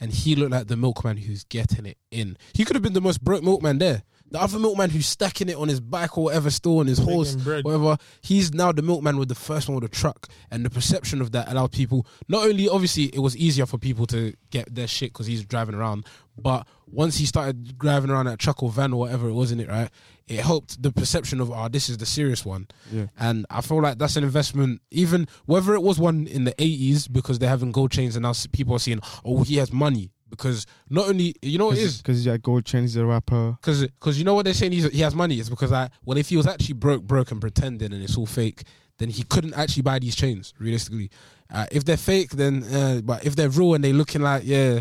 and 0.01 0.13
he 0.13 0.35
looked 0.35 0.51
like 0.51 0.67
the 0.67 0.77
milkman 0.77 1.17
who's 1.19 1.45
getting 1.45 1.87
it 1.87 1.99
in. 2.11 2.37
He 2.55 2.65
could 2.65 2.75
have 2.75 2.83
been 2.83 2.95
the 2.95 3.01
most 3.01 3.23
broke 3.23 3.45
milkman 3.45 3.79
there. 3.79 4.03
The 4.31 4.41
other 4.41 4.59
milkman 4.59 4.91
who's 4.91 5.07
stacking 5.07 5.49
it 5.49 5.57
on 5.57 5.69
his 5.69 5.81
bike 5.81 6.19
or 6.19 6.25
whatever, 6.25 6.51
still 6.51 6.79
on 6.81 6.87
his 6.87 6.99
horse, 6.99 7.35
bread. 7.35 7.65
whatever. 7.65 7.97
He's 8.21 8.53
now 8.53 8.73
the 8.73 8.83
milkman 8.83 9.17
with 9.17 9.29
the 9.29 9.35
first 9.35 9.69
one 9.69 9.75
with 9.81 9.91
the 9.91 9.97
truck, 9.97 10.29
and 10.51 10.65
the 10.65 10.71
perception 10.71 11.21
of 11.21 11.33
that 11.33 11.51
allowed 11.51 11.73
people. 11.73 12.07
Not 12.29 12.47
only, 12.47 12.69
obviously, 12.69 13.05
it 13.05 13.21
was 13.21 13.37
easier 13.37 13.65
for 13.67 13.79
people 13.79 14.07
to 14.09 14.35
get 14.51 14.75
their 14.75 14.87
shit 14.87 15.13
because 15.13 15.27
he's 15.27 15.45
driving 15.45 15.75
around, 15.75 16.05
but 16.37 16.67
once 16.87 17.17
he 17.17 17.27
started 17.27 17.79
driving 17.79 18.11
around 18.11 18.27
that 18.27 18.39
truck 18.39 18.63
or 18.63 18.71
van 18.71 18.93
or 18.93 19.01
whatever 19.01 19.29
it 19.29 19.33
was 19.33 19.53
in 19.53 19.61
it, 19.61 19.69
right? 19.69 19.91
It 20.27 20.41
helped 20.41 20.83
the 20.83 20.93
perception 20.93 21.41
of, 21.41 21.51
oh, 21.51 21.69
this 21.69 21.89
is 21.89 21.99
the 21.99 22.07
serious 22.07 22.45
one. 22.45 22.69
Yeah. 22.93 23.07
And 23.19 23.47
I 23.51 23.61
feel 23.61 23.81
like 23.81 23.99
that's 23.99 24.17
an 24.17 24.25
investment, 24.25 24.83
even 24.91 25.27
whether 25.47 25.75
it 25.75 25.83
was 25.83 25.99
one 25.99 26.27
in 26.27 26.45
the 26.45 26.53
80s 26.53 27.11
because 27.11 27.39
they're 27.39 27.49
having 27.49 27.73
gold 27.73 27.91
chains 27.91 28.15
and 28.15 28.23
now 28.23 28.35
people 28.53 28.75
are 28.77 28.79
seeing, 28.79 29.01
oh, 29.25 29.43
he 29.43 29.57
has 29.57 29.73
money. 29.73 30.11
Because 30.31 30.67
not 30.91 31.09
only, 31.09 31.35
you 31.43 31.59
know 31.59 31.67
what 31.67 31.79
it 31.79 31.83
is? 31.83 31.99
Because 31.99 32.19
he's 32.19 32.27
got 32.27 32.43
gold 32.43 32.65
chains, 32.65 32.93
he's 32.95 33.01
a 33.03 33.07
rapper. 33.07 33.57
Because 33.61 33.87
cause 33.99 34.19
you 34.19 34.25
know 34.25 34.35
what 34.35 34.45
they're 34.45 34.55
saying? 34.55 34.73
He's, 34.73 34.91
he 34.91 35.01
has 35.01 35.15
money. 35.15 35.37
It's 35.37 35.49
because 35.49 35.73
I, 35.73 35.89
well, 36.05 36.19
if 36.19 36.29
he 36.29 36.37
was 36.37 36.47
actually 36.47 36.75
broke, 36.75 37.03
broke 37.03 37.31
and 37.31 37.41
pretending 37.41 37.93
and 37.93 38.03
it's 38.03 38.17
all 38.17 38.27
fake, 38.27 38.65
then 38.99 39.09
he 39.11 39.23
couldn't 39.23 39.55
actually 39.55 39.83
buy 39.83 39.99
these 39.99 40.17
chains, 40.17 40.53
realistically. 40.59 41.11
Uh, 41.51 41.65
if 41.73 41.85
they're 41.85 41.97
fake, 41.97 42.31
then, 42.31 42.63
uh, 42.65 43.01
but 43.03 43.25
if 43.25 43.35
they're 43.37 43.49
real 43.49 43.75
and 43.75 43.83
they're 43.83 43.93
looking 43.93 44.21
like, 44.21 44.43
yeah, 44.45 44.81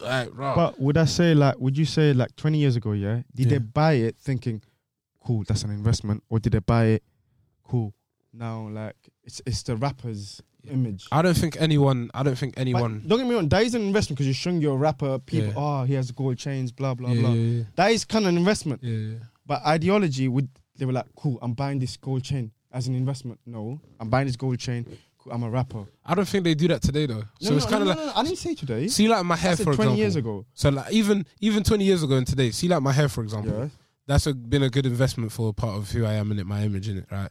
like, 0.00 0.28
rah. 0.34 0.54
But 0.54 0.80
would 0.80 0.98
I 0.98 1.06
say 1.06 1.32
like, 1.34 1.58
would 1.58 1.78
you 1.78 1.84
say 1.86 2.12
like 2.12 2.34
20 2.36 2.58
years 2.58 2.76
ago, 2.76 2.92
yeah? 2.92 3.22
Did 3.34 3.46
Yeah. 3.46 3.50
they 3.52 3.58
buy 3.58 3.92
it 3.94 4.16
thinking, 4.18 4.60
cool, 5.24 5.44
that's 5.46 5.62
an 5.62 5.70
investment, 5.70 6.22
or 6.28 6.38
did 6.38 6.52
they 6.52 6.58
buy 6.58 6.84
it, 6.86 7.02
cool? 7.64 7.94
Now 8.34 8.68
like 8.68 8.96
it's 9.24 9.40
it's 9.46 9.62
the 9.62 9.76
rapper's 9.76 10.40
Yeah. 10.64 10.72
image. 10.74 11.06
I 11.10 11.22
don't 11.22 11.36
think 11.36 11.56
anyone, 11.60 12.10
I 12.14 12.22
don't 12.22 12.38
think 12.38 12.54
But 12.54 12.60
anyone. 12.60 13.02
don't 13.06 13.18
get 13.18 13.26
me 13.28 13.34
wrong, 13.34 13.48
that 13.48 13.62
is 13.64 13.74
an 13.74 13.82
investment 13.82 14.16
because 14.16 14.26
you're 14.26 14.34
showing 14.34 14.60
you're 14.60 14.76
rapper. 14.76 15.18
People, 15.18 15.48
Yeah. 15.48 15.52
oh, 15.56 15.84
he 15.84 15.94
has 15.94 16.10
gold 16.12 16.38
chains, 16.38 16.70
blah 16.72 16.94
blah 16.94 17.10
yeah, 17.10 17.20
blah. 17.20 17.32
yeah, 17.32 17.62
That 17.76 17.90
is 17.92 18.04
kind 18.04 18.24
of 18.24 18.28
an 18.30 18.36
investment. 18.38 18.80
yeah, 18.82 18.96
yeah. 18.96 19.14
But 19.46 19.64
ideology 19.66 20.28
would 20.28 20.48
they 20.78 20.86
were 20.86 20.92
like, 20.92 21.06
cool, 21.16 21.38
I'm 21.42 21.52
buying 21.54 21.78
this 21.80 21.96
gold 21.96 22.22
chain 22.22 22.52
as 22.72 22.86
an 22.88 22.94
investment. 22.94 23.38
No, 23.44 23.80
I'm 24.00 24.08
buying 24.08 24.26
this 24.26 24.36
gold 24.36 24.58
chain. 24.58 24.86
I'm 25.30 25.42
a 25.44 25.50
rapper. 25.50 25.84
I 26.04 26.14
don't 26.16 26.26
think 26.26 26.42
they 26.44 26.54
do 26.54 26.66
that 26.68 26.82
today 26.82 27.06
though. 27.06 27.22
So 27.40 27.50
no, 27.50 27.56
it's 27.56 27.66
no, 27.66 27.70
kind 27.70 27.82
of 27.82 27.88
no, 27.88 27.94
like 27.94 27.98
no, 27.98 28.06
no, 28.06 28.12
I 28.16 28.22
didn't 28.24 28.38
say 28.38 28.54
today. 28.54 28.88
see 28.88 29.06
like 29.08 29.24
my 29.24 29.36
hair 29.36 29.52
I 29.52 29.54
said 29.54 29.64
for 29.64 29.74
20 29.74 29.82
example. 29.82 29.98
years 29.98 30.16
ago. 30.16 30.46
So 30.54 30.70
like 30.70 30.92
even 30.92 31.26
even 31.40 31.62
20 31.62 31.84
years 31.84 32.02
ago 32.02 32.16
and 32.16 32.26
today, 32.26 32.50
see 32.50 32.66
like 32.68 32.82
my 32.82 32.92
hair 32.92 33.08
for 33.08 33.22
example. 33.22 33.52
Yeah. 33.52 33.68
That's 34.12 34.26
a, 34.26 34.34
been 34.34 34.62
a 34.62 34.68
good 34.68 34.84
investment 34.84 35.32
for 35.32 35.48
a 35.48 35.52
part 35.54 35.78
of 35.78 35.90
who 35.90 36.04
I 36.04 36.12
am 36.14 36.30
in 36.32 36.38
it, 36.38 36.46
my 36.46 36.62
image 36.62 36.86
in 36.86 36.98
it, 36.98 37.06
right? 37.10 37.30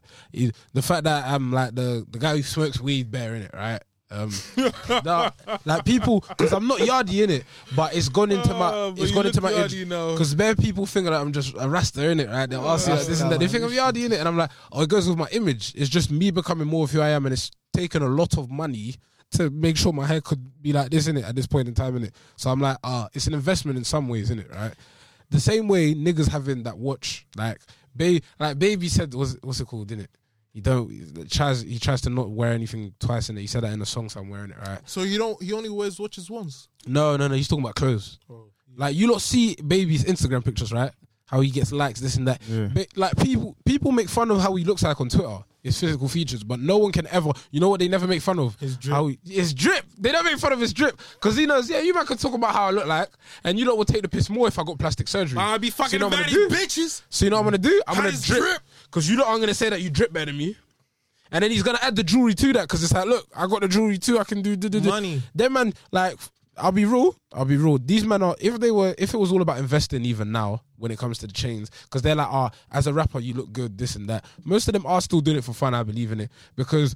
The 0.74 0.82
fact 0.82 1.04
that 1.04 1.28
I'm 1.28 1.52
like 1.52 1.76
the 1.76 2.06
the 2.10 2.18
guy 2.18 2.38
who 2.38 2.42
smokes 2.42 2.82
weed 2.82 3.12
bear 3.12 3.36
in 3.36 3.44
it, 3.44 3.52
right? 3.54 3.82
Um, 4.10 4.32
nah, 5.06 5.30
like 5.64 5.86
people, 5.86 6.26
because 6.28 6.52
I'm 6.52 6.68
not 6.68 6.80
yardy 6.80 7.24
in 7.24 7.30
it, 7.30 7.46
but 7.76 7.96
it's 7.96 8.10
gone 8.10 8.32
into 8.32 8.50
my, 8.54 8.90
but 8.90 9.00
it's 9.00 9.12
gone 9.12 9.28
into 9.28 9.42
my 9.42 9.54
image. 9.54 9.80
Because 9.88 10.34
bare 10.34 10.56
people 10.56 10.88
think 10.88 11.06
that 11.06 11.14
I'm 11.14 11.32
just 11.32 11.56
a 11.58 11.70
rasta 11.70 12.10
in 12.10 12.20
it, 12.20 12.28
right? 12.30 12.50
They'll 12.50 12.68
ask 12.68 12.88
you 12.88 12.96
like 12.96 13.06
this 13.06 13.22
and 13.22 13.32
that. 13.32 13.40
They 13.40 13.48
think 13.48 13.64
I'm 13.64 13.70
yardy 13.70 14.06
in 14.06 14.12
it, 14.12 14.20
and 14.20 14.28
I'm 14.28 14.38
like, 14.38 14.50
oh, 14.72 14.82
it 14.82 14.90
goes 14.90 15.08
with 15.08 15.20
my 15.20 15.28
image. 15.32 15.74
It's 15.76 15.88
just 15.88 16.10
me 16.12 16.32
becoming 16.32 16.68
more 16.68 16.86
of 16.86 16.92
who 16.92 17.00
I 17.00 17.10
am, 17.10 17.28
and 17.28 17.34
it's 17.34 17.52
taken 17.74 18.02
a 18.02 18.10
lot 18.10 18.38
of 18.38 18.50
money 18.50 18.96
to 19.34 19.50
make 19.52 19.78
sure 19.78 19.94
my 19.94 20.08
hair 20.08 20.20
could 20.20 20.62
be 20.62 20.74
like 20.74 20.90
this 20.90 21.08
in 21.08 21.16
it 21.16 21.26
at 21.26 21.36
this 21.36 21.48
point 21.48 21.68
in 21.68 21.74
time 21.74 21.96
in 21.96 22.06
it. 22.06 22.16
So 22.36 22.50
I'm 22.50 22.60
like, 22.60 22.78
ah, 22.84 23.08
it's 23.14 23.28
an 23.28 23.34
investment 23.34 23.78
in 23.78 23.84
some 23.84 24.10
ways, 24.10 24.30
in 24.32 24.40
it, 24.40 24.52
right? 24.52 24.74
The 25.32 25.40
same 25.40 25.68
way 25.68 25.96
niggas 25.96 26.28
having 26.30 26.64
that 26.64 26.78
watch, 26.78 27.26
like, 27.36 27.60
ba- 27.96 28.22
like 28.40 28.60
baby 28.60 28.88
said, 28.88 29.14
was 29.14 29.38
what's 29.42 29.60
it 29.60 29.66
called, 29.66 29.88
didn't 29.88 30.04
it? 30.06 30.10
He 30.54 30.60
don't 30.60 30.90
he 30.92 31.06
tries 31.30 31.62
he 31.62 31.80
tries 31.80 32.02
to 32.02 32.10
not 32.10 32.30
wear 32.30 32.52
anything 32.52 32.94
twice 33.00 33.30
in 33.30 33.38
it. 33.38 33.42
He 33.42 33.48
said 33.48 33.64
that 33.64 33.72
in 33.72 33.82
a 33.82 33.86
song 33.86 34.10
somewhere 34.10 34.44
in 34.44 34.52
it, 34.52 34.58
right? 34.68 34.80
So 34.86 35.04
you 35.04 35.18
don't. 35.18 35.42
He 35.42 35.54
only 35.54 35.70
wears 35.70 35.98
watches 36.00 36.30
once. 36.30 36.68
No, 36.86 37.16
no, 37.16 37.28
no. 37.30 37.36
He's 37.36 37.48
talking 37.48 37.64
about 37.64 37.76
clothes. 37.76 38.20
Oh, 38.30 38.48
Like 38.76 38.96
you 38.96 39.10
lot 39.10 39.22
see 39.22 39.56
baby's 39.66 40.04
Instagram 40.04 40.44
pictures, 40.44 40.74
right? 40.74 40.92
How 41.28 41.40
he 41.40 41.50
gets 41.50 41.72
likes, 41.72 42.02
this 42.02 42.18
and 42.18 42.28
that. 42.28 42.42
Yeah. 42.50 42.68
But, 42.74 42.88
like 42.98 43.16
people, 43.16 43.56
people 43.66 43.94
make 43.94 44.10
fun 44.10 44.30
of 44.32 44.42
how 44.42 44.54
he 44.56 44.66
looks 44.66 44.84
like 44.84 45.00
on 45.00 45.08
Twitter, 45.08 45.40
his 45.62 45.80
physical 45.80 46.08
features, 46.08 46.44
but 46.44 46.60
no 46.60 46.78
one 46.78 46.92
can 46.92 47.08
ever. 47.08 47.32
You 47.52 47.60
know 47.60 47.70
what? 47.70 47.80
They 47.80 47.88
never 47.88 48.08
make 48.08 48.22
fun 48.22 48.40
of 48.40 48.60
His 48.60 48.78
drip. 48.78 48.94
How 48.96 49.08
he, 49.08 49.20
his 49.26 49.54
drip. 49.54 49.86
They 49.98 50.12
don't 50.12 50.26
make 50.26 50.38
fun 50.38 50.54
of 50.54 50.60
his 50.60 50.74
drip 50.74 51.00
because 51.14 51.36
he 51.38 51.46
knows. 51.46 51.70
Yeah, 51.70 51.82
you 51.82 51.94
man 51.94 52.06
can 52.06 52.18
talk 52.18 52.34
about 52.34 52.54
how 52.54 52.68
I 52.68 52.72
look 52.72 52.88
like, 52.88 53.10
and 53.44 53.60
you 53.60 53.66
lot 53.66 53.78
will 53.78 53.86
take 53.86 54.02
the 54.02 54.10
piss 54.10 54.30
more 54.30 54.48
if 54.48 54.58
I 54.58 54.64
got 54.64 54.80
plastic 54.80 55.08
surgery. 55.08 55.40
I'll 55.40 55.60
be 55.60 55.70
So 55.70 55.84
you 55.84 55.86
fucking 55.86 56.00
know 56.00 56.08
I'm 56.08 56.12
gonna 56.12 56.50
bitches. 56.50 57.04
So 57.10 57.26
you 57.26 57.32
know 57.32 57.38
what 57.38 57.42
I'm 57.42 57.46
gonna 57.46 57.58
do? 57.60 57.82
I'm 57.88 57.96
How 57.96 58.02
gonna 58.04 58.18
drip 58.18 58.40
drip? 58.40 58.62
because 58.86 59.10
you 59.10 59.18
lot 59.18 59.28
are 59.28 59.40
gonna 59.40 59.54
say 59.54 59.70
that 59.70 59.82
you 59.82 59.90
drip 59.90 60.12
better 60.12 60.26
than 60.26 60.38
me. 60.38 60.56
And 61.32 61.44
then 61.44 61.52
he's 61.52 61.64
gonna 61.64 61.80
add 61.82 61.96
the 61.96 62.04
jewelry 62.04 62.34
to 62.34 62.54
that 62.54 62.64
because 62.64 62.84
it's 62.84 62.92
like, 62.94 63.06
look, 63.06 63.26
I 63.36 63.48
got 63.48 63.62
the 63.62 63.68
jewelry 63.68 63.98
too. 63.98 64.20
I 64.20 64.24
can 64.26 64.42
do, 64.42 64.56
do, 64.56 64.68
do, 64.68 64.82
do. 64.82 64.90
Money. 64.90 65.22
Them 65.34 65.54
man, 65.54 65.74
like, 65.92 66.18
I'll 66.58 66.72
be 66.72 66.86
real. 66.86 67.16
I'll 67.34 67.46
be 67.46 67.58
real. 67.58 67.78
These 67.78 68.06
men 68.06 68.22
are, 68.22 68.36
if 68.40 68.60
they 68.60 68.72
were, 68.72 68.94
if 68.98 69.14
it 69.14 69.18
was 69.18 69.32
all 69.32 69.42
about 69.42 69.58
investing, 69.58 70.06
even 70.06 70.32
now 70.32 70.64
when 70.78 70.92
it 70.92 71.00
comes 71.00 71.18
to 71.20 71.28
the 71.28 71.34
chains, 71.34 71.72
because 71.84 72.02
they're 72.02 72.16
like, 72.16 72.28
ah, 72.30 72.52
as 72.72 72.88
a 72.88 72.94
rapper, 72.94 73.20
you 73.20 73.34
look 73.34 73.52
good, 73.54 73.78
this 73.78 73.96
and 73.96 74.10
that. 74.10 74.26
Most 74.44 74.68
of 74.68 74.74
them 74.74 74.86
are 74.86 75.02
still 75.02 75.22
doing 75.22 75.38
it 75.38 75.44
for 75.44 75.54
fun. 75.54 75.74
I 75.74 75.84
believe 75.84 76.12
in 76.12 76.22
it 76.22 76.32
because. 76.56 76.96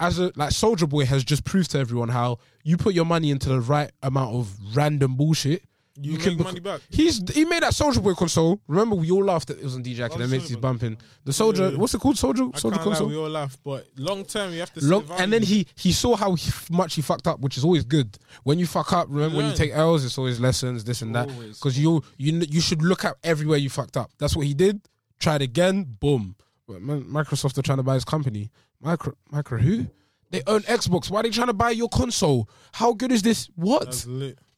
As 0.00 0.20
a 0.20 0.30
like 0.36 0.52
Soldier 0.52 0.86
Boy 0.86 1.06
has 1.06 1.24
just 1.24 1.44
proved 1.44 1.72
to 1.72 1.78
everyone 1.80 2.08
how 2.08 2.38
you 2.62 2.76
put 2.76 2.94
your 2.94 3.04
money 3.04 3.32
into 3.32 3.48
the 3.48 3.60
right 3.60 3.90
amount 4.00 4.32
of 4.36 4.56
random 4.72 5.16
bullshit, 5.16 5.64
You, 6.00 6.16
can 6.18 6.30
make 6.30 6.38
bec- 6.38 6.46
money 6.46 6.60
back. 6.60 6.80
He's 6.90 7.22
he 7.30 7.44
made 7.44 7.62
that 7.62 7.74
Soldier 7.74 8.00
Boy 8.00 8.14
console. 8.14 8.60
Remember, 8.66 8.94
we 8.96 9.10
all 9.10 9.24
laughed 9.24 9.48
that 9.48 9.58
it 9.58 9.64
was 9.64 9.74
on 9.74 9.82
DJ 9.82 10.08
Akademiks. 10.08 10.48
He's 10.48 10.56
bumping 10.56 10.96
the 11.24 11.32
Soldier. 11.32 11.70
What's 11.76 11.94
it 11.94 12.00
called? 12.00 12.18
Soldier 12.18 12.44
I 12.52 12.58
Soldier 12.58 12.76
can't 12.76 12.86
lie, 12.86 12.92
console. 12.92 13.08
we 13.08 13.16
all 13.16 13.28
laugh, 13.28 13.56
but 13.64 13.86
long 13.96 14.24
term 14.24 14.52
you 14.52 14.60
have 14.60 14.72
to. 14.74 14.84
Long, 14.84 15.04
and 15.18 15.32
then 15.32 15.42
he 15.42 15.66
he 15.74 15.92
saw 15.92 16.16
how 16.16 16.34
he, 16.34 16.50
much 16.70 16.94
he 16.94 17.02
fucked 17.02 17.26
up, 17.26 17.40
which 17.40 17.56
is 17.56 17.64
always 17.64 17.84
good. 17.84 18.16
When 18.44 18.58
you 18.58 18.66
fuck 18.66 18.92
up, 18.92 19.08
remember 19.10 19.36
when 19.36 19.46
you 19.46 19.54
take 19.54 19.72
L's, 19.72 20.04
it's 20.04 20.18
always 20.18 20.40
lessons, 20.40 20.84
this 20.84 21.02
and 21.02 21.14
that. 21.14 21.28
Because 21.28 21.78
you 21.78 22.02
you 22.16 22.40
you 22.48 22.60
should 22.60 22.82
look 22.82 23.04
at 23.04 23.16
everywhere 23.24 23.58
you 23.58 23.70
fucked 23.70 23.96
up. 23.96 24.10
That's 24.18 24.36
what 24.36 24.46
he 24.46 24.54
did. 24.54 24.80
Tried 25.18 25.42
again, 25.42 25.84
boom. 25.98 26.36
Microsoft 26.68 27.58
are 27.58 27.62
trying 27.62 27.78
to 27.78 27.82
buy 27.82 27.94
his 27.94 28.04
company. 28.04 28.50
Micro 28.80 29.14
Micro 29.30 29.58
who? 29.58 29.86
They 30.30 30.42
own 30.46 30.60
Xbox. 30.62 31.10
Why 31.10 31.20
are 31.20 31.22
they 31.22 31.30
trying 31.30 31.46
to 31.46 31.54
buy 31.54 31.70
your 31.70 31.88
console? 31.88 32.48
How 32.72 32.92
good 32.92 33.12
is 33.12 33.22
this? 33.22 33.48
What? 33.56 34.06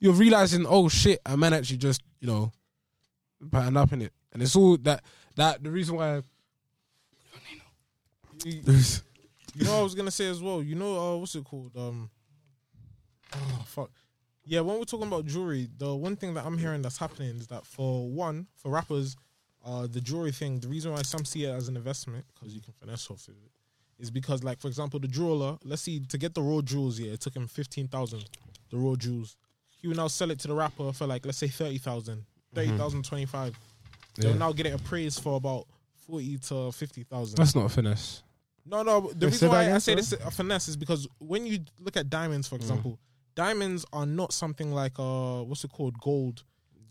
You're 0.01 0.13
realizing, 0.15 0.67
oh 0.69 0.89
shit, 0.89 1.21
a 1.27 1.37
man 1.37 1.53
actually 1.53 1.79
just, 1.79 2.03
you 2.21 2.27
know, 2.27 2.53
patterned 3.51 3.79
up 3.79 3.93
in 3.93 4.03
it. 4.03 4.13
And 4.33 4.43
it's 4.43 4.57
all 4.57 4.77
that 4.79 5.03
that 5.37 5.63
the 5.63 5.71
reason 5.71 5.97
why 5.97 6.23
You, 8.45 8.63
you 9.55 9.65
know 9.65 9.73
what 9.73 9.81
I 9.81 9.83
was 9.83 9.95
gonna 9.95 10.11
say 10.11 10.29
as 10.29 10.43
well. 10.43 10.63
You 10.63 10.75
know 10.75 10.99
uh, 10.99 11.17
what's 11.17 11.35
it 11.35 11.45
called? 11.45 11.77
Um, 11.77 12.11
oh 13.35 13.63
fuck. 13.67 13.91
Yeah, 14.45 14.61
when 14.61 14.79
we're 14.79 14.85
talking 14.85 15.07
about 15.07 15.27
jewelry, 15.27 15.69
the 15.77 15.95
one 15.95 16.17
thing 16.17 16.35
that 16.35 16.45
I'm 16.45 16.59
hearing 16.59 16.83
that's 16.83 16.99
happening 16.99 17.37
is 17.37 17.47
that 17.49 17.67
for 17.67 18.09
one, 18.09 18.47
for 18.57 18.71
rappers, 18.71 19.17
uh, 19.65 19.87
the 19.87 20.01
jewelry 20.01 20.33
thing, 20.33 20.59
the 20.59 20.69
reason 20.69 20.93
why 20.93 21.03
some 21.03 21.25
see 21.25 21.45
it 21.45 21.51
as 21.51 21.69
an 21.69 21.77
investment 21.77 22.25
because 22.35 22.55
you 22.55 22.61
can 22.61 22.73
finesse 22.73 23.11
off 23.11 23.29
of 23.29 23.35
it, 23.35 23.53
is 24.01 24.11
because 24.11 24.43
like 24.43 24.61
for 24.61 24.69
example, 24.69 24.99
the 24.99 25.09
jeweler, 25.09 25.59
let's 25.65 25.83
see, 25.83 26.01
to 26.01 26.19
get 26.19 26.35
the 26.35 26.43
raw 26.43 26.61
jewels, 26.61 26.99
yeah, 26.99 27.13
it 27.13 27.21
took 27.21 27.35
him 27.37 27.47
fifteen 27.47 27.87
thousand, 27.89 28.25
the 28.71 28.77
raw 28.79 28.95
jewels. 28.97 29.37
He 29.69 29.89
will 29.89 29.97
now 29.97 30.09
sell 30.09 30.31
it 30.31 30.39
to 30.41 30.49
the 30.49 30.55
rapper 30.55 30.93
for 30.93 31.07
like 31.07 31.25
let's 31.25 31.39
say 31.39 31.49
30,000, 31.49 32.23
30,000, 32.55 33.03
25. 33.05 33.59
They'll 34.17 34.35
now 34.35 34.53
get 34.53 34.67
it 34.67 34.75
appraised 34.75 35.23
for 35.23 35.37
about 35.37 35.67
forty 36.07 36.37
to 36.39 36.73
fifty 36.73 37.05
thousand. 37.05 37.37
that's 37.37 37.55
not 37.55 37.67
a 37.67 37.69
finesse. 37.69 38.23
No, 38.67 38.83
no. 38.83 39.11
The 39.15 39.27
say 39.27 39.27
reason 39.27 39.49
that 39.49 39.55
why 39.55 39.61
I 39.61 39.65
again, 39.65 39.81
say 39.81 39.93
sorry? 39.93 39.97
this 39.97 40.13
a 40.13 40.31
finesse 40.31 40.69
is 40.69 40.77
because 40.77 41.09
when 41.19 41.47
you 41.47 41.61
look 41.79 41.97
at 41.97 42.11
diamonds, 42.11 42.47
for 42.49 42.57
example, 42.57 42.99
diamonds 43.35 43.87
are 43.93 44.07
not 44.07 44.33
something 44.33 44.73
like 44.73 44.99
uh, 44.99 45.43
what's 45.43 45.65
it 45.65 45.73
called, 45.73 45.99
gold, 46.01 46.45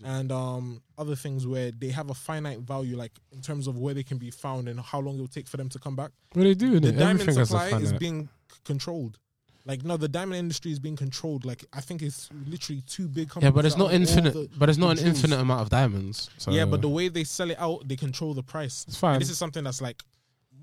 and 0.03 0.31
um 0.31 0.81
other 0.97 1.15
things 1.15 1.45
where 1.45 1.71
they 1.71 1.89
have 1.89 2.09
a 2.09 2.13
finite 2.13 2.59
value, 2.59 2.95
like 2.97 3.11
in 3.31 3.41
terms 3.41 3.67
of 3.67 3.77
where 3.77 3.93
they 3.93 4.03
can 4.03 4.17
be 4.17 4.31
found 4.31 4.67
and 4.69 4.79
how 4.79 4.99
long 4.99 5.17
it 5.17 5.19
will 5.21 5.27
take 5.27 5.47
for 5.47 5.57
them 5.57 5.69
to 5.69 5.79
come 5.79 5.95
back. 5.95 6.11
What 6.33 6.43
they 6.43 6.53
do 6.53 6.79
The 6.79 6.91
diamond 6.91 7.33
supply 7.33 7.69
is 7.79 7.93
being 7.93 8.29
c- 8.51 8.57
controlled. 8.63 9.17
Like 9.65 9.83
no, 9.83 9.97
the 9.97 10.07
diamond 10.07 10.39
industry 10.39 10.71
is 10.71 10.79
being 10.79 10.95
controlled. 10.95 11.45
Like 11.45 11.65
I 11.73 11.81
think 11.81 12.01
it's 12.01 12.29
literally 12.47 12.81
two 12.87 13.07
big 13.07 13.29
companies. 13.29 13.51
Yeah, 13.51 13.55
but 13.55 13.65
it's 13.65 13.77
not 13.77 13.93
infinite. 13.93 14.33
the- 14.33 14.49
but 14.57 14.69
it's 14.69 14.77
not 14.79 14.97
an 14.99 15.05
infinite 15.05 15.39
amount 15.39 15.61
of 15.61 15.69
diamonds. 15.69 16.29
So 16.37 16.51
Yeah, 16.51 16.65
but 16.65 16.81
the 16.81 16.89
way 16.89 17.07
they 17.09 17.23
sell 17.25 17.51
it 17.51 17.59
out, 17.59 17.87
they 17.87 17.95
control 17.97 18.33
the 18.33 18.43
price. 18.43 18.85
it's 18.87 18.97
fine. 18.97 19.15
And 19.15 19.21
this 19.21 19.29
is 19.29 19.37
something 19.37 19.63
that's 19.63 19.81
like 19.81 20.01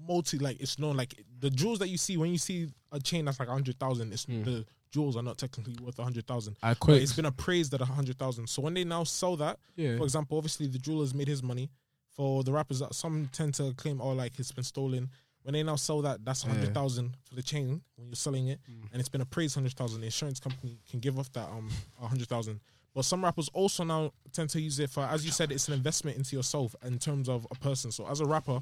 multi, 0.09 0.39
like 0.39 0.61
it's 0.61 0.79
known. 0.79 0.97
Like 0.97 1.15
the 1.41 1.51
jewels 1.51 1.79
that 1.81 1.89
you 1.89 1.99
see 1.99 2.17
when 2.17 2.31
you 2.31 2.39
see 2.39 2.69
a 2.93 2.99
chain 3.01 3.25
that's 3.27 3.39
like 3.39 3.49
a 3.49 3.53
hundred 3.53 3.79
thousand, 3.79 4.13
it's 4.13 4.27
Mm. 4.27 4.45
the 4.45 4.67
jewels 4.97 5.17
are 5.17 5.23
not 5.23 5.37
technically 5.39 5.77
worth 5.85 5.99
a 5.99 6.05
hundred 6.09 6.27
thousand. 6.27 6.57
I 6.63 6.71
But 6.71 6.81
quit. 6.81 7.03
it's 7.03 7.13
been 7.13 7.27
appraised 7.27 7.73
at 7.75 7.81
a 7.81 7.85
hundred 7.85 8.17
thousand. 8.19 8.49
So 8.49 8.63
when 8.63 8.75
they 8.75 8.85
now 8.85 9.05
sell 9.05 9.37
that, 9.37 9.59
yeah. 9.77 9.97
for 9.99 10.05
example, 10.05 10.39
obviously 10.39 10.67
the 10.69 10.79
jeweler's 10.79 11.15
made 11.15 11.29
his 11.29 11.43
money. 11.43 11.71
For 12.17 12.43
the 12.43 12.51
rappers, 12.53 12.79
that 12.79 12.95
some 12.95 13.29
tend 13.31 13.53
to 13.55 13.75
claim, 13.75 14.01
oh, 14.01 14.13
like 14.23 14.39
it's 14.39 14.51
been 14.53 14.65
stolen. 14.65 15.11
When 15.43 15.53
they 15.53 15.63
now 15.63 15.77
sell 15.77 16.01
that, 16.03 16.25
that's 16.25 16.45
a 16.45 16.47
Yeah. 16.47 16.55
hundred 16.55 16.73
thousand 16.73 17.15
for 17.29 17.35
the 17.35 17.43
chain 17.43 17.83
when 17.97 18.09
you're 18.09 18.17
selling 18.17 18.49
it, 18.49 18.59
Mm. 18.71 18.89
and 18.91 19.01
it's 19.01 19.11
been 19.11 19.21
appraised 19.21 19.55
hundred 19.55 19.75
thousand. 19.75 20.01
The 20.01 20.07
insurance 20.07 20.41
company 20.41 20.79
can 20.91 20.99
give 21.01 21.19
off 21.19 21.31
that 21.33 21.49
um 21.57 21.69
a 22.01 22.09
hundred 22.09 22.29
thousand. 22.29 22.61
But 22.95 23.05
some 23.05 23.23
rappers 23.23 23.49
also 23.53 23.85
now 23.85 24.13
tend 24.33 24.49
to 24.55 24.61
use 24.69 24.79
it 24.79 24.89
for, 24.89 25.03
as 25.05 25.27
you 25.27 25.31
said, 25.31 25.53
it's 25.53 25.69
an 25.69 25.75
investment 25.75 26.17
into 26.17 26.35
yourself 26.35 26.75
in 26.83 26.99
terms 26.99 27.29
of 27.29 27.47
a 27.51 27.55
person. 27.57 27.93
So 27.93 28.07
as 28.09 28.21
a 28.21 28.25
rapper, 28.25 28.61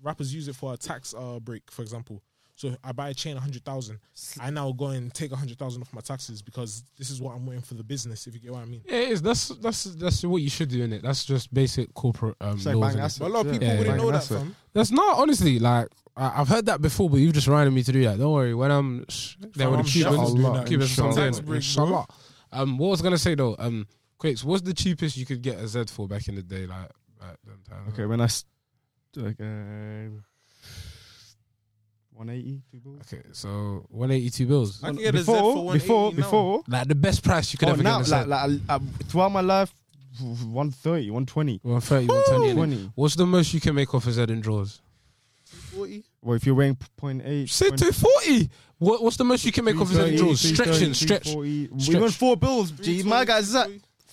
rappers 0.00 0.32
use 0.32 0.46
it 0.46 0.54
for 0.54 0.72
a 0.72 0.76
tax 0.76 1.12
uh, 1.14 1.40
break, 1.40 1.68
for 1.70 1.82
example. 1.82 2.22
So 2.54 2.76
I 2.84 2.92
buy 2.92 3.08
a 3.08 3.14
chain, 3.14 3.36
hundred 3.36 3.64
thousand. 3.64 3.98
I 4.40 4.50
now 4.50 4.70
go 4.72 4.88
and 4.88 5.12
take 5.12 5.32
a 5.32 5.36
hundred 5.36 5.58
thousand 5.58 5.82
off 5.82 5.92
my 5.92 6.00
taxes 6.02 6.42
because 6.42 6.84
this 6.98 7.10
is 7.10 7.20
what 7.20 7.34
I'm 7.34 7.46
waiting 7.46 7.62
for 7.62 7.74
the 7.74 7.82
business. 7.82 8.26
If 8.26 8.34
you 8.34 8.40
get 8.40 8.52
what 8.52 8.60
I 8.62 8.66
mean. 8.66 8.82
Yeah, 8.84 8.96
it 8.98 9.08
is. 9.10 9.22
That's 9.22 9.48
that's 9.48 9.84
that's 9.84 10.22
what 10.24 10.42
you 10.42 10.50
should 10.50 10.68
do 10.68 10.82
in 10.84 10.92
it. 10.92 11.02
That's 11.02 11.24
just 11.24 11.52
basic 11.52 11.92
corporate 11.94 12.36
um, 12.40 12.56
It's 12.56 12.66
like 12.66 12.76
laws. 12.76 12.92
buying 12.92 13.04
assets. 13.04 13.18
But 13.18 13.30
a 13.30 13.32
lot 13.34 13.46
of 13.46 13.52
people 13.52 13.66
Yeah, 13.68 13.78
wouldn't 13.78 13.96
know 13.96 14.10
that, 14.10 14.16
asset. 14.18 14.38
fam. 14.38 14.56
That's 14.74 14.90
not 14.92 15.18
honestly 15.18 15.58
like 15.58 15.88
I, 16.16 16.40
I've 16.40 16.48
heard 16.48 16.66
that 16.66 16.82
before, 16.82 17.08
but 17.08 17.16
you've 17.16 17.32
just 17.32 17.46
reminded 17.48 17.72
me 17.72 17.82
to 17.84 17.90
do 17.92 18.04
that. 18.04 18.18
Don't 18.18 18.32
worry. 18.32 18.54
When 18.54 18.70
I'm 18.70 19.06
sh- 19.08 19.36
there 19.54 19.70
with 19.70 19.80
I'm 19.80 19.84
the 19.86 19.90
Cubans, 19.90 20.18
I'll 20.18 20.34
do 20.34 20.42
that, 20.42 20.66
Cubans, 20.66 20.90
inshallah. 20.90 21.12
something. 21.14 21.24
Tax 21.32 21.36
break, 21.38 21.46
bro. 21.46 21.54
Inshallah. 21.56 22.06
Um, 22.52 22.78
what 22.78 22.88
I 22.88 22.90
was 22.90 23.02
gonna 23.02 23.18
say 23.18 23.34
though, 23.34 23.56
um, 23.58 23.86
Quakes, 24.18 24.44
what's 24.44 24.62
the 24.62 24.74
cheapest 24.74 25.16
you 25.16 25.24
could 25.26 25.40
get 25.42 25.58
a 25.58 25.66
Z 25.66 25.84
for 25.86 26.06
back 26.06 26.28
in 26.28 26.34
the 26.36 26.42
day, 26.42 26.66
like 26.66 26.90
back 27.18 27.38
them 27.44 27.60
time? 27.68 27.88
Okay, 27.88 28.04
when 28.04 28.20
I 28.20 28.24
s- 28.24 28.44
like 29.16 29.40
uh, 29.40 30.20
180 32.14 32.62
two 32.70 32.78
bills. 32.80 33.00
Okay, 33.12 33.22
so 33.32 33.84
one 33.88 34.10
eighty 34.10 34.30
two 34.30 34.46
bills. 34.46 34.82
I 34.82 34.88
can 34.88 34.96
get 34.96 35.14
a 35.14 35.18
Z 35.18 35.24
for 35.24 35.32
Before, 35.32 35.64
180 35.64 35.78
before, 35.78 36.10
now. 36.10 36.16
before. 36.16 36.62
Like 36.68 36.88
the 36.88 36.94
best 36.94 37.24
price 37.24 37.52
you 37.52 37.58
could 37.58 37.68
Oh, 37.68 37.72
ever 37.72 37.82
now, 37.82 38.00
get. 38.02 38.12
on 38.12 38.22
a 38.22 38.26
like, 38.26 38.50
Z. 38.50 38.56
like, 38.56 38.60
uh, 38.68 38.78
throughout 39.08 39.32
my 39.32 39.40
life, 39.40 39.74
130, 40.20 41.10
120. 41.10 41.60
130, 41.62 42.06
120. 42.06 42.52
innit? 42.52 42.54
20. 42.54 42.92
What's 42.94 43.14
the 43.16 43.26
most 43.26 43.54
you 43.54 43.60
can 43.60 43.74
make 43.74 43.94
off 43.94 44.06
a 44.06 44.12
Z 44.12 44.22
in 44.24 44.40
draws? 44.40 44.80
40? 45.46 46.04
Well, 46.22 46.36
if 46.36 46.46
you're 46.46 46.54
weighing 46.54 46.76
p- 46.76 46.86
0.8, 47.00 47.48
Say 47.50 47.66
240. 47.70 48.50
What, 48.78 49.02
what's 49.02 49.16
the 49.16 49.24
most 49.24 49.44
you 49.44 49.52
can 49.52 49.64
make 49.64 49.76
off 49.76 49.90
a 49.90 49.94
Z 49.94 50.00
in 50.00 50.16
330, 50.16 50.16
draws? 50.18 50.40
Stretching, 50.40 50.94
stretch. 50.94 51.22
340. 51.32 51.68
We 51.72 51.80
Stretch. 51.80 52.00
went 52.00 52.14
four 52.14 52.36
bills. 52.36 52.70
Gee, 52.72 53.02
my 53.02 53.24
guy's 53.24 53.46
Zach. 53.46 53.68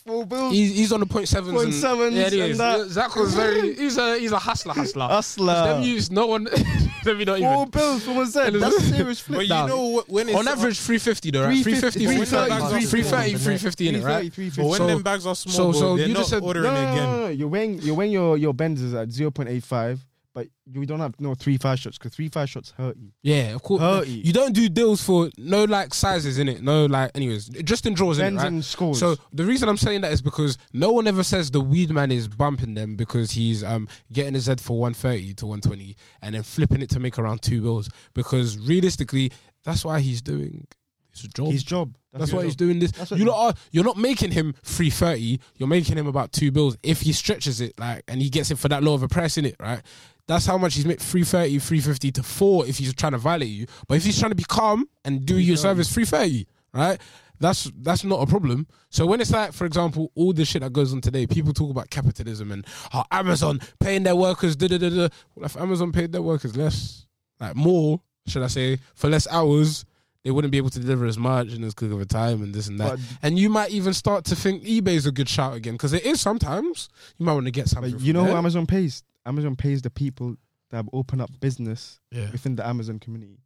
Four 0.09 0.25
bills. 0.25 0.53
He's, 0.53 0.75
he's 0.75 0.91
on 0.91 0.99
the 1.01 1.05
point 1.05 1.27
sevens. 1.27 1.53
Point 1.53 1.65
and- 1.65 1.73
sevens 1.75 2.15
Yeah, 2.15 2.29
he 2.29 2.41
and 2.41 2.51
is. 2.51 2.57
that. 2.57 2.87
Zach 2.89 3.15
was 3.15 3.33
very. 3.35 3.75
He's 3.75 3.95
a 3.97 4.17
he's 4.17 4.31
a 4.31 4.39
hustler, 4.39 4.73
hustler. 4.73 5.07
Hustler. 5.07 5.53
Them 5.53 5.83
use 5.83 6.09
no 6.09 6.25
one. 6.25 6.45
Let 7.05 7.17
me 7.17 7.23
not 7.25 7.39
Four 7.39 7.53
even. 7.61 7.69
bills 7.69 8.03
from 8.03 8.17
a 8.17 8.25
Z. 8.25 8.49
That's 8.59 8.75
a 8.75 8.81
serious 8.81 9.19
flip. 9.19 9.37
But 9.37 9.43
you 9.47 9.67
know 9.67 10.03
when 10.07 10.29
it's 10.29 10.37
On 10.37 10.47
average, 10.47 10.79
350 10.79 11.31
though, 11.31 11.43
right? 11.45 11.63
350, 11.63 12.05
350, 12.05 12.25
330, 12.25 12.85
330, 12.87 13.31
350 13.37 13.87
in 13.87 13.95
it, 13.95 14.03
right? 14.03 14.33
But 14.57 14.65
when 14.65 14.77
So- 14.79 14.87
them 14.87 15.01
bags 15.03 15.25
are 15.25 15.35
small, 15.35 15.53
so- 15.55 15.71
bro, 15.71 15.79
so 15.79 15.97
they're 15.97 16.07
you 16.07 16.13
not 16.13 16.19
just 16.19 16.29
said- 16.31 16.43
ordering 16.43 16.63
no, 16.65 16.73
no, 16.73 16.81
no, 16.83 16.91
again. 16.93 17.03
no, 17.11 17.19
no. 17.21 17.27
You're 17.29 17.47
weighing, 17.47 17.79
you're 17.81 17.95
weighing 17.95 18.11
your, 18.11 18.37
your 18.37 18.53
bends 18.53 18.81
is 18.81 18.93
at 18.93 19.09
0.85, 19.09 19.99
but 20.33 20.47
you 20.71 20.85
don't 20.85 20.99
have 20.99 21.19
no 21.19 21.33
three 21.33 21.57
five 21.57 21.79
shots 21.79 21.97
because 21.97 22.13
three 22.13 22.29
five 22.29 22.49
shots 22.49 22.73
hurt 22.77 22.97
you. 22.97 23.11
Yeah, 23.23 23.55
of 23.55 23.63
course. 23.63 23.81
Hurt 23.81 24.07
you. 24.07 24.21
You 24.23 24.33
don't 24.33 24.53
do 24.53 24.69
deals 24.69 25.03
for 25.03 25.29
no 25.37 25.63
like 25.63 25.93
sizes 25.93 26.37
in 26.37 26.47
it. 26.47 26.61
No 26.61 26.85
like, 26.85 27.11
anyways, 27.15 27.49
just 27.49 27.85
in 27.85 27.93
draws 27.93 28.19
in 28.19 28.35
right? 28.35 28.63
scores. 28.63 28.99
So 28.99 29.15
the 29.33 29.45
reason 29.45 29.67
I'm 29.69 29.77
saying 29.77 30.01
that 30.01 30.11
is 30.11 30.21
because 30.21 30.57
no 30.73 30.91
one 30.91 31.07
ever 31.07 31.23
says 31.23 31.51
the 31.51 31.61
weed 31.61 31.89
man 31.91 32.11
is 32.11 32.27
bumping 32.27 32.75
them 32.75 32.95
because 32.95 33.31
he's 33.31 33.63
um 33.63 33.87
getting 34.11 34.33
his 34.33 34.45
head 34.45 34.61
for 34.61 34.77
130 34.79 35.33
to 35.35 35.45
120 35.45 35.95
and 36.21 36.35
then 36.35 36.43
flipping 36.43 36.81
it 36.81 36.89
to 36.91 36.99
make 36.99 37.17
around 37.17 37.41
two 37.41 37.61
bills. 37.61 37.89
Because 38.13 38.57
realistically, 38.59 39.31
that's 39.63 39.83
why 39.83 39.99
he's 39.99 40.21
doing 40.21 40.67
his 41.11 41.23
job. 41.23 41.51
his 41.51 41.63
job. 41.63 41.95
that's 42.13 42.25
his 42.25 42.33
why 42.33 42.43
he's 42.43 42.55
doing 42.55 42.79
this. 42.79 42.91
You 43.11 43.25
lot 43.25 43.47
are 43.47 43.53
you're 43.71 43.83
not 43.83 43.97
making 43.97 44.31
him 44.31 44.53
330. 44.63 45.39
You're 45.55 45.67
making 45.67 45.97
him 45.97 46.07
about 46.07 46.31
two 46.31 46.51
bills 46.51 46.77
if 46.83 47.01
he 47.01 47.13
stretches 47.13 47.61
it 47.61 47.79
like 47.79 48.03
and 48.07 48.21
he 48.21 48.29
gets 48.29 48.51
it 48.51 48.57
for 48.57 48.67
that 48.69 48.83
low 48.83 48.93
of 48.93 49.03
a 49.03 49.07
price 49.07 49.37
in 49.37 49.45
it, 49.45 49.55
right? 49.59 49.81
That's 50.29 50.45
how 50.45 50.59
much 50.59 50.75
he's 50.75 50.85
made 50.85 50.99
330, 51.01 51.57
350 51.57 52.11
to 52.11 52.23
four 52.23 52.67
if 52.67 52.77
he's 52.77 52.93
trying 52.93 53.13
to 53.13 53.17
violate 53.17 53.49
you. 53.49 53.65
But 53.87 53.95
if 53.97 54.05
he's 54.05 54.19
trying 54.19 54.29
to 54.29 54.35
be 54.35 54.43
calm 54.43 54.87
and 55.03 55.25
do 55.25 55.39
you 55.39 55.55
a 55.55 55.57
service 55.57 55.91
330, 55.91 56.45
right? 56.71 57.01
That's 57.39 57.71
that's 57.81 58.03
not 58.03 58.21
a 58.21 58.27
problem. 58.27 58.67
So 58.91 59.07
when 59.07 59.21
it's 59.21 59.31
like, 59.31 59.53
for 59.53 59.65
example, 59.65 60.11
all 60.13 60.31
the 60.31 60.45
shit 60.45 60.61
that 60.61 60.71
goes 60.71 60.93
on 60.93 61.01
today, 61.01 61.25
people 61.25 61.51
talk 61.51 61.71
about 61.71 61.89
capitalism 61.89 62.51
and 62.51 62.63
how 62.91 63.05
Amazon 63.09 63.59
paying 63.79 64.03
their 64.03 64.15
workers, 64.15 64.55
da 64.55 64.67
da 64.67 64.77
da 64.77 64.89
da. 64.89 65.07
Well, 65.33 65.45
if 65.47 65.57
Amazon 65.57 65.91
paid 65.91 66.11
their 66.11 66.21
workers 66.21 66.55
less, 66.55 67.07
like 67.39 67.55
more, 67.55 67.99
should 68.27 68.43
I 68.43 68.47
say, 68.47 68.77
for 68.93 69.09
less 69.09 69.25
hours, 69.31 69.83
they 70.23 70.29
wouldn't 70.29 70.51
be 70.51 70.59
able 70.59 70.69
to 70.69 70.79
deliver 70.79 71.07
as 71.07 71.17
much 71.17 71.53
and 71.53 71.65
as 71.65 71.73
quick 71.73 71.91
of 71.91 71.99
a 71.99 72.05
time 72.05 72.43
and 72.43 72.53
this 72.53 72.67
and 72.67 72.79
that. 72.79 72.97
But, 72.97 72.99
And 73.23 73.39
you 73.39 73.49
might 73.49 73.71
even 73.71 73.93
start 73.93 74.25
to 74.25 74.35
think 74.35 74.63
eBay's 74.63 75.07
a 75.07 75.11
good 75.11 75.27
shout 75.29 75.55
again 75.55 75.73
because 75.73 75.93
it 75.93 76.05
is 76.05 76.21
sometimes. 76.21 76.87
You 77.17 77.25
might 77.25 77.33
want 77.33 77.45
to 77.47 77.51
get 77.51 77.67
something. 77.67 77.95
you 77.99 78.13
know 78.13 78.25
who. 78.25 78.33
Amazon 78.33 78.67
pays? 78.67 79.01
Amazon 79.29 79.55
pays 79.55 79.81
the 79.81 79.89
people 79.89 80.35
that 80.71 80.77
have 80.77 80.89
opened 80.93 81.21
up 81.21 81.29
business 81.39 81.99
Yeah. 82.11 82.29
within 82.31 82.55
the 82.55 82.67
Amazon 82.67 82.99
community. 82.99 83.39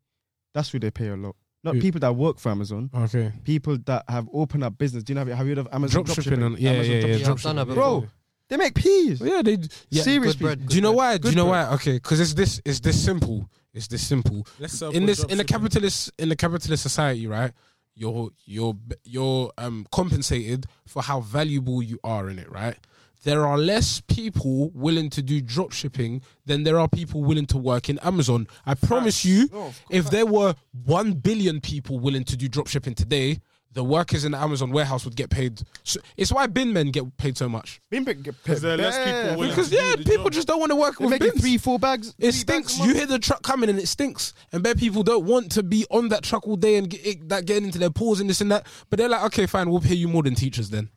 That's 0.53 0.69
who 0.71 0.79
they 0.79 0.91
pay 0.91 1.09
a 1.09 1.15
lot. 1.15 1.35
Not 1.63 1.75
Who? 1.75 1.81
people 1.81 1.99
that 2.01 2.15
work 2.15 2.39
for 2.39 2.49
Amazon. 2.49 2.89
Okay. 2.93 3.31
People 3.43 3.77
that 3.85 4.03
have 4.09 4.27
opened 4.33 4.63
up 4.63 4.77
business. 4.77 5.03
Do 5.03 5.13
you 5.13 5.15
know? 5.15 5.25
Have 5.33 5.45
you 5.47 5.51
heard 5.55 5.59
of 5.59 5.67
Amazon 5.71 6.03
Drop 6.03 6.21
shipping 6.21 6.43
and 6.43 6.57
yeah, 6.59 6.71
Amazon 6.71 6.91
yeah, 6.91 6.97
yeah. 6.97 7.03
dropshipping. 7.05 7.19
Yeah, 7.19 7.25
drop 7.25 7.37
I've 7.37 7.43
done 7.43 7.55
that 7.55 7.61
shipping. 7.61 7.75
before. 7.75 7.99
Bro, 8.01 8.09
They 8.49 8.57
make 8.57 8.75
peas. 8.75 9.21
Yeah, 9.21 9.41
they. 9.41 9.57
Yeah. 9.89 10.03
Serious 10.03 10.33
Good 10.35 10.41
bread. 10.43 10.57
people. 10.59 10.69
Do 10.71 10.75
you 10.75 10.81
know 10.81 10.91
why? 10.91 11.13
Do 11.17 11.23
Good 11.23 11.31
you 11.31 11.35
know 11.37 11.49
bread. 11.49 11.67
why? 11.69 11.75
Okay, 11.75 11.93
because 11.93 12.19
it's 12.19 12.33
this. 12.33 12.61
It's 12.65 12.79
this 12.81 13.01
simple. 13.01 13.49
It's 13.73 13.87
this 13.87 14.05
simple. 14.05 14.45
Let's 14.59 14.73
sell 14.77 14.91
in 14.91 15.05
this 15.05 15.23
in 15.23 15.37
the 15.37 15.43
dropshipping. 15.43 15.47
capitalist 15.47 16.11
in 16.19 16.29
the 16.29 16.35
capitalist 16.35 16.83
society, 16.83 17.27
right? 17.27 17.51
You're 17.95 18.29
you're 18.45 18.75
you're 19.05 19.51
um 19.57 19.87
compensated 19.91 20.65
for 20.85 21.01
how 21.01 21.21
valuable 21.21 21.81
you 21.81 21.97
are 22.03 22.29
in 22.29 22.37
it, 22.39 22.51
right? 22.51 22.75
There 23.23 23.45
are 23.47 23.57
less 23.57 24.01
people 24.01 24.69
willing 24.73 25.09
to 25.11 25.21
do 25.21 25.41
drop 25.41 25.71
shipping 25.71 26.21
than 26.45 26.63
there 26.63 26.77
are 26.79 26.87
people 26.89 27.23
willing 27.23 27.45
to 27.47 27.57
work 27.57 27.89
in 27.89 27.97
Amazon. 27.99 28.47
I 28.65 28.73
promise 28.75 29.23
you, 29.23 29.47
No, 29.51 29.73
if 29.89 30.09
there 30.09 30.25
were 30.25 30.55
one 30.85 31.13
billion 31.13 31.61
people 31.61 31.99
willing 31.99 32.25
to 32.25 32.35
do 32.37 32.47
drop 32.49 32.67
shipping 32.67 32.93
today, 32.95 33.39
the 33.71 33.83
workers 33.83 34.23
in 34.23 34.33
the 34.33 34.37
Amazon 34.37 34.69
warehouse 34.71 35.03
would 35.03 35.15
get 35.15 35.31
paid. 35.31 35.61
So, 35.83 35.99
it's 36.15 36.31
why 36.31 36.45
bin 36.45 36.73
men 36.73 36.91
get 36.91 37.17
paid 37.17 37.35
so 37.37 37.49
much 37.49 37.81
Bin 37.89 38.05
pick 38.05 38.21
get 38.21 38.35
Because 38.43 38.61
there 38.61 38.73
are 38.73 38.77
less 38.77 38.97
people 38.99 39.39
willing 39.39 39.49
because 39.49 39.69
to 39.71 39.75
do 39.77 39.81
yeah, 39.81 39.95
the 39.95 40.03
people 40.03 40.25
job. 40.25 40.33
just 40.33 40.47
don't 40.47 40.59
want 40.59 40.71
to 40.71 40.75
work 40.75 40.99
They 40.99 41.05
with 41.07 41.19
bins. 41.19 41.41
three, 41.41 41.57
four 41.57 41.79
bags. 41.79 42.09
It 42.19 42.33
three 42.33 42.43
bags 42.43 42.73
stinks. 42.73 42.79
a 42.79 42.83
You 42.85 42.93
hear 42.93 43.07
the 43.07 43.17
truck 43.17 43.41
coming 43.41 43.69
and 43.71 43.79
it 43.79 43.87
stinks, 43.87 44.33
and 44.51 44.61
bare 44.61 44.75
people 44.75 45.01
don't 45.01 45.25
want 45.25 45.51
to 45.53 45.63
be 45.63 45.85
on 45.89 46.09
that 46.09 46.21
truck 46.23 46.45
all 46.47 46.55
day 46.55 46.75
and 46.75 46.87
get 46.87 47.03
it, 47.03 47.29
that 47.29 47.45
getting 47.45 47.63
into 47.63 47.79
their 47.79 47.89
pores 47.89 48.19
and 48.19 48.29
this 48.29 48.41
and 48.41 48.51
that. 48.51 48.67
But 48.91 48.99
they're 48.99 49.09
like, 49.09 49.23
okay, 49.27 49.47
fine, 49.47 49.71
we'll 49.71 49.81
pay 49.81 49.95
you 49.95 50.07
more 50.07 50.21
than 50.23 50.35
teachers 50.35 50.69
then. 50.69 50.89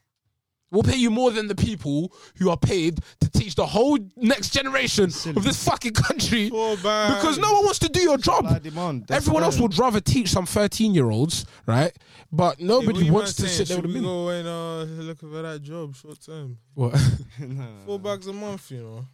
We'll 0.73 0.83
pay 0.83 0.97
you 0.97 1.11
more 1.11 1.31
than 1.31 1.47
the 1.47 1.55
people 1.55 2.13
who 2.39 2.51
are 2.51 2.57
paid 2.57 2.99
to 3.21 3.31
teach 3.31 3.55
the 3.55 3.67
whole 3.67 3.99
next 4.17 4.51
generation 4.51 5.05
of 5.05 5.45
this 5.45 5.63
fucking 5.65 5.93
country 5.93 6.51
Four 6.51 6.77
because 6.77 7.39
no 7.39 7.53
one 7.53 7.65
wants 7.65 7.79
to 7.81 7.89
do 7.89 8.01
your 8.01 8.19
job. 8.19 8.63
demand. 8.63 9.07
That's 9.07 9.25
Everyone 9.25 9.45
else 9.45 9.61
would 9.61 9.79
rather 9.79 10.01
teach 10.01 10.29
some 10.31 10.45
13 10.45 10.93
year 10.93 11.09
olds, 11.11 11.47
right? 11.67 11.97
But 12.33 12.61
nobody 12.61 12.93
what 12.99 13.05
you 13.07 13.13
wants 13.13 13.35
to 13.35 13.43
saying? 13.43 13.53
sit 13.67 13.69
there 13.69 13.77
with 13.77 13.85
a 13.85 13.89
we 13.89 13.95
bin. 13.95 14.03
go 14.03 14.29
and 14.31 14.49
uh, 14.49 14.83
look 15.05 15.21
for 15.21 15.27
that 15.43 15.63
job 15.63 15.95
short 15.95 16.21
term? 16.21 16.59
What? 16.75 16.95
Nah. 17.39 17.67
Four 17.85 17.99
bags 18.01 18.27
a 18.27 18.33
month, 18.33 18.71
you 18.73 18.83
know. 18.83 19.05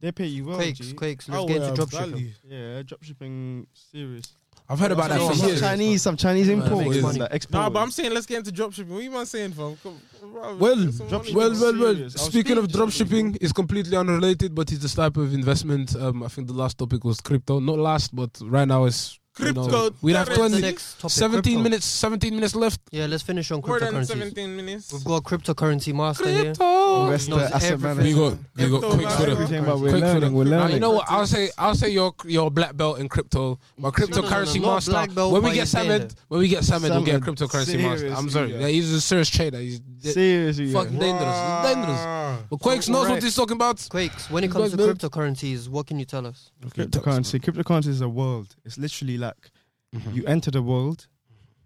They 0.00 0.12
pay 0.12 0.26
you 0.26 0.44
well. 0.46 0.56
Quakes, 0.56 0.78
G. 0.78 0.92
quakes. 0.94 1.28
Let's 1.28 1.42
Oh, 1.42 1.46
get 1.46 1.60
yeah, 1.60 1.68
into 1.70 1.82
dropshipping. 1.82 2.10
Valley. 2.10 2.34
Yeah, 2.48 2.82
dropshipping 2.82 3.66
serious. 3.74 4.36
I've 4.70 4.78
heard 4.78 4.92
about 4.92 5.08
that 5.10 5.18
for 5.18 5.34
some 5.34 5.48
years. 5.48 5.60
Chinese, 5.60 6.02
some 6.02 6.16
Chinese 6.16 6.48
Yeah, 6.48 6.54
man, 6.54 6.66
importers 6.68 7.02
makes 7.02 7.18
money. 7.18 7.40
Nah, 7.50 7.70
but 7.70 7.80
I'm 7.80 7.90
saying 7.90 8.14
let's 8.14 8.26
get 8.26 8.38
into 8.38 8.52
dropshipping. 8.52 8.86
What 8.86 9.02
you 9.02 9.10
man 9.10 9.26
saying, 9.26 9.52
fam? 9.52 9.76
Come, 9.82 10.00
bro, 10.32 10.56
Well, 10.56 10.76
get 10.84 10.94
some 10.94 11.10
money, 11.10 11.18
dropshipping- 11.30 11.34
Well, 11.34 11.50
well, 11.50 11.78
well. 11.78 11.94
serious. 11.94 12.12
Speaking 12.14 12.26
of 12.58 12.64
speaking 12.64 12.66
to 12.68 12.72
drop 12.78 12.90
shipping, 12.90 13.36
it's 13.40 13.52
completely 13.52 13.96
unrelated, 13.96 14.54
but 14.54 14.70
it's 14.72 14.80
this 14.80 14.94
type 14.94 15.16
of 15.16 15.34
investment. 15.34 15.94
Um, 15.96 16.22
I 16.22 16.28
think 16.28 16.46
the 16.46 16.54
last 16.54 16.78
topic 16.78 17.04
was 17.04 17.20
crypto. 17.20 17.60
Not 17.60 17.78
last, 17.78 18.14
but 18.14 18.30
right 18.44 18.66
now 18.66 18.84
it's 18.84 19.18
you 19.38 19.52
know, 19.52 19.62
Crypto 19.68 19.94
we 20.02 20.12
have 20.12 20.28
currency. 20.28 20.60
What's 20.62 20.94
the 20.94 21.00
20, 21.02 21.08
17 21.12 21.42
Crypto. 21.42 21.62
minutes. 21.62 21.86
17 21.86 22.34
minutes 22.34 22.54
left. 22.56 22.80
Yeah, 22.90 23.06
let's 23.06 23.22
finish 23.22 23.50
on 23.52 23.60
More 23.64 23.78
than 23.80 23.94
cryptocurrencies. 23.94 24.06
17 24.06 24.56
minutes. 24.56 24.92
We've 24.92 25.04
got 25.04 25.16
a 25.16 25.20
cryptocurrency 25.22 25.94
master 25.94 26.26
here. 26.28 26.42
Crypto. 26.46 27.04
Investor, 27.04 27.30
knows 27.30 27.50
asset 27.52 27.72
everything. 27.72 27.96
manager. 27.98 28.38
We 28.56 28.62
got, 28.62 28.62
we 28.66 28.68
got 28.70 28.80
Crypto 28.80 28.90
quick 28.90 29.06
man. 29.06 29.16
for 29.16 29.24
the. 29.26 29.30
Everything 29.32 29.58
about 29.64 29.80
we're 29.80 29.90
Quick 29.90 30.00
for 30.02 30.06
learning, 30.08 30.20
the- 30.30 30.36
we're 30.36 30.44
Nah, 30.44 30.50
learning. 30.58 30.74
you 30.74 30.80
know 30.80 30.90
what? 30.90 31.06
I'll 31.08 31.26
say 31.26 31.50
I'll 31.56 31.74
say 31.74 31.88
you're 31.90 32.14
you're 32.24 32.50
black 32.50 32.76
belt 32.76 32.98
in 32.98 33.08
crypto, 33.08 33.58
but 33.78 33.82
No, 33.98 34.06
no, 34.06 34.20
no, 34.20 34.22
cryptocurrency 34.28 34.56
no, 34.60 34.66
not 34.66 34.86
master. 34.86 35.14
belt, 35.14 35.32
when 35.32 35.42
we 35.42 35.48
but 35.50 35.54
get 35.54 35.56
you're 35.58 35.66
saying 35.66 35.90
Samed, 36.00 36.14
when 36.28 36.40
we 36.40 36.48
get 36.48 36.64
Samed, 36.64 36.82
we'll 36.90 37.02
get 37.04 37.14
a 37.14 37.24
Samed, 37.24 37.38
cryptocurrency 37.38 37.80
master. 37.80 38.06
I'm 38.08 38.28
seriously, 38.28 38.30
sorry, 38.30 38.52
yeah. 38.52 38.58
yeah, 38.60 38.66
he's 38.68 38.92
a 38.92 39.00
serious 39.00 39.30
trader. 39.30 39.58
He's 39.58 39.80
Seriously, 40.02 40.72
fucking 40.72 40.94
yeah. 40.94 40.98
dangerous. 41.00 41.36
It's 41.36 41.74
dangerous. 41.74 41.98
Wow. 41.98 42.38
But 42.48 42.60
Quakes 42.60 42.86
So, 42.86 42.92
knows 42.92 43.00
what 43.02 43.08
alright. 43.08 43.22
he's 43.22 43.34
talking 43.36 43.56
about. 43.56 43.86
Quakes, 43.90 44.30
when 44.30 44.44
it 44.44 44.50
comes 44.50 44.70
to 44.70 44.76
guys 44.78 44.86
cryptocurrencies, 44.86 45.68
what 45.68 45.86
can 45.86 45.98
you 45.98 46.06
tell 46.06 46.26
us? 46.26 46.50
Cryptocurrency. 46.68 47.38
Cryptocurrency 47.38 47.88
is 47.88 48.00
a 48.00 48.08
world. 48.08 48.56
It's 48.64 48.78
literally 48.78 49.18
like 49.20 49.50
Mhm. 49.94 50.14
you 50.14 50.24
enter 50.26 50.50
the 50.50 50.62
world 50.62 51.06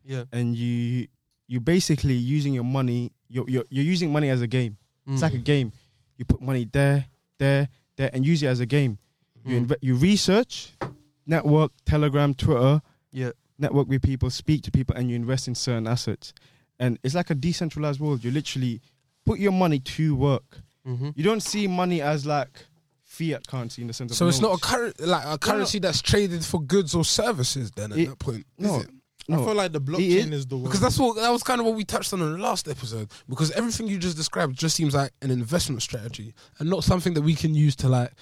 Yeah. 0.04 0.24
and 0.32 0.56
you 0.56 1.06
you 1.46 1.60
basically 1.60 2.14
using 2.14 2.54
your 2.54 2.64
money. 2.64 3.12
You're 3.28 3.48
you're, 3.48 3.64
you're 3.70 3.84
using 3.84 4.10
money 4.12 4.28
as 4.30 4.40
a 4.42 4.46
game. 4.46 4.76
It's 5.06 5.22
like 5.22 5.34
a 5.34 5.38
game. 5.38 5.72
You 6.16 6.24
put 6.24 6.40
money 6.40 6.64
there, 6.72 7.06
there, 7.38 7.68
there, 7.96 8.10
and 8.14 8.24
use 8.26 8.42
it 8.42 8.46
as 8.46 8.60
a 8.60 8.66
game. 8.66 8.98
You 9.44 9.60
Mm. 9.60 9.66
inve- 9.66 9.82
you 9.82 9.94
research, 9.96 10.72
network, 11.26 11.72
Telegram, 11.84 12.34
Twitter, 12.34 12.80
Yeah. 13.12 13.32
network 13.58 13.88
with 13.88 14.02
people, 14.02 14.30
speak 14.30 14.62
to 14.62 14.70
people, 14.70 14.96
and 14.96 15.10
you 15.10 15.16
invest 15.16 15.46
in 15.48 15.54
certain 15.54 15.86
assets. 15.86 16.32
And 16.78 16.98
it's 17.02 17.14
like 17.14 17.30
a 17.30 17.34
decentralized 17.34 18.00
world. 18.00 18.24
You 18.24 18.30
literally 18.30 18.80
put 19.26 19.38
your 19.38 19.52
money 19.52 19.78
to 19.80 20.14
work. 20.16 20.62
Mm-hmm. 20.86 21.10
You 21.14 21.24
don't 21.24 21.42
see 21.42 21.66
money 21.66 22.00
as 22.00 22.24
like 22.26 22.66
fiat 23.14 23.46
currency 23.46 23.82
in 23.82 23.88
the 23.88 23.94
sense 23.94 24.10
of. 24.12 24.16
So 24.16 24.28
it's 24.28 24.40
not 24.40 24.56
a 24.56 24.60
current 24.60 24.98
like 25.00 25.24
a 25.26 25.38
currency 25.38 25.78
that's 25.78 26.02
traded 26.02 26.44
for 26.44 26.60
goods 26.60 26.94
or 26.94 27.04
services. 27.04 27.70
Then 27.70 27.92
at 27.92 27.98
It- 27.98 28.08
that 28.08 28.18
point, 28.18 28.46
is 28.58 28.66
no, 28.66 28.80
it? 28.80 28.90
I 29.30 29.36
feel 29.36 29.54
like 29.54 29.72
the 29.72 29.80
blockchain 29.80 30.32
is 30.32 30.46
the 30.46 30.56
one. 30.56 30.64
Because 30.64 30.80
that's 30.80 30.98
what 30.98 31.16
that 31.16 31.30
was 31.30 31.42
kind 31.42 31.58
of 31.60 31.66
what 31.66 31.74
we 31.76 31.84
touched 31.84 32.12
on 32.12 32.20
in 32.20 32.32
the 32.32 32.38
last 32.38 32.68
episode. 32.68 33.10
Because 33.28 33.50
everything 33.52 33.86
you 33.88 33.96
just 33.98 34.16
described 34.16 34.58
just 34.58 34.76
seems 34.76 34.94
like 34.94 35.12
an 35.22 35.30
investment 35.30 35.80
strategy 35.80 36.34
and 36.58 36.68
not 36.68 36.84
something 36.84 37.14
that 37.14 37.22
we 37.22 37.34
can 37.34 37.54
use 37.54 37.74
to 37.76 37.88
like, 37.88 38.12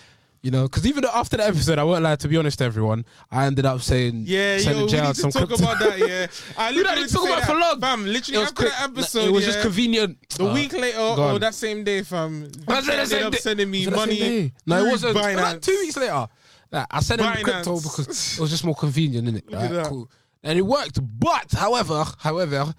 you 0.43 0.51
know. 0.51 0.65
Because 0.65 0.87
even 0.87 1.05
after 1.05 1.37
the 1.37 1.47
episode, 1.47 1.79
I 1.79 1.85
won't 1.85 2.03
lie. 2.03 2.17
To 2.17 2.29
be 2.29 2.37
honest, 2.37 2.59
to 2.59 2.65
everyone, 2.65 3.05
I 3.31 3.47
ended 3.47 3.65
up 3.67 3.81
saying, 3.81 4.25
Yeah, 4.27 4.59
sending 4.59 4.89
yo, 4.89 5.01
we 5.03 5.07
need 5.07 5.15
to 5.15 5.23
talk 5.23 5.33
crypto. 5.49 5.55
about 5.65 5.79
that. 5.81 5.99
Yeah, 5.99 6.27
I 6.59 6.71
We 6.73 6.83
don't 6.83 6.97
literally 6.97 7.01
need 7.03 7.09
to 7.09 7.15
talk 7.15 7.27
about 7.29 7.43
for 7.45 7.55
long. 7.55 7.81
fam. 7.81 8.07
It 8.07 8.11
Literally 8.11 8.39
was 8.39 8.49
after 8.49 8.63
quick. 8.63 8.73
that 8.73 8.91
episode, 8.91 9.25
it 9.25 9.33
was 9.33 9.45
yeah, 9.47 9.53
just 9.53 9.63
convenient. 9.63 10.29
The 10.31 10.47
Uh, 10.47 10.55
week 10.55 10.73
later, 10.73 10.99
or 10.99 11.21
on. 11.21 11.41
that 11.41 11.55
same 11.55 11.85
day, 11.85 12.03
fam, 12.03 12.43
Was 12.69 12.87
it 12.87 12.87
the 12.87 12.93
ended 12.93 13.09
same 13.09 13.27
up 13.27 13.33
day? 13.33 13.39
sending 13.39 13.71
me 13.71 13.79
Was 13.79 13.87
it 13.87 13.91
that 13.91 14.09
same 14.09 14.19
money. 14.35 14.53
No, 14.67 14.85
it 14.85 14.91
wasn't. 14.91 15.15
Like 15.15 15.61
two 15.63 15.73
weeks 15.73 15.97
later. 15.97 16.27
Like, 16.71 16.87
I 16.91 17.01
sent 17.01 17.21
him 17.21 17.45
crypto 17.45 17.77
because 17.81 18.39
it 18.39 18.41
was 18.41 18.51
just 18.51 18.65
more 18.65 18.75
convenient, 18.75 19.29
innit? 19.29 19.43
Right, 19.73 19.87
cool. 19.87 20.11
And 20.43 20.59
it 20.59 20.63
worked. 20.63 20.99
But 21.21 21.53
however, 21.53 22.05
however, 22.19 22.75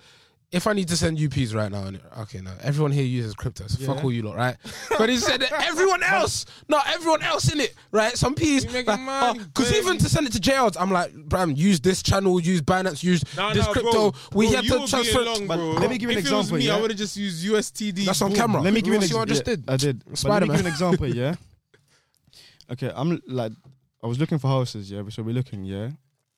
if 0.54 0.68
I 0.68 0.74
need 0.74 0.88
to 0.90 0.96
send 0.96 1.20
UPs 1.20 1.54
right 1.56 1.72
now, 1.72 1.90
okay, 2.20 2.40
no, 2.40 2.52
everyone 2.62 2.92
here 2.92 3.04
uses 3.04 3.34
crypto, 3.34 3.66
so 3.68 3.84
fuck 3.86 4.04
all 4.04 4.12
you 4.14 4.22
lot, 4.22 4.36
right? 4.38 4.56
But 5.00 5.10
he 5.10 5.18
said 5.18 5.42
that 5.42 5.52
everyone 5.52 6.04
else, 6.04 6.46
not 6.70 6.86
everyone 6.94 7.24
else 7.24 7.52
in 7.52 7.60
it, 7.60 7.74
right? 7.92 8.16
Some 8.16 8.36
P's, 8.36 8.64
You 8.64 8.70
making 8.72 8.94
oh, 8.94 8.98
money, 8.98 9.40
because 9.40 9.74
even 9.74 9.98
to 9.98 10.08
send 10.08 10.28
it 10.28 10.34
to 10.34 10.40
JLs, 10.40 10.78
I'm 10.80 10.92
like, 10.92 11.12
Bram, 11.16 11.52
use 11.52 11.80
this 11.80 12.04
channel, 12.04 12.40
use 12.40 12.62
Binance, 12.62 13.04
use 13.04 13.24
No, 13.36 13.52
this 13.52 13.66
no, 13.66 13.72
crypto. 13.74 14.12
Bro, 14.12 14.14
we 14.36 14.46
bro, 14.48 14.56
had 14.56 14.66
to 14.66 14.88
transfer. 14.88 15.22
long, 15.22 15.48
But 15.48 15.58
let 15.58 15.90
me 15.90 15.98
give 15.98 16.12
you 16.12 16.18
an 16.18 16.20
if 16.20 16.26
It 16.26 16.30
example, 16.30 16.58
me, 16.58 16.68
yeah? 16.68 16.78
I 16.78 16.82
would 16.82 16.92
have 16.92 17.00
just 17.00 17.18
used 17.18 17.44
USTD. 17.46 18.06
That's 18.06 18.22
on 18.22 18.30
boom. 18.30 18.38
camera. 18.38 18.62
Let 18.62 18.74
me 18.74 18.82
give 18.82 18.94
you 18.94 19.00
an 19.02 19.08
See 19.08 19.16
what 19.16 19.24
I 19.24 19.26
just 19.26 19.42
example. 19.42 19.66
did? 19.66 19.74
I 19.74 19.78
did. 19.78 20.04
Let 20.06 20.10
me 20.12 20.16
Spider-Man. 20.16 20.56
give 20.58 20.62
you 20.64 20.68
an 20.68 20.74
example, 20.74 21.08
yeah. 21.22 21.36
Okay, 22.72 22.92
I'm 22.96 23.20
like, 23.28 23.52
I 24.04 24.08
was 24.08 24.20
looking 24.20 24.38
for 24.38 24.48
houses, 24.50 24.90
yeah. 24.92 25.02
So 25.10 25.24
we're 25.24 25.34
looking, 25.34 25.66
yeah, 25.66 25.90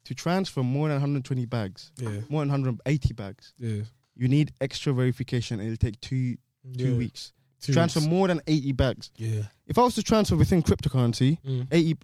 to 0.06 0.14
transfer 0.16 0.64
more 0.64 0.88
than 0.88 0.96
120 0.96 1.46
bags, 1.46 1.92
Yeah, 1.98 2.22
more 2.30 2.42
than 2.42 2.50
180 2.50 3.14
bags. 3.14 3.54
yeah. 3.60 3.82
You 4.16 4.28
need 4.28 4.54
extra 4.62 4.94
verification, 4.94 5.60
and 5.60 5.72
it'll 5.72 5.78
take 5.92 6.00
two 6.02 6.38
two 6.78 6.92
Yeah. 6.92 6.98
weeks. 6.98 7.32
Two 7.62 7.74
transfer 7.74 8.00
weeks. 8.00 8.10
more 8.10 8.28
than 8.28 8.42
80 8.48 8.72
bags. 8.74 9.12
Yeah. 9.18 9.44
If 9.68 9.78
I 9.78 9.84
was 9.84 9.96
to 9.96 10.04
transfer 10.04 10.36
within 10.36 10.62
cryptocurrency, 10.64 11.38
Mm. 11.44 11.68
80, 11.72 11.98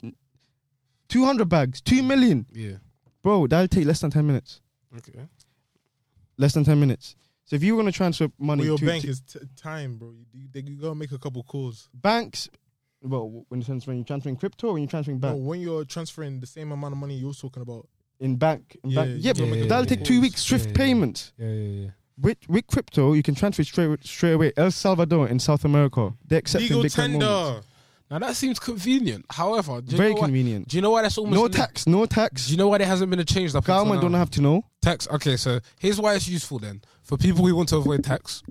200 1.10 1.46
bags, 1.50 1.82
2 1.82 2.02
million, 2.04 2.46
Yeah. 2.54 2.78
bro, 3.22 3.48
that'll 3.48 3.68
take 3.68 3.86
less 3.86 4.00
than 4.02 4.12
10 4.12 4.26
minutes. 4.26 4.62
Okay. 4.98 5.28
Less 6.38 6.54
than 6.54 6.64
10 6.64 6.80
minutes. 6.80 7.16
So 7.46 7.56
if 7.56 7.64
you 7.64 7.76
were 7.76 7.82
going 7.82 7.92
to 7.92 7.96
transfer 7.98 8.30
money 8.40 8.62
Well, 8.62 8.68
your 8.70 8.78
to, 8.78 8.86
bank 8.86 9.04
to 9.04 9.10
is 9.10 9.22
t- 9.22 9.40
time, 9.56 9.98
bro. 9.98 10.14
You, 10.34 10.48
you, 10.54 10.62
you 10.68 10.76
gotta 10.78 10.96
make 10.96 11.12
a 11.12 11.18
couple 11.20 11.44
calls. 11.44 11.90
banks, 11.94 12.50
Well, 13.04 13.46
in 13.52 13.60
the 13.60 13.66
sense 13.66 13.86
when 13.88 13.98
you're 13.98 14.06
transferring 14.06 14.36
crypto 14.38 14.68
or 14.68 14.74
when 14.74 14.84
you're 14.84 14.90
transferring 14.90 15.20
No, 15.20 15.36
when 15.36 15.60
you're 15.60 15.86
transferring 15.86 16.40
the 16.40 16.48
same 16.48 16.72
amount 16.72 16.94
of 16.94 16.98
money 17.00 17.18
you're 17.18 17.34
talking 17.34 17.62
about. 17.64 17.90
in 18.20 18.36
bank, 18.38 18.78
in 18.84 18.92
Yeah, 18.92 19.06
bank. 19.06 19.18
yeah, 19.24 19.34
don't 19.34 19.50
but 19.50 19.70
that'll 19.70 19.86
take 19.88 20.04
two 20.04 20.22
weeks. 20.22 20.42
Swift 20.44 20.66
Yeah, 20.66 20.72
yeah, 20.72 20.78
payments. 20.78 21.34
Yeah, 21.38 21.48
yeah, 21.52 21.82
yeah. 21.86 21.90
With 22.22 22.38
with 22.48 22.68
crypto, 22.68 23.14
you 23.14 23.24
can 23.24 23.36
transfer 23.36 23.64
straight 23.64 24.04
straight 24.06 24.34
away. 24.34 24.52
El 24.56 24.72
Salvador 24.72 25.28
in 25.28 25.40
South 25.40 25.66
America, 25.66 26.14
they 26.28 26.38
accept 26.38 26.62
Legal 26.64 26.84
Bitcoin 26.84 27.14
moments. 27.14 27.26
tender. 27.26 27.62
Now 28.12 28.20
that 28.20 28.36
seems 28.36 28.60
convenient. 28.60 29.26
However, 29.30 29.80
do 29.82 29.92
you, 29.94 29.98
Very 29.98 30.10
know 30.10 30.16
why, 30.20 30.26
convenient. 30.28 30.68
do 30.68 30.76
you 30.78 30.82
know 30.82 30.92
why 30.92 31.02
that's 31.02 31.18
almost 31.18 31.34
No 31.34 31.46
in 31.46 31.52
the- 31.52 31.58
tax, 31.58 31.88
no 31.88 32.02
Do 32.02 32.08
tax. 32.08 32.50
you 32.50 32.58
know 32.58 32.68
why 32.68 32.78
there 32.78 32.88
hasn't 32.88 33.10
been 33.10 33.20
a 33.22 33.26
change? 33.26 33.56
up 33.56 33.64
Government 33.64 34.02
don't 34.02 34.14
have 34.14 34.30
to 34.32 34.42
know. 34.42 34.64
tax. 34.82 35.08
Okay, 35.10 35.38
so 35.38 35.60
here's 35.80 36.00
why 36.00 36.14
it's 36.16 36.28
useful 36.28 36.60
then 36.60 36.82
for 37.04 37.18
people 37.18 37.46
who 37.48 37.56
want 37.56 37.70
to 37.70 37.78
avoid 37.78 38.04
tax, 38.04 38.44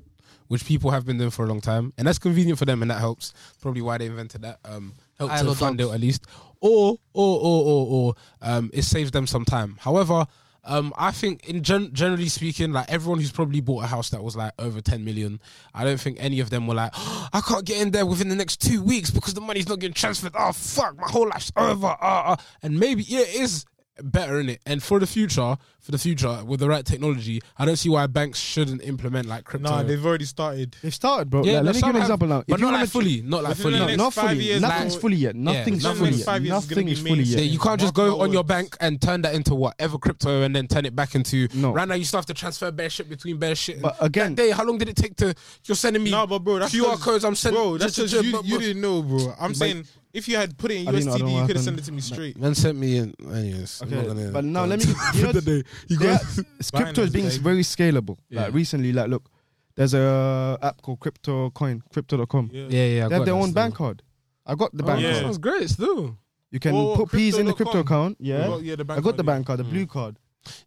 which 0.48 0.64
people 0.64 0.90
have 0.90 1.04
been 1.04 1.18
doing 1.18 1.30
for 1.30 1.44
a 1.44 1.48
long 1.48 1.60
time, 1.60 1.92
and 1.98 2.08
that's 2.08 2.18
convenient 2.18 2.58
for 2.58 2.64
them, 2.64 2.80
and 2.82 2.90
that 2.90 2.98
helps. 3.00 3.34
Probably 3.60 3.82
why 3.82 3.98
they 3.98 4.06
invented 4.06 4.40
that. 4.42 4.58
Um, 4.64 4.94
help 5.18 5.30
to 5.30 5.54
fund 5.54 5.76
Dogs. 5.78 5.90
it 5.90 5.94
at 5.94 6.00
least, 6.00 6.24
or 6.62 6.96
or 7.12 7.38
or 7.40 7.64
or 7.64 7.86
or 7.86 8.14
um, 8.40 8.70
it 8.72 8.82
saves 8.82 9.10
them 9.12 9.26
some 9.28 9.44
time. 9.44 9.76
However. 9.80 10.26
Um, 10.64 10.92
I 10.96 11.11
think, 11.11 11.48
in 11.48 11.62
gen- 11.62 11.92
generally 11.92 12.28
speaking, 12.28 12.72
like 12.72 12.90
everyone 12.90 13.18
who's 13.18 13.32
probably 13.32 13.61
bought 13.61 13.84
a 13.84 13.86
house 13.86 14.11
that 14.11 14.22
was 14.22 14.36
like 14.36 14.52
over 14.58 14.80
ten 14.80 15.04
million, 15.04 15.40
I 15.74 15.84
don't 15.84 16.00
think 16.00 16.18
any 16.20 16.40
of 16.40 16.50
them 16.50 16.66
were 16.66 16.74
like, 16.74 16.92
I 16.96 17.40
can't 17.46 17.64
get 17.64 17.80
in 17.80 17.90
there 17.90 18.06
within 18.06 18.28
the 18.28 18.36
next 18.36 18.61
two 18.61 18.82
weeks 18.82 19.11
because 19.11 19.34
the 19.34 19.40
money's 19.40 19.68
not 19.68 19.78
getting 19.78 19.94
transferred. 19.94 20.32
Oh 20.38 20.52
fuck, 20.52 20.98
my 20.98 21.08
whole 21.08 21.28
life's 21.28 21.52
over. 21.56 21.86
Uh, 21.86 21.96
uh. 22.00 22.36
And 22.62 22.78
maybe 22.78 23.02
yeah, 23.02 23.20
it 23.20 23.34
is 23.36 23.64
better 24.03 24.41
in 24.41 24.49
it. 24.49 24.61
And 24.64 24.82
for 24.82 24.99
the 24.99 25.07
future, 25.07 25.57
for 25.80 25.93
the 25.93 25.99
future, 25.99 26.43
with 26.45 26.61
the 26.61 26.68
right 26.68 26.84
technology, 26.84 27.41
I 27.59 27.64
don't 27.64 27.76
see 27.76 27.88
why 27.88 28.07
banks 28.07 28.38
shouldn't 28.38 28.82
implement 28.82 29.26
like 29.28 29.45
crypto. 29.45 29.68
Nah, 29.68 29.82
they've 29.82 30.05
already 30.05 30.24
started. 30.24 30.76
They've 30.82 30.95
started, 30.95 31.28
bro. 31.28 31.45
Yeah, 31.45 31.57
Like, 31.57 31.64
let 31.64 31.74
me 31.76 31.80
give 31.82 31.95
an 31.97 32.01
example 32.03 32.28
now. 32.28 32.45
but 32.49 32.59
you 32.61 32.66
not 32.66 32.74
like 32.74 32.88
fully, 32.88 33.22
not 33.22 33.43
like 33.43 33.57
fully. 33.57 33.78
No, 33.78 33.95
not 33.97 34.12
fully. 34.14 34.59
Nothing's 34.61 34.97
fully 34.97 35.16
yet. 35.16 35.34
Nothing's 35.36 35.82
nothing- 35.82 35.99
fully 35.99 36.11
next 36.11 36.18
yet. 36.20 36.26
five 36.26 36.45
years 36.45 36.59
is 36.62 36.68
gonna 36.68 36.80
Nothing 36.82 36.88
is 36.93 36.99
fully 37.01 37.11
mainstream. 37.16 37.38
Yeah, 37.38 37.45
yet. 37.45 37.53
you 37.53 37.59
can't 37.59 37.80
just 37.80 37.95
go 37.95 38.20
on 38.20 38.32
your 38.32 38.45
bank 38.45 38.76
and 38.80 39.01
turn 39.01 39.22
that 39.22 39.34
into 39.34 39.55
whatever 39.55 39.99
crypto 39.99 40.43
and 40.43 40.55
then 40.57 40.66
turn 40.66 40.84
it 40.86 40.95
back 40.97 41.14
into. 41.14 41.49
No. 41.55 41.72
Right 41.72 41.86
now, 41.88 41.95
you 41.95 42.05
still 42.05 42.18
have 42.18 42.26
to 42.26 42.34
transfer 42.34 42.70
bear 42.70 42.88
shit 42.91 43.09
between 43.09 43.36
bear 43.38 43.55
shit. 43.55 43.82
But 43.82 43.99
That 43.99 44.05
again, 44.07 44.34
day, 44.34 44.51
how 44.51 44.64
long 44.64 44.78
did 44.78 44.88
it 44.88 44.97
take 44.97 45.16
to? 45.16 45.34
You're 45.64 45.76
sending 45.76 46.03
me 46.03 46.11
No, 46.11 46.26
but 46.26 46.38
bro, 46.41 46.59
that's 46.59 46.72
QR 46.74 46.91
'cause- 46.93 47.03
codes. 47.05 47.24
I'm 47.24 47.34
sending. 47.34 47.61
Bro, 47.61 47.78
that's 47.78 47.97
just- 47.97 48.12
just 48.14 48.24
you, 48.24 48.41
you 48.45 48.59
didn't 48.59 48.80
know, 48.82 49.03
bro. 49.03 49.34
I'm 49.38 49.55
saying 49.55 49.84
if 50.12 50.28
you 50.28 50.36
had 50.36 50.56
put 50.58 50.70
it 50.70 50.76
in 50.82 50.88
I 50.88 50.92
didn't 50.92 51.06
know- 51.06 51.14
I 51.14 51.18
don't 51.18 51.28
USDD, 51.28 51.40
you 51.40 51.46
could 51.46 51.56
have 51.56 51.64
sent 51.64 51.78
it 51.78 51.84
to 51.84 51.92
me 51.92 52.00
straight. 52.00 52.38
Man 52.38 52.54
sent 52.54 52.78
me 52.78 52.96
in. 52.98 53.14
Anyways, 53.20 53.80
I'm 53.82 53.88
Okay, 53.88 53.96
not 53.96 54.06
gonna- 54.16 54.30
but 54.32 54.44
now 54.44 54.64
let 54.64 54.84
me. 54.86 54.92
You 55.14 55.22
know, 55.24 55.32
the 55.32 55.40
day. 55.40 55.62
You 55.88 55.96
they 55.98 56.06
guys. 56.06 56.38
are- 56.38 56.44
crypto 56.82 57.02
is 57.02 57.11
being 57.11 57.26
Binance, 57.26 57.38
very 57.38 57.62
scalable. 57.62 58.18
Yeah. 58.28 58.42
Like 58.44 58.54
recently, 58.54 58.92
like 58.92 59.08
look, 59.08 59.30
there's 59.76 59.94
a 59.94 60.58
app 60.62 60.82
called 60.82 61.00
Crypto 61.00 61.50
Coin, 61.50 61.82
Crypto.com. 61.92 62.50
Yeah. 62.52 62.66
Yeah, 62.68 62.68
yeah. 62.68 62.80
I 62.80 62.84
They 62.84 62.98
have 62.98 63.11
got 63.11 63.18
their 63.18 63.24
that 63.26 63.32
own 63.32 63.42
still. 63.44 63.54
bank 63.54 63.74
card. 63.76 64.02
I 64.46 64.54
got 64.54 64.76
the 64.76 64.82
Oh, 64.82 64.86
bank 64.86 65.00
yeah. 65.02 65.12
card. 65.12 65.24
sounds 65.24 65.38
great. 65.38 65.70
Still. 65.70 66.16
You 66.50 66.58
can 66.58 66.74
Whoa, 66.74 66.96
put 66.96 67.12
P's 67.12 67.38
in 67.38 67.46
the 67.46 67.52
crypto 67.52 67.74
crypto.com. 67.74 68.06
account. 68.06 68.16
Yeah, 68.20 68.48
Well, 68.48 68.61
yeah, 68.62 68.74
the 68.74 68.84
bank 68.84 68.98
I 68.98 69.02
got 69.02 69.16
the 69.16 69.22
bank 69.24 69.46
card, 69.46 69.61
the 69.61 69.64
Mm. 69.64 69.70
blue 69.70 69.86
card. 69.86 70.16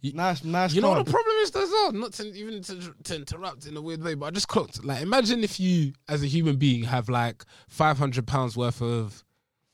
You- 0.01 0.13
nice, 0.13 0.43
nice. 0.43 0.73
You 0.73 0.81
know 0.81 0.89
what 0.89 0.95
card. 0.95 1.07
the 1.07 1.11
problem 1.11 1.35
is, 1.41 1.49
as 1.49 1.69
well. 1.69 1.91
Not 1.91 2.13
to 2.13 2.27
even 2.33 2.61
to, 2.61 2.93
to 3.03 3.15
interrupt 3.15 3.65
in 3.65 3.75
a 3.75 3.81
weird 3.81 4.01
way, 4.03 4.13
but 4.13 4.27
I 4.27 4.31
just 4.31 4.47
clocked. 4.47 4.85
Like, 4.85 5.01
imagine 5.01 5.43
if 5.43 5.59
you, 5.59 5.93
as 6.07 6.23
a 6.23 6.27
human 6.27 6.55
being, 6.57 6.83
have 6.83 7.09
like 7.09 7.43
five 7.67 7.97
hundred 7.97 8.25
pounds 8.27 8.55
worth 8.55 8.81
of 8.81 9.22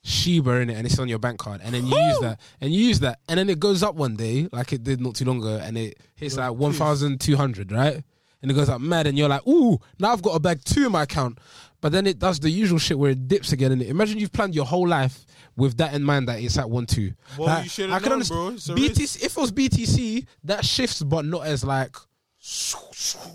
Shiba 0.04 0.52
in 0.62 0.70
it, 0.70 0.76
and 0.76 0.86
it's 0.86 0.98
on 0.98 1.10
your 1.10 1.20
bank 1.20 1.40
card, 1.40 1.60
and 1.64 1.74
then 1.76 1.86
you 1.86 1.98
use 1.98 2.20
that, 2.22 2.40
and 2.62 2.74
you 2.74 2.86
use 2.86 3.00
that, 3.02 3.20
and 3.28 3.38
then 3.38 3.50
it 3.50 3.60
goes 3.60 3.84
up 3.84 3.96
one 3.96 4.16
day, 4.16 4.48
like 4.52 4.72
it 4.74 4.84
did 4.84 5.02
not 5.02 5.16
too 5.16 5.26
long 5.26 5.40
ago, 5.40 5.60
and 5.62 5.78
it 5.78 5.98
hits 6.16 6.38
like 6.38 6.54
one 6.54 6.72
thousand 6.74 7.20
two 7.20 7.36
hundred, 7.36 7.72
right? 7.72 8.02
And 8.42 8.50
it 8.50 8.54
goes 8.54 8.70
up 8.70 8.80
mad, 8.80 9.08
and 9.08 9.18
you're 9.18 9.28
like, 9.28 9.46
ooh, 9.46 9.78
now 10.00 10.14
I've 10.14 10.22
got 10.22 10.36
a 10.36 10.40
bag 10.40 10.64
two 10.64 10.86
in 10.86 10.92
my 10.94 11.04
account. 11.04 11.40
But 11.82 11.92
then 11.94 12.08
it 12.08 12.20
does 12.20 12.40
the 12.40 12.50
usual 12.50 12.78
shit 12.80 12.98
where 13.00 13.12
it 13.12 13.28
dips 13.28 13.52
again. 13.54 13.72
And 13.74 13.82
imagine 13.82 14.18
you've 14.18 14.32
planned 14.34 14.54
your 14.56 14.66
whole 14.66 14.88
life 14.88 15.26
with 15.56 15.78
that 15.78 15.94
in 15.94 16.04
mind 16.04 16.28
that 16.30 16.42
it's 16.42 16.58
at 16.58 16.70
one 16.70 16.86
two. 16.86 17.14
Well, 17.38 17.48
Like, 17.48 17.64
you 17.66 17.70
should 17.70 17.90
I 17.90 17.94
have 17.94 18.02
can 18.04 18.10
known, 18.12 18.14
understand- 18.22 18.38
bro. 18.48 18.54
It's 18.56 18.70
a 18.70 18.76
risk. 18.76 18.94
BTC, 19.20 19.26
if 19.26 19.38
it 19.38 19.42
was 19.42 19.52
BTC, 19.52 20.28
that 20.46 20.66
shifts, 20.66 21.04
but 21.04 21.26
not 21.26 21.46
as 21.46 21.64
like. 21.66 21.96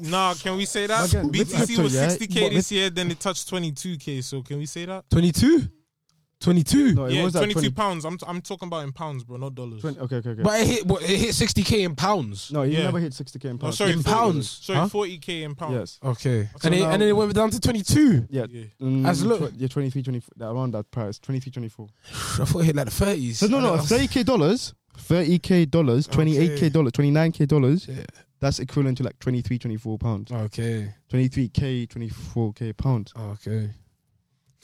Nah, 0.00 0.34
can 0.34 0.56
we 0.56 0.64
say 0.64 0.86
that? 0.86 1.08
Again, 1.08 1.28
with 1.28 1.34
BTC 1.52 1.66
crypto, 1.66 1.82
was 1.82 1.94
yeah, 1.94 2.06
60k 2.08 2.40
but 2.40 2.52
this 2.52 2.72
year, 2.72 2.90
then 2.90 3.10
it 3.10 3.20
touched 3.20 3.50
22k. 3.50 4.22
So 4.24 4.42
can 4.42 4.58
we 4.58 4.66
say 4.66 4.86
that? 4.86 5.04
22? 5.10 5.68
22? 6.44 6.94
No, 6.94 7.04
it 7.06 7.14
yeah, 7.14 7.24
was 7.24 7.32
22 7.32 7.52
20, 7.60 7.70
pounds. 7.72 8.04
I'm 8.04 8.18
I'm 8.26 8.40
talking 8.40 8.66
about 8.68 8.84
in 8.84 8.92
pounds, 8.92 9.24
bro, 9.24 9.36
not 9.38 9.54
dollars. 9.54 9.80
20 9.80 9.98
Okay, 10.00 10.16
okay, 10.16 10.30
okay. 10.30 10.42
But 10.42 10.60
it 10.60 10.66
hit, 10.66 10.86
what, 10.86 11.02
it 11.02 11.08
hit 11.18 11.30
60k 11.30 11.84
in 11.84 11.96
pounds. 11.96 12.52
no, 12.52 12.62
you 12.62 12.76
Yeah. 12.78 12.84
never 12.84 13.00
hit 13.00 13.12
60k 13.12 13.44
in 13.50 13.56
Oh, 13.56 13.58
pounds. 13.58 13.78
sorry, 13.78 13.92
In 13.92 14.02
40 14.02 14.14
pounds, 14.14 14.48
Sorry, 14.50 14.78
huh? 14.78 14.88
40k 14.88 15.42
in 15.42 15.54
pounds. 15.54 15.74
Yes. 15.74 16.10
Okay. 16.10 16.48
So 16.60 16.66
and, 16.66 16.74
it, 16.74 16.80
now- 16.80 16.90
and 16.90 17.02
then 17.02 17.08
it 17.08 17.16
went 17.16 17.34
down 17.34 17.50
to 17.50 17.58
22. 17.58 18.26
Yeah. 18.30 18.46
Yeah. 18.50 18.64
Mm, 18.80 19.06
As 19.08 19.24
look- 19.24 19.52
tw- 19.52 19.56
yeah, 19.56 19.68
23, 19.68 20.02
24, 20.02 20.28
that- 20.36 20.50
around 20.50 20.72
that 20.72 20.90
price, 20.90 21.18
23, 21.18 21.50
24. 21.50 21.88
I 22.12 22.44
thought 22.44 22.60
it 22.60 22.64
hit 22.66 22.76
like 22.76 22.86
the 22.90 23.04
30s. 23.04 23.34
So 23.36 23.46
no, 23.46 23.60
no, 23.60 23.72
I 23.74 23.76
don't- 23.78 23.86
30k 23.86 24.24
dollars, 24.24 24.74
30k 24.98 25.70
dollars, 25.70 26.06
28k 26.06 26.70
dollars, 26.72 26.92
29k 26.92 27.46
dollars. 27.48 27.88
Yeah. 27.88 28.04
That's 28.40 28.58
equivalent 28.58 28.98
to 28.98 29.04
like 29.04 29.18
23, 29.20 29.58
24 29.58 29.98
pounds. 29.98 30.30
Okay. 30.30 30.92
23k, 31.10 31.86
24k 31.88 32.76
pounds. 32.76 33.12
Okay. 33.18 33.70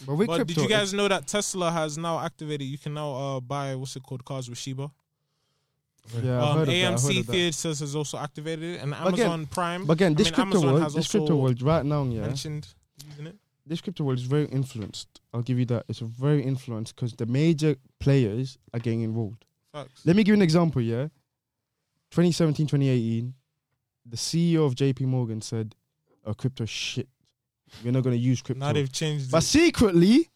But 0.06 0.14
with 0.16 0.26
But 0.28 0.36
crypto, 0.36 0.54
did 0.54 0.62
you 0.62 0.68
guys 0.68 0.92
know 0.94 1.08
that 1.08 1.26
Tesla 1.26 1.70
has 1.70 1.98
now 1.98 2.18
activated? 2.20 2.66
You 2.66 2.78
can 2.78 2.94
now 2.94 3.12
uh, 3.12 3.40
buy 3.40 3.74
what's 3.74 3.96
it 3.96 4.02
called 4.02 4.24
cars 4.24 4.48
with 4.48 4.58
Shiba. 4.58 4.90
yeah, 6.22 6.42
I've 6.42 6.42
Um, 6.42 6.58
heard 6.58 6.60
of 6.62 6.66
that, 6.66 6.92
I've 6.92 7.02
heard 7.02 7.12
AMC 7.12 7.20
of 7.20 7.26
that. 7.26 7.32
Theaters 7.32 7.80
has 7.80 7.94
also 7.94 8.18
activated 8.18 8.64
it, 8.76 8.80
and 8.82 8.90
But 8.92 9.14
again- 9.14 9.26
Amazon 9.26 9.46
Prime. 9.46 9.86
But 9.86 9.92
again, 9.94 10.12
I 10.12 10.14
this 10.14 10.26
mean, 10.28 10.34
crypto 10.34 10.50
Amazon 10.58 10.74
world, 10.80 10.94
this 10.94 11.08
crypto 11.10 11.36
world 11.36 11.62
right 11.62 11.84
now, 11.84 12.04
yeah, 12.04 12.20
mentioned 12.22 12.68
using 13.08 13.26
it. 13.26 13.36
this 13.66 13.80
crypto 13.80 14.04
world 14.04 14.18
is 14.18 14.24
very 14.24 14.46
influenced. 14.46 15.20
I'll 15.34 15.42
give 15.42 15.58
you 15.58 15.66
that. 15.66 15.84
It's 15.88 15.98
very 16.00 16.42
influenced 16.42 16.96
because 16.96 17.12
the 17.14 17.26
major 17.26 17.76
players 17.98 18.58
are 18.72 18.80
getting 18.80 19.02
involved. 19.02 19.44
Facts. 19.72 20.04
Let 20.06 20.16
me 20.16 20.24
give 20.24 20.32
you 20.32 20.38
an 20.38 20.42
example, 20.42 20.80
yeah. 20.82 21.08
2017, 22.10 22.66
2018, 22.66 23.34
the 24.06 24.16
CEO 24.16 24.66
of 24.66 24.74
JP 24.74 25.02
Morgan 25.02 25.40
said, 25.42 25.76
oh, 26.24 26.34
crypto 26.34 26.64
shit. 26.64 27.08
We're 27.84 27.92
not 27.92 28.02
going 28.02 28.16
to 28.16 28.20
use 28.22 28.42
crypto. 28.42 28.64
Now 28.66 28.72
they've 28.72 28.90
changed. 28.92 29.30
But 29.30 29.38
it. 29.42 29.46
secretly, 29.46 30.28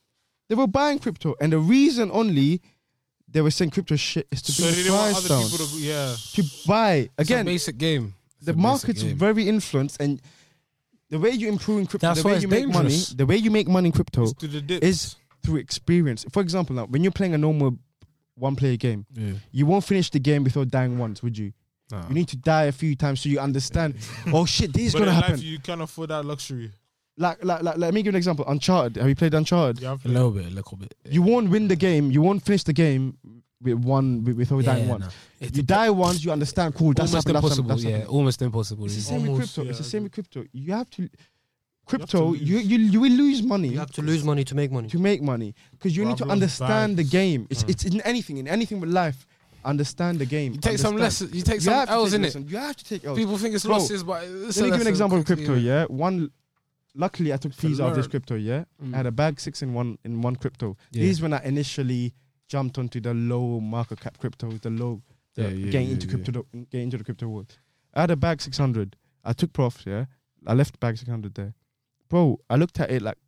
they 0.48 0.54
were 0.54 0.66
buying 0.66 0.98
crypto. 0.98 1.34
And 1.40 1.52
the 1.52 1.58
reason 1.58 2.10
only 2.12 2.60
they 3.28 3.40
were 3.40 3.50
saying 3.50 3.70
crypto 3.70 3.96
shit 3.96 4.26
is 4.30 4.42
to 4.42 4.52
so 4.52 4.62
bring 4.70 4.84
the 4.84 4.90
price 4.90 5.28
down. 5.28 5.42
to. 5.48 5.78
Yeah. 5.78 6.14
To 6.34 6.42
buy. 6.66 6.94
It's 6.94 7.12
a 7.18 7.22
Again, 7.22 7.44
basic 7.46 7.78
game. 7.78 8.14
It's 8.36 8.46
the 8.46 8.52
a 8.52 8.56
market's 8.56 9.02
game. 9.02 9.16
very 9.16 9.48
influenced. 9.48 10.00
And 10.00 10.20
the 11.10 11.18
way 11.18 11.30
you 11.30 11.48
improve 11.48 11.80
in 11.80 11.86
crypto, 11.86 12.06
That's 12.06 12.22
the 12.22 12.28
why 12.28 12.32
way 12.32 12.36
it's 12.36 12.42
you 12.44 12.48
make 12.48 12.68
money, 12.68 12.96
the 13.16 13.26
way 13.26 13.36
you 13.36 13.50
make 13.50 13.68
money 13.68 13.88
in 13.88 13.92
crypto 13.92 14.22
It's 14.24 14.32
to 14.34 14.46
the 14.48 14.60
dips. 14.60 14.86
is 14.86 15.16
through 15.44 15.56
experience. 15.56 16.24
For 16.32 16.40
example, 16.40 16.76
now, 16.76 16.86
when 16.86 17.02
you're 17.02 17.12
playing 17.12 17.34
a 17.34 17.38
normal 17.38 17.76
one 18.36 18.56
player 18.56 18.76
game, 18.76 19.06
Yeah. 19.14 19.32
you 19.52 19.66
won't 19.66 19.84
finish 19.84 20.10
the 20.10 20.18
game 20.20 20.44
without 20.44 20.68
dying 20.70 20.98
once, 20.98 21.22
would 21.22 21.36
you? 21.36 21.52
Nah. 21.90 22.08
You 22.08 22.14
need 22.14 22.28
to 22.28 22.36
die 22.36 22.64
a 22.64 22.72
few 22.72 22.96
times 22.96 23.20
so 23.20 23.28
you 23.28 23.38
understand. 23.38 23.94
oh 24.32 24.46
shit, 24.46 24.72
this 24.72 24.86
is 24.86 24.92
but 24.94 25.00
gonna 25.00 25.10
in 25.10 25.16
happen. 25.16 25.34
life, 25.36 25.42
you 25.44 25.58
can't 25.58 25.82
afford 25.82 26.08
that 26.10 26.24
luxury. 26.24 26.70
Like, 27.16 27.44
like, 27.44 27.62
like, 27.62 27.76
let 27.78 27.94
me 27.94 28.00
give 28.02 28.06
you 28.06 28.16
an 28.16 28.16
example. 28.16 28.44
Uncharted. 28.48 28.96
Have 28.96 29.08
you 29.08 29.14
played 29.14 29.34
Uncharted? 29.34 29.80
Yeah, 29.82 29.92
I've 29.92 30.04
a 30.04 30.08
little 30.08 30.30
bit, 30.30 30.46
a 30.46 30.50
little 30.50 30.76
bit. 30.76 30.94
You 31.08 31.22
won't 31.22 31.48
win 31.50 31.68
the 31.68 31.76
game. 31.76 32.10
You 32.10 32.22
won't 32.22 32.42
finish 32.44 32.64
the 32.64 32.72
game 32.72 33.16
with 33.62 33.74
one 33.78 34.24
with, 34.24 34.36
without 34.38 34.64
dying 34.64 34.88
once. 34.88 35.04
no. 35.04 35.08
It's 35.40 35.56
You 35.56 35.62
die 35.62 35.90
once, 35.90 36.24
you 36.24 36.32
understand. 36.32 36.74
Cool, 36.74 36.92
that's 36.92 37.12
almost 37.12 37.26
happened, 37.28 37.36
that's 37.44 37.58
impossible. 37.58 37.68
happened, 37.70 37.86
that's 37.94 38.08
yeah, 38.08 38.16
almost 38.16 38.42
impossible. 38.42 38.84
It's 38.86 38.94
the 38.94 39.00
really. 39.14 39.22
same 39.22 39.22
with 39.22 39.30
Almost, 39.30 39.54
crypto. 39.54 39.70
It's 39.70 39.78
the 39.78 39.84
yeah. 39.84 39.90
same 39.90 40.02
with 40.02 40.12
crypto. 40.12 40.44
You 40.52 40.72
have 40.72 40.90
to 40.90 41.02
have 41.02 41.10
to 41.10 41.16
crypto. 41.86 42.32
You 42.34 42.58
you 42.58 42.78
you 42.78 43.00
will 43.00 43.12
lose 43.12 43.42
money 43.42 43.68
You 43.68 43.78
have 43.78 43.92
to 43.92 44.02
lose 44.02 44.24
money 44.24 44.42
to 44.44 44.54
make 44.54 44.70
money. 44.72 44.88
to 44.88 44.98
make 44.98 45.22
money 45.22 45.54
because 45.72 45.96
you 45.96 46.02
Bro, 46.02 46.10
need 46.10 46.18
to 46.18 46.24
I've 46.24 46.30
understand 46.30 46.96
the 46.96 47.04
game. 47.04 47.46
It's 47.50 47.62
Mm. 47.64 47.70
it's 47.70 47.84
in 47.84 48.00
anything 48.02 48.38
in 48.38 48.48
anything 48.48 48.80
with 48.80 48.90
life. 48.90 49.26
Understand 49.64 50.18
the 50.18 50.26
game. 50.26 50.52
You 50.54 50.60
take 50.60 50.78
some 50.78 50.96
lessons. 50.96 51.32
You 51.34 51.42
take 51.42 51.54
You 51.56 51.60
some 51.72 51.88
L's 51.88 52.12
in 52.12 52.20
it. 52.22 52.26
lessons. 52.26 52.50
You 52.52 52.58
have 52.58 52.76
to 52.76 52.84
take 52.84 53.02
L's. 53.04 53.16
People 53.18 53.38
think 53.38 53.54
it's 53.54 53.64
Bro, 53.64 53.76
losses, 53.76 54.02
but 54.02 54.22
it's 54.24 54.56
Let 54.58 54.64
me 54.64 54.70
give 54.70 54.72
an 54.72 54.78
lesson 54.80 54.88
example 54.88 55.18
of 55.20 55.24
crypto. 55.24 55.54
yeah. 55.54 55.80
Yeah, 55.80 55.84
one. 55.86 56.30
Luckily, 56.94 57.32
I 57.32 57.36
took 57.38 57.52
fees 57.52 57.80
out 57.80 57.90
of 57.90 57.96
this 57.96 58.06
crypto. 58.06 58.36
Yeah, 58.36 58.64
Mm. 58.82 58.94
I 58.94 58.96
had 58.98 59.06
a 59.06 59.12
bag 59.12 59.40
six 59.40 59.62
in 59.62 59.74
one 59.74 59.98
in 60.04 60.22
one 60.22 60.36
crypto. 60.36 60.76
Yeah. 60.92 61.02
These 61.02 61.20
when 61.22 61.32
I 61.32 61.42
initially 61.44 62.14
jumped 62.48 62.78
onto 62.78 63.00
the 63.00 63.12
low 63.14 63.60
market 63.60 64.00
cap 64.00 64.18
crypto, 64.18 64.48
with 64.48 64.62
the 64.62 64.70
low, 64.70 65.02
the 65.34 65.42
Yeah, 65.42 65.48
yeah, 65.48 65.70
getting 65.72 65.90
into 65.90 66.06
crypto, 66.06 66.46
getting 66.70 66.84
into 66.84 66.98
the 66.98 67.04
crypto 67.04 67.26
world. 67.28 67.58
I 67.94 68.02
had 68.02 68.10
a 68.10 68.16
bag 68.16 68.40
six 68.40 68.58
hundred. 68.58 68.96
I 69.24 69.32
took 69.32 69.52
profit. 69.52 69.86
Yeah, 69.86 70.04
I 70.46 70.54
left 70.54 70.78
bag 70.78 70.96
six 70.98 71.08
hundred 71.10 71.34
there, 71.34 71.54
bro. 72.08 72.38
I 72.48 72.56
looked 72.56 72.78
at 72.78 72.90
it 72.90 73.02
like 73.02 73.18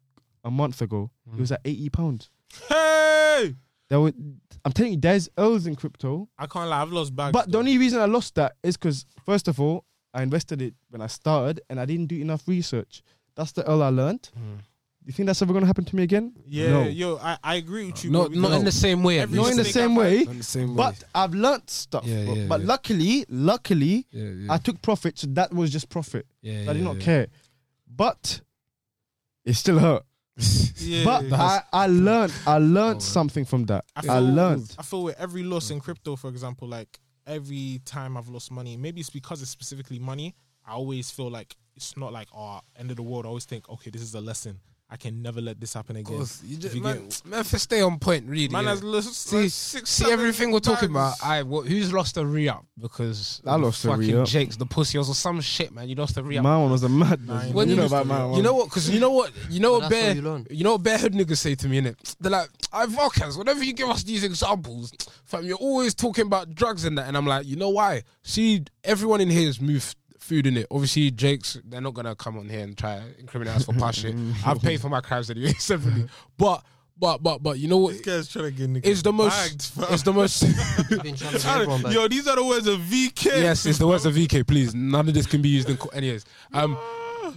a 0.45 0.51
month 0.51 0.81
ago. 0.81 1.11
It 1.33 1.41
was 1.41 1.51
at 1.51 1.61
eighty 1.65 1.89
pounds. 1.89 2.31
Hey, 2.69 3.55
There 3.89 4.01
were, 4.01 4.13
I'm 4.65 4.73
telling 4.73 4.93
you, 4.95 4.99
there's 5.01 5.29
L's 5.37 5.67
in 5.67 5.75
crypto. 5.77 6.29
I 6.39 6.47
can't 6.47 6.69
lie. 6.71 6.83
I've 6.83 6.93
lost 6.93 7.15
bags. 7.17 7.33
But 7.33 7.51
the 7.51 7.59
only 7.59 7.79
reason 7.79 8.01
I 8.01 8.05
lost 8.07 8.35
that 8.37 8.55
is 8.63 8.77
because 8.77 9.07
first 9.25 9.49
of 9.49 9.61
all, 9.61 9.85
I 10.15 10.23
invested 10.23 10.63
it 10.63 10.75
when 10.91 11.03
I 11.03 11.09
started, 11.09 11.61
and 11.69 11.79
I 11.81 11.85
didn't 11.85 12.07
do 12.07 12.17
enough 12.21 12.47
research. 12.49 13.03
That's 13.37 13.53
the 13.53 13.69
L 13.69 13.83
I 13.83 13.91
learned. 13.91 14.29
Mm. 14.39 14.59
You 15.05 15.13
think 15.13 15.29
that's 15.29 15.41
ever 15.41 15.53
gonna 15.53 15.67
happen 15.67 15.85
to 15.85 15.95
me 15.95 16.03
again? 16.03 16.33
yeah, 16.49 16.71
No. 16.71 16.83
yo, 16.89 17.17
I, 17.19 17.39
I 17.45 17.55
agree 17.57 17.87
with 17.87 18.05
you. 18.05 18.11
Not 18.11 18.33
not 18.33 18.53
in 18.53 18.65
the 18.65 18.73
same 18.73 19.05
way. 19.05 19.19
Not 19.25 19.51
in 19.53 19.57
the 19.57 19.65
same 19.65 19.95
way. 19.95 20.25
Not 20.25 20.33
in 20.33 20.39
the 20.39 20.43
same 20.43 20.69
way. 20.75 20.77
But 20.77 21.05
I've 21.15 21.33
learnt 21.35 21.71
stuff. 21.71 22.05
Yeah, 22.05 22.25
bro. 22.25 22.35
yeah, 22.35 22.47
but 22.49 22.61
yeah. 22.63 22.67
luckily, 22.67 23.25
luckily, 23.29 24.07
yeah, 24.11 24.25
yeah. 24.25 24.53
I 24.53 24.59
took 24.59 24.83
profit, 24.83 25.19
so 25.21 25.29
that 25.29 25.53
was 25.55 25.71
just 25.71 25.89
profit. 25.89 26.27
yeah, 26.43 26.69
I 26.69 26.73
did 26.73 26.83
not 26.83 26.97
yeah. 26.97 27.03
care. 27.05 27.27
But 27.95 28.41
it 29.45 29.55
still 29.55 29.79
hurt. 29.79 30.03
Yeah, 30.79 31.05
But 31.05 31.33
I, 31.33 31.63
I 31.73 31.87
learned 31.87 32.33
I 32.47 32.59
learned 32.59 32.97
Oh. 32.97 33.01
something 33.01 33.45
from 33.47 33.65
that. 33.67 33.85
I 33.97 34.03
I, 34.17 34.19
learned. 34.19 34.75
I 34.79 34.83
feel 34.83 35.05
with 35.05 35.19
every 35.19 35.43
loss 35.43 35.71
in 35.71 35.81
crypto, 35.81 36.17
for 36.17 36.29
example, 36.29 36.69
like 36.69 36.99
every 37.27 37.81
time 37.87 38.17
I've 38.17 38.29
lost 38.29 38.51
money, 38.53 38.77
maybe 38.77 39.01
it's 39.01 39.09
because 39.11 39.41
it's 39.41 39.51
specifically 39.51 39.99
money. 39.99 40.35
I 40.67 40.73
always 40.73 41.11
feel 41.11 41.31
like 41.31 41.57
it's 41.77 41.97
not 41.97 42.13
like 42.13 42.29
oh 42.35 42.61
end 42.79 42.91
of 42.91 42.97
the 42.97 43.03
world. 43.03 43.27
I 43.27 43.29
always 43.29 43.45
think 43.45 43.69
okay, 43.69 43.91
this 43.91 44.03
is 44.03 44.15
a 44.15 44.21
lesson. 44.21 44.59
I 44.89 44.97
can 44.97 45.21
never 45.21 45.41
let 45.41 45.59
this 45.59 45.75
happen 45.75 45.97
again. 45.97 46.17
Course, 46.19 46.41
you 46.45 46.57
just, 46.57 46.75
you 46.77 46.81
man, 46.81 47.09
get- 47.09 47.23
Memphis 47.27 47.63
stay 47.63 47.81
on 47.81 47.99
point, 47.99 48.25
really. 48.29 48.47
Man 48.49 48.65
yeah. 48.65 48.71
has 48.71 48.85
lost 48.85 49.15
See, 49.15 49.37
like 49.37 49.51
six, 49.51 49.91
see 49.91 50.13
everything 50.13 50.53
we're 50.53 50.61
talking 50.61 50.91
about. 50.91 51.15
I 51.25 51.43
what, 51.43 51.67
who's 51.67 51.93
lost 51.93 52.17
a 52.19 52.25
re 52.25 52.49
up 52.49 52.65
because 52.81 53.43
I 53.45 53.57
lost 53.57 53.85
a 53.85 53.89
fucking 53.89 54.07
re-up. 54.07 54.29
Jake's 54.29 54.57
the 54.57 54.65
pussy 54.65 54.97
or 54.97 55.05
some 55.05 55.41
shit, 55.41 55.73
man. 55.73 55.89
You 55.89 55.97
lost 55.97 56.17
a 56.19 56.23
re 56.23 56.39
up. 56.39 56.45
My 56.45 56.57
one 56.57 56.71
was 56.71 56.85
a 56.85 56.89
mad. 56.89 57.27
Nah, 57.27 57.43
you 57.43 57.61
you 57.71 57.75
know 57.75 57.87
about 57.87 58.07
my 58.07 58.25
one. 58.27 58.37
You 58.37 58.45
know 58.45 58.55
what? 58.55 58.67
Because 58.67 58.89
you 58.89 59.01
know 59.01 59.11
what? 59.11 59.33
You 59.51 59.59
know 59.59 59.73
what 59.73 59.91
That's 59.91 59.91
bear. 59.91 60.15
you. 60.15 60.47
You 60.51 60.63
know 60.63 60.73
what 60.73 60.85
bear 60.85 60.99
hood 60.99 61.15
niggas 61.15 61.39
say 61.39 61.57
to 61.57 61.69
me 61.69 61.79
in 61.79 61.87
it. 61.87 62.15
They're 62.21 62.31
like, 62.31 62.51
"I 62.73 62.87
Volcans. 62.87 63.37
Whenever 63.37 63.65
you 63.65 63.73
give 63.73 63.89
us 63.89 64.05
these 64.05 64.23
examples, 64.23 64.93
fam, 65.25 65.45
you're 65.45 65.57
always 65.57 65.95
talking 65.95 66.27
about 66.27 66.55
drugs 66.55 66.85
and 66.85 66.97
that." 66.97 67.09
And 67.09 67.17
I'm 67.17 67.27
like, 67.27 67.45
you 67.45 67.57
know 67.57 67.71
why? 67.71 68.05
See, 68.23 68.63
everyone 68.85 69.21
in 69.21 69.31
here 69.31 69.47
has 69.47 69.61
moved 69.61 69.97
food 70.27 70.47
in 70.47 70.57
it. 70.57 70.67
Obviously, 70.71 71.11
Jake's. 71.11 71.59
They're 71.65 71.81
not 71.81 71.95
gonna 71.95 72.15
come 72.15 72.37
on 72.39 72.49
here 72.49 72.61
and 72.61 72.77
try 72.77 72.97
to 72.99 73.21
incriminate 73.21 73.57
us 73.57 73.65
for 73.65 73.73
past 73.73 74.01
shit. 74.01 74.15
I've 74.47 74.61
paid 74.61 74.81
for 74.81 74.89
my 74.89 75.01
crimes 75.01 75.31
anyway, 75.31 75.53
separately. 75.59 76.07
But, 76.37 76.63
but, 76.99 77.23
but, 77.23 77.43
but, 77.43 77.59
you 77.59 77.69
know 77.69 77.77
what? 77.79 77.93
This 77.93 78.01
guy's 78.03 78.29
trying 78.29 78.45
to 78.47 78.51
get 78.51 78.71
niggas 78.71 78.87
It's 78.91 79.03
the 79.03 79.13
most. 79.13 79.77
bagged. 79.77 79.91
It's 79.93 80.03
the 80.03 80.13
most. 80.13 80.41
To 80.41 80.97
get 80.99 81.45
everyone 81.47 81.83
back. 81.83 81.93
Yo, 81.95 82.09
these 82.09 82.27
are 82.27 82.37
the 82.37 82.45
words 82.45 82.67
of 82.67 82.81
VK. 82.81 83.25
yes, 83.27 83.67
it's 83.67 83.79
the 83.79 83.87
words 83.87 84.05
of 84.07 84.15
VK. 84.15 84.47
Please, 84.47 84.75
none 84.75 85.09
of 85.09 85.15
this 85.15 85.27
can 85.27 85.41
be 85.43 85.49
used 85.49 85.71
in. 85.71 85.77
Co- 85.77 85.89
anyways, 85.91 86.25
um, 86.53 86.77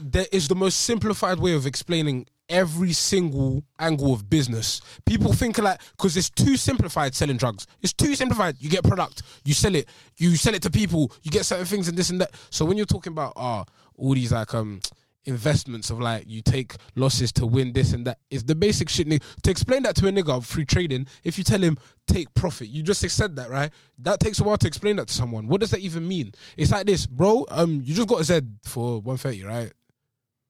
there 0.01 0.27
is 0.31 0.47
the 0.47 0.55
most 0.55 0.81
simplified 0.81 1.39
way 1.39 1.53
of 1.53 1.65
explaining 1.65 2.25
every 2.49 2.93
single 2.93 3.63
angle 3.79 4.13
of 4.13 4.29
business. 4.29 4.81
People 5.05 5.33
think 5.33 5.57
like 5.57 5.79
because 5.91 6.17
it's 6.17 6.29
too 6.29 6.57
simplified 6.57 7.15
selling 7.15 7.37
drugs. 7.37 7.67
It's 7.81 7.93
too 7.93 8.15
simplified. 8.15 8.55
You 8.59 8.69
get 8.69 8.83
product, 8.83 9.21
you 9.45 9.53
sell 9.53 9.75
it, 9.75 9.87
you 10.17 10.35
sell 10.35 10.53
it 10.53 10.61
to 10.63 10.69
people, 10.69 11.11
you 11.23 11.31
get 11.31 11.45
certain 11.45 11.65
things 11.65 11.87
and 11.87 11.97
this 11.97 12.09
and 12.09 12.21
that. 12.21 12.31
So 12.49 12.65
when 12.65 12.77
you're 12.77 12.85
talking 12.85 13.13
about 13.13 13.33
ah 13.35 13.65
all 13.95 14.13
these 14.13 14.31
like 14.31 14.53
um 14.53 14.79
investments 15.25 15.89
of 15.89 15.99
like 15.99 16.23
you 16.27 16.41
take 16.41 16.75
losses 16.95 17.31
to 17.33 17.45
win 17.45 17.73
this 17.73 17.93
and 17.93 18.05
that 18.05 18.17
is 18.29 18.43
the 18.43 18.55
basic 18.55 18.89
shit. 18.89 19.07
To 19.43 19.51
explain 19.51 19.83
that 19.83 19.95
to 19.97 20.07
a 20.07 20.11
nigga 20.11 20.29
of 20.29 20.45
free 20.45 20.65
trading, 20.65 21.07
if 21.23 21.37
you 21.37 21.43
tell 21.43 21.59
him 21.61 21.77
take 22.07 22.33
profit, 22.33 22.69
you 22.69 22.83
just 22.83 23.07
said 23.09 23.35
that 23.35 23.49
right. 23.49 23.71
That 23.99 24.19
takes 24.19 24.39
a 24.39 24.43
while 24.43 24.57
to 24.57 24.67
explain 24.67 24.95
that 24.97 25.07
to 25.07 25.13
someone. 25.13 25.47
What 25.47 25.61
does 25.61 25.71
that 25.71 25.81
even 25.81 26.07
mean? 26.07 26.33
It's 26.57 26.71
like 26.71 26.85
this, 26.87 27.05
bro. 27.05 27.45
Um, 27.49 27.81
you 27.83 27.93
just 27.93 28.07
got 28.07 28.21
a 28.21 28.23
Z 28.23 28.41
for 28.63 28.99
one 29.01 29.17
thirty, 29.17 29.43
right? 29.43 29.71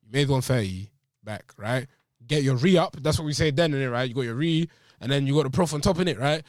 You 0.02 0.12
made 0.12 0.30
one 0.30 0.42
thirty 0.42 0.90
back, 1.30 1.54
right? 1.58 1.86
Get 2.26 2.42
your 2.42 2.56
re 2.56 2.78
up. 2.78 2.98
That's 3.02 3.20
what 3.20 3.26
we 3.26 3.34
say 3.34 3.52
then, 3.52 3.72
innit, 3.72 3.92
right? 3.92 4.10
You 4.10 4.16
got 4.16 4.22
your 4.32 4.36
re, 4.36 4.68
and 5.00 5.12
then 5.12 5.28
you 5.28 5.36
got 5.36 5.44
the 5.44 5.52
prof 5.52 5.74
on 5.76 5.82
top 5.82 6.00
in 6.00 6.08
it, 6.08 6.18
right? 6.18 6.42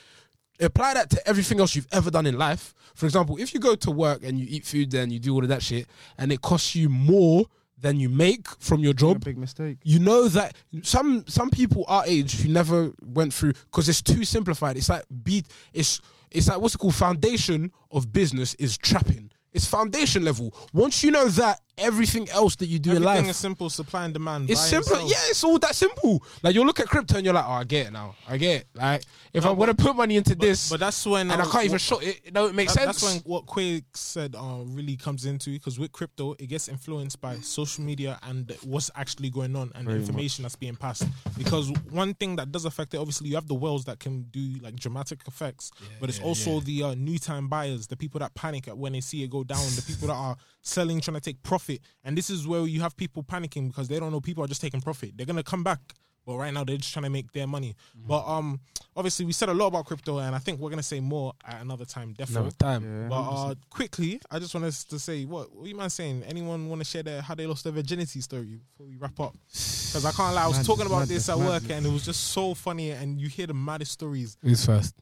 Apply 0.58 0.94
that 0.94 1.10
to 1.10 1.28
everything 1.28 1.60
else 1.60 1.74
you've 1.76 1.92
ever 1.92 2.10
done 2.10 2.26
in 2.26 2.38
life. 2.38 2.74
For 2.94 3.06
example, 3.06 3.36
if 3.38 3.52
you 3.52 3.60
go 3.60 3.74
to 3.74 3.90
work 3.90 4.24
and 4.24 4.38
you 4.38 4.46
eat 4.48 4.64
food, 4.64 4.90
then 4.90 5.10
you 5.10 5.18
do 5.18 5.34
all 5.34 5.42
of 5.42 5.50
that 5.50 5.62
shit, 5.62 5.86
and 6.18 6.32
it 6.32 6.40
costs 6.40 6.74
you 6.74 6.88
more 6.88 7.44
than 7.78 8.00
you 8.00 8.08
make 8.08 8.48
from 8.58 8.80
your 8.80 8.90
a 8.90 8.94
job, 8.94 9.24
big 9.24 9.38
mistake. 9.38 9.78
you 9.84 9.98
know 9.98 10.28
that 10.28 10.54
some 10.82 11.24
some 11.26 11.50
people 11.50 11.84
our 11.88 12.04
age 12.06 12.40
who 12.40 12.48
never 12.48 12.92
went 13.02 13.32
through 13.32 13.52
because 13.70 13.88
it's 13.88 14.02
too 14.02 14.24
simplified. 14.24 14.76
It's 14.76 14.88
like 14.88 15.04
beat. 15.22 15.46
It's 15.72 16.00
it's 16.30 16.48
like 16.48 16.60
what's 16.60 16.74
it 16.74 16.78
called? 16.78 16.94
Foundation 16.94 17.72
of 17.90 18.12
business 18.12 18.54
is 18.54 18.76
trapping. 18.76 19.30
It's 19.52 19.66
foundation 19.66 20.24
level. 20.24 20.54
Once 20.72 21.02
you 21.02 21.10
know 21.10 21.26
that, 21.28 21.60
everything 21.76 22.28
else 22.30 22.56
that 22.56 22.66
you 22.66 22.78
do 22.78 22.90
in 22.90 22.96
Everything 22.98 23.24
life 23.24 23.30
is 23.30 23.36
simple. 23.36 23.70
Supply 23.70 24.04
and 24.04 24.12
demand. 24.12 24.50
it's 24.50 24.60
simple. 24.60 24.96
sell. 24.96 25.08
Yeah, 25.08 25.16
it's 25.28 25.42
all 25.42 25.58
that 25.58 25.74
simple. 25.74 26.22
Like 26.42 26.54
you 26.54 26.62
look 26.64 26.78
at 26.78 26.86
crypto 26.88 27.16
and 27.16 27.24
you're 27.24 27.34
like, 27.34 27.46
oh, 27.46 27.52
I 27.52 27.64
get 27.64 27.86
it 27.88 27.92
now. 27.92 28.14
I 28.28 28.36
get 28.36 28.60
it. 28.62 28.66
Like 28.74 29.02
if 29.32 29.44
No, 29.44 29.52
I'm 29.52 29.58
gonna 29.58 29.74
put 29.74 29.96
money 29.96 30.16
into 30.16 30.36
But, 30.36 30.40
this 30.46 30.68
but 30.70 30.78
that's 30.80 31.04
when 31.06 31.30
and 31.30 31.40
I 31.40 31.44
uh, 31.44 31.50
can't 31.50 31.64
even 31.64 31.72
what- 31.74 31.80
shot 31.80 32.02
it, 32.02 32.20
it 32.24 32.34
don't 32.34 32.54
that- 32.54 32.70
sense. 32.70 32.84
That's 32.86 33.02
when 33.02 33.16
what 33.22 33.46
Quake 33.46 33.84
said 33.96 34.36
uh, 34.36 34.58
really 34.66 34.96
comes 34.96 35.24
into 35.24 35.50
because 35.50 35.78
with 35.78 35.90
crypto, 35.90 36.34
it 36.38 36.46
gets 36.48 36.68
influenced 36.68 37.20
by 37.20 37.36
social 37.40 37.82
media 37.82 38.18
and 38.24 38.54
what's 38.64 38.90
actually 38.94 39.30
going 39.30 39.56
on 39.56 39.72
and 39.74 39.86
the 39.86 39.90
Very 39.92 40.00
information 40.00 40.42
that's 40.42 40.56
being 40.56 40.76
passed. 40.76 41.04
Because 41.38 41.72
one 41.90 42.14
thing 42.14 42.36
that 42.36 42.52
does 42.52 42.66
affect 42.66 42.92
it, 42.94 42.98
obviously, 42.98 43.30
you 43.30 43.34
have 43.36 43.48
the 43.48 43.54
whales 43.54 43.84
that 43.86 43.98
can 43.98 44.22
do 44.30 44.56
like 44.62 44.76
dramatic 44.76 45.20
effects, 45.26 45.70
but 45.98 46.08
it's 46.10 46.18
yeah, 46.18 46.24
also 46.26 46.54
yeah. 46.54 46.60
the 46.64 46.82
uh, 46.84 46.94
new 46.94 47.18
time 47.18 47.48
buyers, 47.48 47.86
the 47.86 47.96
people 47.96 48.18
that 48.20 48.34
panic 48.34 48.68
at 48.68 48.76
when 48.76 48.92
they 48.92 49.00
see 49.00 49.22
it 49.24 49.30
go 49.30 49.39
down, 49.44 49.64
the 49.76 49.82
people 49.86 50.08
that 50.08 50.14
are 50.14 50.36
selling, 50.62 51.00
trying 51.00 51.16
to 51.16 51.20
take 51.20 51.42
profit. 51.42 51.80
And 52.04 52.16
this 52.16 52.30
is 52.30 52.46
where 52.46 52.66
you 52.66 52.80
have 52.80 52.96
people 52.96 53.22
panicking 53.22 53.68
because 53.68 53.88
they 53.88 53.98
don't 53.98 54.12
know 54.12 54.20
people 54.20 54.44
are 54.44 54.48
just 54.48 54.60
taking 54.60 54.80
profit. 54.80 55.12
They're 55.16 55.26
gonna 55.26 55.42
come 55.42 55.62
back. 55.62 55.80
But 56.26 56.36
right 56.36 56.52
now 56.52 56.64
they're 56.64 56.76
just 56.76 56.92
trying 56.92 57.04
to 57.04 57.10
make 57.10 57.32
their 57.32 57.46
money. 57.46 57.74
Mm-hmm. 57.96 58.08
But 58.08 58.26
um, 58.26 58.60
obviously 58.94 59.24
we 59.24 59.32
said 59.32 59.48
a 59.48 59.54
lot 59.54 59.68
about 59.68 59.86
crypto, 59.86 60.18
and 60.18 60.34
I 60.34 60.38
think 60.38 60.60
we're 60.60 60.70
gonna 60.70 60.82
say 60.82 61.00
more 61.00 61.32
at 61.44 61.62
another 61.62 61.84
time. 61.84 62.12
Definitely. 62.12 62.50
no 62.60 62.66
time. 62.66 62.84
Yeah. 62.84 63.08
But 63.08 63.22
uh, 63.22 63.54
quickly, 63.70 64.20
I 64.30 64.38
just 64.38 64.54
want 64.54 64.66
us 64.66 64.84
to 64.84 64.98
say, 64.98 65.24
what, 65.24 65.54
what 65.54 65.66
you 65.66 65.74
man 65.74 65.90
saying? 65.90 66.22
Anyone 66.26 66.68
want 66.68 66.80
to 66.82 66.84
share 66.84 67.02
their 67.02 67.22
how 67.22 67.34
they 67.34 67.46
lost 67.46 67.64
their 67.64 67.72
virginity 67.72 68.20
story 68.20 68.60
before 68.70 68.86
we 68.86 68.96
wrap 68.96 69.18
up? 69.18 69.34
Because 69.48 70.04
I 70.04 70.12
can't 70.12 70.34
lie, 70.34 70.44
I 70.44 70.46
was 70.46 70.56
Madness, 70.56 70.66
talking 70.66 70.86
about 70.86 70.98
madness, 71.00 71.26
this 71.26 71.28
at 71.30 71.38
work, 71.38 71.62
and 71.70 71.86
it 71.86 71.92
was 71.92 72.04
just 72.04 72.28
so 72.28 72.54
funny, 72.54 72.90
and 72.90 73.20
you 73.20 73.28
hear 73.28 73.46
the 73.46 73.54
maddest 73.54 73.92
stories. 73.92 74.36
Who's 74.42 74.64
first? 74.64 74.94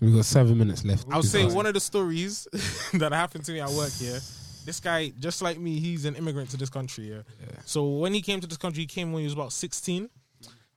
We 0.00 0.12
got 0.12 0.24
seven 0.24 0.58
minutes 0.58 0.84
left. 0.84 1.06
I'll 1.10 1.22
say 1.22 1.46
one 1.46 1.66
of 1.66 1.74
the 1.74 1.80
stories 1.80 2.48
that 2.94 3.12
happened 3.12 3.44
to 3.44 3.52
me 3.52 3.60
at 3.60 3.70
work 3.70 3.92
here. 3.92 4.20
This 4.64 4.80
guy, 4.80 5.12
just 5.18 5.42
like 5.42 5.58
me, 5.58 5.78
he's 5.78 6.04
an 6.04 6.16
immigrant 6.16 6.50
to 6.50 6.56
this 6.56 6.70
country. 6.70 7.10
Yeah? 7.10 7.22
Yeah. 7.40 7.58
So 7.64 7.86
when 7.86 8.14
he 8.14 8.22
came 8.22 8.40
to 8.40 8.46
this 8.46 8.56
country, 8.58 8.82
he 8.82 8.86
came 8.86 9.12
when 9.12 9.20
he 9.20 9.26
was 9.26 9.34
about 9.34 9.52
sixteen. 9.52 10.08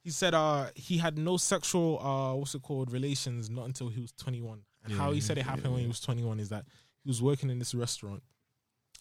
He 0.03 0.11
said 0.11 0.34
uh, 0.34 0.68
he 0.76 0.97
had 0.97 1.18
no 1.18 1.38
sexual 1.38 1.99
uh, 1.99 2.34
what's 2.36 2.55
it 2.55 2.61
called 2.61 2.91
relations 2.91 3.49
not 3.49 3.65
until 3.65 3.89
he 3.89 4.01
was 4.01 4.11
twenty 4.13 4.41
one. 4.41 4.61
And 4.84 4.93
how 4.93 5.11
he 5.11 5.20
said 5.20 5.38
it 5.38 5.43
happened 5.43 5.74
when 5.74 5.82
he 5.82 5.88
was 5.88 5.99
twenty 5.99 6.24
one 6.24 6.39
is 6.39 6.49
that 6.49 6.65
he 7.03 7.09
was 7.09 7.22
working 7.22 7.49
in 7.49 7.59
this 7.59 7.74
restaurant. 7.74 8.24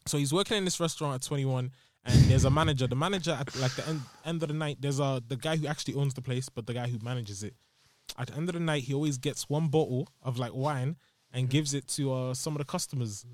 So 0.07 0.19
he's 0.19 0.33
working 0.33 0.57
in 0.57 0.65
this 0.65 0.81
restaurant 0.81 1.15
at 1.15 1.23
twenty 1.23 1.45
one, 1.45 1.73
and 2.05 2.15
there's 2.25 2.45
a 2.45 2.51
manager. 2.51 2.87
The 2.87 2.97
manager 2.97 3.33
at 3.33 3.55
like 3.57 3.73
the 3.73 3.87
end, 3.89 4.01
end 4.25 4.43
of 4.43 4.49
the 4.49 4.55
night, 4.55 4.79
there's 4.81 4.99
a 4.99 5.23
the 5.29 5.37
guy 5.37 5.57
who 5.57 5.67
actually 5.67 5.95
owns 5.95 6.15
the 6.15 6.23
place, 6.23 6.49
but 6.49 6.67
the 6.67 6.75
guy 6.75 6.89
who 6.89 6.99
manages 7.03 7.43
it. 7.43 7.55
At 8.19 8.29
the 8.29 8.37
end 8.37 8.49
of 8.49 8.55
the 8.55 8.61
night, 8.61 8.85
he 8.85 8.95
always 8.95 9.19
gets 9.19 9.49
one 9.49 9.69
bottle 9.69 10.09
of 10.23 10.39
like 10.39 10.55
wine 10.55 10.97
and 11.33 11.51
gives 11.51 11.75
it 11.75 11.87
to 11.89 12.13
uh, 12.13 12.35
some 12.35 12.55
of 12.55 12.59
the 12.59 12.65
customers. 12.65 13.25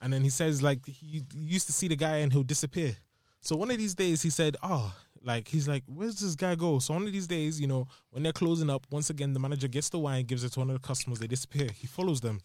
And 0.00 0.12
then 0.12 0.22
he 0.22 0.30
says 0.30 0.62
like 0.62 0.84
he 0.86 1.22
used 1.34 1.66
to 1.66 1.72
see 1.72 1.88
the 1.88 1.96
guy 1.96 2.18
and 2.18 2.32
he'll 2.32 2.42
disappear. 2.42 2.96
So 3.40 3.56
one 3.56 3.70
of 3.70 3.78
these 3.78 3.94
days 3.94 4.22
he 4.22 4.30
said, 4.30 4.56
"Oh, 4.62 4.94
like 5.22 5.48
he's 5.48 5.68
like, 5.68 5.84
where's 5.86 6.20
this 6.20 6.34
guy 6.34 6.54
go?" 6.54 6.78
So 6.78 6.94
one 6.94 7.06
of 7.06 7.12
these 7.12 7.26
days, 7.26 7.60
you 7.60 7.66
know, 7.66 7.86
when 8.10 8.22
they're 8.22 8.32
closing 8.32 8.70
up, 8.70 8.86
once 8.90 9.10
again 9.10 9.32
the 9.32 9.40
manager 9.40 9.68
gets 9.68 9.88
the 9.88 9.98
wine, 9.98 10.24
gives 10.24 10.44
it 10.44 10.52
to 10.52 10.60
one 10.60 10.70
of 10.70 10.80
the 10.80 10.86
customers. 10.86 11.18
They 11.18 11.26
disappear. 11.26 11.68
He 11.74 11.86
follows 11.86 12.20
them. 12.20 12.40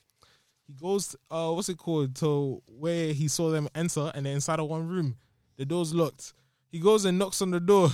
He 0.68 0.74
goes, 0.74 1.16
uh, 1.32 1.52
what's 1.52 1.70
it 1.70 1.78
called, 1.78 2.16
to 2.18 2.62
where 2.68 3.14
he 3.14 3.28
saw 3.28 3.52
them 3.52 3.70
enter, 3.74 4.12
and 4.14 4.26
they're 4.26 4.34
inside 4.34 4.60
of 4.60 4.68
one 4.68 4.88
room. 4.88 5.16
The 5.56 5.66
door's 5.66 5.94
locked. 5.94 6.34
He 6.70 6.80
goes 6.80 7.06
and 7.06 7.18
knocks 7.18 7.42
on 7.42 7.52
the 7.52 7.60
door, 7.60 7.90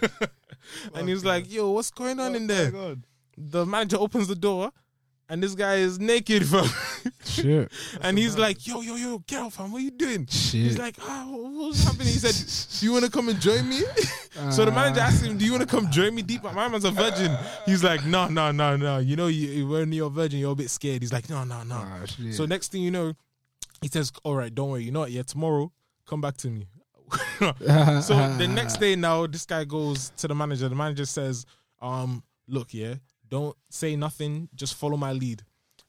and 0.94 1.08
he's 1.08 1.24
like, 1.24 1.50
"Yo, 1.50 1.70
what's 1.70 1.90
going 1.90 2.18
on 2.18 2.34
in 2.34 2.46
there?" 2.48 2.72
The 3.36 3.64
manager 3.66 3.96
opens 3.98 4.28
the 4.28 4.34
door, 4.36 4.70
and 5.28 5.42
this 5.42 5.54
guy 5.54 5.76
is 5.76 5.98
naked, 5.98 6.46
fam. 6.48 6.66
Shit. 7.24 7.72
and 8.00 8.16
he's 8.18 8.36
like, 8.38 8.66
"Yo, 8.66 8.80
yo, 8.82 8.94
yo, 8.96 9.18
get 9.26 9.40
out, 9.40 9.52
fam! 9.52 9.72
What 9.72 9.78
are 9.78 9.84
you 9.84 9.90
doing?" 9.90 10.26
He's 10.64 10.78
like, 10.78 10.96
ah, 11.02 11.26
what- 11.28 11.52
what's 11.52 11.82
happening? 11.84 12.08
He 12.08 12.18
said, 12.18 12.78
do 12.80 12.86
you 12.86 12.92
want 12.92 13.04
to 13.06 13.10
come 13.10 13.28
and 13.28 13.40
join 13.40 13.68
me? 13.68 13.80
so 14.50 14.64
the 14.64 14.70
manager 14.72 15.00
asked 15.00 15.24
him, 15.24 15.38
do 15.38 15.44
you 15.44 15.52
want 15.52 15.62
to 15.62 15.68
come 15.68 15.90
join 15.90 16.14
me 16.14 16.22
deep? 16.22 16.42
My 16.44 16.68
man's 16.68 16.84
a 16.84 16.90
virgin. 16.90 17.34
He's 17.66 17.82
like, 17.82 18.04
no, 18.04 18.28
no, 18.28 18.50
no, 18.52 18.76
no. 18.76 18.98
You 18.98 19.16
know, 19.16 19.28
you, 19.28 19.66
when 19.66 19.92
you're 19.92 20.08
a 20.08 20.10
virgin, 20.10 20.38
you're 20.40 20.52
a 20.52 20.54
bit 20.56 20.68
scared. 20.70 21.00
He's 21.02 21.12
like, 21.12 21.28
no, 21.30 21.42
no, 21.44 21.62
no. 21.62 21.76
Ah. 21.76 22.04
So 22.32 22.44
next 22.46 22.70
thing 22.72 22.82
you 22.82 22.90
know, 22.90 23.14
he 23.80 23.88
says, 23.88 24.12
all 24.24 24.34
right, 24.36 24.54
don't 24.54 24.70
worry. 24.70 24.84
You 24.84 24.92
know 24.92 25.00
what? 25.00 25.10
Yeah, 25.10 25.22
tomorrow, 25.22 25.72
come 26.06 26.20
back 26.20 26.36
to 26.38 26.48
me. 26.48 26.66
so 27.40 28.14
the 28.38 28.48
next 28.48 28.78
day 28.78 28.96
now, 28.96 29.26
this 29.26 29.46
guy 29.46 29.64
goes 29.64 30.10
to 30.18 30.28
the 30.28 30.34
manager. 30.34 30.68
The 30.68 30.74
manager 30.74 31.06
says, 31.06 31.46
um, 31.80 32.22
look, 32.48 32.74
yeah, 32.74 32.94
don't 33.28 33.56
say 33.70 33.96
nothing. 33.96 34.48
Just 34.54 34.74
follow 34.74 34.96
my 34.96 35.12
lead. 35.12 35.42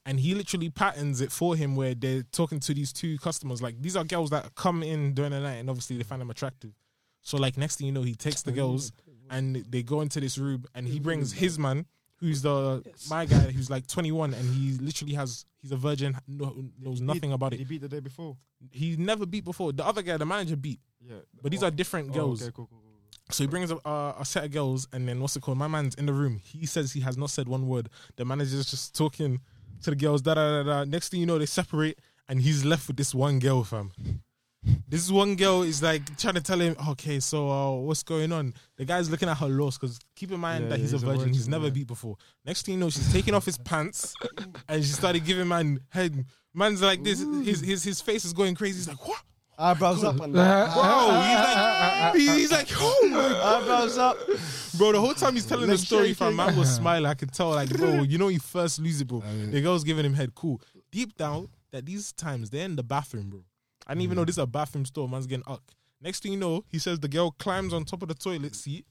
And 0.06 0.20
he 0.20 0.36
literally 0.36 0.70
patterns 0.70 1.20
it 1.22 1.32
for 1.32 1.56
him 1.56 1.76
where 1.76 1.96
they're 1.96 2.24
talking 2.32 2.60
to 2.62 2.74
these 2.74 2.94
two 2.94 3.18
customers. 3.18 3.62
Like 3.62 3.82
these 3.82 3.96
are 3.96 4.04
girls 4.04 4.30
that 4.30 4.54
come 4.56 4.84
in 4.84 5.14
during 5.14 5.32
the 5.32 5.40
night 5.40 5.56
and 5.56 5.70
obviously 5.70 5.98
they 5.98 6.04
find 6.04 6.22
them 6.22 6.30
attractive. 6.30 6.72
So 7.22 7.38
like 7.38 7.58
next 7.58 7.78
thing 7.78 7.88
you 7.88 7.94
know, 7.94 8.04
he 8.04 8.14
takes 8.14 8.44
the 8.44 8.52
girls 8.52 8.92
and 9.32 9.56
they 9.68 9.82
go 9.82 10.02
into 10.02 10.20
this 10.20 10.38
room 10.38 10.66
and 10.76 10.88
he 10.88 11.00
brings 11.00 11.34
his 11.34 11.58
man, 11.58 11.88
who's 12.20 12.44
the 12.44 12.84
my 13.10 13.26
guy 13.26 13.52
who's 13.52 13.70
like 13.70 13.88
21 13.88 14.36
and 14.36 14.54
he 14.54 14.78
literally 14.78 15.16
has 15.16 15.46
he's 15.60 15.72
a 15.72 15.78
virgin, 15.78 16.16
no, 16.28 16.56
knows 16.80 17.02
nothing 17.02 17.34
about 17.34 17.54
it. 17.54 17.60
He 17.60 17.66
beat 17.66 17.82
the 17.82 17.90
day 17.90 18.00
before. 18.00 18.38
He 18.72 18.96
never 18.98 19.26
beat 19.26 19.44
before. 19.44 19.74
The 19.74 19.86
other 19.86 20.04
guy, 20.04 20.18
the 20.18 20.26
manager 20.26 20.56
beat, 20.56 20.80
Yeah, 21.02 21.16
but 21.42 21.52
these 21.52 21.64
oh. 21.64 21.68
are 21.68 21.72
different 21.72 22.12
oh, 22.12 22.14
girls. 22.14 22.44
Oh, 22.44 22.46
okay, 22.46 22.54
cool, 22.56 22.68
cool. 22.68 22.85
So 23.32 23.44
he 23.44 23.48
brings 23.48 23.72
a, 23.72 23.78
uh, 23.88 24.16
a 24.20 24.26
set 24.26 24.44
of 24.44 24.52
girls, 24.52 24.88
and 24.94 25.08
then 25.08 25.20
what's 25.20 25.36
it 25.36 25.42
called? 25.42 25.58
My 25.58 25.68
man's 25.68 25.96
in 25.96 26.06
the 26.06 26.14
room. 26.14 26.40
He 26.44 26.66
says 26.66 26.94
he 26.94 27.02
has 27.02 27.18
not 27.18 27.32
said 27.32 27.48
one 27.48 27.68
word. 27.68 27.90
The 28.18 28.26
manager's 28.26 28.70
just 28.70 28.96
talking 28.96 29.40
to 29.84 29.90
the 29.90 29.96
girls. 29.96 30.22
Da 30.22 30.36
da 30.36 30.62
da 30.62 30.64
da. 30.64 30.84
Next 30.84 31.10
thing 31.10 31.20
you 31.20 31.26
know, 31.26 31.40
they 31.40 31.48
separate, 31.48 32.00
and 32.30 32.40
he's 32.42 32.64
left 32.64 32.88
with 32.88 32.98
this 32.98 33.16
one 33.16 33.40
girl, 33.40 33.64
fam. 33.64 33.92
This 34.88 35.12
one 35.12 35.36
girl 35.36 35.62
is 35.62 35.82
like 35.84 36.18
trying 36.18 36.36
to 36.36 36.42
tell 36.42 36.60
him, 36.60 36.76
okay, 36.90 37.20
so 37.20 37.50
uh, 37.50 37.72
what's 37.72 38.04
going 38.04 38.32
on? 38.32 38.54
The 38.78 38.86
guy's 38.86 39.10
looking 39.10 39.30
at 39.30 39.38
her 39.38 39.48
loss 39.48 39.78
because 39.78 40.00
keep 40.16 40.32
in 40.32 40.40
mind 40.40 40.64
Yeah, 40.64 40.70
that 40.72 40.80
he's, 40.80 40.94
a 40.94 40.98
he's 40.98 41.04
a 41.04 41.06
virgin. 41.06 41.34
He's 41.34 41.48
never 41.48 41.66
yeah. 41.66 41.72
beat 41.72 41.88
before. 41.88 42.18
Next 42.46 42.66
thing 42.66 42.76
you 42.76 42.80
know, 42.80 42.90
she's 42.90 43.12
taking 43.14 43.36
off 43.36 43.46
his 43.46 43.58
pants 43.60 44.16
and 44.68 44.84
she 44.84 44.92
started 44.92 45.24
giving 45.24 45.48
man 45.48 45.80
head. 45.90 46.26
Man's 46.54 46.82
like 46.82 47.04
this. 47.04 47.20
His 47.20 47.62
his 47.62 47.84
his 47.84 48.02
face 48.02 48.26
is 48.26 48.34
going 48.34 48.56
crazy. 48.56 48.78
He's 48.78 48.88
like, 48.88 49.08
what? 49.08 49.22
Eyebrows 49.58 50.04
up 50.04 50.20
and 50.20 50.36
that. 50.36 50.74
Bro, 52.14 52.14
he's 52.16 52.22
like, 52.22 52.38
he's 52.38 52.52
like, 52.52 52.68
oh 52.76 53.10
my 53.10 53.58
Eyebrows 53.58 53.98
up. 53.98 54.18
Bro, 54.78 54.92
the 54.94 55.00
whole 55.00 55.14
time 55.14 55.34
he's 55.34 55.46
telling 55.46 55.68
the 55.68 55.74
Leg 55.74 55.80
story, 55.80 56.08
shaking. 56.10 56.16
fam, 56.16 56.36
man 56.36 56.58
was 56.58 56.76
smiling. 56.76 57.06
I 57.06 57.14
could 57.14 57.32
tell, 57.32 57.52
like, 57.52 57.70
bro, 57.70 58.04
you 58.04 58.18
know, 58.18 58.28
he 58.28 58.38
first 58.38 58.80
lose 58.80 59.00
it, 59.00 59.08
bro. 59.08 59.22
the 59.52 59.62
girl's 59.62 59.84
giving 59.84 60.06
him 60.06 60.14
head. 60.14 60.36
Cool. 60.36 60.62
Deep 60.92 61.16
down, 61.16 61.48
that 61.72 61.86
these 61.86 62.12
times 62.12 62.50
they're 62.50 62.66
in 62.66 62.76
the 62.76 62.84
bathroom, 62.84 63.30
bro. 63.30 63.44
I 63.88 63.94
didn't 63.94 64.04
even 64.04 64.18
know 64.18 64.26
this 64.26 64.36
is 64.36 64.40
a 64.40 64.48
bathroom 64.48 64.86
store. 64.86 65.08
Man's 65.08 65.28
getting 65.28 65.46
up. 65.48 65.62
Next 66.02 66.24
thing 66.24 66.34
you 66.34 66.38
know, 66.38 66.66
he 66.70 66.80
says 66.80 67.00
the 67.00 67.08
girl 67.08 67.32
climbs 67.32 67.74
on 67.74 67.86
top 67.86 68.02
of 68.02 68.10
the 68.10 68.14
toilet 68.14 68.56
seat, 68.56 68.86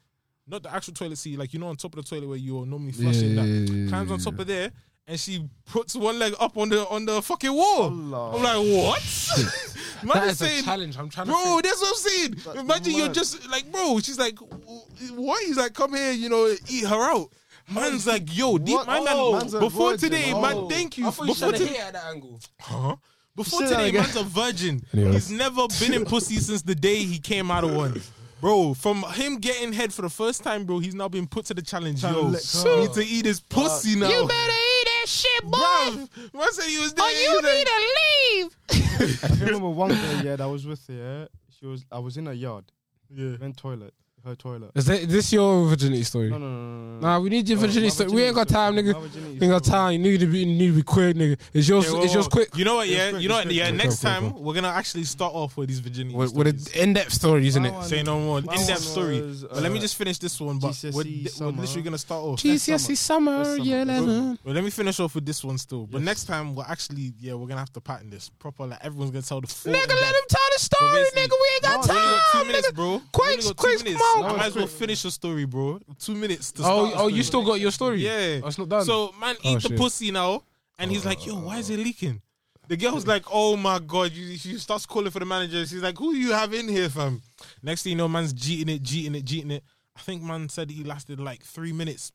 not 0.47 0.63
the 0.63 0.75
actual 0.75 0.95
toilet 0.95 1.19
seat, 1.19 1.39
like 1.39 1.53
you 1.53 1.59
know, 1.59 1.69
on 1.69 1.77
top 1.77 1.97
of 1.97 2.05
the 2.05 2.09
toilet 2.09 2.29
where 2.29 2.39
you're 2.39 2.65
normally 2.65 2.93
flushing. 2.93 3.35
that 3.37 3.89
climbs 3.89 4.11
on 4.11 4.19
top 4.19 4.39
of 4.39 4.47
there, 4.47 4.71
and 5.07 5.21
she 5.21 5.47
puts 5.67 5.95
one 5.95 6.19
leg 6.19 6.35
up 6.41 6.57
on 6.57 6.71
the 6.71 6.87
on 6.89 7.05
the 7.05 7.21
fucking 7.21 7.53
wall. 7.53 7.87
I'm 7.87 8.11
like, 8.11 8.57
what? 8.57 9.74
Man 10.03 10.17
That 10.17 10.29
is 10.29 10.41
is 10.43 10.61
a 10.61 10.63
challenge. 10.65 10.99
I'm 10.99 11.09
trying 11.09 11.27
to. 11.27 11.33
Bro, 11.33 11.61
that's 11.63 11.81
what 11.81 11.89
I'm 11.89 11.95
saying. 11.95 12.31
That's 12.45 12.59
Imagine 12.59 12.93
you're 12.95 13.09
just 13.13 13.49
like, 13.51 13.71
bro. 13.71 13.99
She's 14.01 14.19
like, 14.19 14.39
what? 14.39 15.43
He's 15.45 15.57
like, 15.57 15.75
come 15.75 15.95
here, 15.95 16.13
you 16.13 16.29
know, 16.29 16.53
eat 16.69 16.85
her 16.85 17.03
out. 17.13 17.31
Man's 17.73 18.07
like, 18.07 18.37
yo, 18.37 18.59
deep, 18.59 18.87
my 18.87 18.99
Oh, 19.01 19.33
man. 19.33 19.41
man's 19.41 19.55
Before 19.55 19.93
virgin. 19.93 20.11
today, 20.11 20.33
Oh. 20.35 20.41
man, 20.41 20.69
thank 20.69 20.99
you. 20.99 21.07
I 21.07 21.11
thought 21.11 21.27
you 21.29 21.35
Before 21.35 21.53
today, 21.53 21.77
at 21.79 21.93
that 21.95 22.05
angle. 22.07 22.41
huh? 22.61 22.97
Before 23.37 23.61
Say 23.67 23.69
today, 23.69 23.93
man's 23.93 24.17
a 24.17 24.23
virgin. 24.23 24.85
Anyways. 24.93 25.15
He's 25.15 25.31
never 25.31 25.67
been 25.81 25.95
in 25.95 26.05
pussy 26.05 26.37
since 26.37 26.63
the 26.63 26.75
day 26.75 26.97
he 27.05 27.19
came 27.19 27.51
out 27.51 27.65
of 27.65 27.75
one. 27.75 28.01
Bro, 28.41 28.75
from 28.75 29.03
him 29.15 29.39
getting 29.39 29.73
head 29.73 29.95
for 29.95 30.03
the 30.03 30.11
first 30.11 30.43
time, 30.45 30.67
bro, 30.67 30.79
he's 30.79 30.95
now 30.95 31.09
been 31.09 31.27
put 31.27 31.47
to 31.47 31.55
the 31.55 31.63
challenge. 31.63 32.01
Trying 32.03 32.13
to 32.15 32.21
Yo, 32.21 32.27
lick 32.27 32.43
need 32.81 32.93
to 32.93 33.05
eat 33.07 33.25
his 33.25 33.41
pussy 33.41 33.99
now. 33.99 34.09
You 34.11 34.29
better 34.29 34.53
eat 34.53 34.74
that 35.05 35.09
shit, 35.09 35.45
boy. 35.45 35.59
Bruv, 35.59 36.35
man 36.35 36.53
said 36.53 36.69
he 36.69 36.79
was 36.79 36.95
there. 36.95 37.05
or 37.05 37.09
he 37.11 37.23
you 37.23 37.31
was 37.35 37.45
oh, 37.45 37.49
like- 37.49 37.57
need 37.57 38.49
to 38.71 38.79
leave. 39.01 39.31
I 39.41 39.45
remember 39.45 39.69
one 39.69 39.89
girl, 39.91 40.25
yeah, 40.25 40.37
that 40.37 40.41
I 40.41 40.47
was 40.47 40.67
with 40.67 40.87
her. 40.89 41.29
She 41.59 41.67
was, 41.67 41.85
I 41.93 41.99
was 41.99 42.17
in 42.17 42.27
her 42.27 42.33
yard, 42.33 42.65
yeah. 43.11 43.37
in 43.41 43.53
toilet, 43.53 43.95
her 44.25 44.35
toilet. 44.35 44.71
Is 44.75 44.87
that 44.87 45.09
this 45.09 45.33
your 45.33 45.67
virginity 45.67 46.03
story? 46.05 46.31
No, 46.31 46.39
no, 46.39 46.49
no, 46.49 46.59
no, 46.59 46.95
no. 46.95 47.01
Nah, 47.01 47.19
we 47.21 47.29
need 47.29 47.49
your 47.49 47.59
Oh, 47.59 47.61
virginity 47.63 47.91
story. 47.91 48.11
We 48.11 48.23
ain't 48.23 48.35
got 48.35 48.49
time, 48.49 48.73
story. 48.79 48.95
nigga. 48.95 49.39
We 49.39 49.47
ain't 49.47 49.51
got 49.51 49.65
time. 49.65 49.93
You 49.93 49.99
need 49.99 50.21
to 50.21 50.27
be, 50.27 50.39
you 50.41 50.47
need 50.47 50.69
to 50.69 50.73
be 50.77 50.83
quick, 50.83 51.17
nigga. 51.17 51.39
Is 51.53 51.69
yours? 51.69 51.87
Okay, 51.87 51.97
whoa, 51.99 52.05
is 52.05 52.15
yours 52.15 52.29
quick? 52.29 52.57
You 52.57 52.65
know 52.65 52.77
what? 52.77 52.89
Yeah, 52.89 52.97
It's 53.05 53.11
quick, 53.13 53.23
you 53.23 53.29
know 53.29 53.35
what? 53.37 53.53
Yeah, 53.53 53.71
next 53.71 54.03
Go, 54.03 54.09
go, 54.09 54.15
time 54.15 54.31
go. 54.33 54.41
we're 54.41 54.55
gonna 54.55 54.69
actually 54.69 55.05
start 55.05 55.35
off 55.35 55.57
with 55.57 55.69
these 55.69 55.81
virginity 55.81 56.17
With, 56.17 56.31
stories. 56.31 56.55
with 56.55 56.75
an 56.77 56.83
in-depth 56.89 57.13
story, 57.13 57.47
isn't 57.47 57.65
it? 57.67 57.85
Say 57.85 58.03
no 58.03 58.19
more. 58.21 58.39
In-depth 58.39 58.79
story. 58.81 59.21
was, 59.21 59.45
but 59.45 59.63
let 59.63 59.71
me 59.73 59.79
uh, 59.79 59.83
just 59.83 59.97
finish 59.97 60.19
this 60.19 60.41
one. 60.41 60.59
But 60.59 60.71
GCSE 60.73 60.95
we're, 61.41 61.47
we're 61.47 61.61
literally 61.61 61.83
gonna 61.83 61.99
start 61.99 62.23
off. 62.25 62.41
GCSE 62.41 62.97
summer, 62.97 63.45
This 63.45 63.59
year 63.67 63.85
summer. 63.85 63.99
11. 63.99 64.39
Well, 64.45 64.55
let 64.55 64.65
me 64.65 64.71
finish 64.71 65.01
off 65.01 65.15
with 65.15 65.27
this 65.27 65.45
one 65.45 65.59
still. 65.59 65.87
But 65.87 65.99
Yes. 65.99 66.07
next 66.07 66.25
time 66.25 66.55
we're 66.55 66.65
actually 66.67 67.13
yeah 67.21 67.35
we're 67.35 67.47
gonna 67.47 67.61
have 67.61 67.73
to 67.75 67.81
pattern 67.81 68.11
this 68.11 68.31
proper. 68.31 68.67
Like 68.67 68.79
everyone's 68.85 69.11
gonna 69.11 69.23
tell 69.23 69.41
the 69.41 69.47
full. 69.49 69.73
Nigga, 69.73 69.89
let 69.89 70.15
him 70.15 70.23
tell 70.29 70.44
the 70.55 70.61
story, 70.61 70.93
basically- 71.03 71.23
nigga. 71.23 71.31
We 71.31 71.49
ain't 71.55 71.63
got 71.63 71.87
No, 71.89 71.95
We 71.95 72.01
only 72.01 72.11
got 72.11 72.23
two 72.33 72.39
time, 72.39 72.47
minutes, 72.47 72.69
nigga. 72.71 72.75
bro. 72.75 73.03
Quakes, 73.13 73.53
quakes, 73.53 73.83
come 73.83 73.97
on. 73.97 74.25
I 74.25 74.37
might 74.37 74.47
as 74.47 74.57
well 74.57 74.67
finish 74.67 75.05
your 75.05 75.11
story, 75.11 75.45
bro. 75.45 75.81
Two 75.99 76.15
minutes 76.15 76.53
to 76.53 76.63
Oh, 76.63 76.87
start. 76.89 76.95
a 76.95 77.03
oh, 77.05 77.07
you 77.09 77.23
still 77.23 77.45
got 77.45 77.61
your 77.61 77.71
story? 77.71 77.99
Yeah. 78.05 78.41
Oh, 78.43 78.49
it's 78.49 78.59
not 78.59 78.69
done. 78.69 78.85
So 78.85 79.15
man, 79.21 79.37
Oh, 79.45 79.51
eat 79.51 79.63
the 79.63 79.69
shit. 79.69 79.79
pussy 79.79 80.11
now, 80.11 80.43
and 80.79 80.91
he's 80.91 81.05
oh, 81.05 81.09
like, 81.09 81.27
"Yo, 81.27 81.35
why 81.35 81.59
is 81.59 81.71
it 81.71 81.79
oh. 81.79 81.83
leaking?" 81.83 82.21
The 82.69 82.77
girl's 82.79 83.07
like, 83.07 83.25
"Oh 83.31 83.57
my 83.57 83.79
god!" 83.79 84.13
She 84.13 84.59
starts 84.59 84.87
calling 84.87 85.11
for 85.11 85.19
the 85.19 85.27
manager. 85.27 85.67
She's 85.67 85.83
like, 85.83 85.99
"Who 85.99 86.15
you 86.15 86.33
have 86.33 86.55
in 86.55 86.69
here, 86.69 86.89
fam?" 86.89 87.21
Next 87.63 87.83
thing 87.83 87.91
you 87.91 87.97
know, 87.97 88.09
man's 88.09 88.33
cheating 88.33 88.75
it, 88.75 88.83
cheating 88.83 89.15
it, 89.15 89.27
cheating 89.27 89.51
it. 89.51 89.65
I 89.97 90.01
think 90.01 90.23
man 90.23 90.49
said 90.49 90.71
he 90.71 90.83
lasted 90.83 91.21
like 91.21 91.45
three 91.45 91.73
minutes, 91.73 92.11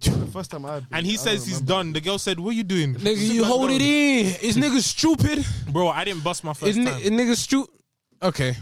The 0.20 0.26
first 0.32 0.50
time 0.50 0.64
I 0.64 0.74
had 0.74 0.86
and 0.92 1.06
he 1.06 1.14
I 1.14 1.16
says 1.16 1.46
he's 1.46 1.60
done. 1.60 1.92
The 1.92 2.00
girl 2.00 2.18
said, 2.18 2.38
"What 2.40 2.50
are 2.50 2.54
you 2.54 2.62
doing?" 2.64 2.94
nigga, 2.94 3.18
you 3.34 3.44
hold 3.44 3.68
down. 3.68 3.76
it 3.80 3.82
in. 3.82 4.26
Is 4.42 4.56
nigga 4.64 4.80
stupid? 4.80 5.44
bro. 5.72 5.88
I 5.88 6.04
didn't 6.04 6.22
bust 6.24 6.44
my 6.44 6.52
first 6.54 6.76
Is, 6.78 6.84
time. 6.84 6.98
ni- 7.02 7.10
nigga 7.10 7.36
stupid? 7.36 7.74
Okay. 8.22 8.56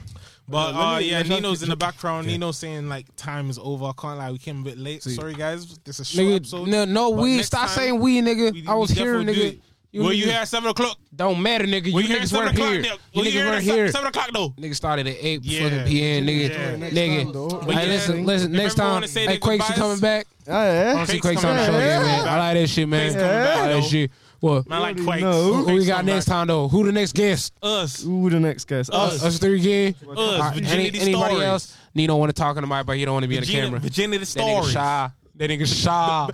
But 0.51 0.75
Yeah, 0.75 0.81
uh, 0.95 0.99
yeah, 0.99 1.23
Nino's 1.23 1.63
in 1.63 1.69
the 1.69 1.77
background. 1.77 2.27
Okay. 2.27 2.33
Nino 2.39 2.53
saying 2.53 2.89
like 2.89 3.07
time 3.17 3.51
is 3.51 3.59
over. 3.59 3.85
I 3.85 3.93
can't 3.99 4.19
lie, 4.19 4.33
we 4.33 4.39
came 4.39 4.63
a 4.63 4.65
bit 4.65 4.79
late. 4.79 5.03
See. 5.03 5.11
Sorry 5.15 5.35
guys, 5.35 5.79
this 5.85 6.01
is 6.01 6.01
a 6.01 6.05
short 6.07 6.27
Nigga, 6.27 6.37
episode. 6.37 6.69
no, 6.69 6.85
no 6.87 7.13
But 7.13 7.21
we. 7.23 7.43
Stop 7.43 7.67
time, 7.67 7.77
saying 7.77 8.01
we, 8.01 8.21
nigga. 8.23 8.53
we- 8.55 8.67
I 8.67 8.75
was 8.75 8.91
here, 8.91 9.17
nigga. 9.17 9.37
it. 9.53 9.61
Were 9.95 10.13
you 10.13 10.25
niggas- 10.25 10.29
here 10.29 10.39
at 10.41 10.49
seven 10.49 10.69
o'clock? 10.71 10.97
Don't 11.15 11.43
matter, 11.43 11.65
nigga. 11.67 11.87
You 11.87 11.95
Were 11.95 12.01
you 12.03 12.07
here 12.09 12.19
niggas 12.19 12.23
at 12.23 12.29
seven 12.29 12.45
weren't 12.47 12.57
o'clock? 12.59 12.73
here. 12.73 12.81
Nick? 12.83 12.93
You 12.93 12.99
Were 12.99 13.25
you 13.25 13.31
niggas 13.31 13.33
here 13.33 13.45
weren't 13.47 13.57
at 13.57 13.63
here. 13.63 13.89
seven 13.93 14.07
o'clock 14.09 14.31
though? 14.33 14.51
Nigga 14.51 14.75
started 14.75 15.07
at 15.07 15.17
8 15.19 15.41
Yeah. 15.45 15.63
fucking 15.69 15.87
p.m. 15.87 16.27
Nigga, 16.27 16.49
Yeah. 16.49 16.89
Nigga. 16.91 17.23
time, 17.25 17.33
though. 17.33 17.49
But 17.49 17.75
Hey, 17.75 17.87
listen, 17.89 18.25
listen. 18.27 18.53
Next 18.53 18.75
time, 18.75 18.91
wanna 18.93 19.07
hey, 19.09 19.39
Quakes, 19.39 19.69
you 19.69 19.75
coming 19.75 19.99
back? 19.99 20.27
Yeah, 20.49 20.85
yeah. 20.85 20.91
I 20.91 20.95
want 20.95 21.07
to 21.09 21.13
see 21.15 21.21
Quakes 21.21 21.41
Quakes 21.41 21.45
on 21.45 21.57
the 21.57 21.63
show 21.67 21.73
coming 21.73 21.81
again, 21.83 22.03
back. 22.03 22.25
man. 22.25 22.29
I 22.29 22.39
like 22.39 22.55
that 22.63 22.67
shit, 22.69 22.89
man. 22.89 23.01
Quakes 23.01 23.15
coming 23.15 23.31
I 23.31 23.45
like 23.45 23.55
that 23.57 23.69
though. 23.69 23.81
shit. 23.83 24.11
What? 24.41 24.69
Man, 24.69 24.81
like 24.81 24.97
already 24.97 25.05
Quakes. 25.05 25.23
know. 25.23 25.43
Who 25.53 25.59
we 25.59 25.65
Quakes 25.73 25.87
got 25.87 25.97
come 25.99 26.07
next 26.07 26.27
back. 26.27 26.33
time 26.33 26.47
though? 26.47 26.69
Who 26.69 26.85
the 26.87 26.93
next 26.93 27.15
guest? 27.15 27.53
Us. 27.63 28.03
Who 28.03 28.31
the 28.31 28.41
next 28.41 28.65
guest? 28.67 28.91
Us. 28.93 29.23
Us 29.23 29.39
three 29.39 29.61
again. 29.61 29.95
Us. 30.11 30.17
Alright, 30.19 30.55
Virginity 30.55 30.89
any- 30.89 31.01
anybody 31.01 31.25
stories. 31.35 31.43
else? 31.49 31.77
Nino 31.95 32.17
want 32.17 32.31
to 32.31 32.33
talk 32.41 32.57
on 32.57 32.63
the 32.63 32.67
mic, 32.69 32.87
but 32.87 32.97
he 32.97 33.05
don't 33.05 33.15
want 33.15 33.25
to 33.25 33.29
be 33.29 33.37
in 33.37 33.43
the 33.45 33.47
camera. 33.51 33.79
Virginia 33.81 34.19
the 34.19 34.25
That 34.25 34.41
nigga 34.41 34.49
stories. 34.63 34.73
shy. 34.73 35.11
That 35.37 35.51
nigga 35.51 35.67
shy. 35.67 36.31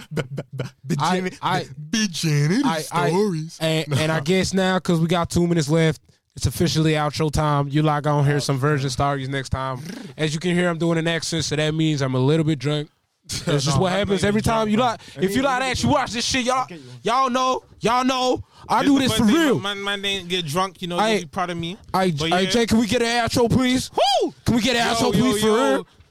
Virginia, 0.85 1.31
I- 1.43 1.67
Virginia 1.79 2.63
I- 2.65 2.85
I- 2.93 3.09
stories. 3.11 3.59
And, 3.61 3.87
and 3.99 4.13
I 4.13 4.21
guess 4.21 4.55
now, 4.55 4.77
because 4.79 5.01
we 5.01 5.07
got 5.07 5.31
two 5.31 5.47
minutes 5.47 5.69
left, 5.69 6.01
it's 6.37 6.47
officially 6.47 6.93
outro 6.93 7.31
time. 7.31 7.69
You 7.69 7.83
like 7.83 8.07
on 8.07 8.25
hear 8.25 8.41
some 8.41 8.59
virgin 8.59 8.91
stories 8.91 9.29
next 9.29 9.51
time. 9.51 9.81
As 10.17 10.35
you 10.35 10.41
can 10.41 10.55
hear, 10.55 10.69
I'm 10.69 10.79
doing 10.79 10.99
an 10.99 11.07
accent, 11.07 11.45
so 11.45 11.57
that 11.57 11.75
means 11.75 12.03
I'm 12.03 12.15
a 12.15 12.19
little 12.21 12.45
bit 12.45 12.59
drunk. 12.59 12.91
That's 13.47 13.65
just 13.65 13.77
No, 13.77 13.83
what 13.83 13.93
I'm 13.93 13.99
happens 14.01 14.23
every 14.23 14.43
time 14.43 14.69
you 14.69 14.77
like. 14.77 15.01
If 15.17 15.35
you 15.35 15.43
like 15.43 15.61
that, 15.61 15.83
you 15.83 15.89
watch 15.89 16.13
this 16.13 16.25
shit, 16.25 16.45
y'all. 16.45 16.67
Y'all 17.03 17.31
know, 17.31 17.63
y'all 17.81 18.05
know. 18.05 18.45
I 18.69 18.81
It's 18.81 18.89
do 18.89 18.99
this 18.99 19.15
for 19.15 19.25
real. 19.25 19.59
Man, 19.61 19.83
man, 19.83 20.03
didn't 20.03 20.29
get 20.29 20.45
drunk. 20.47 20.83
You 20.83 20.89
know, 20.89 20.99
I- 20.99 21.11
you'll 21.13 21.21
be 21.23 21.27
proud 21.27 21.51
of 21.51 21.57
me. 21.57 21.79
I, 21.93 22.11
But 22.11 22.29
yeah. 22.31 22.45
Jay, 22.45 22.67
can 22.67 22.79
we 22.79 22.87
get 22.87 23.03
an 23.03 23.09
outro, 23.27 23.51
please? 23.51 23.91
Woo! 24.23 24.35
Can 24.45 24.57
we 24.57 24.63
get 24.63 24.77
an 24.77 24.83
outro, 24.95 25.13
please, 25.13 25.41
for 25.41 25.49
real? 25.49 25.87